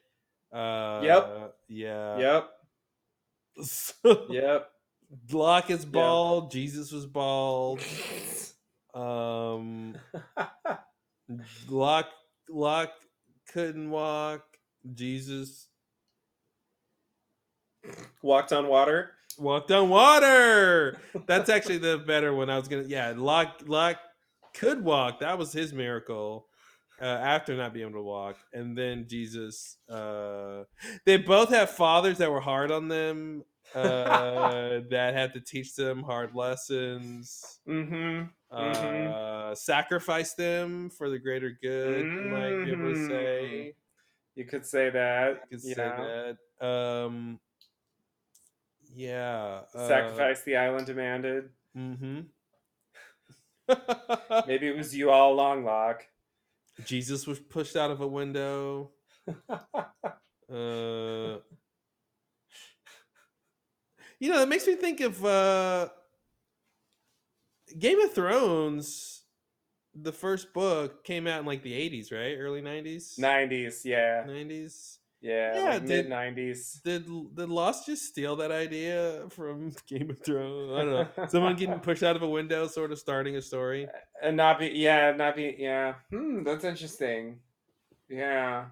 Uh, 0.52 1.48
Yeah. 1.68 2.18
Yep. 2.18 2.50
So, 3.62 4.26
Yep. 4.30 4.68
Locke 5.30 5.70
is 5.70 5.84
bald. 5.84 6.50
Jesus 6.50 6.92
was 6.92 7.06
bald. 7.06 7.80
Um, 8.94 9.96
Locke 11.70 12.10
Locke 12.50 12.92
couldn't 13.50 13.88
walk. 13.90 14.51
Jesus 14.94 15.68
Walked 18.22 18.52
on 18.52 18.68
water. 18.68 19.12
walked 19.38 19.70
on 19.72 19.88
water. 19.88 20.98
That's 21.26 21.48
actually 21.50 21.78
the 21.78 21.98
better 21.98 22.32
one. 22.34 22.48
I 22.50 22.56
was 22.58 22.68
gonna. 22.68 22.84
Yeah, 22.84 23.12
Locke 23.16 23.62
Locke 23.66 23.98
could 24.54 24.84
walk. 24.84 25.20
That 25.20 25.38
was 25.38 25.52
his 25.52 25.72
miracle. 25.72 26.46
Uh, 27.00 27.06
after 27.06 27.56
not 27.56 27.74
being 27.74 27.88
able 27.88 27.98
to 27.98 28.02
walk, 28.04 28.36
and 28.52 28.78
then 28.78 29.06
Jesus. 29.08 29.76
Uh, 29.88 30.62
they 31.04 31.16
both 31.16 31.48
have 31.48 31.70
fathers 31.70 32.18
that 32.18 32.30
were 32.30 32.40
hard 32.40 32.70
on 32.70 32.86
them. 32.86 33.42
Uh, 33.74 34.80
that 34.90 35.14
had 35.14 35.32
to 35.34 35.40
teach 35.40 35.74
them 35.74 36.02
hard 36.04 36.32
lessons. 36.36 37.58
Mm-hmm. 37.68 38.26
uh, 38.54 38.72
Mhm. 38.74 39.56
sacrifice 39.56 40.34
them 40.34 40.90
for 40.90 41.10
the 41.10 41.18
greater 41.18 41.50
good. 41.60 42.04
Be 42.04 42.70
able 42.70 42.94
to 42.94 43.08
say. 43.08 43.74
You 44.34 44.44
could 44.44 44.64
say 44.64 44.90
that. 44.90 45.42
You 45.50 45.58
could 45.58 45.68
you 45.68 45.74
say 45.74 45.82
know? 45.86 46.34
that. 46.60 46.66
Um, 46.66 47.40
yeah. 48.94 49.60
Sacrifice 49.74 50.42
the 50.42 50.56
island 50.56 50.86
demanded. 50.86 51.50
hmm 51.74 52.20
Maybe 54.46 54.68
it 54.68 54.76
was 54.76 54.94
you 54.94 55.10
all 55.10 55.32
along, 55.32 55.64
Locke. 55.64 56.06
Jesus 56.84 57.26
was 57.26 57.38
pushed 57.38 57.76
out 57.76 57.90
of 57.90 58.00
a 58.00 58.06
window. 58.06 58.90
Uh, 60.50 61.38
you 64.20 64.28
know, 64.28 64.42
it 64.42 64.48
makes 64.50 64.66
me 64.66 64.74
think 64.74 65.00
of 65.00 65.24
uh, 65.24 65.88
Game 67.78 67.98
of 68.00 68.12
Thrones. 68.12 69.21
The 69.94 70.12
first 70.12 70.52
book 70.54 71.04
came 71.04 71.26
out 71.26 71.40
in 71.40 71.46
like 71.46 71.62
the 71.62 71.72
'80s, 71.72 72.12
right? 72.12 72.36
Early 72.38 72.62
'90s. 72.62 73.18
90s, 73.18 73.84
yeah. 73.84 74.24
'90s. 74.26 74.98
Yeah, 75.20 75.56
Yeah, 75.56 75.70
like 75.74 75.82
mid 75.84 76.08
90s. 76.08 76.82
Did 76.82 77.06
did 77.36 77.48
Lost 77.48 77.86
just 77.86 78.06
steal 78.06 78.34
that 78.36 78.50
idea 78.50 79.26
from 79.30 79.72
Game 79.86 80.10
of 80.10 80.18
Thrones? 80.18 80.72
I 80.72 80.84
don't 80.84 81.16
know. 81.18 81.26
Someone 81.28 81.54
getting 81.54 81.78
pushed 81.78 82.02
out 82.02 82.16
of 82.16 82.22
a 82.22 82.28
window, 82.28 82.66
sort 82.66 82.90
of 82.90 82.98
starting 82.98 83.36
a 83.36 83.42
story. 83.42 83.86
And 84.20 84.36
not 84.36 84.58
be, 84.58 84.66
yeah, 84.74 85.12
not 85.16 85.36
be, 85.36 85.54
yeah. 85.56 85.94
Hmm, 86.10 86.42
that's 86.42 86.64
interesting. 86.64 87.38
Yeah. 88.08 88.64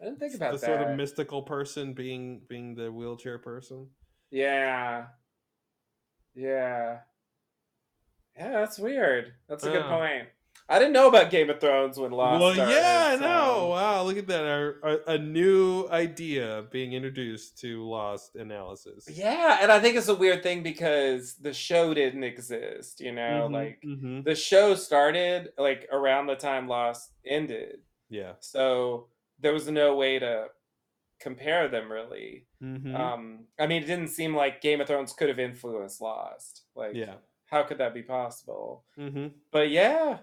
I 0.00 0.04
didn't 0.04 0.20
think 0.20 0.34
about 0.34 0.52
the 0.52 0.58
that. 0.58 0.66
sort 0.66 0.80
of 0.80 0.96
mystical 0.96 1.42
person 1.42 1.92
being 1.92 2.42
being 2.48 2.76
the 2.76 2.92
wheelchair 2.92 3.38
person. 3.38 3.88
yeah. 4.30 5.06
Yeah. 6.36 6.98
Yeah, 8.36 8.50
that's 8.52 8.78
weird. 8.78 9.32
That's 9.48 9.64
a 9.64 9.70
good 9.70 9.82
point. 9.86 10.28
I 10.70 10.78
didn't 10.78 10.92
know 10.92 11.08
about 11.08 11.30
Game 11.30 11.50
of 11.50 11.58
Thrones 11.60 11.98
when 11.98 12.12
Lost 12.12 12.40
well, 12.40 12.54
started. 12.54 12.72
yeah, 12.72 13.08
I 13.10 13.14
so- 13.16 13.20
know. 13.22 13.66
Wow, 13.70 14.02
look 14.04 14.16
at 14.18 14.26
that! 14.28 14.44
A, 14.44 14.74
a, 14.82 15.14
a 15.14 15.18
new 15.18 15.88
idea 15.90 16.64
being 16.70 16.92
introduced 16.92 17.58
to 17.62 17.84
Lost 17.86 18.36
analysis. 18.36 19.08
Yeah, 19.12 19.58
and 19.62 19.72
I 19.72 19.80
think 19.80 19.96
it's 19.96 20.08
a 20.08 20.14
weird 20.14 20.42
thing 20.44 20.62
because 20.62 21.34
the 21.34 21.52
show 21.52 21.92
didn't 21.92 22.22
exist, 22.24 23.00
you 23.00 23.12
know, 23.12 23.48
Mhm, 23.50 23.52
like 23.52 23.82
mhm. 23.84 24.24
the 24.24 24.34
show 24.36 24.74
started 24.76 25.50
like 25.58 25.88
around 25.90 26.26
the 26.28 26.36
time 26.36 26.68
Lost 26.68 27.10
ended. 27.26 27.80
yeah. 28.08 28.34
So 28.38 29.08
there 29.40 29.52
was 29.52 29.68
no 29.68 29.96
way 29.96 30.18
to 30.20 30.46
compare 31.20 31.68
them 31.68 31.90
really. 31.90 32.46
mhm, 32.62 32.94
Um 32.94 33.46
I 33.58 33.66
mean 33.66 33.82
it 33.82 33.86
didn't 33.86 34.08
seem 34.08 34.34
like 34.34 34.60
Game 34.62 34.80
of 34.80 34.86
Thrones 34.86 35.12
could 35.12 35.28
have 35.28 35.38
influenced 35.38 36.00
Lost. 36.00 36.62
Like 36.74 36.94
yeah. 36.94 37.14
how 37.46 37.62
could 37.64 37.78
that 37.78 37.92
be 37.94 38.02
possible? 38.02 38.84
hmm 38.96 39.28
But 39.50 39.70
yeah. 39.70 40.18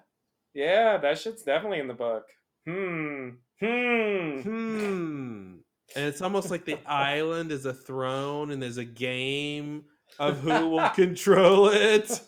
Yeah, 0.58 0.98
that 0.98 1.20
shit's 1.20 1.44
definitely 1.44 1.78
in 1.78 1.88
the 1.88 1.94
book. 1.94 2.24
Hmm. 2.66 3.30
Hmm. 3.60 4.42
Hmm. 4.42 5.54
And 5.96 6.06
it's 6.06 6.20
almost 6.20 6.50
like 6.50 6.66
the 6.66 6.80
island 6.88 7.52
is 7.52 7.68
a 7.68 7.76
throne, 7.76 8.50
and 8.50 8.60
there's 8.60 8.78
a 8.78 8.84
game 8.84 9.84
of 10.18 10.40
who 10.40 10.70
will 10.70 10.90
control 10.96 11.70
it. 11.72 12.10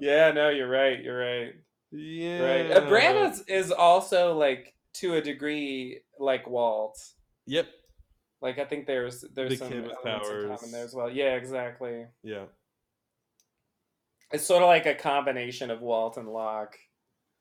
yeah, 0.00 0.32
no, 0.32 0.48
you're 0.48 0.66
right. 0.66 0.98
You're 1.04 1.18
right. 1.18 1.52
yeah. 1.92 2.40
Right. 2.40 2.70
Uh, 2.70 2.88
Bran 2.88 3.30
is, 3.30 3.42
is 3.48 3.70
also 3.70 4.34
like 4.34 4.72
to 4.94 5.16
a 5.16 5.20
degree 5.20 6.00
like 6.18 6.48
Walt. 6.48 6.98
Yep. 7.48 7.66
Like 8.40 8.58
I 8.58 8.64
think 8.64 8.86
there's 8.86 9.22
there's 9.34 9.50
The 9.50 9.56
some 9.56 9.72
elements 9.74 10.30
in 10.30 10.48
common 10.48 10.72
there 10.72 10.84
as 10.84 10.94
well. 10.94 11.10
Yeah, 11.10 11.34
exactly. 11.34 12.06
Yeah. 12.22 12.46
It's 14.32 14.44
sort 14.44 14.62
of 14.62 14.68
like 14.68 14.86
a 14.86 14.94
combination 14.94 15.70
of 15.70 15.80
Walt 15.80 16.16
and 16.16 16.28
Locke. 16.28 16.76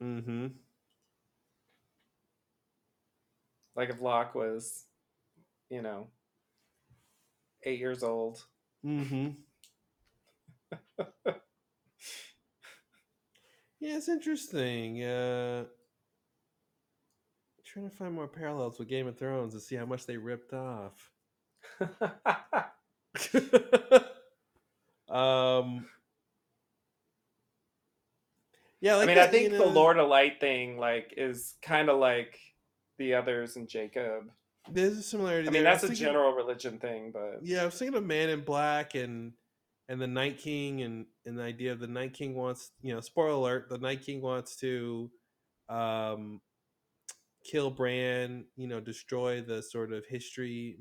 Mm-hmm. 0.01 0.47
Like 3.75 3.89
if 3.89 4.01
Locke 4.01 4.35
was, 4.35 4.85
you 5.69 5.81
know, 5.81 6.07
eight 7.63 7.79
years 7.79 8.03
old. 8.03 8.45
Mm-hmm. 8.85 9.29
yeah, 13.79 13.97
it's 13.97 14.09
interesting. 14.09 15.03
Uh 15.03 15.65
trying 17.65 17.89
to 17.89 17.95
find 17.95 18.13
more 18.13 18.27
parallels 18.27 18.79
with 18.79 18.87
Game 18.87 19.07
of 19.07 19.17
Thrones 19.17 19.53
to 19.53 19.59
see 19.59 19.75
how 19.75 19.85
much 19.85 20.05
they 20.05 20.15
ripped 20.15 20.53
off. 20.53 21.11
um 25.09 25.85
Yeah, 28.81 28.95
I 28.95 28.97
like 28.97 29.07
mean, 29.07 29.17
I 29.17 29.27
think 29.27 29.51
you 29.51 29.57
the 29.57 29.65
Lord 29.65 29.97
of 29.97 30.09
Light 30.09 30.39
thing 30.39 30.77
like 30.77 31.13
is 31.17 31.55
kind 31.61 31.89
of 31.89 31.99
like 31.99 32.37
the 32.97 33.15
others 33.15 33.55
and 33.55 33.67
Jacob. 33.67 34.29
There's 34.71 34.97
a 34.97 35.03
similarity. 35.03 35.47
I 35.47 35.51
mean, 35.51 35.63
there. 35.63 35.71
that's 35.71 35.83
a 35.83 35.87
thinking- 35.87 36.05
general 36.05 36.33
religion 36.33 36.79
thing, 36.79 37.11
but 37.13 37.39
Yeah, 37.43 37.61
I 37.63 37.65
was 37.65 37.75
thinking 37.75 37.97
of 37.97 38.03
Man 38.03 38.29
in 38.29 38.41
Black 38.41 38.95
and 38.95 39.33
and 39.87 40.01
the 40.01 40.07
Night 40.07 40.39
King 40.39 40.81
and 40.81 41.05
and 41.25 41.37
the 41.37 41.43
idea 41.43 41.71
of 41.71 41.79
the 41.79 41.87
Night 41.87 42.13
King 42.13 42.35
wants 42.35 42.71
you 42.81 42.93
know 42.93 43.01
spoiler 43.01 43.31
alert 43.31 43.69
the 43.69 43.77
Night 43.77 44.01
King 44.03 44.21
wants 44.21 44.55
to 44.57 45.11
um 45.69 46.41
kill 47.49 47.69
Bran 47.69 48.45
you 48.55 48.67
know 48.67 48.79
destroy 48.79 49.41
the 49.41 49.61
sort 49.61 49.93
of 49.93 50.05
history 50.07 50.77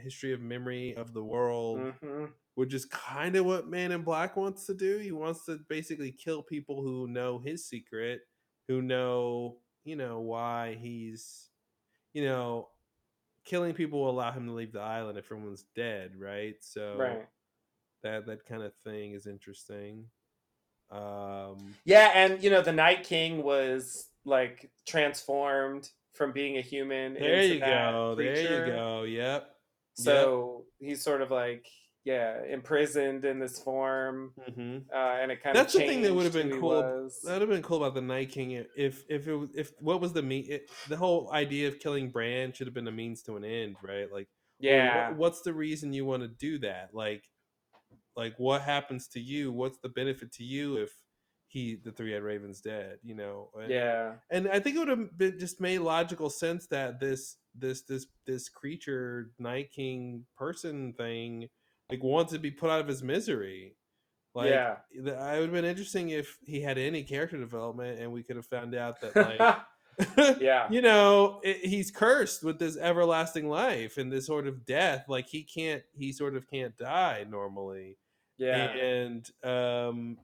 history 0.00 0.32
of 0.32 0.40
memory 0.40 0.94
of 0.96 1.12
the 1.12 1.22
world 1.24 1.78
Mhm. 2.02 2.32
which 2.54 2.74
is 2.74 2.84
kind 2.86 3.36
of 3.36 3.44
what 3.46 3.68
Man 3.68 3.92
in 3.92 4.02
Black 4.02 4.36
wants 4.36 4.66
to 4.66 4.74
do 4.74 4.98
he 4.98 5.12
wants 5.12 5.44
to 5.46 5.58
basically 5.68 6.12
kill 6.12 6.42
people 6.42 6.82
who 6.82 7.06
know 7.08 7.38
his 7.38 7.64
secret 7.66 8.22
who 8.68 8.82
know 8.82 9.58
you 9.84 9.96
know 9.96 10.20
why 10.20 10.74
he's 10.74 11.50
you 12.12 12.24
know 12.24 12.68
killing 13.44 13.72
people 13.74 14.00
will 14.00 14.10
allow 14.10 14.30
him 14.30 14.46
to 14.46 14.52
leave 14.52 14.72
the 14.72 14.80
island 14.80 15.18
if 15.18 15.26
everyone's 15.32 15.64
dead 15.74 16.12
right 16.18 16.56
so 16.60 16.96
right. 16.98 17.28
that 18.02 18.26
that 18.26 18.44
kind 18.44 18.62
of 18.62 18.74
thing 18.84 19.12
is 19.12 19.26
interesting 19.26 20.04
um 20.90 21.74
Yeah, 21.84 22.12
and 22.14 22.42
you 22.42 22.48
know, 22.50 22.62
the 22.62 22.72
Night 22.72 23.04
King 23.04 23.42
was 23.42 24.08
like 24.24 24.70
transformed 24.86 25.90
from 26.14 26.32
being 26.32 26.56
a 26.56 26.60
human. 26.62 27.14
there 27.14 27.34
into 27.42 27.54
you 27.54 27.60
go 27.60 28.14
there 28.16 28.66
you 28.66 28.72
go 28.72 29.02
yep 29.02 29.54
So 30.04 30.64
he's 30.78 31.02
sort 31.02 31.22
of 31.22 31.30
like, 31.30 31.66
yeah, 32.04 32.42
imprisoned 32.48 33.24
in 33.24 33.38
this 33.38 33.58
form, 33.58 34.32
hmm 34.54 34.78
uh, 34.94 35.18
and 35.20 35.30
it 35.32 35.42
kind 35.42 35.54
That's 35.56 35.74
of 35.74 35.78
that's 35.80 35.86
the 35.86 35.86
thing 35.86 36.02
that 36.02 36.14
would 36.14 36.24
have 36.24 36.32
been 36.32 36.58
cool. 36.60 36.80
That 37.24 37.32
would 37.32 37.40
have 37.42 37.50
been 37.50 37.62
cool 37.62 37.78
about 37.78 37.94
the 37.94 38.00
Night 38.00 38.30
King 38.30 38.52
if 38.76 39.04
if 39.08 39.28
it 39.28 39.34
was 39.34 39.50
if 39.54 39.72
what 39.80 40.00
was 40.00 40.12
the 40.12 40.22
mean 40.22 40.60
the 40.88 40.96
whole 40.96 41.30
idea 41.32 41.68
of 41.68 41.78
killing 41.80 42.10
Bran 42.10 42.52
should 42.52 42.66
have 42.66 42.74
been 42.74 42.88
a 42.88 42.92
means 42.92 43.22
to 43.24 43.36
an 43.36 43.44
end, 43.44 43.76
right? 43.82 44.10
Like, 44.12 44.28
well, 44.60 44.70
yeah, 44.70 45.08
what- 45.08 45.18
what's 45.18 45.42
the 45.42 45.52
reason 45.52 45.92
you 45.92 46.04
want 46.06 46.22
to 46.22 46.28
do 46.28 46.58
that? 46.60 46.94
Like, 46.94 47.24
like 48.16 48.34
what 48.38 48.62
happens 48.62 49.08
to 49.08 49.20
you? 49.20 49.52
What's 49.52 49.78
the 49.78 49.88
benefit 49.88 50.32
to 50.34 50.44
you 50.44 50.76
if 50.78 50.90
he 51.50 51.76
the 51.82 51.90
three 51.92 52.14
eyed 52.14 52.22
raven's 52.22 52.60
dead. 52.60 52.98
You 53.02 53.14
know. 53.14 53.50
And- 53.58 53.70
Yeah. 53.70 54.14
and 54.30 54.48
I 54.48 54.60
think 54.60 54.76
it 54.76 54.80
would 54.80 54.88
have 54.88 55.16
been 55.18 55.38
just 55.38 55.60
made 55.60 55.78
logical 55.78 56.30
sense 56.30 56.66
that 56.68 57.00
this 57.00 57.36
this 57.60 57.82
this 57.82 58.06
this 58.26 58.48
creature 58.48 59.30
Night 59.38 59.70
King 59.72 60.24
person 60.36 60.92
thing 60.94 61.48
like 61.90 62.02
wants 62.02 62.32
to 62.32 62.38
be 62.38 62.50
put 62.50 62.70
out 62.70 62.80
of 62.80 62.88
his 62.88 63.02
misery. 63.02 63.74
Like, 64.34 64.50
yeah. 64.50 64.76
it 64.90 65.02
would 65.02 65.16
have 65.16 65.52
been 65.52 65.64
interesting 65.64 66.10
if 66.10 66.36
he 66.44 66.60
had 66.60 66.78
any 66.78 67.02
character 67.02 67.38
development, 67.38 67.98
and 67.98 68.12
we 68.12 68.22
could 68.22 68.36
have 68.36 68.46
found 68.46 68.74
out 68.74 69.00
that 69.00 69.16
like, 69.16 70.38
yeah. 70.40 70.68
you 70.70 70.80
know, 70.82 71.40
it, 71.42 71.64
he's 71.64 71.90
cursed 71.90 72.44
with 72.44 72.58
this 72.58 72.76
everlasting 72.76 73.48
life 73.48 73.96
and 73.96 74.12
this 74.12 74.26
sort 74.26 74.46
of 74.46 74.64
death. 74.64 75.06
Like 75.08 75.26
he 75.28 75.42
can't, 75.42 75.82
he 75.92 76.12
sort 76.12 76.36
of 76.36 76.48
can't 76.48 76.76
die 76.76 77.24
normally 77.28 77.96
Yeah. 78.36 78.68
and 78.70 79.28
um 79.42 80.18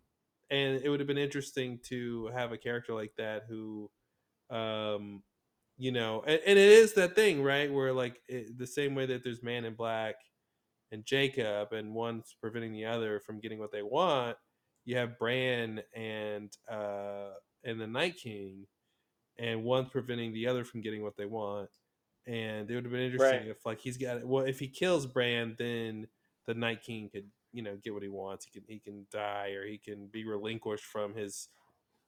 and 0.51 0.81
it 0.85 0.89
would 0.89 1.01
have 1.01 1.07
been 1.07 1.19
interesting 1.19 1.81
to 1.89 2.31
have 2.35 2.53
a 2.53 2.59
character 2.59 2.95
like 2.95 3.15
that 3.17 3.45
who 3.49 3.91
um 4.51 5.23
you 5.77 5.91
know 5.93 6.23
and, 6.27 6.41
and 6.47 6.59
it 6.59 6.69
is 6.71 6.95
that 6.95 7.15
thing 7.15 7.43
right 7.43 7.73
where 7.73 7.93
like 7.93 8.21
it, 8.29 8.57
the 8.59 8.67
same 8.67 8.95
way 8.95 9.07
that 9.07 9.25
there's 9.25 9.43
man 9.43 9.65
in 9.65 9.75
black 9.75 10.15
and 10.93 11.05
jacob 11.05 11.73
and 11.73 11.93
one's 11.95 12.35
preventing 12.41 12.73
the 12.73 12.85
other 12.85 13.21
from 13.21 13.41
getting 13.41 13.59
what 13.59 13.73
they 13.73 13.83
want 13.83 14.37
you 14.85 14.97
have 14.97 15.19
bran 15.19 15.83
and 15.95 16.57
uh 16.71 17.31
and 17.65 17.81
the 17.81 17.87
night 17.87 18.17
king 18.17 18.67
and 19.39 19.65
one's 19.65 19.91
preventing 19.91 20.33
the 20.33 20.47
other 20.47 20.65
from 20.65 20.81
getting 20.81 21.03
what 21.03 21.17
they 21.17 21.27
want 21.27 21.71
and 22.27 22.71
it 22.71 22.75
would 22.75 22.85
have 22.85 22.93
been 22.93 23.01
interesting 23.03 23.41
Right. 23.41 23.49
if 23.49 23.67
like 23.67 23.81
he's 23.81 23.97
got 23.99 24.25
well 24.25 24.45
if 24.45 24.59
he 24.61 24.69
kills 24.69 25.07
bran 25.07 25.57
then 25.59 26.07
the 26.47 26.55
night 26.55 26.83
king 26.83 27.09
could 27.11 27.31
you 27.53 27.63
know 27.63 27.77
get 27.83 27.95
what 27.95 28.03
he 28.03 28.09
wants 28.09 28.47
he 28.47 28.51
can 28.61 28.67
he 28.69 28.79
can 28.79 29.07
die 29.11 29.51
or 29.51 29.67
he 29.67 29.79
can 29.79 30.07
be 30.07 30.25
relinquished 30.25 30.85
from 30.85 31.15
his 31.15 31.49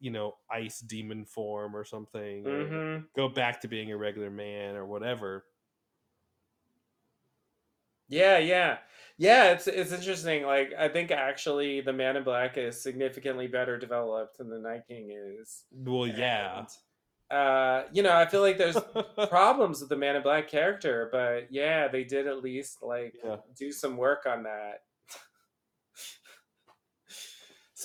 you 0.00 0.10
know 0.10 0.36
ice 0.50 0.80
demon 0.80 1.24
form 1.24 1.74
or 1.76 1.84
something 1.84 2.46
or 2.48 2.72
hmm 2.74 3.08
go 3.16 3.28
back 3.28 3.60
to 3.60 3.68
being 3.68 3.92
a 3.92 3.96
regular 3.96 4.30
man 4.30 4.76
or 4.76 4.86
whatever 4.86 5.46
Yeah, 8.08 8.38
yeah. 8.38 8.78
Yeah, 9.18 9.52
it's 9.52 9.66
it's 9.66 9.92
interesting. 9.92 10.44
Like 10.44 10.72
I 10.78 10.88
think 10.88 11.10
actually 11.10 11.80
the 11.80 11.92
Man 11.92 12.16
in 12.16 12.24
Black 12.24 12.56
is 12.58 12.80
significantly 12.80 13.46
better 13.46 13.78
developed 13.78 14.38
than 14.38 14.50
the 14.50 14.58
Night 14.58 14.86
King 14.86 15.10
is. 15.10 15.64
well 15.72 16.06
yeah 16.08 16.66
And, 17.30 17.38
uh, 17.38 17.84
you 17.92 18.02
know, 18.02 18.14
I 18.16 18.26
feel 18.26 18.42
like 18.42 18.58
there's 18.58 18.82
problems 19.28 19.80
with 19.80 19.88
the 19.88 19.96
Man 19.96 20.16
in 20.16 20.22
Black 20.22 20.48
character, 20.48 21.08
but 21.12 21.52
yeah, 21.52 21.88
they 21.88 22.04
did 22.04 22.26
at 22.26 22.42
least 22.42 22.82
like 22.82 23.16
Yeah. 23.24 23.38
do 23.56 23.72
some 23.72 23.96
work 23.96 24.26
on 24.26 24.44
that. 24.44 24.82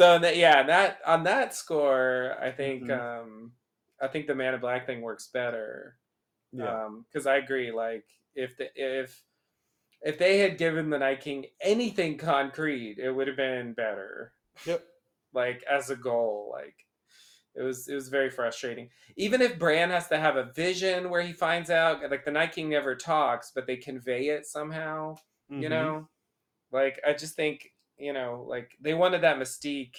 So 0.02 0.19
that 0.19 0.38
yeah, 0.38 0.64
that 0.64 0.99
on 1.06 1.23
that 1.23 1.53
score, 1.53 2.36
I 2.41 2.52
think 2.52 2.90
Mhm. 2.90 2.90
um 2.90 3.53
I 4.02 4.07
think 4.07 4.28
the 4.28 4.36
Man 4.36 4.53
in 4.53 4.60
Black 4.61 4.86
thing 4.86 5.02
works 5.02 5.28
better. 5.28 5.99
yeah 6.52 6.76
Um, 6.76 7.06
because 7.10 7.28
I 7.28 7.38
agree, 7.38 7.72
like 7.72 8.06
if 8.36 8.57
the 8.57 8.69
if 8.76 9.23
if 10.02 10.18
they 10.19 10.40
had 10.40 10.57
given 10.57 10.90
the 10.90 10.99
Night 10.99 11.22
King 11.22 11.48
anything 11.61 12.18
concrete, 12.18 12.99
it 12.99 13.11
would 13.11 13.28
have 13.28 13.38
been 13.38 13.73
better. 13.73 14.34
yep 14.65 14.84
Like 15.34 15.64
as 15.64 15.90
a 15.90 15.95
goal, 15.95 16.49
like 16.53 16.76
it 17.56 17.61
was 17.61 17.88
it 17.88 17.95
was 17.95 18.10
very 18.10 18.30
frustrating. 18.30 18.90
Even 19.18 19.41
if 19.41 19.60
Bran 19.60 19.90
has 19.90 20.07
to 20.10 20.18
have 20.19 20.38
a 20.38 20.52
vision 20.53 21.10
where 21.10 21.22
he 21.22 21.34
finds 21.34 21.69
out, 21.69 22.10
like 22.10 22.26
the 22.26 22.32
Night 22.32 22.53
King 22.53 22.69
never 22.69 22.95
talks, 22.95 23.52
but 23.53 23.68
they 23.68 23.78
convey 23.78 24.30
it 24.30 24.45
somehow. 24.45 25.15
You 25.57 25.69
Mhm. 25.69 25.69
know, 25.69 26.10
like 26.72 26.99
I 27.07 27.14
just 27.14 27.36
think 27.36 27.72
you 28.02 28.14
know, 28.14 28.45
like 28.48 28.72
they 28.82 28.94
wanted 28.94 29.22
that 29.22 29.38
mystique. 29.38 29.95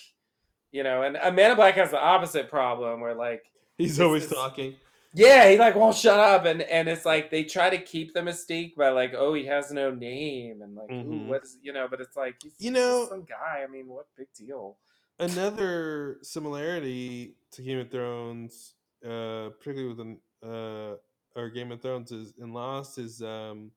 You 0.73 0.83
know, 0.85 1.03
and 1.03 1.17
a 1.17 1.21
man 1.21 1.33
Amanda 1.35 1.57
Black 1.57 1.75
has 1.75 1.91
the 1.91 2.01
opposite 2.01 2.49
problem 2.49 3.01
where 3.01 3.15
like 3.15 3.43
he's 3.79 4.01
always 4.01 4.29
this- 4.29 4.39
talking 4.39 4.75
yeah, 5.15 5.51
he 5.51 5.59
like 5.59 5.75
won't 5.75 5.95
shut 5.95 6.19
up, 6.19 6.47
and 6.47 6.63
and 6.63 6.89
it's 6.89 7.05
like 7.05 7.31
they 7.31 7.45
try 7.45 7.69
to 7.69 7.77
keep 7.77 8.15
the 8.15 8.21
mystique 8.21 8.75
by 8.77 8.89
like, 8.89 9.13
oh, 9.15 9.35
he 9.35 9.45
has 9.45 9.71
no 9.71 9.91
name, 9.95 10.63
and 10.63 10.75
like, 10.75 10.91
ooh, 10.91 11.05
Mhm. 11.05 11.27
what's 11.27 11.59
you 11.63 11.75
know, 11.75 11.87
but 11.87 12.01
it's 12.01 12.17
like 12.17 12.37
he's 12.43 12.55
You 12.59 12.71
know- 12.71 13.07
some 13.11 13.25
guy. 13.25 13.63
I 13.63 13.67
mean, 13.71 13.89
what 13.89 14.07
big 14.17 14.29
deal? 14.35 14.79
another 15.21 16.17
similarity 16.23 17.35
to 17.53 17.63
Game 17.63 17.79
of 17.81 17.91
Thrones, 17.91 18.75
uh, 19.05 19.51
particularly 19.59 19.89
with 19.95 20.01
an, 20.01 20.19
uh, 20.43 20.97
or 21.37 21.51
Game 21.51 21.71
of 21.73 21.81
Thrones 21.83 22.11
is 22.11 22.33
in 22.41 22.53
Lost 22.55 22.99
is 22.99 23.23
um, 23.23 23.71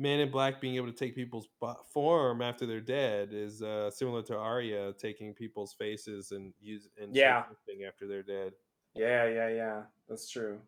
Man 0.00 0.18
in 0.20 0.30
Black 0.30 0.62
being 0.62 0.76
able 0.76 0.86
to 0.86 0.92
take 0.98 1.14
people's 1.14 1.46
form 1.92 2.40
after 2.40 2.64
they're 2.64 2.80
dead 2.80 3.30
is 3.32 3.62
uh, 3.62 3.90
similar 3.90 4.22
to 4.22 4.36
Arya 4.36 4.94
taking 4.94 5.34
people's 5.34 5.74
faces 5.74 6.32
and 6.32 6.54
use 6.58 6.88
and 7.00 7.14
Yeah. 7.14 7.44
after 7.86 8.06
they're 8.08 8.22
dead. 8.22 8.54
Yeah, 8.94 9.26
yeah, 9.28 9.48
yeah. 9.48 9.82
That's 10.08 10.30
true. 10.30 10.58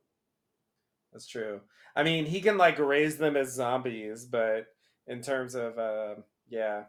That's 1.12 1.26
true. 1.26 1.62
I 1.96 2.02
mean, 2.02 2.26
he 2.26 2.42
can 2.42 2.59
like 2.59 2.78
raise 2.78 3.16
them 3.16 3.36
as 3.36 3.54
zombies, 3.54 4.26
but 4.26 4.66
in 5.06 5.22
terms 5.22 5.54
of 5.54 5.78
uh, 5.78 6.16
yeah, 6.50 6.84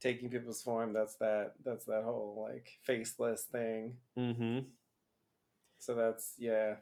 taking 0.00 0.30
people's 0.30 0.62
form, 0.62 0.92
that's 0.92 1.16
that. 1.16 1.54
That's 1.64 1.84
that 1.86 2.04
whole 2.04 2.46
like 2.48 2.70
faceless 2.82 3.42
thing. 3.50 3.96
Mm-hmm. 4.16 4.60
So 5.80 5.94
that's 5.94 6.34
yeah. 6.38 6.76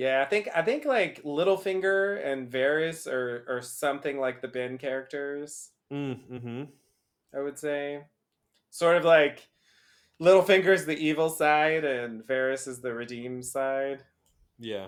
Yeah, 0.00 0.22
I 0.22 0.24
think 0.24 0.48
I 0.56 0.62
think 0.62 0.86
like 0.86 1.22
Littlefinger 1.24 2.24
and 2.24 2.50
Varys 2.50 3.06
are 3.06 3.44
are 3.46 3.60
something 3.60 4.18
like 4.18 4.40
the 4.40 4.48
Ben 4.48 4.78
characters, 4.78 5.72
Mm-hmm. 5.92 6.62
I 7.36 7.42
would 7.42 7.58
say. 7.58 8.04
Sort 8.70 8.96
of 8.96 9.04
like 9.04 9.46
Littlefinger's 10.18 10.86
the 10.86 10.96
evil 10.96 11.28
side 11.28 11.84
and 11.84 12.22
Varys 12.22 12.66
is 12.66 12.80
the 12.80 12.94
redeemed 12.94 13.44
side. 13.44 14.02
Yeah. 14.58 14.86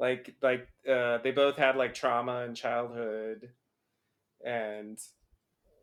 Like 0.00 0.34
like 0.42 0.66
uh 0.84 1.18
they 1.18 1.30
both 1.30 1.56
had 1.56 1.76
like 1.76 1.94
trauma 1.94 2.40
in 2.40 2.56
childhood 2.56 3.50
and 4.44 4.98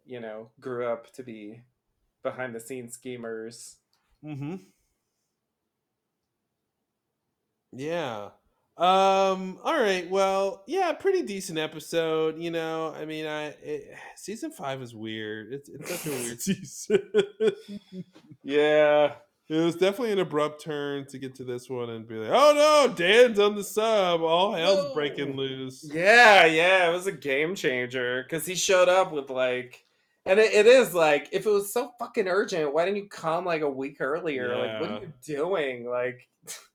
you 0.05 0.19
know, 0.19 0.49
grew 0.59 0.87
up 0.91 1.13
to 1.13 1.23
be 1.23 1.61
behind 2.21 2.53
the 2.53 2.59
scenes 2.59 2.95
schemers. 2.95 3.77
Mm-hmm. 4.25 4.55
Yeah. 7.73 8.29
Um. 8.77 9.57
All 9.63 9.73
right. 9.79 10.07
Well. 10.09 10.63
Yeah. 10.67 10.91
Pretty 10.93 11.23
decent 11.23 11.57
episode. 11.57 12.39
You 12.39 12.51
know. 12.51 12.93
I 12.95 13.05
mean. 13.05 13.25
I. 13.25 13.47
It, 13.63 13.95
season 14.15 14.51
five 14.51 14.81
is 14.81 14.93
weird. 14.95 15.51
It's 15.53 15.69
it's 15.69 15.89
such 15.89 16.07
a 16.07 16.09
weird 16.23 16.41
season. 16.41 16.99
Yeah. 18.43 19.15
it 19.49 19.55
was 19.55 19.75
definitely 19.75 20.13
an 20.13 20.19
abrupt 20.19 20.63
turn 20.63 21.05
to 21.07 21.17
get 21.19 21.35
to 21.35 21.43
this 21.43 21.69
one 21.69 21.89
and 21.89 22.07
be 22.07 22.15
like, 22.15 22.29
oh 22.31 22.53
no, 22.87 22.93
Dan's 22.93 23.39
on 23.39 23.55
the 23.55 23.63
sub. 23.63 24.21
All 24.21 24.53
hell's 24.53 24.93
breaking 24.93 25.35
loose. 25.35 25.83
Yeah, 25.93 26.45
yeah, 26.45 26.87
it 26.89 26.93
was 26.93 27.07
a 27.07 27.11
game 27.11 27.55
changer 27.55 28.23
because 28.23 28.45
he 28.45 28.55
showed 28.55 28.87
up 28.87 29.11
with 29.11 29.29
like, 29.29 29.83
and 30.25 30.39
it, 30.39 30.53
it 30.53 30.65
is 30.65 30.93
like, 30.93 31.27
if 31.33 31.45
it 31.45 31.49
was 31.49 31.73
so 31.73 31.91
fucking 31.99 32.27
urgent, 32.29 32.73
why 32.73 32.85
didn't 32.85 32.97
you 32.97 33.09
come 33.09 33.43
like 33.43 33.61
a 33.63 33.69
week 33.69 33.97
earlier? 33.99 34.55
Like, 34.55 34.79
what 34.79 34.91
are 34.91 35.01
you 35.01 35.13
doing? 35.25 35.89
Like, 35.89 36.25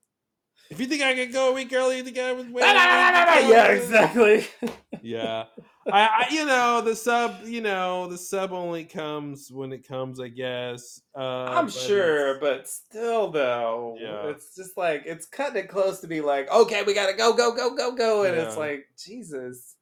If 0.73 0.79
you 0.79 0.87
think 0.87 1.03
I 1.03 1.13
could 1.13 1.31
go 1.31 1.51
a 1.51 1.53
week 1.53 1.71
early, 1.71 1.97
you 1.97 2.03
think 2.03 2.17
I 2.17 2.31
was 2.33 2.47
waiting? 2.47 2.73
yeah, 2.73 3.67
exactly. 3.67 4.47
yeah 5.03 5.43
I, 5.85 5.99
I 6.07 6.27
you 6.31 6.45
know 6.47 6.81
the 6.81 6.95
sub 6.95 7.45
you 7.45 7.61
know 7.61 8.07
the 8.07 8.17
sub 8.17 8.53
only 8.53 8.85
comes 8.85 9.51
when 9.51 9.73
it 9.73 9.85
comes 9.85 10.19
i 10.19 10.29
guess 10.29 11.01
uh 11.15 11.19
I'm 11.19 11.65
but 11.65 11.73
sure, 11.73 12.39
but 12.39 12.67
still, 12.69 13.29
though, 13.29 13.97
Yeah. 13.99 14.29
it's 14.29 14.55
just 14.55 14.77
like 14.77 15.03
it's 15.05 15.25
cutting 15.27 15.63
it 15.63 15.69
close 15.69 15.99
to 15.99 16.07
be 16.07 16.21
like, 16.21 16.49
okay, 16.49 16.83
we 16.83 16.93
gotta 16.93 17.13
go, 17.13 17.33
go, 17.33 17.53
go, 17.53 17.75
go, 17.75 17.91
go, 17.91 18.23
and 18.23 18.35
it's 18.35 18.57
like, 18.57 18.85
Jesus, 18.97 19.75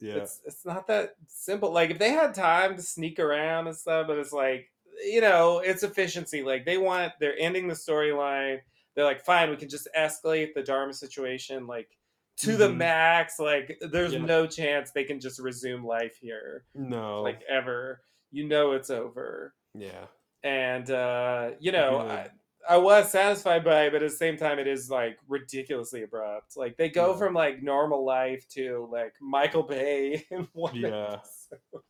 yeah 0.00 0.16
it's 0.16 0.40
it's 0.44 0.66
not 0.66 0.86
that 0.88 1.14
simple. 1.28 1.72
Like 1.72 1.90
if 1.90 1.98
they 1.98 2.10
had 2.10 2.34
time 2.34 2.76
to 2.76 2.82
sneak 2.82 3.18
around 3.18 3.68
and 3.68 3.76
stuff, 3.76 4.06
but 4.06 4.18
it's 4.18 4.32
like 4.32 4.68
you 5.02 5.20
know, 5.20 5.60
it's 5.60 5.82
efficiency. 5.82 6.42
Like 6.42 6.66
they 6.66 6.76
want 6.76 7.12
they're 7.20 7.38
ending 7.38 7.68
the 7.68 7.74
storyline. 7.74 8.58
They're 8.96 9.04
like, 9.04 9.20
fine, 9.24 9.50
we 9.50 9.56
can 9.56 9.68
just 9.68 9.86
escalate 9.96 10.54
the 10.54 10.62
Dharma 10.62 10.92
situation 10.94 11.66
like 11.68 11.96
to 12.38 12.56
the 12.56 12.68
Mhm. 12.68 12.76
max. 12.78 13.38
Like 13.38 13.78
there's 13.92 14.14
Yeah. 14.14 14.20
no 14.24 14.46
chance 14.46 14.90
they 14.90 15.04
can 15.04 15.20
just 15.20 15.38
resume 15.38 15.84
life 15.84 16.16
here, 16.20 16.64
no 16.74 17.22
like 17.22 17.42
ever. 17.48 18.02
You 18.32 18.48
know 18.48 18.72
it's 18.72 18.90
over. 18.90 19.54
yeah 19.74 20.06
And 20.42 20.90
uh, 20.90 21.52
you 21.60 21.70
know. 21.72 21.98
I, 22.00 22.30
I 22.68 22.78
was 22.78 23.12
satisfied 23.12 23.62
by 23.64 23.84
it, 23.84 23.92
but 23.92 24.02
at 24.02 24.10
the 24.10 24.16
same 24.16 24.36
time, 24.36 24.58
it 24.58 24.66
is 24.66 24.90
like 24.90 25.18
ridiculously 25.28 26.02
abrupt. 26.02 26.56
Like 26.56 26.76
they 26.76 26.88
go 26.88 27.12
Yeah. 27.12 27.18
from 27.18 27.32
like 27.34 27.62
normal 27.62 28.04
life 28.04 28.48
to 28.54 28.88
like 28.90 29.14
Michael 29.20 29.62
Bay 29.62 30.26
in 30.32 30.48
one 30.52 30.74
Yeah. 30.74 31.20
episode. 31.52 31.82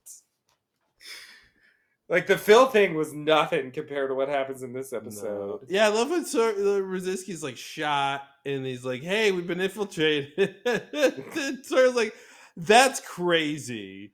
Like 2.09 2.27
the 2.29 2.39
Phil 2.39 2.67
thing 2.67 2.95
was 2.95 3.13
nothing 3.13 3.73
compared 3.73 4.11
to 4.11 4.15
what 4.15 4.29
happens 4.29 4.63
in 4.63 4.73
this 4.73 4.93
no. 4.93 4.99
episode. 4.99 5.67
yeah 5.69 5.87
i 5.87 5.89
love 5.89 6.11
when 6.11 6.25
Sor- 6.25 6.51
uh, 6.51 6.55
the 6.55 6.81
Radzinsky's 6.81 7.43
like 7.43 7.57
shot 7.57 8.23
and 8.45 8.65
he's 8.65 8.85
like 8.85 9.03
hey 9.03 9.33
we've 9.33 9.47
been 9.47 9.61
infiltrated 9.61 10.55
Sawyer's 11.65 11.95
like 11.95 12.15
that's 12.57 13.01
crazy 13.01 14.13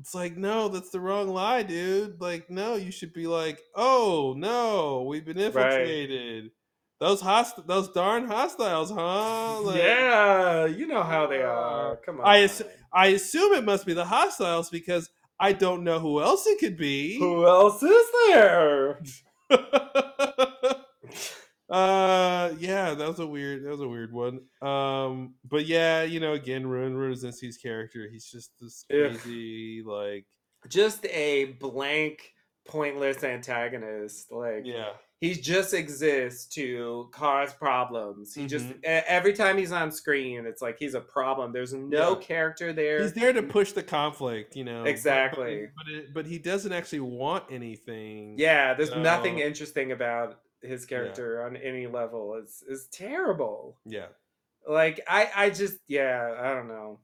It's 0.00 0.14
like, 0.14 0.36
no, 0.36 0.68
that's 0.68 0.90
the 0.90 0.98
wrong 1.00 1.28
lie, 1.28 1.62
dude. 1.62 2.20
Like, 2.20 2.50
no, 2.50 2.74
you 2.74 2.90
should 2.90 3.12
be 3.12 3.26
like, 3.28 3.60
oh 3.76 4.34
no, 4.36 5.04
we've 5.08 5.24
been 5.24 5.38
infiltrated. 5.38 6.50
Those 7.00 7.20
host 7.20 7.66
those 7.66 7.88
darn 7.90 8.26
hostiles, 8.26 8.90
huh? 8.90 9.60
Like, 9.60 9.76
yeah, 9.76 10.66
you 10.66 10.86
know 10.86 11.02
how 11.02 11.26
they 11.26 11.42
uh, 11.42 11.46
are. 11.48 11.96
Come 12.04 12.20
on. 12.20 12.26
I 12.26 12.38
ass- 12.44 12.62
I 12.92 13.06
assume 13.08 13.52
it 13.54 13.64
must 13.64 13.86
be 13.86 13.94
the 13.94 14.04
hostiles 14.04 14.68
because 14.70 15.08
I 15.44 15.52
don't 15.52 15.84
know 15.84 15.98
who 15.98 16.22
else 16.22 16.46
it 16.46 16.58
could 16.58 16.78
be. 16.78 17.18
Who 17.18 17.46
else 17.46 17.82
is 17.82 18.06
there? 18.28 19.02
uh 21.70 22.52
yeah 22.58 22.94
that 22.94 23.08
was 23.08 23.18
a 23.20 23.26
weird 23.26 23.64
that 23.64 23.70
was 23.70 23.80
a 23.80 23.88
weird 23.88 24.12
one 24.12 24.40
um 24.62 25.34
but 25.48 25.66
yeah 25.66 26.02
you 26.02 26.20
know 26.20 26.32
again 26.34 26.66
ruin 26.66 26.94
Radzinsky's 26.94 27.56
character 27.56 28.06
he's 28.10 28.26
just 28.26 28.52
this 28.60 28.84
Ugh. 28.90 29.18
crazy 29.18 29.82
like 29.84 30.24
Just 30.68 31.04
a 31.06 31.56
blank, 31.60 32.32
pointless 32.66 33.22
antagonist. 33.24 34.32
Like 34.32 34.62
yeah 34.64 34.92
he 35.24 35.34
just 35.34 35.72
exists 35.72 36.44
to 36.54 37.08
cause 37.12 37.52
problems. 37.54 38.34
He 38.34 38.46
just 38.46 38.66
Mhm. 38.66 38.78
e- 38.84 39.04
every 39.18 39.32
time 39.32 39.56
he's 39.56 39.72
on 39.72 39.90
screen, 39.90 40.44
it's 40.44 40.60
like 40.60 40.76
he's 40.78 40.94
a 40.94 41.00
problem. 41.00 41.52
There's 41.52 41.72
no 41.72 42.10
Yeah. 42.10 42.20
character 42.26 42.72
there. 42.74 43.00
he's 43.02 43.14
there 43.14 43.32
to 43.32 43.42
push 43.42 43.72
the 43.72 43.82
conflict 43.82 44.54
you 44.54 44.64
know 44.64 44.78
but- 44.80 44.84
but- 44.84 44.90
Exactly. 44.90 45.68
but, 45.76 45.88
it, 45.94 46.12
but 46.12 46.26
he 46.26 46.38
doesn't 46.38 46.72
actually 46.72 47.00
want 47.00 47.44
anything 47.50 48.38
Yeah, 48.38 48.74
there's 48.74 48.94
nothing 48.94 49.38
interesting 49.38 49.92
about 49.92 50.40
his 50.60 50.84
character 50.84 51.42
on 51.44 51.56
any 51.56 51.86
level. 51.86 52.34
It's 52.42 52.62
it's 52.68 52.86
terrible. 52.88 53.78
yeah 53.86 54.08
Like 54.66 55.00
I 55.08 55.30
I 55.34 55.50
just 55.50 55.78
yeah, 55.88 56.34
I 56.38 56.52
don't 56.54 56.68
know. 56.68 57.00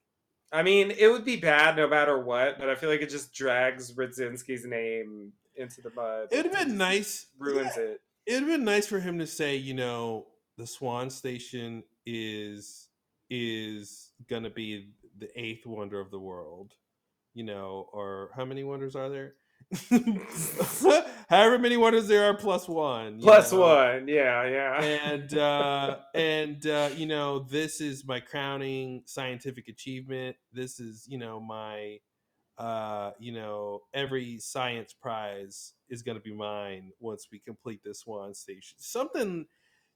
I 0.52 0.62
mean, 0.62 0.90
it 0.90 1.08
would 1.12 1.24
be 1.24 1.36
bad 1.36 1.76
no 1.76 1.86
matter 1.88 2.18
what, 2.18 2.58
but 2.58 2.68
I 2.68 2.74
feel 2.74 2.90
like 2.90 3.02
it 3.02 3.08
just 3.10 3.32
drags 3.32 3.92
Radzinsky's 3.94 4.64
name 4.66 5.32
into 5.56 5.80
the 5.82 5.90
mud. 5.90 6.28
it 6.32 6.36
would 6.36 6.46
have 6.54 6.66
been 6.66 6.76
nice 6.78 7.26
Ruins 7.38 7.76
it. 7.76 7.82
it 7.90 8.00
have 8.28 8.46
been 8.46 8.64
nice 8.64 8.86
for 8.86 9.00
him 9.00 9.18
to 9.18 9.26
say, 9.26 9.56
you 9.56 9.74
know, 9.74 10.26
the 10.56 10.66
Swan 10.66 11.10
Station 11.10 11.82
is 12.06 12.88
is 13.28 14.10
gonna 14.28 14.50
be 14.50 14.90
the 15.18 15.28
eighth 15.40 15.66
wonder 15.66 16.00
of 16.00 16.10
the 16.10 16.18
world, 16.18 16.72
you 17.34 17.44
know, 17.44 17.88
or 17.92 18.30
how 18.34 18.44
many 18.44 18.64
wonders 18.64 18.96
are 18.96 19.08
there? 19.08 19.34
However 21.28 21.58
many 21.58 21.76
wonders 21.76 22.08
there 22.08 22.24
are, 22.24 22.34
plus 22.34 22.68
one. 22.68 23.20
Plus 23.20 23.52
one. 23.52 24.08
Yeah, 24.08 24.44
yeah. 24.48 24.82
and 24.82 25.38
uh 25.38 25.96
and 26.14 26.66
uh 26.66 26.90
you 26.96 27.06
know 27.06 27.40
this 27.40 27.80
is 27.80 28.04
my 28.04 28.18
crowning 28.18 29.02
scientific 29.06 29.68
achievement 29.68 30.36
this 30.52 30.80
is 30.80 31.06
you 31.08 31.18
know 31.18 31.38
my 31.38 31.98
uh 32.60 33.12
you 33.18 33.32
know 33.32 33.80
every 33.94 34.38
science 34.38 34.92
prize 34.92 35.72
is 35.88 36.02
going 36.02 36.16
to 36.16 36.22
be 36.22 36.34
mine 36.34 36.92
once 37.00 37.28
we 37.32 37.38
complete 37.38 37.80
this 37.84 38.00
Swan 38.00 38.34
station 38.34 38.76
something 38.78 39.46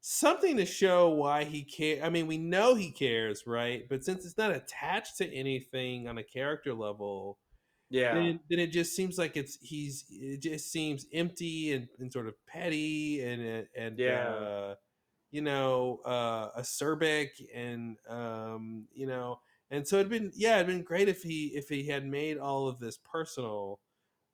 something 0.01 0.57
to 0.57 0.65
show 0.67 1.11
why 1.11 1.45
he 1.45 1.63
care 1.63 2.03
i 2.03 2.09
mean 2.09 2.27
we 2.27 2.39
know 2.39 2.75
he 2.75 2.91
cares 2.91 3.45
right 3.47 3.87
but 3.89 4.03
since 4.03 4.25
it's 4.25 4.39
not 4.39 4.51
attached 4.51 5.19
to 5.19 5.31
anything 5.35 6.09
on 6.09 6.19
a 6.19 6.23
character 6.23 6.73
level 6.73 7.39
yeah. 7.91 8.15
then, 8.15 8.41
then 8.51 8.59
it 8.59 8.73
just 8.73 8.97
seems 8.97 9.19
like 9.19 9.37
it's 9.37 9.59
he's 9.61 10.05
it 10.11 10.41
just 10.41 10.73
seems 10.73 11.07
empty 11.13 11.73
and, 11.73 11.89
and 11.99 12.13
sort 12.13 12.27
of 12.27 12.35
petty 12.47 13.23
and 13.23 13.67
and 13.77 13.99
Yeah. 13.99 14.29
uh, 14.31 14.75
you 15.31 15.43
know 15.43 16.01
uh, 16.05 16.61
acerbic 16.61 17.31
and 17.55 17.97
um, 18.09 18.87
you 18.95 19.07
know 19.07 19.39
and 19.75 19.87
so 19.87 19.97
it'd 19.97 20.11
been 20.11 20.31
yeah 20.35 20.57
it'd 20.57 20.67
been 20.69 20.83
great 20.83 21.09
if 21.09 21.23
he 21.23 21.53
if 21.55 21.69
he 21.69 21.87
had 21.87 22.07
made 22.07 22.39
all 22.39 22.69
of 22.69 22.79
this 22.79 22.99
personal 22.99 23.81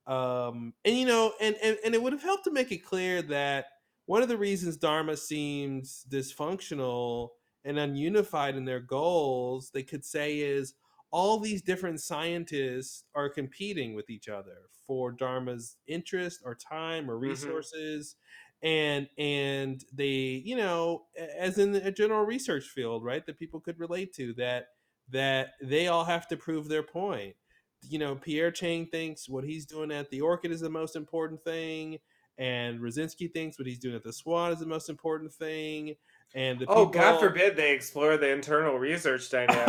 um, 0.07 0.73
and 0.85 0.97
you 0.97 1.07
know 1.07 1.33
and, 1.41 1.57
and 1.62 1.79
and 1.85 1.95
it 1.95 2.03
would 2.03 2.12
have 2.12 2.23
helped 2.23 2.45
to 2.45 2.51
make 2.53 2.73
it 2.73 2.85
clear 2.85 3.23
that 3.23 3.67
one 4.07 4.23
of 4.23 4.29
the 4.29 4.37
reasons 4.37 4.77
Dharma 4.77 5.17
seems 5.17 6.05
dysfunctional 6.11 7.29
and 7.65 7.77
ununified 7.79 8.57
in 8.57 8.65
their 8.65 8.81
goals 8.81 9.71
they 9.73 9.83
could 9.83 10.05
say 10.05 10.39
is 10.39 10.75
all 11.12 11.39
these 11.39 11.62
different 11.62 12.01
scientists 12.01 13.05
are 13.15 13.29
competing 13.29 13.95
with 13.95 14.09
each 14.11 14.29
other 14.29 14.69
for 14.87 15.12
dharma's 15.12 15.77
interest 15.87 16.41
or 16.45 16.55
time 16.55 17.11
or 17.11 17.17
Mhm. 17.17 17.23
resources 17.23 18.17
and 18.62 19.09
and 19.19 19.85
they 19.93 20.43
you 20.45 20.57
know 20.57 21.07
as 21.39 21.59
in 21.59 21.75
a 21.77 21.91
general 21.91 22.25
research 22.25 22.65
field 22.69 23.05
right 23.05 23.25
that 23.27 23.39
people 23.39 23.61
could 23.61 23.79
relate 23.79 24.12
to 24.15 24.35
that 24.35 24.69
that 25.11 25.55
they 25.62 25.89
all 25.89 26.05
have 26.05 26.27
to 26.28 26.37
prove 26.37 26.69
their 26.69 26.82
point 26.82 27.35
you 27.82 27.99
know 27.99 28.15
pierre 28.15 28.51
chang 28.51 28.87
thinks 28.87 29.28
what 29.28 29.45
he's 29.45 29.66
doing 29.66 29.91
at 29.91 30.11
the 30.11 30.20
orchid 30.20 30.51
is 30.51 30.61
the 30.61 30.70
most 30.70 30.97
important 30.97 31.43
thing 31.43 31.99
and 32.41 32.81
Radzinsky 32.81 33.31
thinks 33.31 33.59
what 33.59 33.69
he's 33.69 33.78
doing 33.78 33.95
at 33.95 34.03
the 34.03 34.15
Swan 34.15 34.51
is 34.51 34.59
the 34.59 34.66
most 34.66 34.89
important 34.89 35.31
thing, 35.31 35.95
and 36.35 36.59
the 36.59 36.65
Oh, 36.69 36.87
people, 36.87 37.03
God 37.03 37.20
forbid 37.20 37.55
they 37.55 37.73
explore 37.74 38.16
the 38.16 38.31
internal 38.31 38.78
research 38.78 39.28
dynamics. 39.31 39.66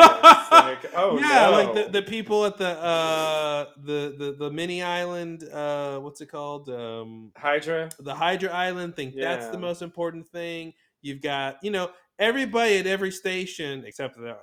like, 0.52 0.96
oh 0.96 1.20
yeah, 1.20 1.50
no. 1.50 1.52
like 1.52 1.74
the, 1.74 1.92
the 1.92 2.02
people 2.02 2.46
at 2.46 2.58
the 2.58 2.70
uh 2.70 3.66
the 3.84 4.16
the 4.18 4.36
the 4.40 4.50
mini 4.50 4.82
island, 4.82 5.44
uh, 5.52 6.00
what's 6.00 6.22
it 6.22 6.28
called? 6.28 6.70
Um, 6.70 7.34
Hydra. 7.36 7.90
the 8.00 8.16
Hydra 8.16 8.50
Island 8.50 8.96
think 8.96 9.16
that's 9.16 9.48
the 9.48 9.60
most 9.60 9.82
important 9.82 10.28
thing. 10.28 10.74
You've 11.02 11.22
got 11.22 11.58
you 11.62 11.72
know 11.72 11.90
everybody 12.20 12.78
at 12.78 12.88
every 12.88 13.12
station 13.12 13.84
except 13.86 14.16
the 14.16 14.38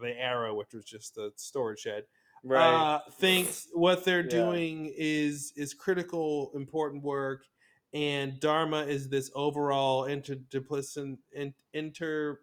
the 0.00 0.18
Arrow, 0.18 0.54
which 0.54 0.72
was 0.72 0.84
just 0.84 1.14
the 1.14 1.32
storage 1.36 1.80
shed, 1.80 2.04
Right. 2.42 2.94
uh, 2.94 3.00
thinks 3.18 3.68
what 3.72 4.04
they're 4.04 4.22
Yeah. 4.22 4.28
doing 4.30 4.92
is 4.96 5.52
is 5.56 5.74
critical, 5.74 6.50
important 6.54 7.02
work, 7.02 7.44
and 7.92 8.38
Dharma 8.40 8.82
is 8.84 9.08
this 9.08 9.30
overall 9.34 10.04
interdisciplinary 10.04 11.18
in, 11.32 11.54
inter 11.72 12.40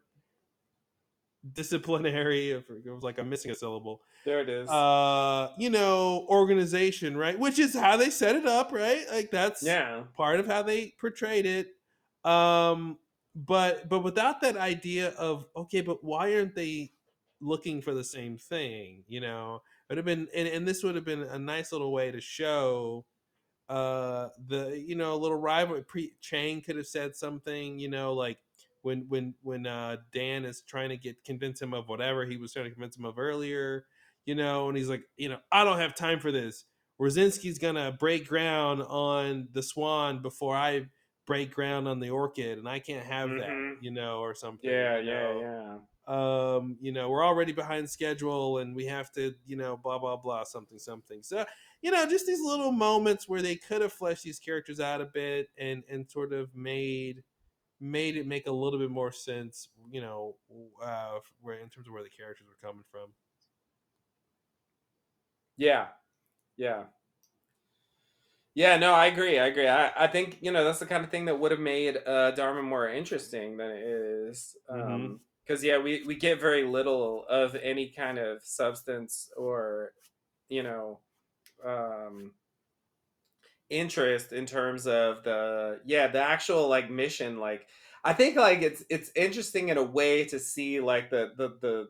disciplinary. 1.54 2.52
It 2.52 2.66
was 2.70 3.04
like 3.04 3.18
I'm 3.20 3.30
missing 3.30 3.52
a 3.52 3.56
syllable. 3.56 4.02
there 4.26 4.42
it 4.42 4.50
is. 4.50 4.70
Uh, 4.70 5.52
you 5.58 5.70
know, 5.70 6.26
organization, 6.30 7.16
right? 7.16 7.38
Which 7.38 7.60
is 7.60 7.74
how 7.74 7.98
they 7.98 8.10
set 8.10 8.36
it 8.36 8.46
up, 8.46 8.72
right? 8.72 9.06
Like 9.12 9.32
that's 9.32 9.64
yeah. 9.64 10.04
part 10.16 10.40
of 10.40 10.48
how 10.48 10.62
they 10.64 10.94
portrayed 11.00 11.46
it. 11.46 11.74
Um, 12.30 12.98
but 13.36 13.88
but 13.88 14.00
without 14.00 14.42
that 14.42 14.58
idea 14.58 15.10
of 15.12 15.46
okay, 15.56 15.82
but 15.82 16.04
why 16.04 16.36
aren't 16.36 16.56
they 16.56 16.92
looking 17.40 17.82
for 17.82 17.94
the 17.94 18.04
same 18.04 18.38
thing? 18.38 19.04
You 19.08 19.22
know, 19.22 19.56
it 19.90 19.94
would 19.94 19.98
have 19.98 20.06
been 20.06 20.28
and, 20.36 20.48
and 20.48 20.68
this 20.68 20.84
would 20.84 20.96
have 20.96 21.06
been 21.06 21.24
a 21.24 21.40
nice 21.40 21.72
little 21.72 21.92
way 21.92 22.12
to 22.12 22.22
show 22.22 23.06
uh 23.70 24.30
the 24.48 24.82
you 24.86 24.96
know 24.96 25.14
a 25.14 25.18
little 25.18 25.38
rival 25.38 25.82
Pierre 25.84 26.12
Chang 26.22 26.62
could 26.62 26.78
have 26.78 26.88
said 26.88 27.16
something, 27.16 27.80
you 27.80 27.90
know, 27.90 28.14
like 28.14 28.40
when 28.82 29.08
when 29.10 29.36
when 29.42 29.68
uh 29.68 29.98
Dan 30.14 30.46
is 30.46 30.62
trying 30.62 30.90
to 30.90 30.98
get 30.98 31.24
convince 31.26 31.62
him 31.62 31.74
of 31.74 31.90
whatever 31.90 32.26
he 32.26 32.38
was 32.38 32.54
trying 32.54 32.66
to 32.66 32.72
convince 32.72 32.98
him 32.98 33.06
of 33.06 33.20
earlier, 33.20 33.86
you 34.26 34.36
know, 34.36 34.70
and 34.70 34.78
he's 34.78 34.90
like, 34.90 35.04
you 35.18 35.30
know, 35.30 35.40
I 35.52 35.64
don't 35.66 35.80
have 35.80 35.96
time 35.96 36.20
for 36.20 36.32
this. 36.32 36.66
Radzinsky's 37.02 37.60
gonna 37.60 37.92
break 37.92 38.28
ground 38.28 38.82
on 38.84 39.50
the 39.52 39.62
Swan 39.64 40.22
before 40.22 40.56
I 40.56 40.88
break 41.26 41.54
ground 41.54 41.88
on 41.88 42.00
the 42.00 42.10
Orchid, 42.10 42.58
and 42.58 42.68
I 42.70 42.80
can't 42.80 43.06
have 43.06 43.36
that, 43.36 43.50
Mhm. 43.50 43.78
you 43.80 43.92
know, 43.92 44.20
or 44.22 44.34
something. 44.34 44.72
Yeah, 44.72 44.98
you 45.02 45.12
yeah, 45.12 45.40
yeah. 45.40 45.80
Um 46.08 46.78
you 46.80 46.92
know 46.92 47.10
we're 47.10 47.26
already 47.26 47.52
behind 47.52 47.90
schedule 47.90 48.60
and 48.60 48.76
we 48.76 48.86
have 48.86 49.12
to 49.12 49.34
you 49.46 49.58
know 49.58 49.76
blah 49.78 50.00
blah 50.00 50.16
blah 50.16 50.44
something 50.44 50.80
something 50.80 51.22
so 51.22 51.46
you 51.82 51.92
know 51.92 52.08
just 52.08 52.26
these 52.26 52.42
little 52.42 52.72
moments 52.72 53.28
where 53.28 53.42
they 53.42 53.56
could 53.56 53.82
have 53.82 53.92
fleshed 53.92 54.24
these 54.24 54.40
characters 54.40 54.80
out 54.80 55.02
a 55.02 55.06
bit 55.06 55.50
and 55.58 55.84
and 55.90 56.10
sort 56.10 56.32
of 56.34 56.54
made 56.56 57.24
made 57.82 58.18
it 58.18 58.28
make 58.28 58.48
a 58.48 58.52
little 58.52 58.80
bit 58.80 58.92
more 58.92 59.12
sense 59.12 59.70
you 59.92 60.02
know 60.02 60.36
uh 60.84 61.20
where 61.42 61.60
in 61.60 61.70
terms 61.70 61.88
of 61.88 61.94
where 61.94 62.04
the 62.04 62.10
characters 62.10 62.48
were 62.48 62.68
coming 62.68 62.84
from 62.92 63.10
Yeah. 65.58 65.90
Yeah. 66.58 66.88
Yeah, 68.56 68.78
no, 68.78 68.94
I 68.94 69.06
agree. 69.06 69.38
I 69.38 69.48
agree. 69.48 69.68
I, 69.68 69.92
I 70.06 70.08
think, 70.08 70.40
you 70.42 70.52
know, 70.52 70.64
that's 70.64 70.80
the 70.80 70.88
kind 70.88 71.04
of 71.04 71.12
thing 71.12 71.26
that 71.26 71.40
would 71.40 71.52
have 71.52 71.60
made 71.60 71.98
uh, 72.08 72.32
Dharma 72.32 72.64
more 72.64 72.90
interesting 72.90 73.58
than 73.58 73.70
it 73.72 73.84
is. 73.84 74.56
Mhm. 74.76 75.14
Because, 75.48 75.64
yeah, 75.64 75.80
we, 75.80 76.03
we 76.06 76.15
get 76.15 76.41
very 76.41 76.64
little 76.65 77.26
of 77.30 77.56
any 77.56 77.90
kind 77.90 78.18
of 78.19 78.44
substance 78.44 79.32
or, 79.38 79.94
you 80.49 80.64
know, 80.64 81.02
um, 81.65 82.34
interest 83.69 84.32
in 84.32 84.45
terms 84.45 84.88
of 84.88 85.24
the, 85.24 85.82
yeah, 85.86 86.07
the 86.07 86.22
actual, 86.22 86.68
like, 86.68 86.90
mission. 86.90 87.38
Like, 87.40 87.68
I 88.03 88.14
think, 88.14 88.36
like, 88.38 88.61
it's 88.61 88.84
it's 88.90 89.11
interesting 89.15 89.69
in 89.69 89.78
a 89.78 89.84
way 89.84 90.26
to 90.26 90.40
see, 90.40 90.80
like, 90.80 91.10
the, 91.10 91.34
the, 91.36 91.49
the 91.61 91.90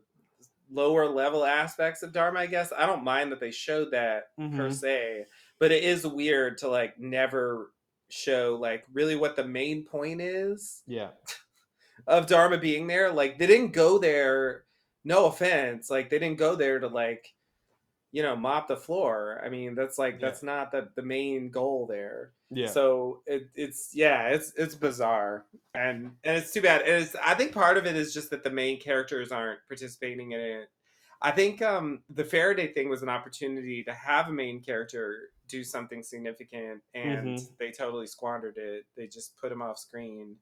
lower 0.69 1.07
level 1.07 1.45
aspects 1.45 2.03
of 2.03 2.13
Dharma, 2.13 2.41
I 2.41 2.47
guess. 2.47 2.73
I 2.75 2.85
don't 2.85 3.03
mind 3.03 3.31
that 3.31 3.39
they 3.39 3.51
showed 3.51 3.91
that 3.91 4.25
per 4.53 4.69
Mhm. 4.69 4.71
se, 4.71 5.25
but 5.59 5.71
it 5.71 5.83
is 5.83 6.07
weird 6.07 6.59
to 6.59 6.69
like 6.69 6.99
never 6.99 7.73
show 8.09 8.57
like 8.61 8.85
really 8.93 9.15
what 9.15 9.35
the 9.35 9.45
main 9.47 9.85
point 9.85 10.21
is 10.21 10.83
yeah 10.87 11.11
of 12.07 12.25
Dharma 12.27 12.57
being 12.57 12.87
there. 12.87 13.11
Like 13.11 13.37
they 13.37 13.47
didn't 13.47 13.73
go 13.73 13.97
there, 13.97 14.63
no 15.03 15.25
offense, 15.27 15.89
like 15.89 16.09
they 16.09 16.19
didn't 16.19 16.37
go 16.39 16.55
there 16.55 16.79
to 16.79 16.87
like 16.87 17.33
you 18.13 18.23
know, 18.23 18.37
mop 18.37 18.69
the 18.69 18.77
floor. 18.77 19.41
I 19.45 19.49
mean, 19.49 19.75
that's 19.75 19.97
like 19.99 20.13
Yeah. 20.15 20.19
that's 20.29 20.41
not 20.41 20.71
the 20.71 20.89
the 20.95 21.01
main 21.03 21.49
goal 21.51 21.85
there. 21.87 22.31
Yeah. 22.49 22.67
So 22.67 23.21
it, 23.25 23.49
it's 23.53 23.91
yeah, 23.93 24.29
it's 24.29 24.53
it's 24.55 24.75
bizarre, 24.75 25.45
and 25.75 26.13
and 26.23 26.37
it's 26.37 26.53
too 26.53 26.61
bad. 26.61 26.81
And 26.83 27.03
it's 27.03 27.15
I 27.23 27.35
think 27.35 27.51
part 27.51 27.77
of 27.77 27.85
it 27.85 27.97
is 27.97 28.13
just 28.13 28.29
that 28.29 28.43
the 28.45 28.49
main 28.49 28.79
characters 28.79 29.31
aren't 29.33 29.59
participating 29.67 30.31
in 30.31 30.39
it. 30.39 30.69
I 31.21 31.31
think 31.31 31.61
um, 31.61 32.01
the 32.09 32.23
Faraday 32.23 32.71
thing 32.71 32.89
was 32.89 33.03
an 33.03 33.09
opportunity 33.09 33.83
to 33.83 33.93
have 33.93 34.29
a 34.29 34.33
main 34.33 34.61
character 34.63 35.31
do 35.49 35.63
something 35.63 36.01
significant, 36.01 36.81
and 36.93 37.37
Mhm. 37.37 37.57
they 37.59 37.71
totally 37.71 38.07
squandered 38.07 38.57
it. 38.57 38.85
They 38.95 39.07
just 39.07 39.35
put 39.37 39.51
him 39.51 39.61
off 39.61 39.77
screen 39.79 40.37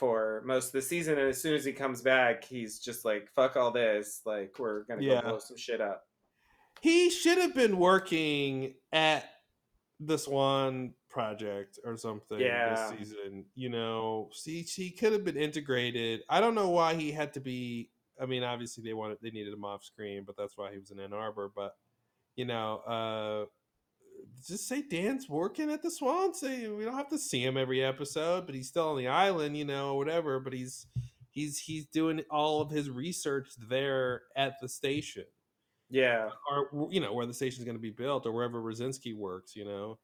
for 0.00 0.42
most 0.44 0.66
of 0.68 0.72
the 0.72 0.82
season, 0.82 1.18
and 1.18 1.28
as 1.28 1.40
soon 1.40 1.54
as 1.54 1.64
he 1.64 1.72
comes 1.72 2.00
back, 2.02 2.42
he's 2.42 2.80
just 2.80 3.04
like, 3.04 3.30
"Fuck 3.36 3.56
all 3.56 3.70
this! 3.70 4.22
Like, 4.24 4.58
we're 4.58 4.82
gonna 4.84 5.02
Yeah. 5.02 5.20
go 5.20 5.28
blow 5.28 5.38
some 5.38 5.56
shit 5.56 5.80
up." 5.80 6.06
he 6.82 7.10
should 7.10 7.36
have 7.36 7.54
been 7.54 7.76
working 7.78 8.74
at 8.90 9.28
this 9.98 10.26
one 10.26 10.94
project 11.10 11.78
or 11.84 11.94
something 11.94 12.40
Yeah. 12.40 12.70
this 12.90 12.98
season. 12.98 13.44
You 13.54 13.68
know, 13.68 14.30
see, 14.32 14.62
he 14.62 14.90
could 14.90 15.12
have 15.12 15.22
been 15.22 15.36
integrated. 15.36 16.22
I 16.30 16.40
don't 16.40 16.54
know 16.54 16.70
why 16.70 16.94
he 16.94 17.12
had 17.12 17.34
to 17.34 17.40
be. 17.40 17.90
I 18.18 18.24
mean, 18.24 18.42
obviously 18.44 18.82
they 18.82 18.94
wanted 18.94 19.18
they 19.20 19.30
needed 19.30 19.52
him 19.52 19.64
off 19.64 19.84
screen, 19.84 20.24
but 20.24 20.36
that's 20.38 20.56
why 20.56 20.72
he 20.72 20.78
was 20.78 20.90
in 20.90 20.98
Ann 21.00 21.12
Arbor. 21.12 21.52
But 21.54 21.76
you 22.34 22.46
know, 22.46 22.78
uh 22.78 23.46
just 24.46 24.68
say 24.68 24.82
Dan's 24.82 25.28
working 25.28 25.70
at 25.70 25.82
the 25.82 25.90
Swan. 25.90 26.34
Say 26.34 26.68
we 26.68 26.84
don't 26.84 26.96
have 26.96 27.08
to 27.10 27.18
see 27.18 27.44
him 27.44 27.56
every 27.56 27.82
episode, 27.84 28.46
but 28.46 28.54
he's 28.54 28.68
still 28.68 28.90
on 28.90 28.98
the 28.98 29.08
island, 29.08 29.56
you 29.56 29.64
know, 29.64 29.94
whatever. 29.94 30.40
But 30.40 30.52
he's 30.52 30.86
he's 31.30 31.58
he's 31.58 31.86
doing 31.86 32.22
all 32.30 32.60
of 32.60 32.70
his 32.70 32.90
research 32.90 33.48
there 33.68 34.22
at 34.36 34.54
the 34.60 34.68
station 34.68 35.24
Yeah, 35.88 36.30
or 36.50 36.88
you 36.92 37.00
know 37.00 37.12
where 37.12 37.26
the 37.26 37.34
station's 37.34 37.64
going 37.64 37.76
to 37.76 37.80
be 37.82 37.90
built 37.90 38.26
or 38.26 38.32
wherever 38.32 38.60
Radzinsky 38.60 39.14
works. 39.16 39.54
You 39.56 39.64
know. 39.64 39.98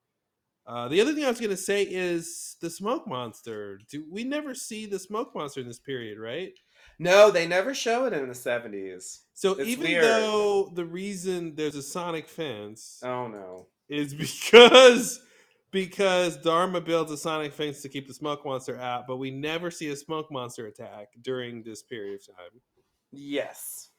Uh, 0.67 0.89
the 0.89 1.01
other 1.01 1.15
thing 1.15 1.25
I 1.25 1.29
was 1.29 1.39
going 1.39 1.51
to 1.51 1.57
say 1.57 1.85
is 1.85 2.57
the 2.61 2.71
smoke 2.71 3.07
monster. 3.07 3.79
Do 3.89 4.05
we 4.11 4.25
never 4.25 4.53
see 4.53 4.87
the 4.87 4.99
smoke 4.99 5.33
monster 5.35 5.61
in 5.61 5.69
this 5.69 5.79
period, 5.79 6.19
right? 6.19 6.53
no, 6.99 7.31
they 7.31 7.47
never 7.47 7.75
show 7.75 8.07
it 8.07 8.13
in 8.13 8.29
the 8.29 8.35
seventies. 8.35 9.23
So 9.35 9.55
It's 9.55 9.69
even 9.69 9.85
weird. 9.87 10.05
though 10.05 10.71
the 10.75 10.85
reason 10.85 11.55
there's 11.55 11.77
a 11.77 11.83
sonic 11.83 12.29
fence 12.29 12.99
Oh 13.03 13.29
no. 13.29 13.69
Is 13.89 14.15
because 14.15 15.21
because 15.73 16.37
Dharma 16.39 16.81
builds 16.81 17.11
a 17.11 17.17
sonic 17.17 17.53
fence 17.53 17.83
to 17.83 17.89
keep 17.89 18.07
the 18.07 18.15
smoke 18.15 18.45
monster 18.45 18.79
out, 18.79 19.07
but 19.07 19.17
we 19.17 19.31
never 19.31 19.71
see 19.71 19.89
a 19.89 19.97
smoke 19.97 20.31
monster 20.31 20.67
attack 20.67 21.09
during 21.21 21.63
this 21.63 21.83
period 21.83 22.21
of 22.21 22.27
time. 22.37 22.61
Yes, 23.13 23.91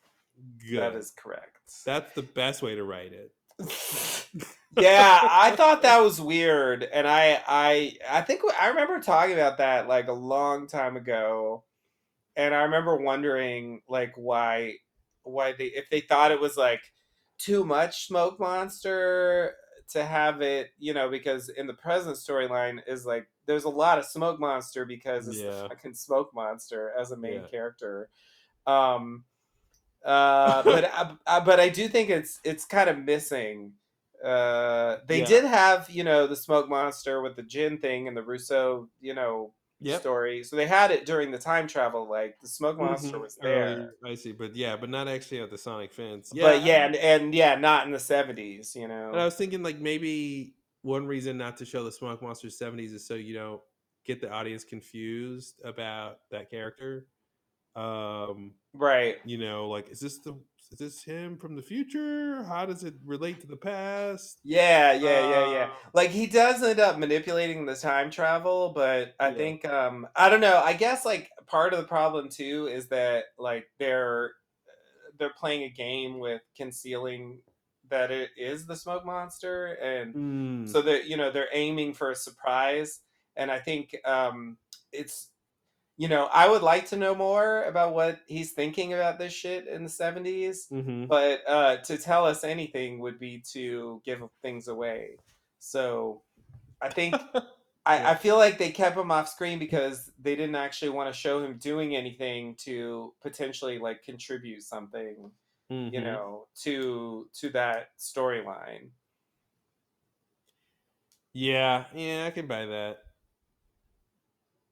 Good. 0.70 0.80
that 0.80 0.96
is 0.96 1.12
correct. 1.12 1.60
That's 1.86 2.14
the 2.14 2.24
best 2.24 2.62
way 2.62 2.76
to 2.76 2.84
write 2.84 3.14
it. 3.14 3.32
yeah, 4.80 5.20
I 5.24 5.56
thought 5.56 5.82
that 5.82 6.00
was 6.00 6.22
weird, 6.22 6.84
and 6.84 7.08
I, 7.08 7.42
I, 7.48 7.94
I 8.10 8.22
think 8.22 8.42
I 8.60 8.70
remember 8.70 9.00
talking 9.00 9.34
about 9.34 9.58
that 9.58 9.88
like 9.88 10.08
a 10.08 10.14
long 10.14 10.68
time 10.68 10.96
ago, 10.96 11.64
and 12.36 12.54
I 12.54 12.64
remember 12.64 12.96
wondering 12.98 13.82
like 13.88 14.14
why, 14.16 14.76
why 15.24 15.54
they 15.54 15.66
if 15.66 15.90
they 15.90 16.02
thought 16.02 16.32
it 16.32 16.40
was 16.40 16.56
like 16.56 16.82
too 17.38 17.64
much 17.64 18.08
smoke 18.08 18.40
monster 18.40 19.56
to 19.90 20.06
have 20.06 20.42
it, 20.42 20.72
you 20.78 20.94
know, 20.94 21.10
because 21.10 21.50
in 21.50 21.68
the 21.68 21.74
present 21.74 22.18
storyline 22.18 22.80
is 22.88 23.06
like 23.06 23.28
there's 23.46 23.64
a 23.64 23.70
lot 23.70 23.98
of 23.98 24.06
smoke 24.06 24.40
monster 24.40 24.86
because 24.86 25.28
it's 25.28 25.42
Yeah. 25.42 25.64
the 25.64 25.70
fucking 25.70 25.94
smoke 25.94 26.34
monster 26.34 26.92
as 27.00 27.12
a 27.12 27.18
main 27.18 27.42
Yeah. 27.42 27.48
character. 27.50 28.10
Um, 28.66 29.24
uh, 30.06 30.64
but 30.64 30.86
I, 30.94 31.16
I, 31.26 31.40
but 31.40 31.60
I 31.60 31.70
do 31.70 31.88
think 31.88 32.10
it's 32.10 32.40
it's 32.44 32.66
kind 32.66 32.90
of 32.90 32.98
missing. 33.00 33.74
Uh, 34.24 34.98
they 35.08 35.20
Yeah. 35.20 35.26
did 35.28 35.44
have 35.46 35.90
you 35.90 36.04
know 36.04 36.28
the 36.28 36.36
smoke 36.36 36.68
monster 36.68 37.22
with 37.22 37.36
the 37.36 37.44
Jin 37.44 37.78
thing 37.78 38.08
and 38.08 38.18
the 38.18 38.24
Rousseau 38.24 38.90
you 39.00 39.14
know 39.14 39.54
Yep. 39.82 40.02
story, 40.02 40.44
so 40.44 40.56
they 40.56 40.66
had 40.68 40.90
it 40.92 41.06
during 41.06 41.30
the 41.32 41.38
time 41.38 41.68
travel. 41.68 42.10
Like 42.10 42.40
the 42.42 42.48
smoke 42.48 42.78
monster 42.78 43.18
Mhm. 43.18 43.22
was 43.22 43.36
there, 43.36 43.64
Earlier, 43.64 43.92
I 44.04 44.16
see, 44.16 44.32
but 44.32 44.56
yeah, 44.56 44.76
but 44.76 44.90
not 44.90 45.08
actually 45.08 45.40
at 45.42 45.52
the 45.52 45.58
sonic 45.58 45.94
fence. 45.94 46.32
but 46.34 46.64
yeah, 46.64 46.86
and, 46.86 46.96
and 46.96 47.36
yeah, 47.36 47.56
not 47.56 47.86
in 47.86 47.92
the 47.92 48.00
seventies. 48.00 48.76
You 48.76 48.88
know, 48.88 49.12
And 49.12 49.20
I 49.22 49.26
was 49.26 49.36
thinking 49.36 49.62
like 49.64 49.80
maybe 49.80 50.56
one 50.82 51.06
reason 51.06 51.38
not 51.38 51.58
to 51.58 51.66
show 51.66 51.84
the 51.84 51.92
Smoke 51.92 52.22
Monster 52.22 52.48
70s 52.50 52.94
is 52.94 53.06
so 53.06 53.14
you 53.16 53.34
don't 53.34 53.62
get 54.06 54.22
the 54.22 54.32
audience 54.32 54.64
confused 54.64 55.60
about 55.64 56.20
that 56.32 56.50
character. 56.50 57.08
Um, 57.78 58.56
right? 58.74 59.18
you 59.26 59.38
know, 59.38 59.70
like 59.70 59.90
is 59.90 60.00
this 60.00 60.20
the 60.20 60.38
is 60.72 60.80
this 60.80 61.04
him 61.04 61.38
from 61.38 61.56
the 61.56 61.62
future? 61.62 62.44
How 62.44 62.66
does 62.66 62.84
it 62.84 62.96
relate 63.06 63.40
to 63.42 63.48
the 63.48 63.56
past? 63.56 64.40
Yeah, 64.44 64.94
yeah, 64.94 65.30
yeah, 65.30 65.46
yeah. 65.46 65.64
Uh, 65.64 65.90
like 65.94 66.10
he 66.10 66.26
does 66.28 66.64
end 66.64 66.80
up 66.80 66.98
manipulating 66.98 67.66
the 67.66 67.76
time 67.76 68.10
travel 68.10 68.70
but 68.74 69.14
i 69.20 69.30
Yeah. 69.30 69.36
think 69.36 69.66
um 69.66 70.08
i 70.16 70.30
don't 70.30 70.42
know 70.42 70.62
i 70.64 70.74
guess 70.74 71.06
like 71.06 71.30
part 71.48 71.74
of 71.74 71.80
the 71.80 71.88
problem 71.88 72.30
too 72.30 72.68
is 72.68 72.88
that 72.90 73.26
like 73.38 73.66
they're 73.80 74.34
they're 75.18 75.34
playing 75.38 75.64
a 75.64 75.70
game 75.70 76.20
with 76.20 76.42
concealing 76.56 77.42
that 77.90 78.12
it 78.12 78.30
is 78.38 78.66
the 78.66 78.76
smoke 78.76 79.06
monster 79.06 79.74
and 79.82 80.16
mm, 80.16 80.68
so 80.68 80.82
they're 80.82 81.02
you 81.04 81.18
know 81.18 81.32
they're 81.32 81.50
aiming 81.54 81.94
for 81.94 82.12
a 82.12 82.16
surprise 82.16 83.02
and 83.36 83.50
i 83.52 83.60
think 83.60 83.96
um 84.06 84.58
it's 84.92 85.30
you 85.98 86.08
know 86.08 86.30
i 86.34 86.48
would 86.48 86.62
like 86.62 86.88
to 86.88 86.96
know 86.96 87.16
more 87.16 87.64
about 87.64 87.94
what 87.94 88.20
he's 88.28 88.52
thinking 88.52 88.94
about 88.94 89.18
this 89.20 89.34
shit 89.34 89.68
in 89.68 89.84
the 89.84 89.90
70s 89.90 90.70
mhm. 90.72 91.08
but 91.08 91.42
uh, 91.48 91.78
to 91.78 91.98
tell 91.98 92.26
us 92.26 92.44
anything 92.44 93.00
would 93.00 93.20
be 93.20 93.40
to 93.54 94.02
give 94.06 94.22
things 94.42 94.68
away. 94.68 95.18
So 95.60 96.22
I 96.82 96.90
think 96.90 97.16
I, 97.86 98.12
I 98.12 98.16
feel 98.16 98.38
like 98.38 98.58
they 98.58 98.72
kept 98.72 98.98
him 98.98 99.12
off 99.12 99.30
screen 99.30 99.60
because 99.60 100.12
they 100.22 100.36
didn't 100.36 100.56
actually 100.56 100.90
want 100.90 101.14
to 101.14 101.20
show 101.20 101.44
him 101.44 101.58
doing 101.58 101.96
anything 101.96 102.56
to 102.66 103.14
potentially 103.22 103.80
like 103.80 104.04
contribute 104.04 104.64
something, 104.64 105.32
you 105.92 106.02
Mhm. 106.02 106.04
know, 106.04 106.48
to 106.64 107.30
to 107.40 107.50
that 107.52 107.92
storyline. 108.00 108.90
Yeah, 111.34 111.86
yeah, 111.94 112.26
I 112.28 112.32
can 112.32 112.48
buy 112.48 112.66
that. 112.66 113.07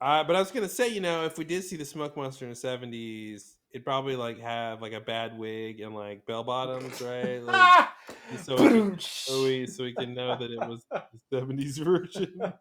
Uh, 0.00 0.24
but 0.24 0.36
I 0.36 0.40
was 0.40 0.50
gonna 0.50 0.68
say, 0.68 0.88
you 0.88 1.00
know, 1.00 1.24
if 1.24 1.38
we 1.38 1.44
did 1.44 1.64
see 1.64 1.76
the 1.76 1.84
smoke 1.84 2.16
monster 2.16 2.44
in 2.44 2.50
the 2.50 2.56
seventies, 2.56 3.56
it'd 3.72 3.84
probably 3.84 4.16
like 4.16 4.38
have 4.40 4.82
like 4.82 4.92
a 4.92 5.00
bad 5.00 5.38
wig 5.38 5.80
and 5.80 5.94
like 5.94 6.26
bell 6.26 6.44
bottoms, 6.44 7.00
right? 7.00 7.42
Like, 7.42 7.88
so 8.42 8.56
we 8.56 8.68
can, 8.68 8.98
so 8.98 9.42
we 9.44 9.66
so 9.66 9.84
we 9.84 9.94
can 9.94 10.14
know 10.14 10.36
that 10.38 10.50
it 10.50 10.58
was 10.58 10.84
the 10.90 11.02
seventies 11.32 11.78
version. 11.78 12.40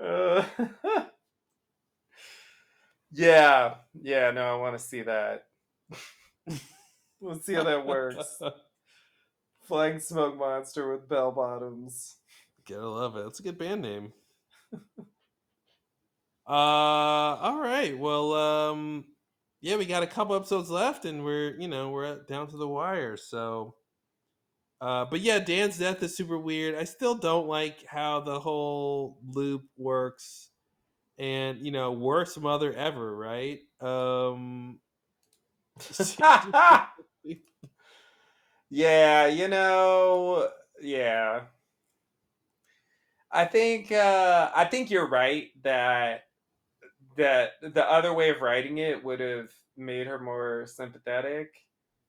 Uh, 0.00 0.44
yeah, 3.12 3.74
yeah, 4.00 4.30
no, 4.30 4.42
I 4.42 4.54
want 4.56 4.78
to 4.78 4.84
see 4.84 5.02
that. 5.02 5.46
Let's 7.20 7.44
see 7.44 7.54
how 7.54 7.64
that 7.64 7.84
works. 7.84 8.40
Flying 9.64 9.98
smoke 9.98 10.38
monster 10.38 10.92
with 10.92 11.08
bell 11.08 11.32
bottoms. 11.32 12.14
Gotta 12.66 12.88
love 12.88 13.16
it. 13.16 13.24
That's 13.24 13.40
a 13.40 13.42
good 13.42 13.58
band 13.58 13.82
name. 13.82 14.12
uh, 16.46 16.50
all 16.50 17.60
right. 17.60 17.96
Well, 17.98 18.34
um, 18.34 19.04
yeah, 19.60 19.76
we 19.76 19.86
got 19.86 20.02
a 20.02 20.06
couple 20.06 20.34
episodes 20.36 20.70
left, 20.70 21.04
and 21.04 21.24
we're 21.24 21.56
you 21.58 21.68
know 21.68 21.90
we're 21.90 22.22
down 22.24 22.48
to 22.48 22.56
the 22.56 22.68
wire. 22.68 23.16
So, 23.16 23.74
uh, 24.80 25.04
but 25.10 25.20
yeah, 25.20 25.38
Dan's 25.40 25.78
death 25.78 26.02
is 26.02 26.16
super 26.16 26.38
weird. 26.38 26.76
I 26.76 26.84
still 26.84 27.14
don't 27.16 27.48
like 27.48 27.84
how 27.86 28.20
the 28.20 28.38
whole 28.38 29.18
loop 29.26 29.64
works, 29.76 30.50
and 31.18 31.58
you 31.60 31.72
know, 31.72 31.92
worst 31.92 32.40
mother 32.40 32.72
ever, 32.74 33.16
right? 33.16 33.60
Um, 33.80 34.80
yeah, 38.70 39.26
you 39.26 39.48
know, 39.48 40.48
yeah. 40.80 41.42
I 43.30 43.44
think 43.44 43.92
uh 43.92 44.50
I 44.54 44.64
think 44.64 44.90
you're 44.90 45.08
right 45.08 45.50
that 45.62 46.24
that 47.16 47.52
the 47.62 47.84
other 47.90 48.12
way 48.12 48.30
of 48.30 48.40
writing 48.40 48.78
it 48.78 49.02
would 49.04 49.20
have 49.20 49.52
made 49.76 50.06
her 50.06 50.18
more 50.18 50.66
sympathetic 50.66 51.54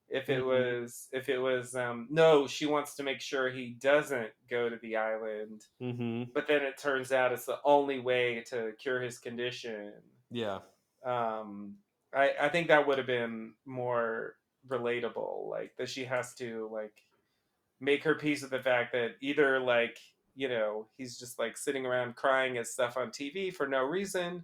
if 0.09 0.29
it 0.29 0.41
Mhm. 0.41 0.45
was 0.45 1.07
if 1.11 1.29
it 1.29 1.39
was 1.39 1.75
um 1.75 2.07
no 2.09 2.47
she 2.47 2.65
wants 2.65 2.95
to 2.95 3.03
make 3.03 3.21
sure 3.21 3.49
he 3.49 3.71
doesn't 3.71 4.31
go 4.49 4.69
to 4.69 4.77
the 4.77 4.95
island 4.97 5.61
hmm 5.79 6.23
but 6.33 6.47
then 6.47 6.63
it 6.63 6.77
turns 6.77 7.11
out 7.11 7.31
it's 7.33 7.45
the 7.45 7.59
only 7.65 7.99
way 7.99 8.43
to 8.43 8.73
cure 8.81 9.01
his 9.01 9.19
condition 9.19 9.93
Yeah. 10.31 10.59
um 11.05 11.77
i 12.13 12.33
i 12.41 12.49
think 12.49 12.67
that 12.67 12.85
would 12.87 12.97
have 12.97 13.07
been 13.07 13.53
more 13.65 14.35
relatable 14.67 15.49
like 15.49 15.75
that 15.77 15.89
she 15.89 16.03
has 16.05 16.33
to 16.35 16.69
like 16.71 16.93
make 17.79 18.03
her 18.03 18.15
peace 18.15 18.41
with 18.41 18.51
the 18.51 18.61
fact 18.61 18.93
that 18.93 19.15
either 19.21 19.59
like 19.59 19.99
you 20.39 20.47
know 20.47 20.87
he's 20.97 21.19
just 21.19 21.37
like 21.37 21.57
sitting 21.57 21.85
around 21.85 22.15
crying 22.15 22.57
at 22.57 22.65
stuff 22.65 22.95
on 22.95 23.09
tv 23.09 23.53
for 23.53 23.67
no 23.67 23.83
reason 23.83 24.43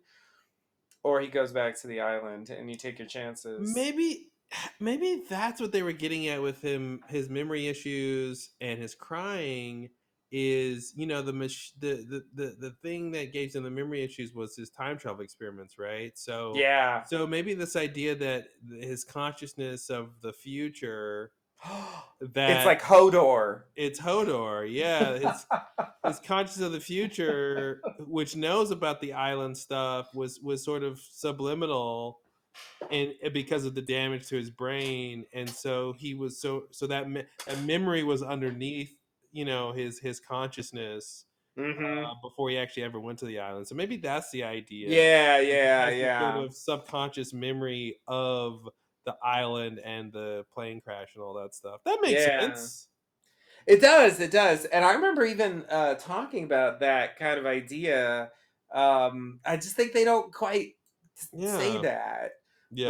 or 1.04 1.22
he 1.22 1.28
goes 1.28 1.54
back 1.54 1.80
to 1.80 1.88
the 1.88 2.02
island 2.02 2.50
and 2.50 2.70
you 2.70 2.76
take 2.76 3.00
your 3.00 3.08
chances 3.08 3.74
Maybe 3.74 4.28
maybe 4.80 5.24
that's 5.30 5.62
what 5.62 5.72
they 5.72 5.84
were 5.84 5.94
getting 5.94 6.28
at 6.28 6.42
with 6.42 6.62
him 6.62 7.00
his 7.08 7.30
memory 7.30 7.68
issues 7.68 8.50
and 8.60 8.78
his 8.78 8.94
crying 8.94 9.90
is 10.32 10.92
you 10.98 11.06
know 11.06 11.22
the 11.22 11.32
the, 11.32 11.80
the 11.80 12.26
the 12.34 12.56
the 12.60 12.72
thing 12.82 13.12
that 13.12 13.32
gave 13.32 13.54
him 13.54 13.64
the 13.64 13.70
memory 13.70 14.04
issues 14.04 14.34
was 14.34 14.56
his 14.58 14.70
time 14.70 14.98
travel 14.98 15.22
experiments 15.22 15.80
right 15.80 16.18
so 16.18 16.52
Yeah. 16.56 17.04
so 17.04 17.26
maybe 17.26 17.54
this 17.54 17.78
idea 17.78 18.16
that 18.16 18.48
his 18.82 19.06
consciousness 19.06 19.90
of 19.90 20.20
the 20.22 20.34
future 20.34 21.32
that 22.34 22.52
it's 22.58 22.66
like 22.66 22.82
Hodor. 22.82 23.64
it's 23.76 24.00
hodor 24.00 24.66
yeah 24.72 25.18
his 25.18 25.46
his 26.08 26.20
conscious 26.26 26.60
of 26.62 26.72
the 26.72 26.80
future 26.80 27.82
which 28.00 28.36
knows 28.36 28.72
about 28.72 29.02
the 29.02 29.14
island 29.14 29.58
stuff 29.58 30.14
was 30.16 30.40
was 30.40 30.64
sort 30.64 30.84
of 30.84 31.00
subliminal 31.00 32.20
and 32.90 33.14
because 33.34 33.66
of 33.66 33.76
the 33.76 33.82
damage 33.82 34.28
to 34.28 34.36
his 34.38 34.50
brain 34.50 35.26
and 35.34 35.50
so 35.50 35.94
he 35.98 36.14
was 36.14 36.40
so 36.40 36.64
so 36.72 36.88
that, 36.88 37.10
me- 37.10 37.24
that 37.48 37.62
memory 37.64 38.04
was 38.04 38.24
underneath 38.24 38.96
you 39.32 39.44
know 39.44 39.72
his 39.74 40.00
his 40.00 40.20
consciousness 40.20 41.26
hmm 41.58 42.04
uh, 42.06 42.14
before 42.22 42.50
he 42.50 42.58
actually 42.58 42.84
ever 42.84 43.00
went 43.00 43.20
to 43.20 43.26
the 43.26 43.40
island 43.40 43.68
so 43.68 43.76
maybe 43.76 43.98
that's 43.98 44.30
the 44.32 44.44
idea 44.44 44.90
Yeah, 44.90 45.40
yeah, 45.40 45.90
yeah. 45.90 46.34
sort 46.34 46.46
of 46.46 46.54
subconscious 46.56 47.34
memory 47.34 47.98
of 48.08 48.68
the 49.06 49.16
island 49.24 49.80
and 49.80 50.12
the 50.12 50.46
plane 50.54 50.82
crash 50.82 51.10
and 51.16 51.24
all 51.24 51.34
that 51.36 51.54
stuff 51.56 51.82
that 51.86 52.00
makes 52.02 52.22
Yeah. 52.22 52.42
sense 52.42 52.90
It 53.68 53.82
does, 53.82 54.20
it 54.20 54.32
does. 54.32 54.66
And 54.66 54.86
I 54.86 54.94
remember 54.94 55.26
even 55.26 55.66
uh, 55.70 55.96
talking 55.96 56.44
about 56.44 56.80
that 56.82 57.18
kind 57.18 57.40
of 57.40 57.46
idea. 57.46 58.32
Um, 58.74 59.40
I 59.46 59.58
just 59.58 59.76
think 59.76 59.94
they 59.94 60.04
don't 60.04 60.34
quite 60.34 60.74
s- 61.18 61.30
say 61.58 61.78
that. 61.80 62.32
yeah 62.72 62.88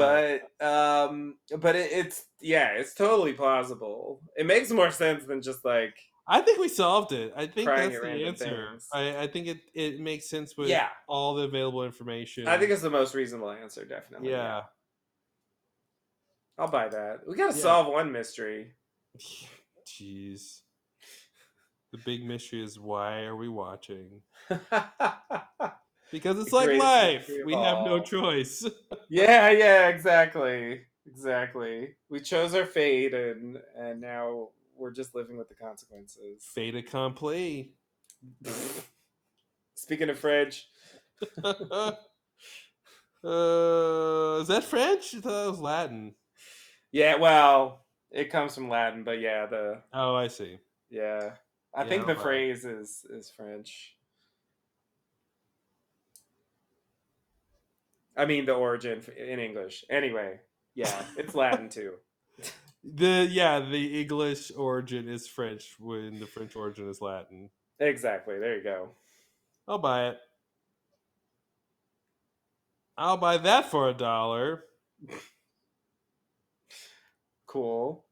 But 0.60 0.66
um, 0.66 1.38
but 1.60 1.76
it, 1.76 1.92
it's 1.92 2.26
yeah, 2.42 2.72
it's 2.74 2.94
totally 2.94 3.34
plausible. 3.34 4.22
It 4.36 4.46
makes 4.46 4.70
more 4.72 4.92
sense 4.92 5.26
than 5.26 5.42
just 5.42 5.64
like 5.64 5.96
I 6.28 6.42
think 6.42 6.60
we 6.60 6.68
solved 6.70 7.12
it. 7.12 7.34
I 7.38 7.46
think 7.46 7.70
that's 7.70 8.00
the 8.00 8.08
answer. 8.08 8.80
I, 8.92 9.18
I 9.24 9.28
think 9.28 9.48
it, 9.48 9.60
it 9.76 10.00
makes 10.00 10.28
sense 10.28 10.58
with 10.58 10.70
Yeah. 10.70 10.90
all 11.08 11.36
the 11.36 11.44
available 11.44 11.84
information. 11.84 12.48
I 12.48 12.58
think 12.58 12.72
it's 12.72 12.82
the 12.82 12.90
most 12.90 13.14
reasonable 13.14 13.52
answer, 13.52 13.86
definitely. 13.86 14.32
yeah. 14.32 14.64
I'll 16.58 16.70
buy 16.70 16.88
that. 16.90 17.28
We 17.28 17.36
gotta 17.36 17.56
Yeah. 17.56 17.62
solve 17.62 17.88
one 17.88 18.12
mystery. 18.12 18.72
Jeez. 19.88 20.62
The 21.92 21.98
big 22.00 22.26
mystery 22.26 22.64
is 22.64 22.80
why 22.80 23.22
are 23.24 23.36
we 23.36 23.48
watching? 23.50 24.22
Because 26.12 26.38
it's 26.40 26.52
The 26.52 26.56
like 26.56 26.80
life. 26.80 27.30
We 27.46 27.54
have 27.54 27.84
no 27.84 28.00
choice. 28.00 28.64
yeah, 29.10 29.50
yeah, 29.50 29.88
exactly. 29.90 30.82
Exactly. 31.08 31.96
We 32.10 32.20
chose 32.22 32.54
our 32.54 32.66
fate 32.66 33.14
and 33.14 33.58
and 33.76 34.02
now 34.02 34.50
we're 34.78 34.92
just 34.92 35.16
living 35.16 35.36
with 35.36 35.50
the 35.50 35.56
consequences. 35.56 36.46
Fait 36.54 36.76
accompli. 36.76 37.74
Speaking 39.76 40.10
of 40.10 40.20
French. 40.20 40.68
uh, 41.44 41.92
is 44.42 44.48
that 44.48 44.64
French? 44.64 45.16
I 45.16 45.20
thought 45.22 45.44
that 45.44 45.52
was 45.52 45.60
Latin. 45.60 46.14
Yeah, 46.96 47.16
well, 47.18 47.82
it 48.10 48.30
comes 48.32 48.56
from 48.56 48.70
Latin, 48.70 49.04
but 49.04 49.20
yeah, 49.20 49.46
the 49.48 49.82
Oh, 49.94 50.16
I 50.16 50.28
see. 50.28 50.60
yeah. 50.90 51.32
I 51.76 51.84
Yeah, 51.84 51.90
think 51.90 52.06
the 52.08 52.14
okay. 52.14 52.22
phrase 52.22 52.64
is 52.64 53.06
is 53.10 53.30
French. 53.30 53.98
I 58.16 58.26
mean 58.26 58.46
the 58.46 58.54
origin 58.54 59.00
f- 59.00 59.10
in 59.10 59.40
English. 59.40 59.84
Anyway, 59.90 60.40
yeah, 60.74 61.04
it's 61.18 61.36
Latin 61.36 61.68
too. 61.68 61.96
The 62.84 63.28
yeah, 63.30 63.60
the 63.60 64.00
English 64.02 64.52
origin 64.56 65.10
is 65.10 65.28
French 65.28 65.76
when 65.80 66.20
the 66.20 66.28
French 66.28 66.56
origin 66.56 66.90
is 66.90 67.02
Latin. 67.02 67.50
Exactly. 67.80 68.40
There 68.40 68.56
you 68.56 68.64
go. 68.64 68.90
I'll 69.68 69.80
buy 69.80 70.10
it. 70.10 70.20
I'll 72.98 73.18
buy 73.18 73.38
that 73.38 73.70
for 73.70 73.90
a 73.90 73.94
dollar. 73.94 74.64
Cool. 77.48 78.06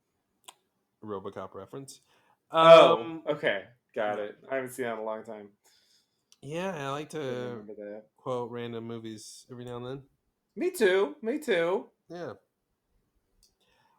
Robocop 1.03 1.53
reference. 1.53 2.01
Oh, 2.51 2.97
Um, 3.01 3.21
okay. 3.29 3.63
Got 3.95 4.19
it. 4.19 4.37
I 4.49 4.55
haven't 4.55 4.71
seen 4.71 4.85
that 4.85 4.93
in 4.93 4.99
a 4.99 5.03
long 5.03 5.23
time. 5.23 5.49
yeah, 6.41 6.87
I 6.87 6.89
like 6.91 7.09
to 7.11 7.19
that. 7.19 8.03
quote 8.17 8.49
random 8.51 8.85
movies 8.85 9.45
every 9.51 9.65
now 9.65 9.77
and 9.77 9.85
then. 9.85 10.01
Me 10.55 10.69
too. 10.71 11.15
Me 11.21 11.39
too. 11.39 11.87
Yeah. 12.09 12.33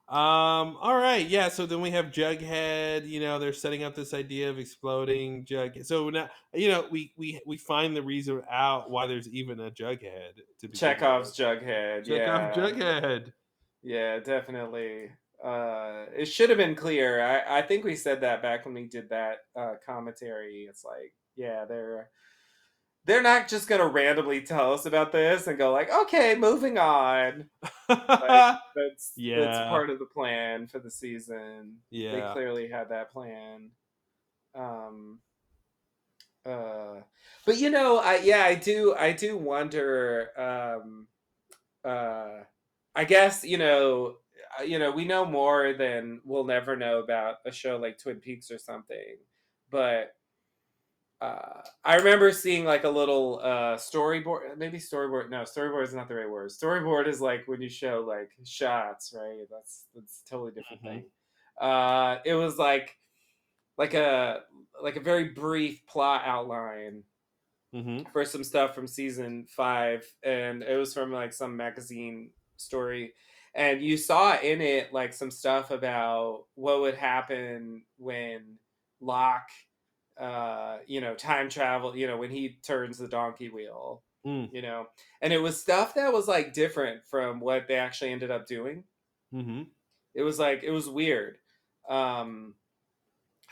Um. 0.07 0.77
All 0.81 0.97
right. 0.97 1.27
Yeah. 1.27 1.49
So 1.49 1.65
then 1.65 1.81
we 1.81 1.91
have 1.93 2.07
Jughead. 2.07 3.09
You 3.09 3.21
know, 3.21 3.39
they're 3.39 3.55
setting 3.55 3.83
up 3.85 3.95
this 3.95 4.13
idea 4.13 4.51
of 4.51 4.59
exploding 4.59 5.47
Jughead. 5.47 5.87
So 5.87 6.11
now, 6.11 6.29
you 6.53 6.69
know, 6.69 6.87
we 6.91 7.13
we 7.17 7.41
we 7.47 7.57
find 7.57 7.97
the 7.97 8.03
reason 8.03 8.43
out 8.51 8.91
why 8.91 9.07
there's 9.07 9.29
even 9.29 9.59
a 9.61 9.71
Jughead 9.71 10.35
to 10.61 10.69
be 10.69 10.77
Chekhov's. 10.77 11.37
Jughead. 11.37 12.07
yeah. 12.07 12.53
Jughead. 12.55 13.33
Yeah, 13.83 14.19
definitely. 14.21 15.11
Uh, 15.45 16.07
it 16.17 16.27
should 16.27 16.49
have 16.51 16.59
been 16.59 16.75
clear. 16.75 17.23
I, 17.23 17.59
I 17.59 17.63
think 17.63 17.85
we 17.85 17.97
said 17.97 18.23
that 18.23 18.43
back 18.43 18.65
when 18.65 18.75
we 18.75 18.87
did 18.87 19.11
that 19.11 19.39
uh, 19.57 19.75
commentary. 19.87 20.67
It's 20.69 20.85
like, 20.85 21.13
yeah, 21.37 21.67
they're 21.67 22.11
they're 23.07 23.23
not 23.23 23.49
just 23.49 23.69
gonna 23.69 23.87
randomly 23.87 24.43
tell 24.43 24.73
us 24.73 24.87
about 24.87 25.13
this 25.13 25.47
and 25.47 25.59
go 25.59 25.73
like, 25.73 25.93
okay, 25.93 26.35
moving 26.35 26.79
on. 26.79 27.51
Like, 28.21 28.47
that's 28.77 29.13
Yeah. 29.17 29.41
that's 29.41 29.61
part 29.69 29.91
of 29.91 29.99
the 29.99 30.07
plan 30.07 30.67
for 30.67 30.79
the 30.79 30.91
season. 30.91 31.79
Yeah, 31.91 32.13
They 32.13 32.23
clearly 32.33 32.69
had 32.69 32.91
that 32.91 33.13
plan. 33.13 33.71
Um 34.55 35.21
uh 36.47 37.01
but 37.47 37.57
you 37.57 37.71
know, 37.71 37.99
I 37.99 38.17
yeah, 38.17 38.45
I 38.45 38.55
do 38.55 38.95
I 38.95 39.13
do 39.13 39.37
wonder 39.37 40.29
um 40.37 41.07
uh 41.85 42.45
I 42.95 43.05
guess, 43.05 43.45
you 43.45 43.59
know, 43.59 44.17
you 44.63 44.79
know, 44.79 44.91
we 44.91 45.05
know 45.05 45.25
more 45.25 45.73
than 45.75 46.21
we'll 46.25 46.45
never 46.45 46.77
know 46.77 46.99
about 46.99 47.37
a 47.47 47.53
show 47.53 47.77
like 47.77 47.99
Twin 47.99 48.21
Peaks 48.21 48.51
or 48.51 48.59
something. 48.59 49.19
But 49.71 50.15
uh, 51.21 51.63
I 51.85 51.97
remember 51.97 52.33
seeing 52.33 52.65
like 52.65 52.85
a 52.85 52.89
little 52.91 53.41
uh, 53.43 53.77
storyboard, 53.77 54.59
maybe 54.59 54.79
storyboard. 54.79 55.31
No, 55.31 55.43
storyboard 55.43 55.85
is 55.85 55.95
not 55.95 56.09
the 56.09 56.17
right 56.17 56.29
word. 56.29 56.51
Storyboard 56.51 57.09
is 57.09 57.21
like 57.21 57.47
when 57.47 57.63
you 57.63 57.69
show 57.69 58.05
like 58.07 58.33
shots, 58.45 59.15
right? 59.17 59.47
That's 59.51 59.87
that's 59.95 60.23
a 60.27 60.31
totally 60.31 60.53
different 60.53 60.83
Mhm. 60.83 60.83
thing. 60.83 61.05
Uh, 61.61 62.19
it 62.25 62.35
was 62.35 62.59
like 62.59 62.99
like 63.79 63.95
a 63.95 64.45
like 64.83 64.97
a 64.97 65.01
very 65.01 65.31
brief 65.31 65.87
plot 65.87 66.23
outline 66.27 67.05
Mm-hmm. 67.75 68.05
for 68.13 68.25
some 68.25 68.45
stuff 68.45 68.75
from 68.75 68.87
season 68.87 69.47
five, 69.47 70.07
and 70.23 70.63
it 70.63 70.77
was 70.77 70.95
from 70.95 71.13
like 71.13 71.33
some 71.33 71.57
magazine 71.57 72.31
story. 72.57 73.15
And 73.55 73.83
you 73.83 73.97
saw 73.97 74.37
in 74.39 74.61
it 74.61 74.93
like 74.93 75.13
some 75.13 75.31
stuff 75.31 75.71
about 75.71 76.45
what 76.57 76.81
would 76.81 76.97
happen 76.97 77.83
when 77.99 78.59
Locke, 79.01 79.49
uh, 80.21 80.79
you 80.87 81.01
know, 81.01 81.15
time 81.15 81.49
travel, 81.49 81.97
you 81.97 82.07
know, 82.07 82.17
when 82.17 82.31
he 82.31 82.59
turns 82.67 82.99
the 82.99 83.09
donkey 83.09 83.49
wheel, 83.49 84.03
Mm. 84.27 84.49
you 84.55 84.63
know, 84.63 84.87
and 85.21 85.35
it 85.35 85.39
was 85.39 85.61
stuff 85.61 85.95
that 85.97 86.11
was 86.11 86.27
like 86.27 86.55
different 86.55 87.05
from 87.05 87.41
what 87.41 87.69
they 87.69 87.75
actually 87.75 88.11
ended 88.11 88.31
up 88.31 88.47
doing. 88.47 88.85
Mm-hmm. 89.35 89.65
It 90.15 90.23
was 90.23 90.39
like 90.39 90.63
it 90.63 90.71
was 90.71 90.89
weird. 90.89 91.37
Um, 91.91 92.55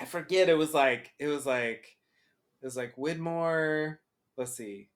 I 0.00 0.06
forget. 0.06 0.48
It 0.48 0.56
was 0.56 0.72
like 0.72 1.12
it 1.18 1.26
was 1.26 1.44
like 1.44 1.98
it 2.62 2.64
was 2.64 2.74
like 2.76 2.96
Widmore. 2.96 3.98
Let's 4.38 4.56
see. 4.56 4.88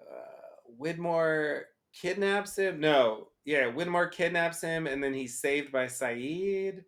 Uh, 0.00 0.72
Widmore 0.80 1.62
kidnaps 1.92 2.56
him. 2.56 2.78
No, 2.78 3.28
yeah, 3.48 3.72
Widmore 3.72 4.12
kidnaps 4.12 4.60
him, 4.60 4.86
and 4.86 5.02
then 5.02 5.14
he's 5.14 5.38
saved 5.38 5.72
by 5.72 5.86
Sayid. 5.86 6.84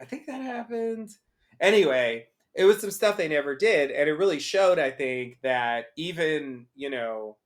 I 0.00 0.06
think 0.06 0.24
that 0.24 0.40
happened. 0.40 1.10
Anyway, 1.60 2.24
it 2.54 2.64
was 2.64 2.80
some 2.80 2.90
stuff 2.90 3.18
they 3.18 3.28
never 3.28 3.54
did, 3.54 3.90
and 3.90 4.08
it 4.08 4.14
really 4.14 4.38
showed. 4.38 4.78
I 4.78 4.90
think 4.90 5.42
that 5.42 5.88
even 5.96 6.64
you 6.74 6.88
know 6.88 7.36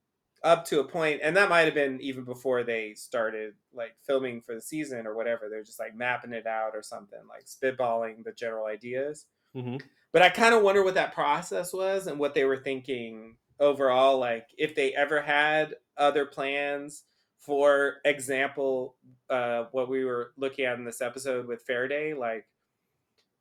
up 0.44 0.65
to 0.66 0.78
a 0.78 0.85
point, 0.85 1.19
and 1.24 1.36
that 1.36 1.48
might 1.48 1.65
have 1.65 1.74
been 1.74 2.01
even 2.01 2.23
before 2.23 2.62
they 2.62 2.94
started 2.94 3.55
like 3.74 3.97
filming 4.06 4.40
for 4.40 4.55
the 4.55 4.60
season 4.60 5.05
or 5.05 5.16
whatever. 5.16 5.48
They're 5.48 5.65
just 5.65 5.81
like 5.81 5.97
mapping 5.97 6.32
it 6.32 6.47
out 6.47 6.77
or 6.77 6.82
something, 6.85 7.19
like 7.28 7.47
spitballing 7.47 8.23
the 8.23 8.31
general 8.31 8.66
ideas. 8.66 9.27
Mm-hmm. 9.56 9.78
But 10.12 10.23
I 10.23 10.28
kind 10.28 10.55
of 10.55 10.62
wonder 10.62 10.85
what 10.85 10.94
that 10.94 11.12
process 11.12 11.73
was 11.73 12.06
and 12.06 12.20
what 12.20 12.35
they 12.35 12.44
were 12.44 12.62
thinking 12.62 13.35
overall. 13.59 14.16
Like 14.16 14.47
if 14.56 14.77
they 14.77 14.94
ever 14.94 15.20
had 15.20 15.74
other 15.97 16.24
plans. 16.24 17.02
For 17.39 17.97
example, 18.05 18.97
uh, 19.31 19.66
what 19.73 19.89
we 19.89 20.05
were 20.05 20.32
looking 20.36 20.65
at 20.66 20.78
in 20.78 20.85
this 20.85 21.01
episode 21.01 21.47
with 21.47 21.62
Faraday, 21.62 22.15
like, 22.15 22.47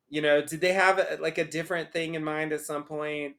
you 0.09 0.21
know, 0.21 0.41
did 0.41 0.61
they 0.61 0.73
have 0.73 0.99
uh, 0.99 1.17
like 1.19 1.37
a 1.37 1.45
different 1.45 1.91
thing 1.91 2.15
in 2.15 2.23
mind 2.23 2.53
at 2.53 2.61
some 2.61 2.83
point? 2.83 3.35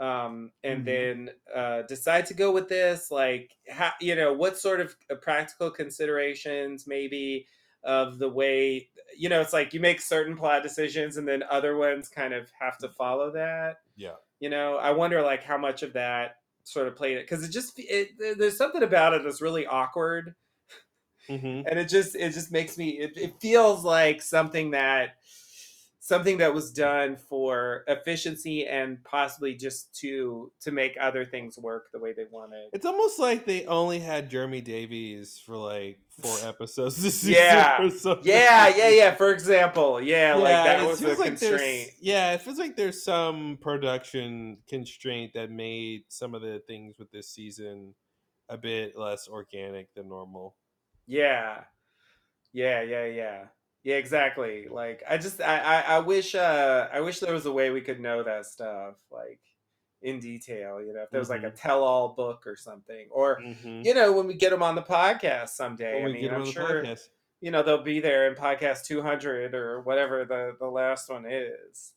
um, 0.00 0.52
and 0.62 0.84
Mhm. 0.84 0.84
then 0.84 1.30
uh, 1.52 1.82
decide 1.82 2.24
to 2.26 2.32
go 2.34 2.52
with 2.52 2.68
this. 2.68 3.10
Like, 3.10 3.56
how, 3.68 3.90
you 4.00 4.14
know, 4.14 4.32
what 4.32 4.56
sort 4.56 4.80
of 4.80 4.94
uh, 5.10 5.16
practical 5.16 5.72
considerations 5.72 6.86
maybe 6.86 7.48
of 7.82 8.18
the 8.20 8.28
way 8.28 8.90
you 9.16 9.28
know 9.28 9.40
it's 9.40 9.52
like 9.52 9.72
you 9.72 9.80
make 9.80 10.00
certain 10.00 10.36
plot 10.36 10.62
decisions 10.64 11.16
and 11.16 11.28
then 11.28 11.44
other 11.44 11.76
ones 11.76 12.08
kind 12.08 12.34
of 12.34 12.50
have 12.60 12.76
to 12.78 12.88
follow 12.88 13.30
that 13.30 13.78
Yeah. 13.96 14.16
you 14.40 14.50
know 14.50 14.76
i 14.78 14.90
wonder 14.90 15.22
like 15.22 15.44
how 15.44 15.58
much 15.58 15.82
of 15.84 15.92
that 15.94 16.37
sort 16.72 16.88
of 16.88 16.96
played 16.96 17.16
it 17.16 17.28
because 17.28 17.44
it 17.44 17.50
just 17.50 17.72
it, 17.76 18.38
there's 18.38 18.56
something 18.56 18.82
about 18.82 19.14
it 19.14 19.22
that's 19.24 19.42
really 19.42 19.66
awkward. 19.66 20.34
Hmm 21.28 21.62
and 21.66 21.78
it 21.78 21.88
just 21.88 22.16
it 22.16 22.32
just 22.32 22.50
makes 22.50 22.78
me 22.78 22.90
it, 22.90 23.12
it 23.16 23.34
feels 23.40 23.84
like 23.84 24.22
something 24.22 24.70
that 24.70 25.16
something 26.00 26.38
that 26.38 26.54
was 26.54 26.72
done 26.72 27.16
for 27.16 27.84
efficiency 27.88 28.66
and 28.66 29.02
possibly 29.04 29.54
just 29.54 29.94
to 29.96 30.52
to 30.60 30.70
make 30.70 30.96
other 31.00 31.24
things 31.24 31.58
work 31.58 31.86
the 31.92 31.98
way 31.98 32.12
they 32.12 32.24
wanted 32.30 32.68
It's 32.72 32.86
almost 32.86 33.18
like 33.18 33.44
they 33.44 33.66
only 33.66 33.98
had 33.98 34.30
Jeremy 34.30 34.60
Davies 34.60 35.40
for 35.44 35.56
like 35.56 35.98
four 36.22 36.36
episodes 36.48 37.02
this 37.02 37.20
season. 37.20 37.42
Yeah. 37.42 37.88
yeah 38.22 38.68
yeah 38.76 38.88
yeah 38.88 39.14
for 39.14 39.32
example 39.32 40.00
yeah, 40.00 40.34
like 40.34 40.52
that 40.52 40.86
was 40.86 41.02
a 41.02 41.08
like 41.08 41.38
constraint 41.38 41.90
yeah, 42.00 42.32
it 42.32 42.42
feels 42.42 42.58
like 42.58 42.76
there's 42.76 43.02
some 43.02 43.58
production 43.60 44.58
constraint 44.68 45.32
that 45.34 45.50
made 45.50 46.02
some 46.08 46.34
of 46.34 46.42
the 46.42 46.62
things 46.66 46.98
with 46.98 47.10
this 47.10 47.28
season 47.28 47.94
a 48.48 48.56
bit 48.56 48.96
less 48.96 49.28
organic 49.28 49.92
than 49.94 50.08
normal. 50.08 50.56
Yeah. 51.06 51.64
Yeah, 52.52 52.82
yeah, 52.82 53.04
yeah. 53.04 53.44
Yeah, 53.88 53.94
exactly. 53.96 54.66
Like 54.70 55.02
I 55.08 55.16
just 55.16 55.40
I, 55.40 55.58
I 55.58 55.80
I 55.96 55.98
wish 56.00 56.34
uh 56.34 56.88
I 56.92 57.00
wish 57.00 57.20
there 57.20 57.32
was 57.32 57.46
a 57.46 57.52
way 57.52 57.70
we 57.70 57.80
could 57.80 58.00
know 58.00 58.22
that 58.22 58.44
stuff 58.44 58.96
like 59.10 59.40
in 60.02 60.20
detail, 60.20 60.82
you 60.82 60.92
know, 60.92 61.04
if 61.04 61.10
there 61.10 61.20
was 61.20 61.30
like 61.30 61.42
a 61.42 61.50
tell 61.50 61.82
all 61.82 62.10
book 62.10 62.46
or 62.46 62.54
something. 62.54 63.08
Or 63.10 63.40
Mm-hmm. 63.40 63.80
you 63.86 63.94
know, 63.94 64.12
when 64.12 64.26
we 64.26 64.34
get 64.34 64.50
them 64.50 64.62
on 64.62 64.74
the 64.74 64.82
podcast 64.82 65.50
someday, 65.50 65.94
When 66.02 66.02
I 66.02 66.06
we 66.08 66.12
mean, 66.12 66.22
get 66.22 66.32
I'm 66.34 66.40
on 66.40 66.46
the 66.46 66.52
sure 66.52 66.82
podcast. 66.84 67.08
you 67.40 67.50
know 67.50 67.62
they'll 67.62 67.82
be 67.82 68.00
there 68.00 68.28
in 68.28 68.34
podcast 68.34 68.84
200 68.84 69.54
or 69.54 69.80
whatever 69.80 70.26
the 70.26 70.54
the 70.60 70.66
last 70.70 71.08
one 71.08 71.24
is. 71.26 71.94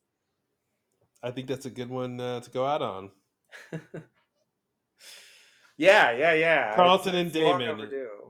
I 1.22 1.32
think 1.32 1.48
that's 1.48 1.66
a 1.66 1.70
good 1.70 1.90
one 1.90 2.22
uh, 2.22 2.40
to 2.40 2.50
go 2.52 2.66
out 2.66 2.82
on. 2.82 3.12
Yeah, 5.82 6.12
yeah, 6.12 6.34
yeah. 6.34 6.76
Carlton 6.76 7.16
It's- 7.16 7.36
and 7.36 7.44
it's 7.44 7.60
Damon. 7.60 7.90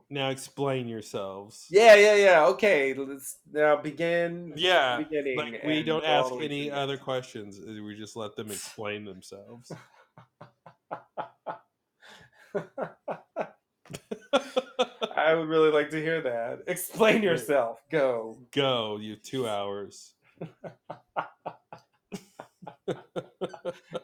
Now 0.09 0.29
explain 0.29 0.87
yourselves. 0.87 1.67
Yeah, 1.69 1.95
yeah, 1.95 2.15
yeah. 2.15 2.45
Okay, 2.47 2.93
let's 2.93 3.39
now 3.51 3.75
begin. 3.75 4.53
Yeah, 4.55 4.97
beginning. 4.97 5.37
Like 5.37 5.63
we 5.65 5.83
don't 5.83 6.05
ask 6.05 6.31
any 6.33 6.69
through. 6.69 6.77
other 6.77 6.97
questions. 6.97 7.59
We 7.59 7.95
just 7.95 8.15
let 8.15 8.37
them 8.37 8.51
explain 8.51 9.03
themselves. 9.03 9.69
I 15.15 15.33
would 15.33 15.47
really 15.47 15.71
like 15.71 15.89
to 15.91 16.01
hear 16.01 16.21
that. 16.21 16.63
Explain 16.67 17.21
yourself. 17.21 17.81
Go. 17.91 18.37
Go, 18.53 18.97
you 19.01 19.17
two 19.17 19.47
hours. 19.47 20.13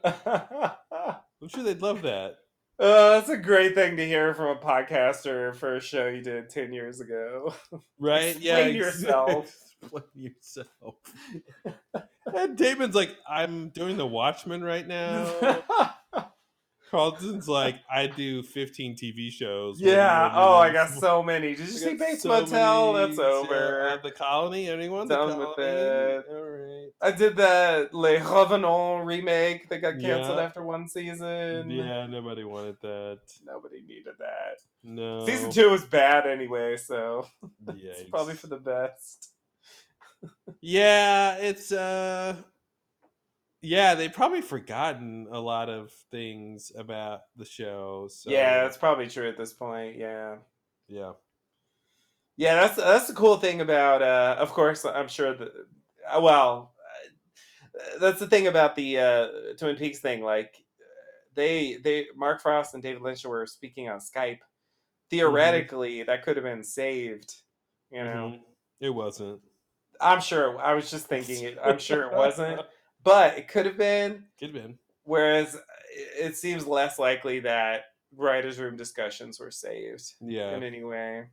I'm 0.04 1.50
sure 1.50 1.64
they'd 1.64 1.82
love 1.82 2.02
that. 2.04 2.38
Uh, 2.80 3.14
that's 3.14 3.30
a 3.30 3.38
great 3.38 3.74
thing 3.74 3.98
to 3.98 4.06
hear 4.06 4.36
from 4.36 4.56
a 4.56 4.60
podcaster 4.60 5.56
for 5.56 5.76
a 5.78 5.82
show 5.82 6.08
you 6.08 6.22
did 6.22 6.50
10 6.50 6.74
years 6.74 7.00
ago. 7.02 7.54
Right? 8.00 8.40
yeah. 8.40 8.58
Explain 8.58 8.76
ex- 8.76 9.02
yourself. 9.02 9.58
Explain 9.82 10.04
yourself. 10.14 10.96
and 12.36 12.56
Damon's 12.56 12.94
like, 12.94 13.16
I'm 13.28 13.70
doing 13.70 13.98
the 13.98 14.06
Watchmen 14.06 14.64
right 14.64 14.88
now. 14.88 15.64
Carlton's 16.90 17.50
like, 17.50 17.76
I 17.94 18.08
do 18.08 18.42
15 18.42 18.96
TV 18.96 19.30
shows. 19.30 19.76
What 19.76 19.80
do 19.84 19.86
you 19.90 19.92
yeah. 19.92 20.32
Oh, 20.34 20.56
I 20.56 20.72
got 20.72 20.90
so 20.90 21.22
many. 21.22 21.50
Did 21.50 21.60
you 21.66 21.66
see 21.66 21.96
Bates 21.96 22.24
so 22.24 22.30
Motel? 22.30 22.94
many- 22.94 23.08
That's 23.08 23.20
over. 23.20 23.82
At 23.88 24.04
the 24.04 24.12
colony? 24.12 24.70
Anyone? 24.70 25.08
Done 25.08 25.38
with 25.38 25.60
it. 25.60 26.26
All 26.30 26.42
right. 26.44 26.90
I 27.02 27.12
did 27.12 27.36
the 27.36 27.90
Les 27.92 28.20
Revenants 28.20 29.06
remake 29.06 29.70
that 29.70 29.80
got 29.82 30.00
canceled 30.00 30.38
Yeah. 30.38 30.44
after 30.44 30.64
one 30.64 30.88
season. 30.88 31.70
Yeah, 31.70 32.08
nobody 32.08 32.44
wanted 32.44 32.78
that. 32.82 33.20
Nobody 33.46 33.82
needed 33.82 34.14
that. 34.20 34.60
No. 34.84 35.26
Season 35.26 35.52
two 35.52 35.70
was 35.70 35.84
bad 35.84 36.26
anyway, 36.26 36.78
so 36.78 37.28
it's 37.68 38.10
probably 38.10 38.36
for 38.36 38.48
the 38.48 38.58
best. 38.58 39.32
Yeah, 40.62 41.36
it's 41.36 41.72
uh 41.72 42.36
yeah, 43.62 43.96
they've 43.96 44.14
probably 44.14 44.42
forgotten 44.42 45.28
a 45.32 45.40
lot 45.40 45.70
of 45.70 45.92
things 46.12 46.72
about 46.76 47.22
the 47.36 47.46
show. 47.46 48.08
So 48.12 48.30
Yeah, 48.30 48.64
that's 48.64 48.78
probably 48.78 49.08
true 49.08 49.28
at 49.28 49.38
this 49.38 49.54
point. 49.54 49.98
Yeah. 49.98 50.38
yeah. 50.88 51.14
Yeah, 52.38 52.56
that's 52.62 52.76
that's 52.78 53.08
the 53.08 53.14
cool 53.14 53.38
thing 53.38 53.62
about. 53.62 54.02
Uh, 54.04 54.36
of 54.38 54.52
course, 54.54 54.86
I'm 54.86 55.08
sure 55.08 55.34
that. 55.34 55.48
uh, 56.08 56.22
Well, 56.22 56.76
uh, 57.76 57.98
that's 58.00 58.20
the 58.20 58.28
thing 58.28 58.46
about 58.46 58.76
the 58.76 59.00
uh, 59.00 59.28
Twin 59.58 59.76
Peaks 59.76 60.00
thing. 60.00 60.22
Like, 60.22 60.56
they 61.34 61.78
they 61.78 62.06
Mark 62.16 62.42
Frost 62.42 62.76
and 62.76 62.84
David 62.84 63.02
Lynch 63.02 63.26
were 63.26 63.48
speaking 63.48 63.90
on 63.90 64.00
Skype. 64.00 64.40
Theoretically, 65.10 66.04
that 66.04 66.24
could 66.24 66.38
have 66.38 66.44
been 66.44 66.64
saved. 66.64 67.34
You 67.90 68.04
know, 68.04 68.34
Mhm. 68.36 68.42
It 68.82 68.90
wasn't. 68.92 69.42
I'm 70.00 70.22
sure. 70.22 70.60
I 70.60 70.76
was 70.76 70.92
just 70.92 71.08
thinking 71.08 71.44
it. 71.44 71.58
I'm 71.64 71.80
sure 71.80 72.04
it 72.04 72.14
wasn't, 72.16 72.62
but 73.04 73.38
it 73.38 73.48
could 73.48 73.66
have 73.66 73.78
been. 73.78 74.26
Could 74.40 74.54
have 74.56 74.64
been. 74.64 74.78
Whereas 75.04 75.56
it 75.56 75.62
it 76.30 76.38
seems 76.38 76.68
less 76.68 77.00
likely 77.00 77.40
that 77.42 77.86
writers' 78.16 78.60
room 78.60 78.76
discussions 78.78 79.40
were 79.40 79.52
saved. 79.52 80.14
Yeah. 80.22 80.56
in 80.56 80.64
any 80.64 80.84
way. 80.84 81.30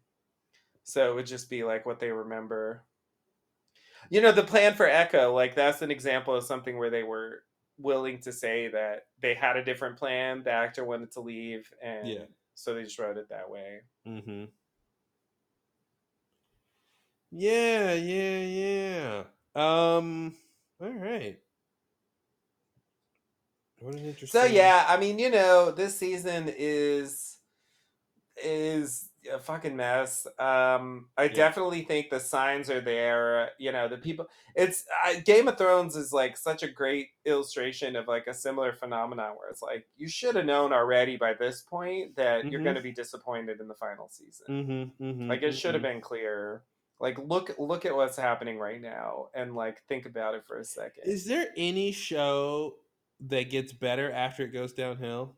So 0.85 1.11
it 1.11 1.15
would 1.15 1.27
just 1.27 1.49
be 1.51 1.65
like 1.65 1.87
what 1.87 1.99
they 2.01 2.11
remember. 2.11 2.85
You 4.11 4.21
know, 4.21 4.33
the 4.33 4.45
plan 4.45 4.75
for 4.75 4.87
Echo, 4.87 5.33
like 5.35 5.55
that's 5.55 5.81
an 5.83 5.91
example 5.91 6.35
of 6.35 6.45
something 6.45 6.77
where 6.79 6.91
they 6.91 7.03
were 7.03 7.43
willing 7.79 8.21
to 8.21 8.33
say 8.33 8.69
that 8.69 9.07
they 9.21 9.35
had 9.35 9.57
a 9.57 9.65
different 9.65 9.97
plan. 9.97 10.43
The 10.45 10.51
actor 10.53 10.85
wanted 10.85 11.11
to 11.13 11.21
leave, 11.21 11.69
and 11.83 12.07
Yeah. 12.07 12.25
so 12.55 12.75
they 12.75 12.83
just 12.85 12.99
wrote 12.99 13.17
it 13.17 13.31
that 13.31 13.49
way. 13.51 13.81
Mm-hmm. 14.07 14.45
Yeah, 17.33 17.95
yeah, 17.95 18.41
yeah. 18.41 19.25
Um 19.57 20.35
all 20.81 20.91
right. 20.91 21.39
What 23.85 23.95
an 23.97 24.07
interesting 24.07 24.41
So 24.41 24.47
yeah, 24.47 24.87
I 24.89 24.97
mean, 24.97 25.19
you 25.19 25.31
know, 25.31 25.71
this 25.71 25.97
season 25.97 26.51
is 26.57 27.39
is 28.43 29.11
a 29.33 29.39
fucking 29.39 29.77
mess. 29.77 30.27
Um, 30.39 31.09
I 31.17 31.25
Yeah. 31.25 31.35
definitely 31.35 31.83
think 31.85 32.11
the 32.11 32.19
signs 32.21 32.69
are 32.71 32.81
there. 32.81 33.53
You 33.59 33.73
know, 33.73 33.89
the 33.89 33.99
people. 33.99 34.27
It's 34.55 34.85
I, 35.05 35.21
Game 35.21 35.49
of 35.49 35.59
Thrones 35.59 35.97
is 35.97 36.13
like 36.13 36.37
such 36.37 36.63
a 36.63 36.69
great 36.69 37.11
illustration 37.25 37.95
of 37.97 38.09
like 38.09 38.27
a 38.27 38.35
similar 38.35 38.73
phenomenon 38.73 39.37
where 39.37 39.51
it's 39.51 39.63
like 39.63 39.87
you 39.97 40.09
should 40.09 40.35
have 40.35 40.47
known 40.47 40.73
already 40.73 41.17
by 41.17 41.35
this 41.35 41.63
point 41.63 42.17
that 42.17 42.51
you're 42.51 42.61
Mhm. 42.61 42.65
going 42.65 42.77
to 42.77 42.83
be 42.83 42.93
disappointed 42.93 43.61
in 43.61 43.69
the 43.69 43.75
final 43.75 44.09
season. 44.09 44.47
Mm-hmm, 44.49 45.05
mm-hmm, 45.05 45.29
Like 45.31 45.43
it 45.43 45.53
should 45.53 45.75
have 45.75 45.83
been 45.83 46.01
clear. 46.01 46.65
Like 47.01 47.19
look 47.19 47.55
look 47.59 47.85
at 47.85 47.95
what's 47.95 48.17
happening 48.17 48.59
right 48.59 48.81
now 48.81 49.29
and 49.35 49.55
like 49.55 49.83
think 49.89 50.07
about 50.07 50.35
it 50.35 50.45
for 50.47 50.59
a 50.59 50.65
second. 50.65 51.05
Is 51.07 51.25
there 51.27 51.49
any 51.57 51.93
show 51.93 52.77
that 53.21 53.51
gets 53.51 53.73
better 53.73 54.11
after 54.13 54.45
it 54.45 54.53
goes 54.53 54.73
downhill? 54.73 55.37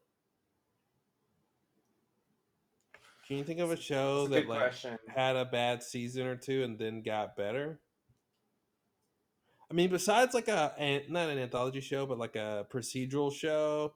Can 3.27 3.39
you 3.39 3.45
think 3.45 3.59
of 3.59 3.73
a 3.73 3.77
show 3.77 4.27
a 4.27 4.29
that 4.29 4.49
like 4.49 4.59
question. 4.61 4.97
had 5.09 5.35
a 5.37 5.45
bad 5.45 5.83
season 5.83 6.27
or 6.27 6.37
two 6.37 6.63
and 6.63 6.79
then 6.79 7.03
got 7.03 7.37
better? 7.37 7.81
I 9.69 9.75
mean, 9.75 9.91
besides 9.91 10.33
like 10.33 10.47
a 10.47 11.03
not 11.09 11.29
an 11.29 11.39
anthology 11.39 11.81
show, 11.81 12.07
but 12.07 12.19
like 12.19 12.37
a 12.37 12.67
procedural 12.73 13.35
show. 13.35 13.95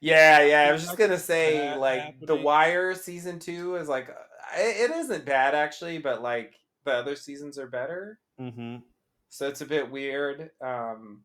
Yeah, 0.00 0.42
yeah. 0.42 0.62
I 0.62 0.72
was 0.72 0.82
just 0.82 0.96
gonna 0.96 1.18
say, 1.18 1.76
like, 1.76 2.18
The. 2.26 2.34
Wire 2.34 2.94
season 2.94 3.38
two 3.38 3.76
is 3.76 3.88
like, 3.88 4.08
uh, 4.08 4.58
it, 4.58 4.90
it 4.90 4.96
isn't 4.96 5.26
bad 5.26 5.54
actually, 5.54 5.98
but 5.98 6.22
like 6.22 6.54
the 6.84 6.92
other 6.92 7.14
seasons 7.14 7.58
are 7.58 7.68
better, 7.68 8.18
Mm-hmm. 8.40 8.76
so 9.28 9.48
it's 9.48 9.60
a 9.60 9.66
bit 9.66 9.90
weird. 9.90 10.50
Um, 10.64 11.20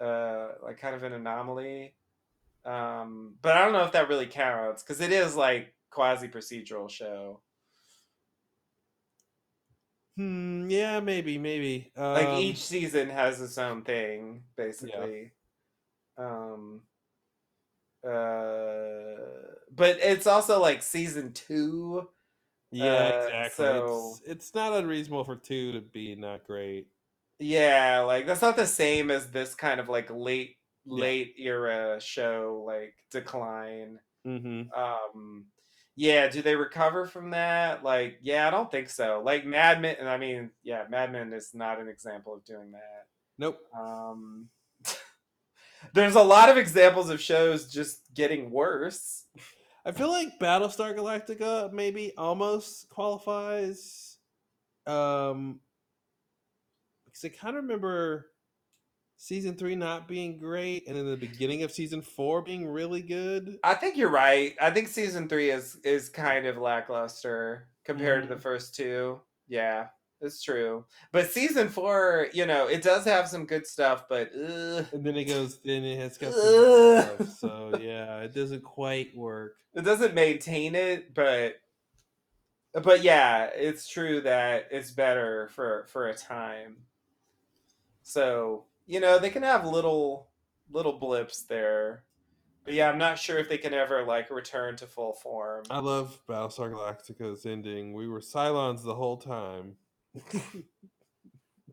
uh, 0.00 0.48
like 0.62 0.78
kind 0.78 0.94
of 0.94 1.02
an 1.02 1.12
anomaly. 1.12 1.94
Um, 2.64 3.34
but 3.42 3.56
I 3.56 3.62
don't 3.64 3.72
know 3.74 3.84
if 3.84 3.92
that 3.92 4.08
really 4.08 4.26
counts 4.26 4.82
because 4.82 5.00
it 5.00 5.12
is 5.12 5.36
like 5.36 5.74
quasi 5.90 6.28
procedural 6.28 6.88
show. 6.90 7.40
Hmm. 10.16 10.68
Yeah. 10.70 11.00
Maybe. 11.00 11.38
Maybe. 11.38 11.90
Um, 11.96 12.12
Like 12.12 12.38
each 12.38 12.58
season 12.64 13.10
has 13.10 13.40
its 13.40 13.58
own 13.58 13.82
thing, 13.82 14.44
basically. 14.56 15.32
Um. 16.16 16.82
Uh, 18.06 19.16
but 19.74 19.98
it's 20.00 20.26
also 20.26 20.60
like 20.60 20.82
season 20.82 21.32
two. 21.32 22.08
Yeah. 22.70 22.84
uh, 22.94 23.24
exactly. 23.24 23.64
so- 23.64 24.12
It's 24.20 24.28
it's 24.30 24.54
not 24.54 24.72
unreasonable 24.72 25.24
for 25.24 25.36
two 25.36 25.72
to 25.72 25.80
be 25.80 26.14
not 26.14 26.46
great. 26.46 26.86
Yeah, 27.44 28.00
like 28.06 28.26
that's 28.26 28.40
not 28.40 28.56
the 28.56 28.66
same 28.66 29.10
as 29.10 29.30
this 29.30 29.54
kind 29.54 29.78
of 29.78 29.90
like 29.90 30.08
late 30.10 30.56
late 30.86 31.34
era 31.38 32.00
show 32.00 32.64
like 32.66 32.94
decline. 33.10 33.98
Mm-hmm. 34.26 34.72
Um, 34.72 35.44
yeah, 35.94 36.28
do 36.28 36.40
they 36.40 36.56
recover 36.56 37.04
from 37.04 37.32
that? 37.32 37.84
Like, 37.84 38.16
yeah, 38.22 38.48
I 38.48 38.50
don't 38.50 38.70
think 38.70 38.88
so. 38.88 39.20
Like 39.22 39.44
Mad 39.44 39.82
Men, 39.82 39.96
and 40.00 40.08
I 40.08 40.16
mean, 40.16 40.52
yeah, 40.62 40.84
Mad 40.88 41.12
Men 41.12 41.34
is 41.34 41.50
not 41.52 41.78
an 41.78 41.86
example 41.86 42.32
of 42.32 42.46
doing 42.46 42.72
that. 42.72 43.04
Nope. 43.36 43.58
Um, 43.78 44.48
there's 45.92 46.14
a 46.14 46.22
lot 46.22 46.48
of 46.48 46.56
examples 46.56 47.10
of 47.10 47.20
shows 47.20 47.70
just 47.70 48.00
getting 48.14 48.50
worse. 48.50 49.26
I 49.84 49.92
feel 49.92 50.08
like 50.08 50.38
Battlestar 50.40 50.96
Galactica 50.96 51.70
maybe 51.74 52.14
almost 52.16 52.88
qualifies. 52.88 54.16
Um, 54.86 55.60
because 57.14 57.24
I 57.24 57.30
kind 57.30 57.56
of 57.56 57.64
remember 57.64 58.32
season 59.16 59.56
three 59.56 59.76
not 59.76 60.08
being 60.08 60.38
great, 60.38 60.86
and 60.88 60.96
then 60.96 61.06
the 61.10 61.16
beginning 61.16 61.62
of 61.64 61.72
season 61.72 62.02
four 62.02 62.42
being 62.42 62.66
really 62.68 63.02
good. 63.02 63.60
I 63.62 63.74
think 63.74 63.96
you're 63.96 64.10
right. 64.10 64.54
I 64.60 64.70
think 64.70 64.88
season 64.88 65.28
three 65.28 65.50
is 65.50 65.76
is 65.84 66.08
kind 66.08 66.46
of 66.46 66.58
lackluster 66.58 67.68
compared 67.84 68.22
to 68.22 68.28
the 68.28 68.36
Mhm. 68.36 68.40
first 68.40 68.74
two. 68.74 69.22
Yeah, 69.48 69.88
it's 70.20 70.42
true. 70.42 70.86
But 71.12 71.30
season 71.30 71.68
four, 71.68 72.28
you 72.32 72.46
know, 72.46 72.66
it 72.68 72.82
does 72.82 73.04
have 73.06 73.28
some 73.28 73.46
good 73.46 73.66
stuff, 73.66 74.06
but 74.08 74.32
And 74.92 75.04
then 75.04 75.16
it 75.16 75.24
goes, 75.24 75.60
then 75.62 75.84
it 75.84 75.98
has 75.98 76.18
got 76.18 76.36
some 76.38 76.54
good 76.54 76.74
stuff. 76.78 77.26
So 77.26 77.72
yeah, 77.72 78.20
it 78.20 78.32
doesn't 78.32 78.62
quite 78.62 79.14
work. 79.16 79.56
it 79.74 79.82
doesn't 79.82 80.14
maintain 80.14 80.74
it. 80.74 81.14
But 81.14 81.56
but 82.72 83.02
yeah, 83.02 83.46
it's 83.46 83.86
true 83.88 84.20
that 84.22 84.68
it's 84.70 84.90
better 84.90 85.48
for 85.48 85.86
for 85.86 86.08
a 86.08 86.14
time. 86.14 86.86
So 88.04 88.66
you 88.86 89.00
know, 89.00 89.18
they 89.18 89.30
can 89.30 89.42
have 89.42 89.66
little 89.66 90.28
little 90.70 90.98
blips 90.98 91.42
there. 91.42 92.04
But 92.64 92.74
yeah, 92.74 92.88
I'm 92.88 92.98
not 92.98 93.18
sure 93.18 93.38
if 93.38 93.48
they 93.48 93.58
can 93.58 93.74
ever 93.74 94.04
like 94.04 94.30
return 94.30 94.76
to 94.76 94.86
full 94.86 95.12
form. 95.12 95.64
I 95.70 95.80
love 95.80 96.20
Battlestar 96.28 96.72
Galactica's 96.72 97.44
ending. 97.44 97.92
We 97.92 98.08
were 98.08 98.20
Cylons 98.20 98.84
the 98.84 98.94
whole 98.94 99.18
time. 99.18 99.74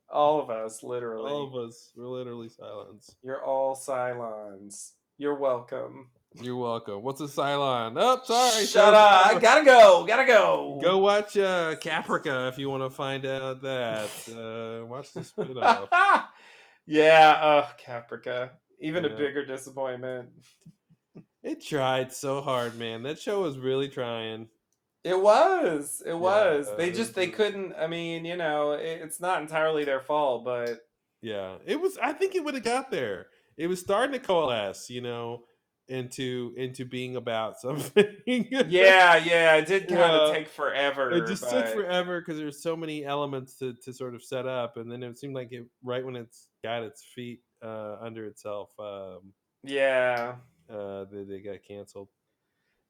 All 0.10 0.42
of 0.42 0.50
us, 0.50 0.84
literally. 0.84 1.32
All 1.32 1.48
of 1.48 1.56
us 1.56 1.92
We're 1.96 2.08
literally 2.08 2.50
Cylons. 2.50 3.16
You're 3.24 3.42
all 3.42 3.78
Cylons. 3.78 4.92
You're 5.18 5.38
welcome. 5.38 6.10
You're 6.40 6.56
welcome. 6.56 7.04
What's 7.04 7.20
a 7.20 7.26
Cylon? 7.26 7.94
Oh, 7.98 8.22
sorry. 8.24 8.62
Shut 8.66 8.70
sorry, 8.70 8.96
up. 8.96 9.26
I 9.36 9.40
gotta 9.40 9.66
go. 9.66 10.06
Gotta 10.08 10.26
go. 10.26 10.80
Go 10.82 10.98
watch 11.00 11.36
uh, 11.38 11.76
Caprica 11.76 12.48
if 12.48 12.58
you 12.58 12.70
want 12.70 12.84
to 12.84 12.90
find 12.90 13.26
out 13.26 13.62
that. 13.64 14.10
Uh, 14.32 14.86
watch 14.86 15.12
the 15.14 15.24
spin-off. 15.26 15.90
yeah. 16.86 17.40
Oh, 17.44 17.70
Caprica. 17.86 18.52
Even 18.80 19.04
a 19.06 19.10
bigger 19.10 19.46
disappointment. 19.46 20.30
It 21.44 21.64
tried 21.64 22.14
so 22.14 22.40
hard, 22.42 22.78
man. 22.80 23.04
That 23.04 23.20
show 23.20 23.42
was 23.42 23.58
really 23.58 23.90
trying. 23.90 24.48
It 25.04 25.20
was. 25.20 26.02
It 26.06 26.14
was. 26.18 26.68
uh, 26.68 26.76
they 26.76 26.92
just 26.92 27.14
they 27.14 27.28
couldn't. 27.28 27.74
I 27.78 27.88
mean, 27.88 28.24
you 28.26 28.38
know, 28.38 28.72
it, 28.72 29.02
it's 29.04 29.20
not 29.20 29.42
entirely 29.42 29.84
their 29.84 30.00
fault, 30.02 30.46
but 30.46 30.80
Yeah, 31.22 31.56
it 31.66 31.80
was. 31.82 31.98
I 32.02 32.14
think 32.14 32.36
it 32.36 32.44
would 32.44 32.54
have 32.54 32.64
got 32.64 32.90
there. 32.90 33.28
It 33.58 33.68
was 33.68 33.80
starting 33.82 34.14
to 34.14 34.26
coalesce, 34.26 34.90
you 34.90 35.02
know, 35.02 35.44
into 35.92 36.54
into 36.58 36.86
being 36.86 37.16
about 37.18 37.60
something. 37.60 38.06
yeah, 38.26 39.18
yeah, 39.18 39.56
it 39.58 39.68
did 39.68 39.88
kind 39.88 40.02
of 40.02 40.30
Yeah. 40.30 40.34
take 40.40 40.48
forever. 40.48 41.12
it 41.12 41.28
just 41.28 41.48
took 41.50 41.68
forever 41.68 42.22
because 42.22 42.38
there's 42.40 42.64
so 42.64 42.76
many 42.76 43.06
elements 43.06 43.56
to, 43.60 43.74
to 43.84 43.94
sort 43.94 44.16
of 44.16 44.24
set 44.24 44.48
up, 44.48 44.78
and 44.78 44.92
then 44.92 45.04
it 45.04 45.20
seemed 45.20 45.36
like 45.36 45.52
it 45.52 45.66
right 45.84 46.04
when 46.04 46.16
it's 46.16 46.48
got 46.64 46.82
its 46.84 47.04
feet 47.04 47.42
uh, 47.64 47.98
under 48.02 48.26
itself, 48.26 48.70
um, 48.80 49.34
Yeah. 49.64 50.36
uh, 50.70 51.06
they, 51.12 51.24
they 51.24 51.40
got 51.42 51.58
canceled. 51.68 52.08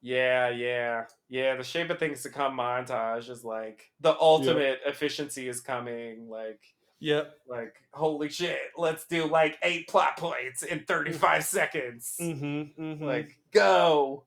Yeah, 0.04 0.50
yeah, 0.50 1.04
yeah. 1.30 1.56
The 1.56 1.64
shape 1.64 1.90
of 1.92 2.00
things 2.00 2.24
to 2.24 2.30
come 2.30 2.58
montage 2.58 3.30
is 3.30 3.44
like 3.44 3.92
the 4.00 4.16
ultimate 4.20 4.80
efficiency 4.86 5.48
is 5.48 5.62
coming. 5.62 6.28
Like, 6.28 6.60
Yep. 7.02 7.34
like 7.48 7.74
holy 7.94 8.30
shit, 8.30 8.60
let's 8.78 9.06
do 9.08 9.26
like 9.26 9.58
eight 9.64 9.88
plot 9.90 10.18
points 10.18 10.64
in 10.64 10.86
thirty 10.86 11.12
five 11.12 11.44
seconds. 11.44 12.16
Mm-hmm, 12.22 12.82
mm-hmm. 12.82 13.04
Like, 13.04 13.38
go. 13.52 14.24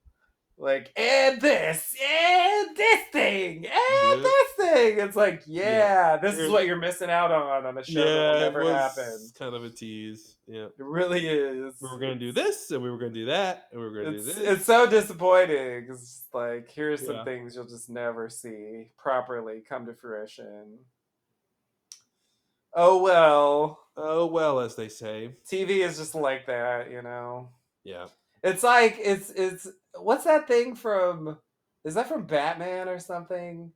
Like, 0.57 0.93
and 0.97 1.41
this, 1.41 1.97
and 2.01 2.77
this 2.77 3.01
thing, 3.11 3.67
and 3.67 4.23
Yep. 4.23 4.23
this 4.23 4.49
thing. 4.69 4.99
It's 5.01 5.17
like, 5.17 5.43
Yeah. 5.47 5.63
yeah, 5.65 6.17
this 6.17 6.39
is 6.39 6.49
what 6.49 6.65
you're 6.65 6.77
missing 6.77 7.11
out 7.11 7.33
on 7.33 7.67
on 7.67 7.77
a 7.77 7.83
show 7.85 7.99
that 8.01 8.07
will 8.07 8.15
yeah, 8.15 8.37
it 8.37 8.41
never 8.41 8.73
happen. 8.73 9.19
kind 9.37 9.55
of 9.57 9.65
a 9.65 9.71
tease. 9.71 10.37
Yeah, 10.47 10.67
It 10.67 10.73
really 10.79 11.27
is. 11.27 11.75
we 11.81 11.89
were 11.91 11.99
gonna 11.99 12.15
do 12.15 12.31
this, 12.31 12.71
and 12.71 12.83
we 12.85 12.91
were 12.91 12.99
gonna 12.99 13.11
do 13.11 13.27
that, 13.27 13.67
and 13.73 13.81
we 13.81 13.89
were 13.89 14.05
gonna 14.05 14.17
do 14.17 14.23
this. 14.23 14.37
it's 14.39 14.65
so 14.65 14.87
disappointing. 14.89 15.89
It's 15.91 16.23
like 16.33 16.71
here's 16.71 17.05
some 17.05 17.17
Yeah. 17.17 17.25
things 17.25 17.57
you'll 17.57 17.67
just 17.67 17.91
never 17.91 18.29
see 18.29 18.91
properly 18.97 19.61
come 19.69 19.87
to 19.87 19.95
fruition. 19.95 20.79
Oh 22.75 23.03
well, 23.03 23.79
oh 23.97 24.27
well, 24.27 24.61
as 24.61 24.75
they 24.75 24.89
say. 24.89 25.31
TV 25.51 25.85
is 25.87 25.99
just 25.99 26.15
like 26.15 26.47
that, 26.47 26.91
you 26.91 27.03
know. 27.03 27.51
Yeah. 27.85 28.07
It's 28.43 28.63
like 28.63 28.97
it's 29.01 29.31
it's 29.31 29.67
what's 29.99 30.25
that 30.25 30.49
thing 30.49 30.75
from? 30.75 31.39
Is 31.85 31.95
that 31.95 32.09
from 32.09 32.27
Batman 32.27 32.89
or 32.89 32.99
something? 32.99 33.73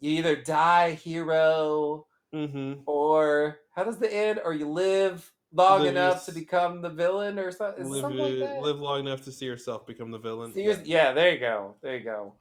You 0.00 0.10
either 0.18 0.36
die 0.36 0.92
hero 0.92 2.06
Mm-hmm. 2.34 2.80
or 2.84 3.58
how 3.74 3.84
does 3.84 3.96
the 3.98 4.14
end? 4.14 4.38
Or 4.44 4.52
you 4.52 4.68
live 4.68 5.32
long 5.50 5.80
Live 5.80 5.92
enough 5.96 6.26
to 6.26 6.32
become 6.32 6.82
the 6.82 6.90
villain 6.90 7.38
or 7.38 7.50
something? 7.50 7.84
Is 7.84 7.90
Live, 7.90 8.00
something 8.02 8.20
like 8.20 8.38
that? 8.38 8.60
live 8.60 8.78
long 8.80 9.00
enough 9.00 9.24
to 9.24 9.32
see 9.32 9.46
yourself 9.46 9.86
become 9.86 10.10
the 10.10 10.18
villain. 10.18 10.52
Yours- 10.54 10.84
yeah, 10.86 11.12
there 11.12 11.32
you 11.32 11.38
go. 11.40 11.74
There 11.82 11.96
you 11.96 12.04
go. 12.04 12.34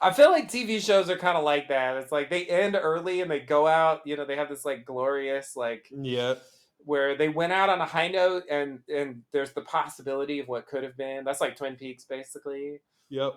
I 0.00 0.12
feel 0.12 0.30
like 0.30 0.50
TV 0.50 0.80
shows 0.84 1.08
are 1.08 1.16
kind 1.16 1.38
of 1.38 1.44
like 1.44 1.68
that. 1.68 1.96
It's 1.96 2.12
like 2.12 2.28
they 2.30 2.44
end 2.46 2.76
early 2.80 3.20
and 3.20 3.30
they 3.30 3.40
go 3.40 3.66
out, 3.66 4.00
you 4.04 4.16
know, 4.16 4.24
they 4.24 4.36
have 4.36 4.48
this 4.48 4.64
like 4.64 4.84
glorious 4.84 5.56
like 5.56 5.86
Yeah. 5.90 6.34
where 6.78 7.16
they 7.16 7.28
went 7.28 7.52
out 7.52 7.68
on 7.70 7.80
a 7.80 7.86
high 7.86 8.08
note 8.08 8.44
and 8.50 8.80
and 8.88 9.22
there's 9.32 9.52
the 9.52 9.62
possibility 9.62 10.40
of 10.40 10.48
what 10.48 10.66
could 10.66 10.82
have 10.82 10.96
been. 10.96 11.24
That's 11.24 11.40
like 11.40 11.56
Twin 11.56 11.76
Peaks 11.76 12.04
basically. 12.04 12.80
Yep. 13.08 13.32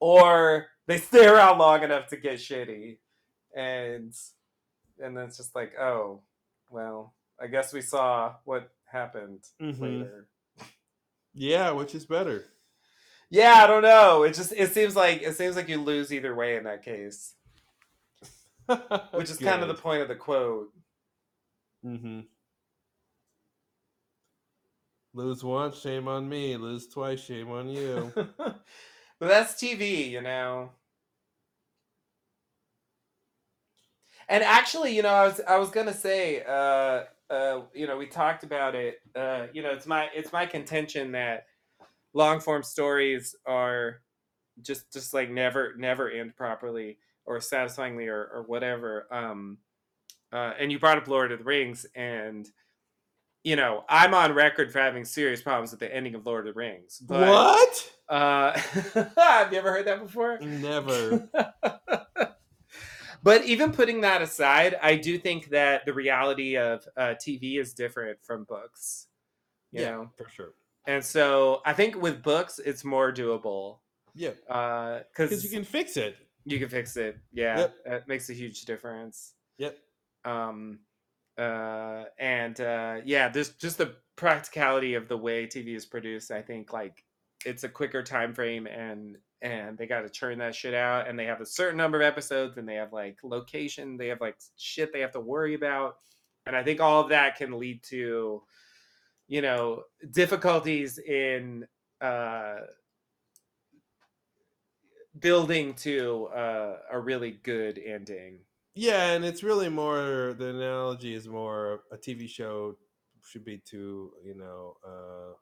Or 0.00 0.66
they 0.86 0.98
stay 0.98 1.26
around 1.26 1.58
long 1.58 1.82
enough 1.82 2.06
to 2.08 2.16
get 2.16 2.34
shitty. 2.38 2.98
And 3.56 4.12
and 5.00 5.16
then 5.16 5.24
it's 5.24 5.36
just 5.38 5.54
like, 5.56 5.72
"Oh, 5.78 6.22
well, 6.70 7.14
I 7.40 7.48
guess 7.48 7.72
we 7.72 7.80
saw 7.80 8.34
what 8.44 8.70
happened 8.86 9.44
Mhm. 9.60 9.80
later." 9.80 10.28
Yeah, 11.32 11.72
which 11.72 11.94
is 11.96 12.06
better. 12.06 12.44
Yeah, 13.34 13.64
I 13.64 13.66
don't 13.66 13.82
know. 13.82 14.22
It 14.22 14.32
just 14.34 14.52
it 14.52 14.72
seems 14.72 14.94
like 14.94 15.22
it 15.22 15.34
seems 15.34 15.56
like 15.56 15.68
you 15.68 15.80
lose 15.80 16.12
either 16.12 16.36
way 16.36 16.56
in 16.56 16.62
that 16.64 16.84
case. 16.84 17.34
which 19.10 19.28
is 19.28 19.38
kind 19.38 19.60
of 19.60 19.66
the 19.66 19.74
point 19.74 20.02
of 20.02 20.06
the 20.06 20.14
quote. 20.14 20.72
Mm-hmm. 21.84 22.20
Lose 25.14 25.42
once, 25.42 25.80
shame 25.80 26.06
on 26.06 26.28
me. 26.28 26.56
Lose 26.56 26.86
twice, 26.86 27.24
shame 27.24 27.50
on 27.50 27.68
you. 27.68 28.12
but 28.14 28.56
that's 29.18 29.54
TV, 29.54 30.08
you 30.08 30.20
know. 30.20 30.70
And 34.28 34.44
actually, 34.44 34.94
you 34.94 35.02
know, 35.02 35.08
I 35.08 35.26
was 35.26 35.40
I 35.40 35.56
was 35.56 35.70
gonna 35.70 35.92
say, 35.92 36.44
uh, 36.44 37.02
uh, 37.30 37.62
you 37.74 37.88
know, 37.88 37.96
we 37.96 38.06
talked 38.06 38.44
about 38.44 38.76
it. 38.76 39.00
Uh, 39.16 39.48
you 39.52 39.64
know, 39.64 39.72
it's 39.72 39.88
my 39.88 40.08
it's 40.14 40.32
my 40.32 40.46
contention 40.46 41.10
that 41.12 41.46
long 42.14 42.40
form 42.40 42.62
stories 42.62 43.36
are 43.44 44.00
just 44.62 44.92
just 44.92 45.12
like 45.12 45.30
never 45.30 45.74
never 45.76 46.08
end 46.10 46.36
properly 46.36 46.98
or 47.26 47.40
satisfyingly 47.40 48.06
or 48.06 48.24
or 48.32 48.44
whatever. 48.46 49.06
Um, 49.10 49.58
uh, 50.32 50.52
and 50.58 50.72
you 50.72 50.78
brought 50.78 50.98
up 50.98 51.06
Lord 51.06 51.32
of 51.32 51.38
the 51.40 51.44
Rings, 51.44 51.86
and 51.94 52.48
you 53.44 53.56
know, 53.56 53.84
I'm 53.88 54.14
on 54.14 54.32
record 54.32 54.72
for 54.72 54.80
having 54.80 55.04
serious 55.04 55.42
problems 55.42 55.70
with 55.70 55.80
the 55.80 55.94
ending 55.94 56.14
of 56.14 56.26
Lord 56.26 56.48
of 56.48 56.54
the 56.54 56.58
Rings. 56.58 56.98
But, 56.98 57.28
what? 57.28 57.92
Uh, 58.08 58.58
have 59.16 59.52
you 59.52 59.58
ever 59.58 59.70
heard 59.70 59.86
that 59.86 60.00
before? 60.02 60.38
Never. 60.38 61.28
but 63.22 63.44
even 63.44 63.72
putting 63.72 64.00
that 64.00 64.22
aside, 64.22 64.76
I 64.82 64.96
do 64.96 65.18
think 65.18 65.50
that 65.50 65.84
the 65.84 65.92
reality 65.92 66.56
of 66.56 66.88
uh, 66.96 67.14
TV 67.20 67.60
is 67.60 67.74
different 67.74 68.18
from 68.22 68.44
books. 68.44 69.08
You 69.72 69.82
yeah, 69.82 69.90
know, 69.90 70.10
for 70.16 70.28
sure. 70.30 70.54
And 70.86 71.04
so 71.04 71.60
I 71.64 71.72
think 71.72 72.00
with 72.00 72.22
books 72.22 72.58
it's 72.64 72.84
more 72.84 73.12
doable 73.12 73.78
Yeah, 74.14 74.30
because 74.46 75.02
because 75.30 75.44
you 75.44 75.50
can 75.50 75.64
fix 75.64 75.96
it. 75.96 76.16
you 76.44 76.58
can 76.58 76.68
fix 76.68 76.96
it. 76.96 77.18
Yeah, 77.32 77.58
Yep. 77.58 77.74
it 77.86 78.08
makes 78.08 78.30
a 78.30 78.34
huge 78.34 78.64
difference. 78.64 79.34
Yep. 79.58 79.78
um 80.24 80.78
uh 81.38 82.04
and 82.18 82.60
uh 82.60 83.00
yeah 83.04 83.28
there's 83.28 83.50
just 83.50 83.76
the 83.78 83.96
practicality 84.16 84.94
of 84.94 85.08
the 85.08 85.16
way 85.16 85.46
tv 85.48 85.74
is 85.74 85.84
produced 85.84 86.30
i 86.30 86.40
think 86.40 86.72
like 86.72 87.02
it's 87.44 87.64
a 87.64 87.68
quicker 87.68 88.02
time 88.04 88.32
frame 88.32 88.66
and 88.68 89.16
and 89.42 89.76
they 89.76 89.84
got 89.86 90.02
to 90.02 90.08
churn 90.08 90.38
that 90.38 90.54
shit 90.54 90.74
out 90.74 91.08
and 91.08 91.18
they 91.18 91.24
have 91.24 91.40
a 91.40 91.46
certain 91.46 91.76
number 91.76 91.98
of 92.00 92.04
episodes 92.06 92.56
and 92.56 92.68
they 92.68 92.76
have 92.76 92.92
like 92.92 93.18
location 93.24 93.96
they 93.96 94.06
have 94.06 94.20
like 94.20 94.36
shit 94.56 94.92
they 94.92 95.00
have 95.00 95.10
to 95.10 95.18
worry 95.20 95.54
about 95.54 95.96
and 96.46 96.54
i 96.54 96.62
think 96.62 96.80
all 96.80 97.00
of 97.02 97.08
that 97.08 97.36
can 97.36 97.58
lead 97.58 97.82
to 97.82 98.40
you 99.28 99.40
know 99.42 99.84
difficulties 100.10 100.98
in 100.98 101.66
uh 102.00 102.56
building 105.18 105.74
to 105.74 106.26
uh, 106.26 106.78
a 106.90 106.98
really 107.00 107.32
good 107.32 107.78
ending 107.78 108.44
Yeah, 108.74 109.12
and 109.12 109.24
it's 109.24 109.42
really 109.42 109.68
more 109.68 110.34
the 110.36 110.48
analogy 110.48 111.14
is 111.14 111.28
more 111.28 111.84
a 111.92 111.96
TV 111.96 112.26
show 112.26 112.76
should 113.22 113.44
be 113.44 113.58
to 113.58 114.12
you 114.24 114.34
know, 114.34 114.76
uh, 114.86 115.34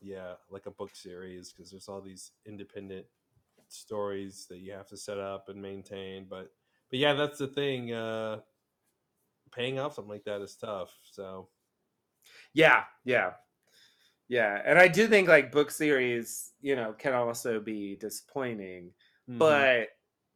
yeah, 0.00 0.34
like 0.50 0.66
a 0.66 0.70
book 0.72 0.94
series 0.96 1.52
because 1.52 1.70
there's 1.70 1.88
all 1.88 2.02
these 2.02 2.32
independent 2.46 3.06
stories 3.68 4.46
that 4.48 4.58
you 4.60 4.72
have 4.72 4.88
to 4.88 4.96
set 4.98 5.18
up 5.18 5.48
and 5.48 5.62
maintain. 5.62 6.26
But 6.28 6.52
but 6.90 6.98
yeah, 7.00 7.14
that's 7.14 7.38
the 7.38 7.48
thing. 7.48 7.92
Uh, 7.92 8.42
paying 9.52 9.78
off 9.78 9.94
something 9.94 10.10
like 10.10 10.24
that 10.24 10.40
is 10.40 10.56
tough. 10.56 10.96
So 11.10 11.48
yeah 12.52 12.84
yeah 13.04 13.32
yeah 14.28 14.60
and 14.64 14.78
i 14.78 14.88
do 14.88 15.06
think 15.06 15.28
like 15.28 15.52
book 15.52 15.70
series 15.70 16.52
you 16.60 16.76
know 16.76 16.92
can 16.92 17.14
also 17.14 17.60
be 17.60 17.96
disappointing 17.96 18.92
mhm. 19.28 19.38
but 19.38 19.88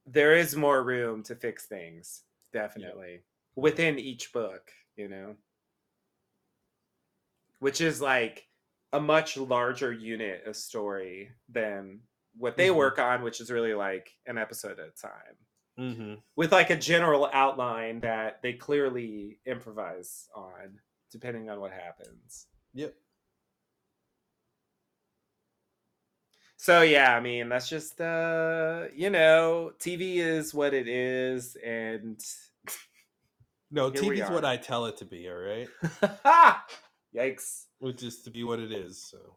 there 0.07 0.37
is 0.37 0.55
more 0.57 0.83
room 0.83 1.23
to 1.23 1.35
fix 1.35 1.67
things 1.67 2.23
definitely 2.53 3.21
within 3.57 3.99
each 3.99 4.33
book 4.33 4.71
you 4.97 5.09
know 5.09 5.37
which 7.61 7.81
is 7.81 8.01
like 8.01 8.47
a 8.93 9.01
much 9.01 9.37
larger 9.37 9.93
unit 9.93 10.45
of 10.47 10.57
story 10.57 11.31
than 11.49 12.01
what 12.37 12.57
they 12.57 12.69
Mhm. 12.69 12.77
work 12.77 12.99
on 12.99 13.23
which 13.23 13.41
is 13.41 13.51
really 13.51 13.75
like 13.75 14.13
an 14.27 14.39
episode 14.39 14.79
at 14.79 14.89
a 14.89 14.93
time 14.93 15.37
Mhm. 15.79 16.23
with 16.37 16.53
like 16.53 16.71
a 16.71 16.77
general 16.77 17.29
outline 17.33 18.01
that 18.01 18.43
they 18.43 18.53
clearly 18.53 19.41
improvise 19.47 20.29
on 20.35 20.81
depending 21.11 21.49
on 21.51 21.61
what 21.61 21.73
happens 21.73 22.47
Yep. 22.75 22.95
So 26.57 26.81
yeah, 26.81 27.15
I 27.15 27.21
mean 27.21 27.51
that's 27.51 27.69
just 27.69 28.01
uh 28.01 28.85
you 28.95 29.11
know, 29.11 29.73
TV 29.79 30.17
is 30.17 30.55
what 30.55 30.75
it 30.75 30.89
is 30.89 31.57
and 31.57 32.19
No, 33.71 33.89
we 33.91 33.99
TV's 33.99 34.31
what. 34.31 34.45
I 34.45 34.57
tell 34.57 34.87
it 34.87 34.97
to 34.99 35.05
be. 35.05 35.29
All 35.29 35.37
right, 35.37 35.69
yikes. 37.15 37.67
which 37.79 38.03
is 38.03 38.23
to 38.23 38.31
be 38.31 38.45
what 38.45 38.61
it 38.61 38.73
is. 38.73 38.99
So. 38.99 39.37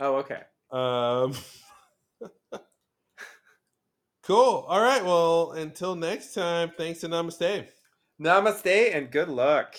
Oh, 0.00 0.16
okay. 0.16 0.40
Um, 0.70 1.34
cool. 4.22 4.64
All 4.66 4.80
right. 4.80 5.04
Well, 5.04 5.52
until 5.52 5.94
next 5.94 6.32
time, 6.32 6.72
thanks 6.76 7.04
and 7.04 7.12
namaste. 7.12 7.66
Namaste 8.18 8.96
and 8.96 9.10
good 9.10 9.28
luck. 9.28 9.76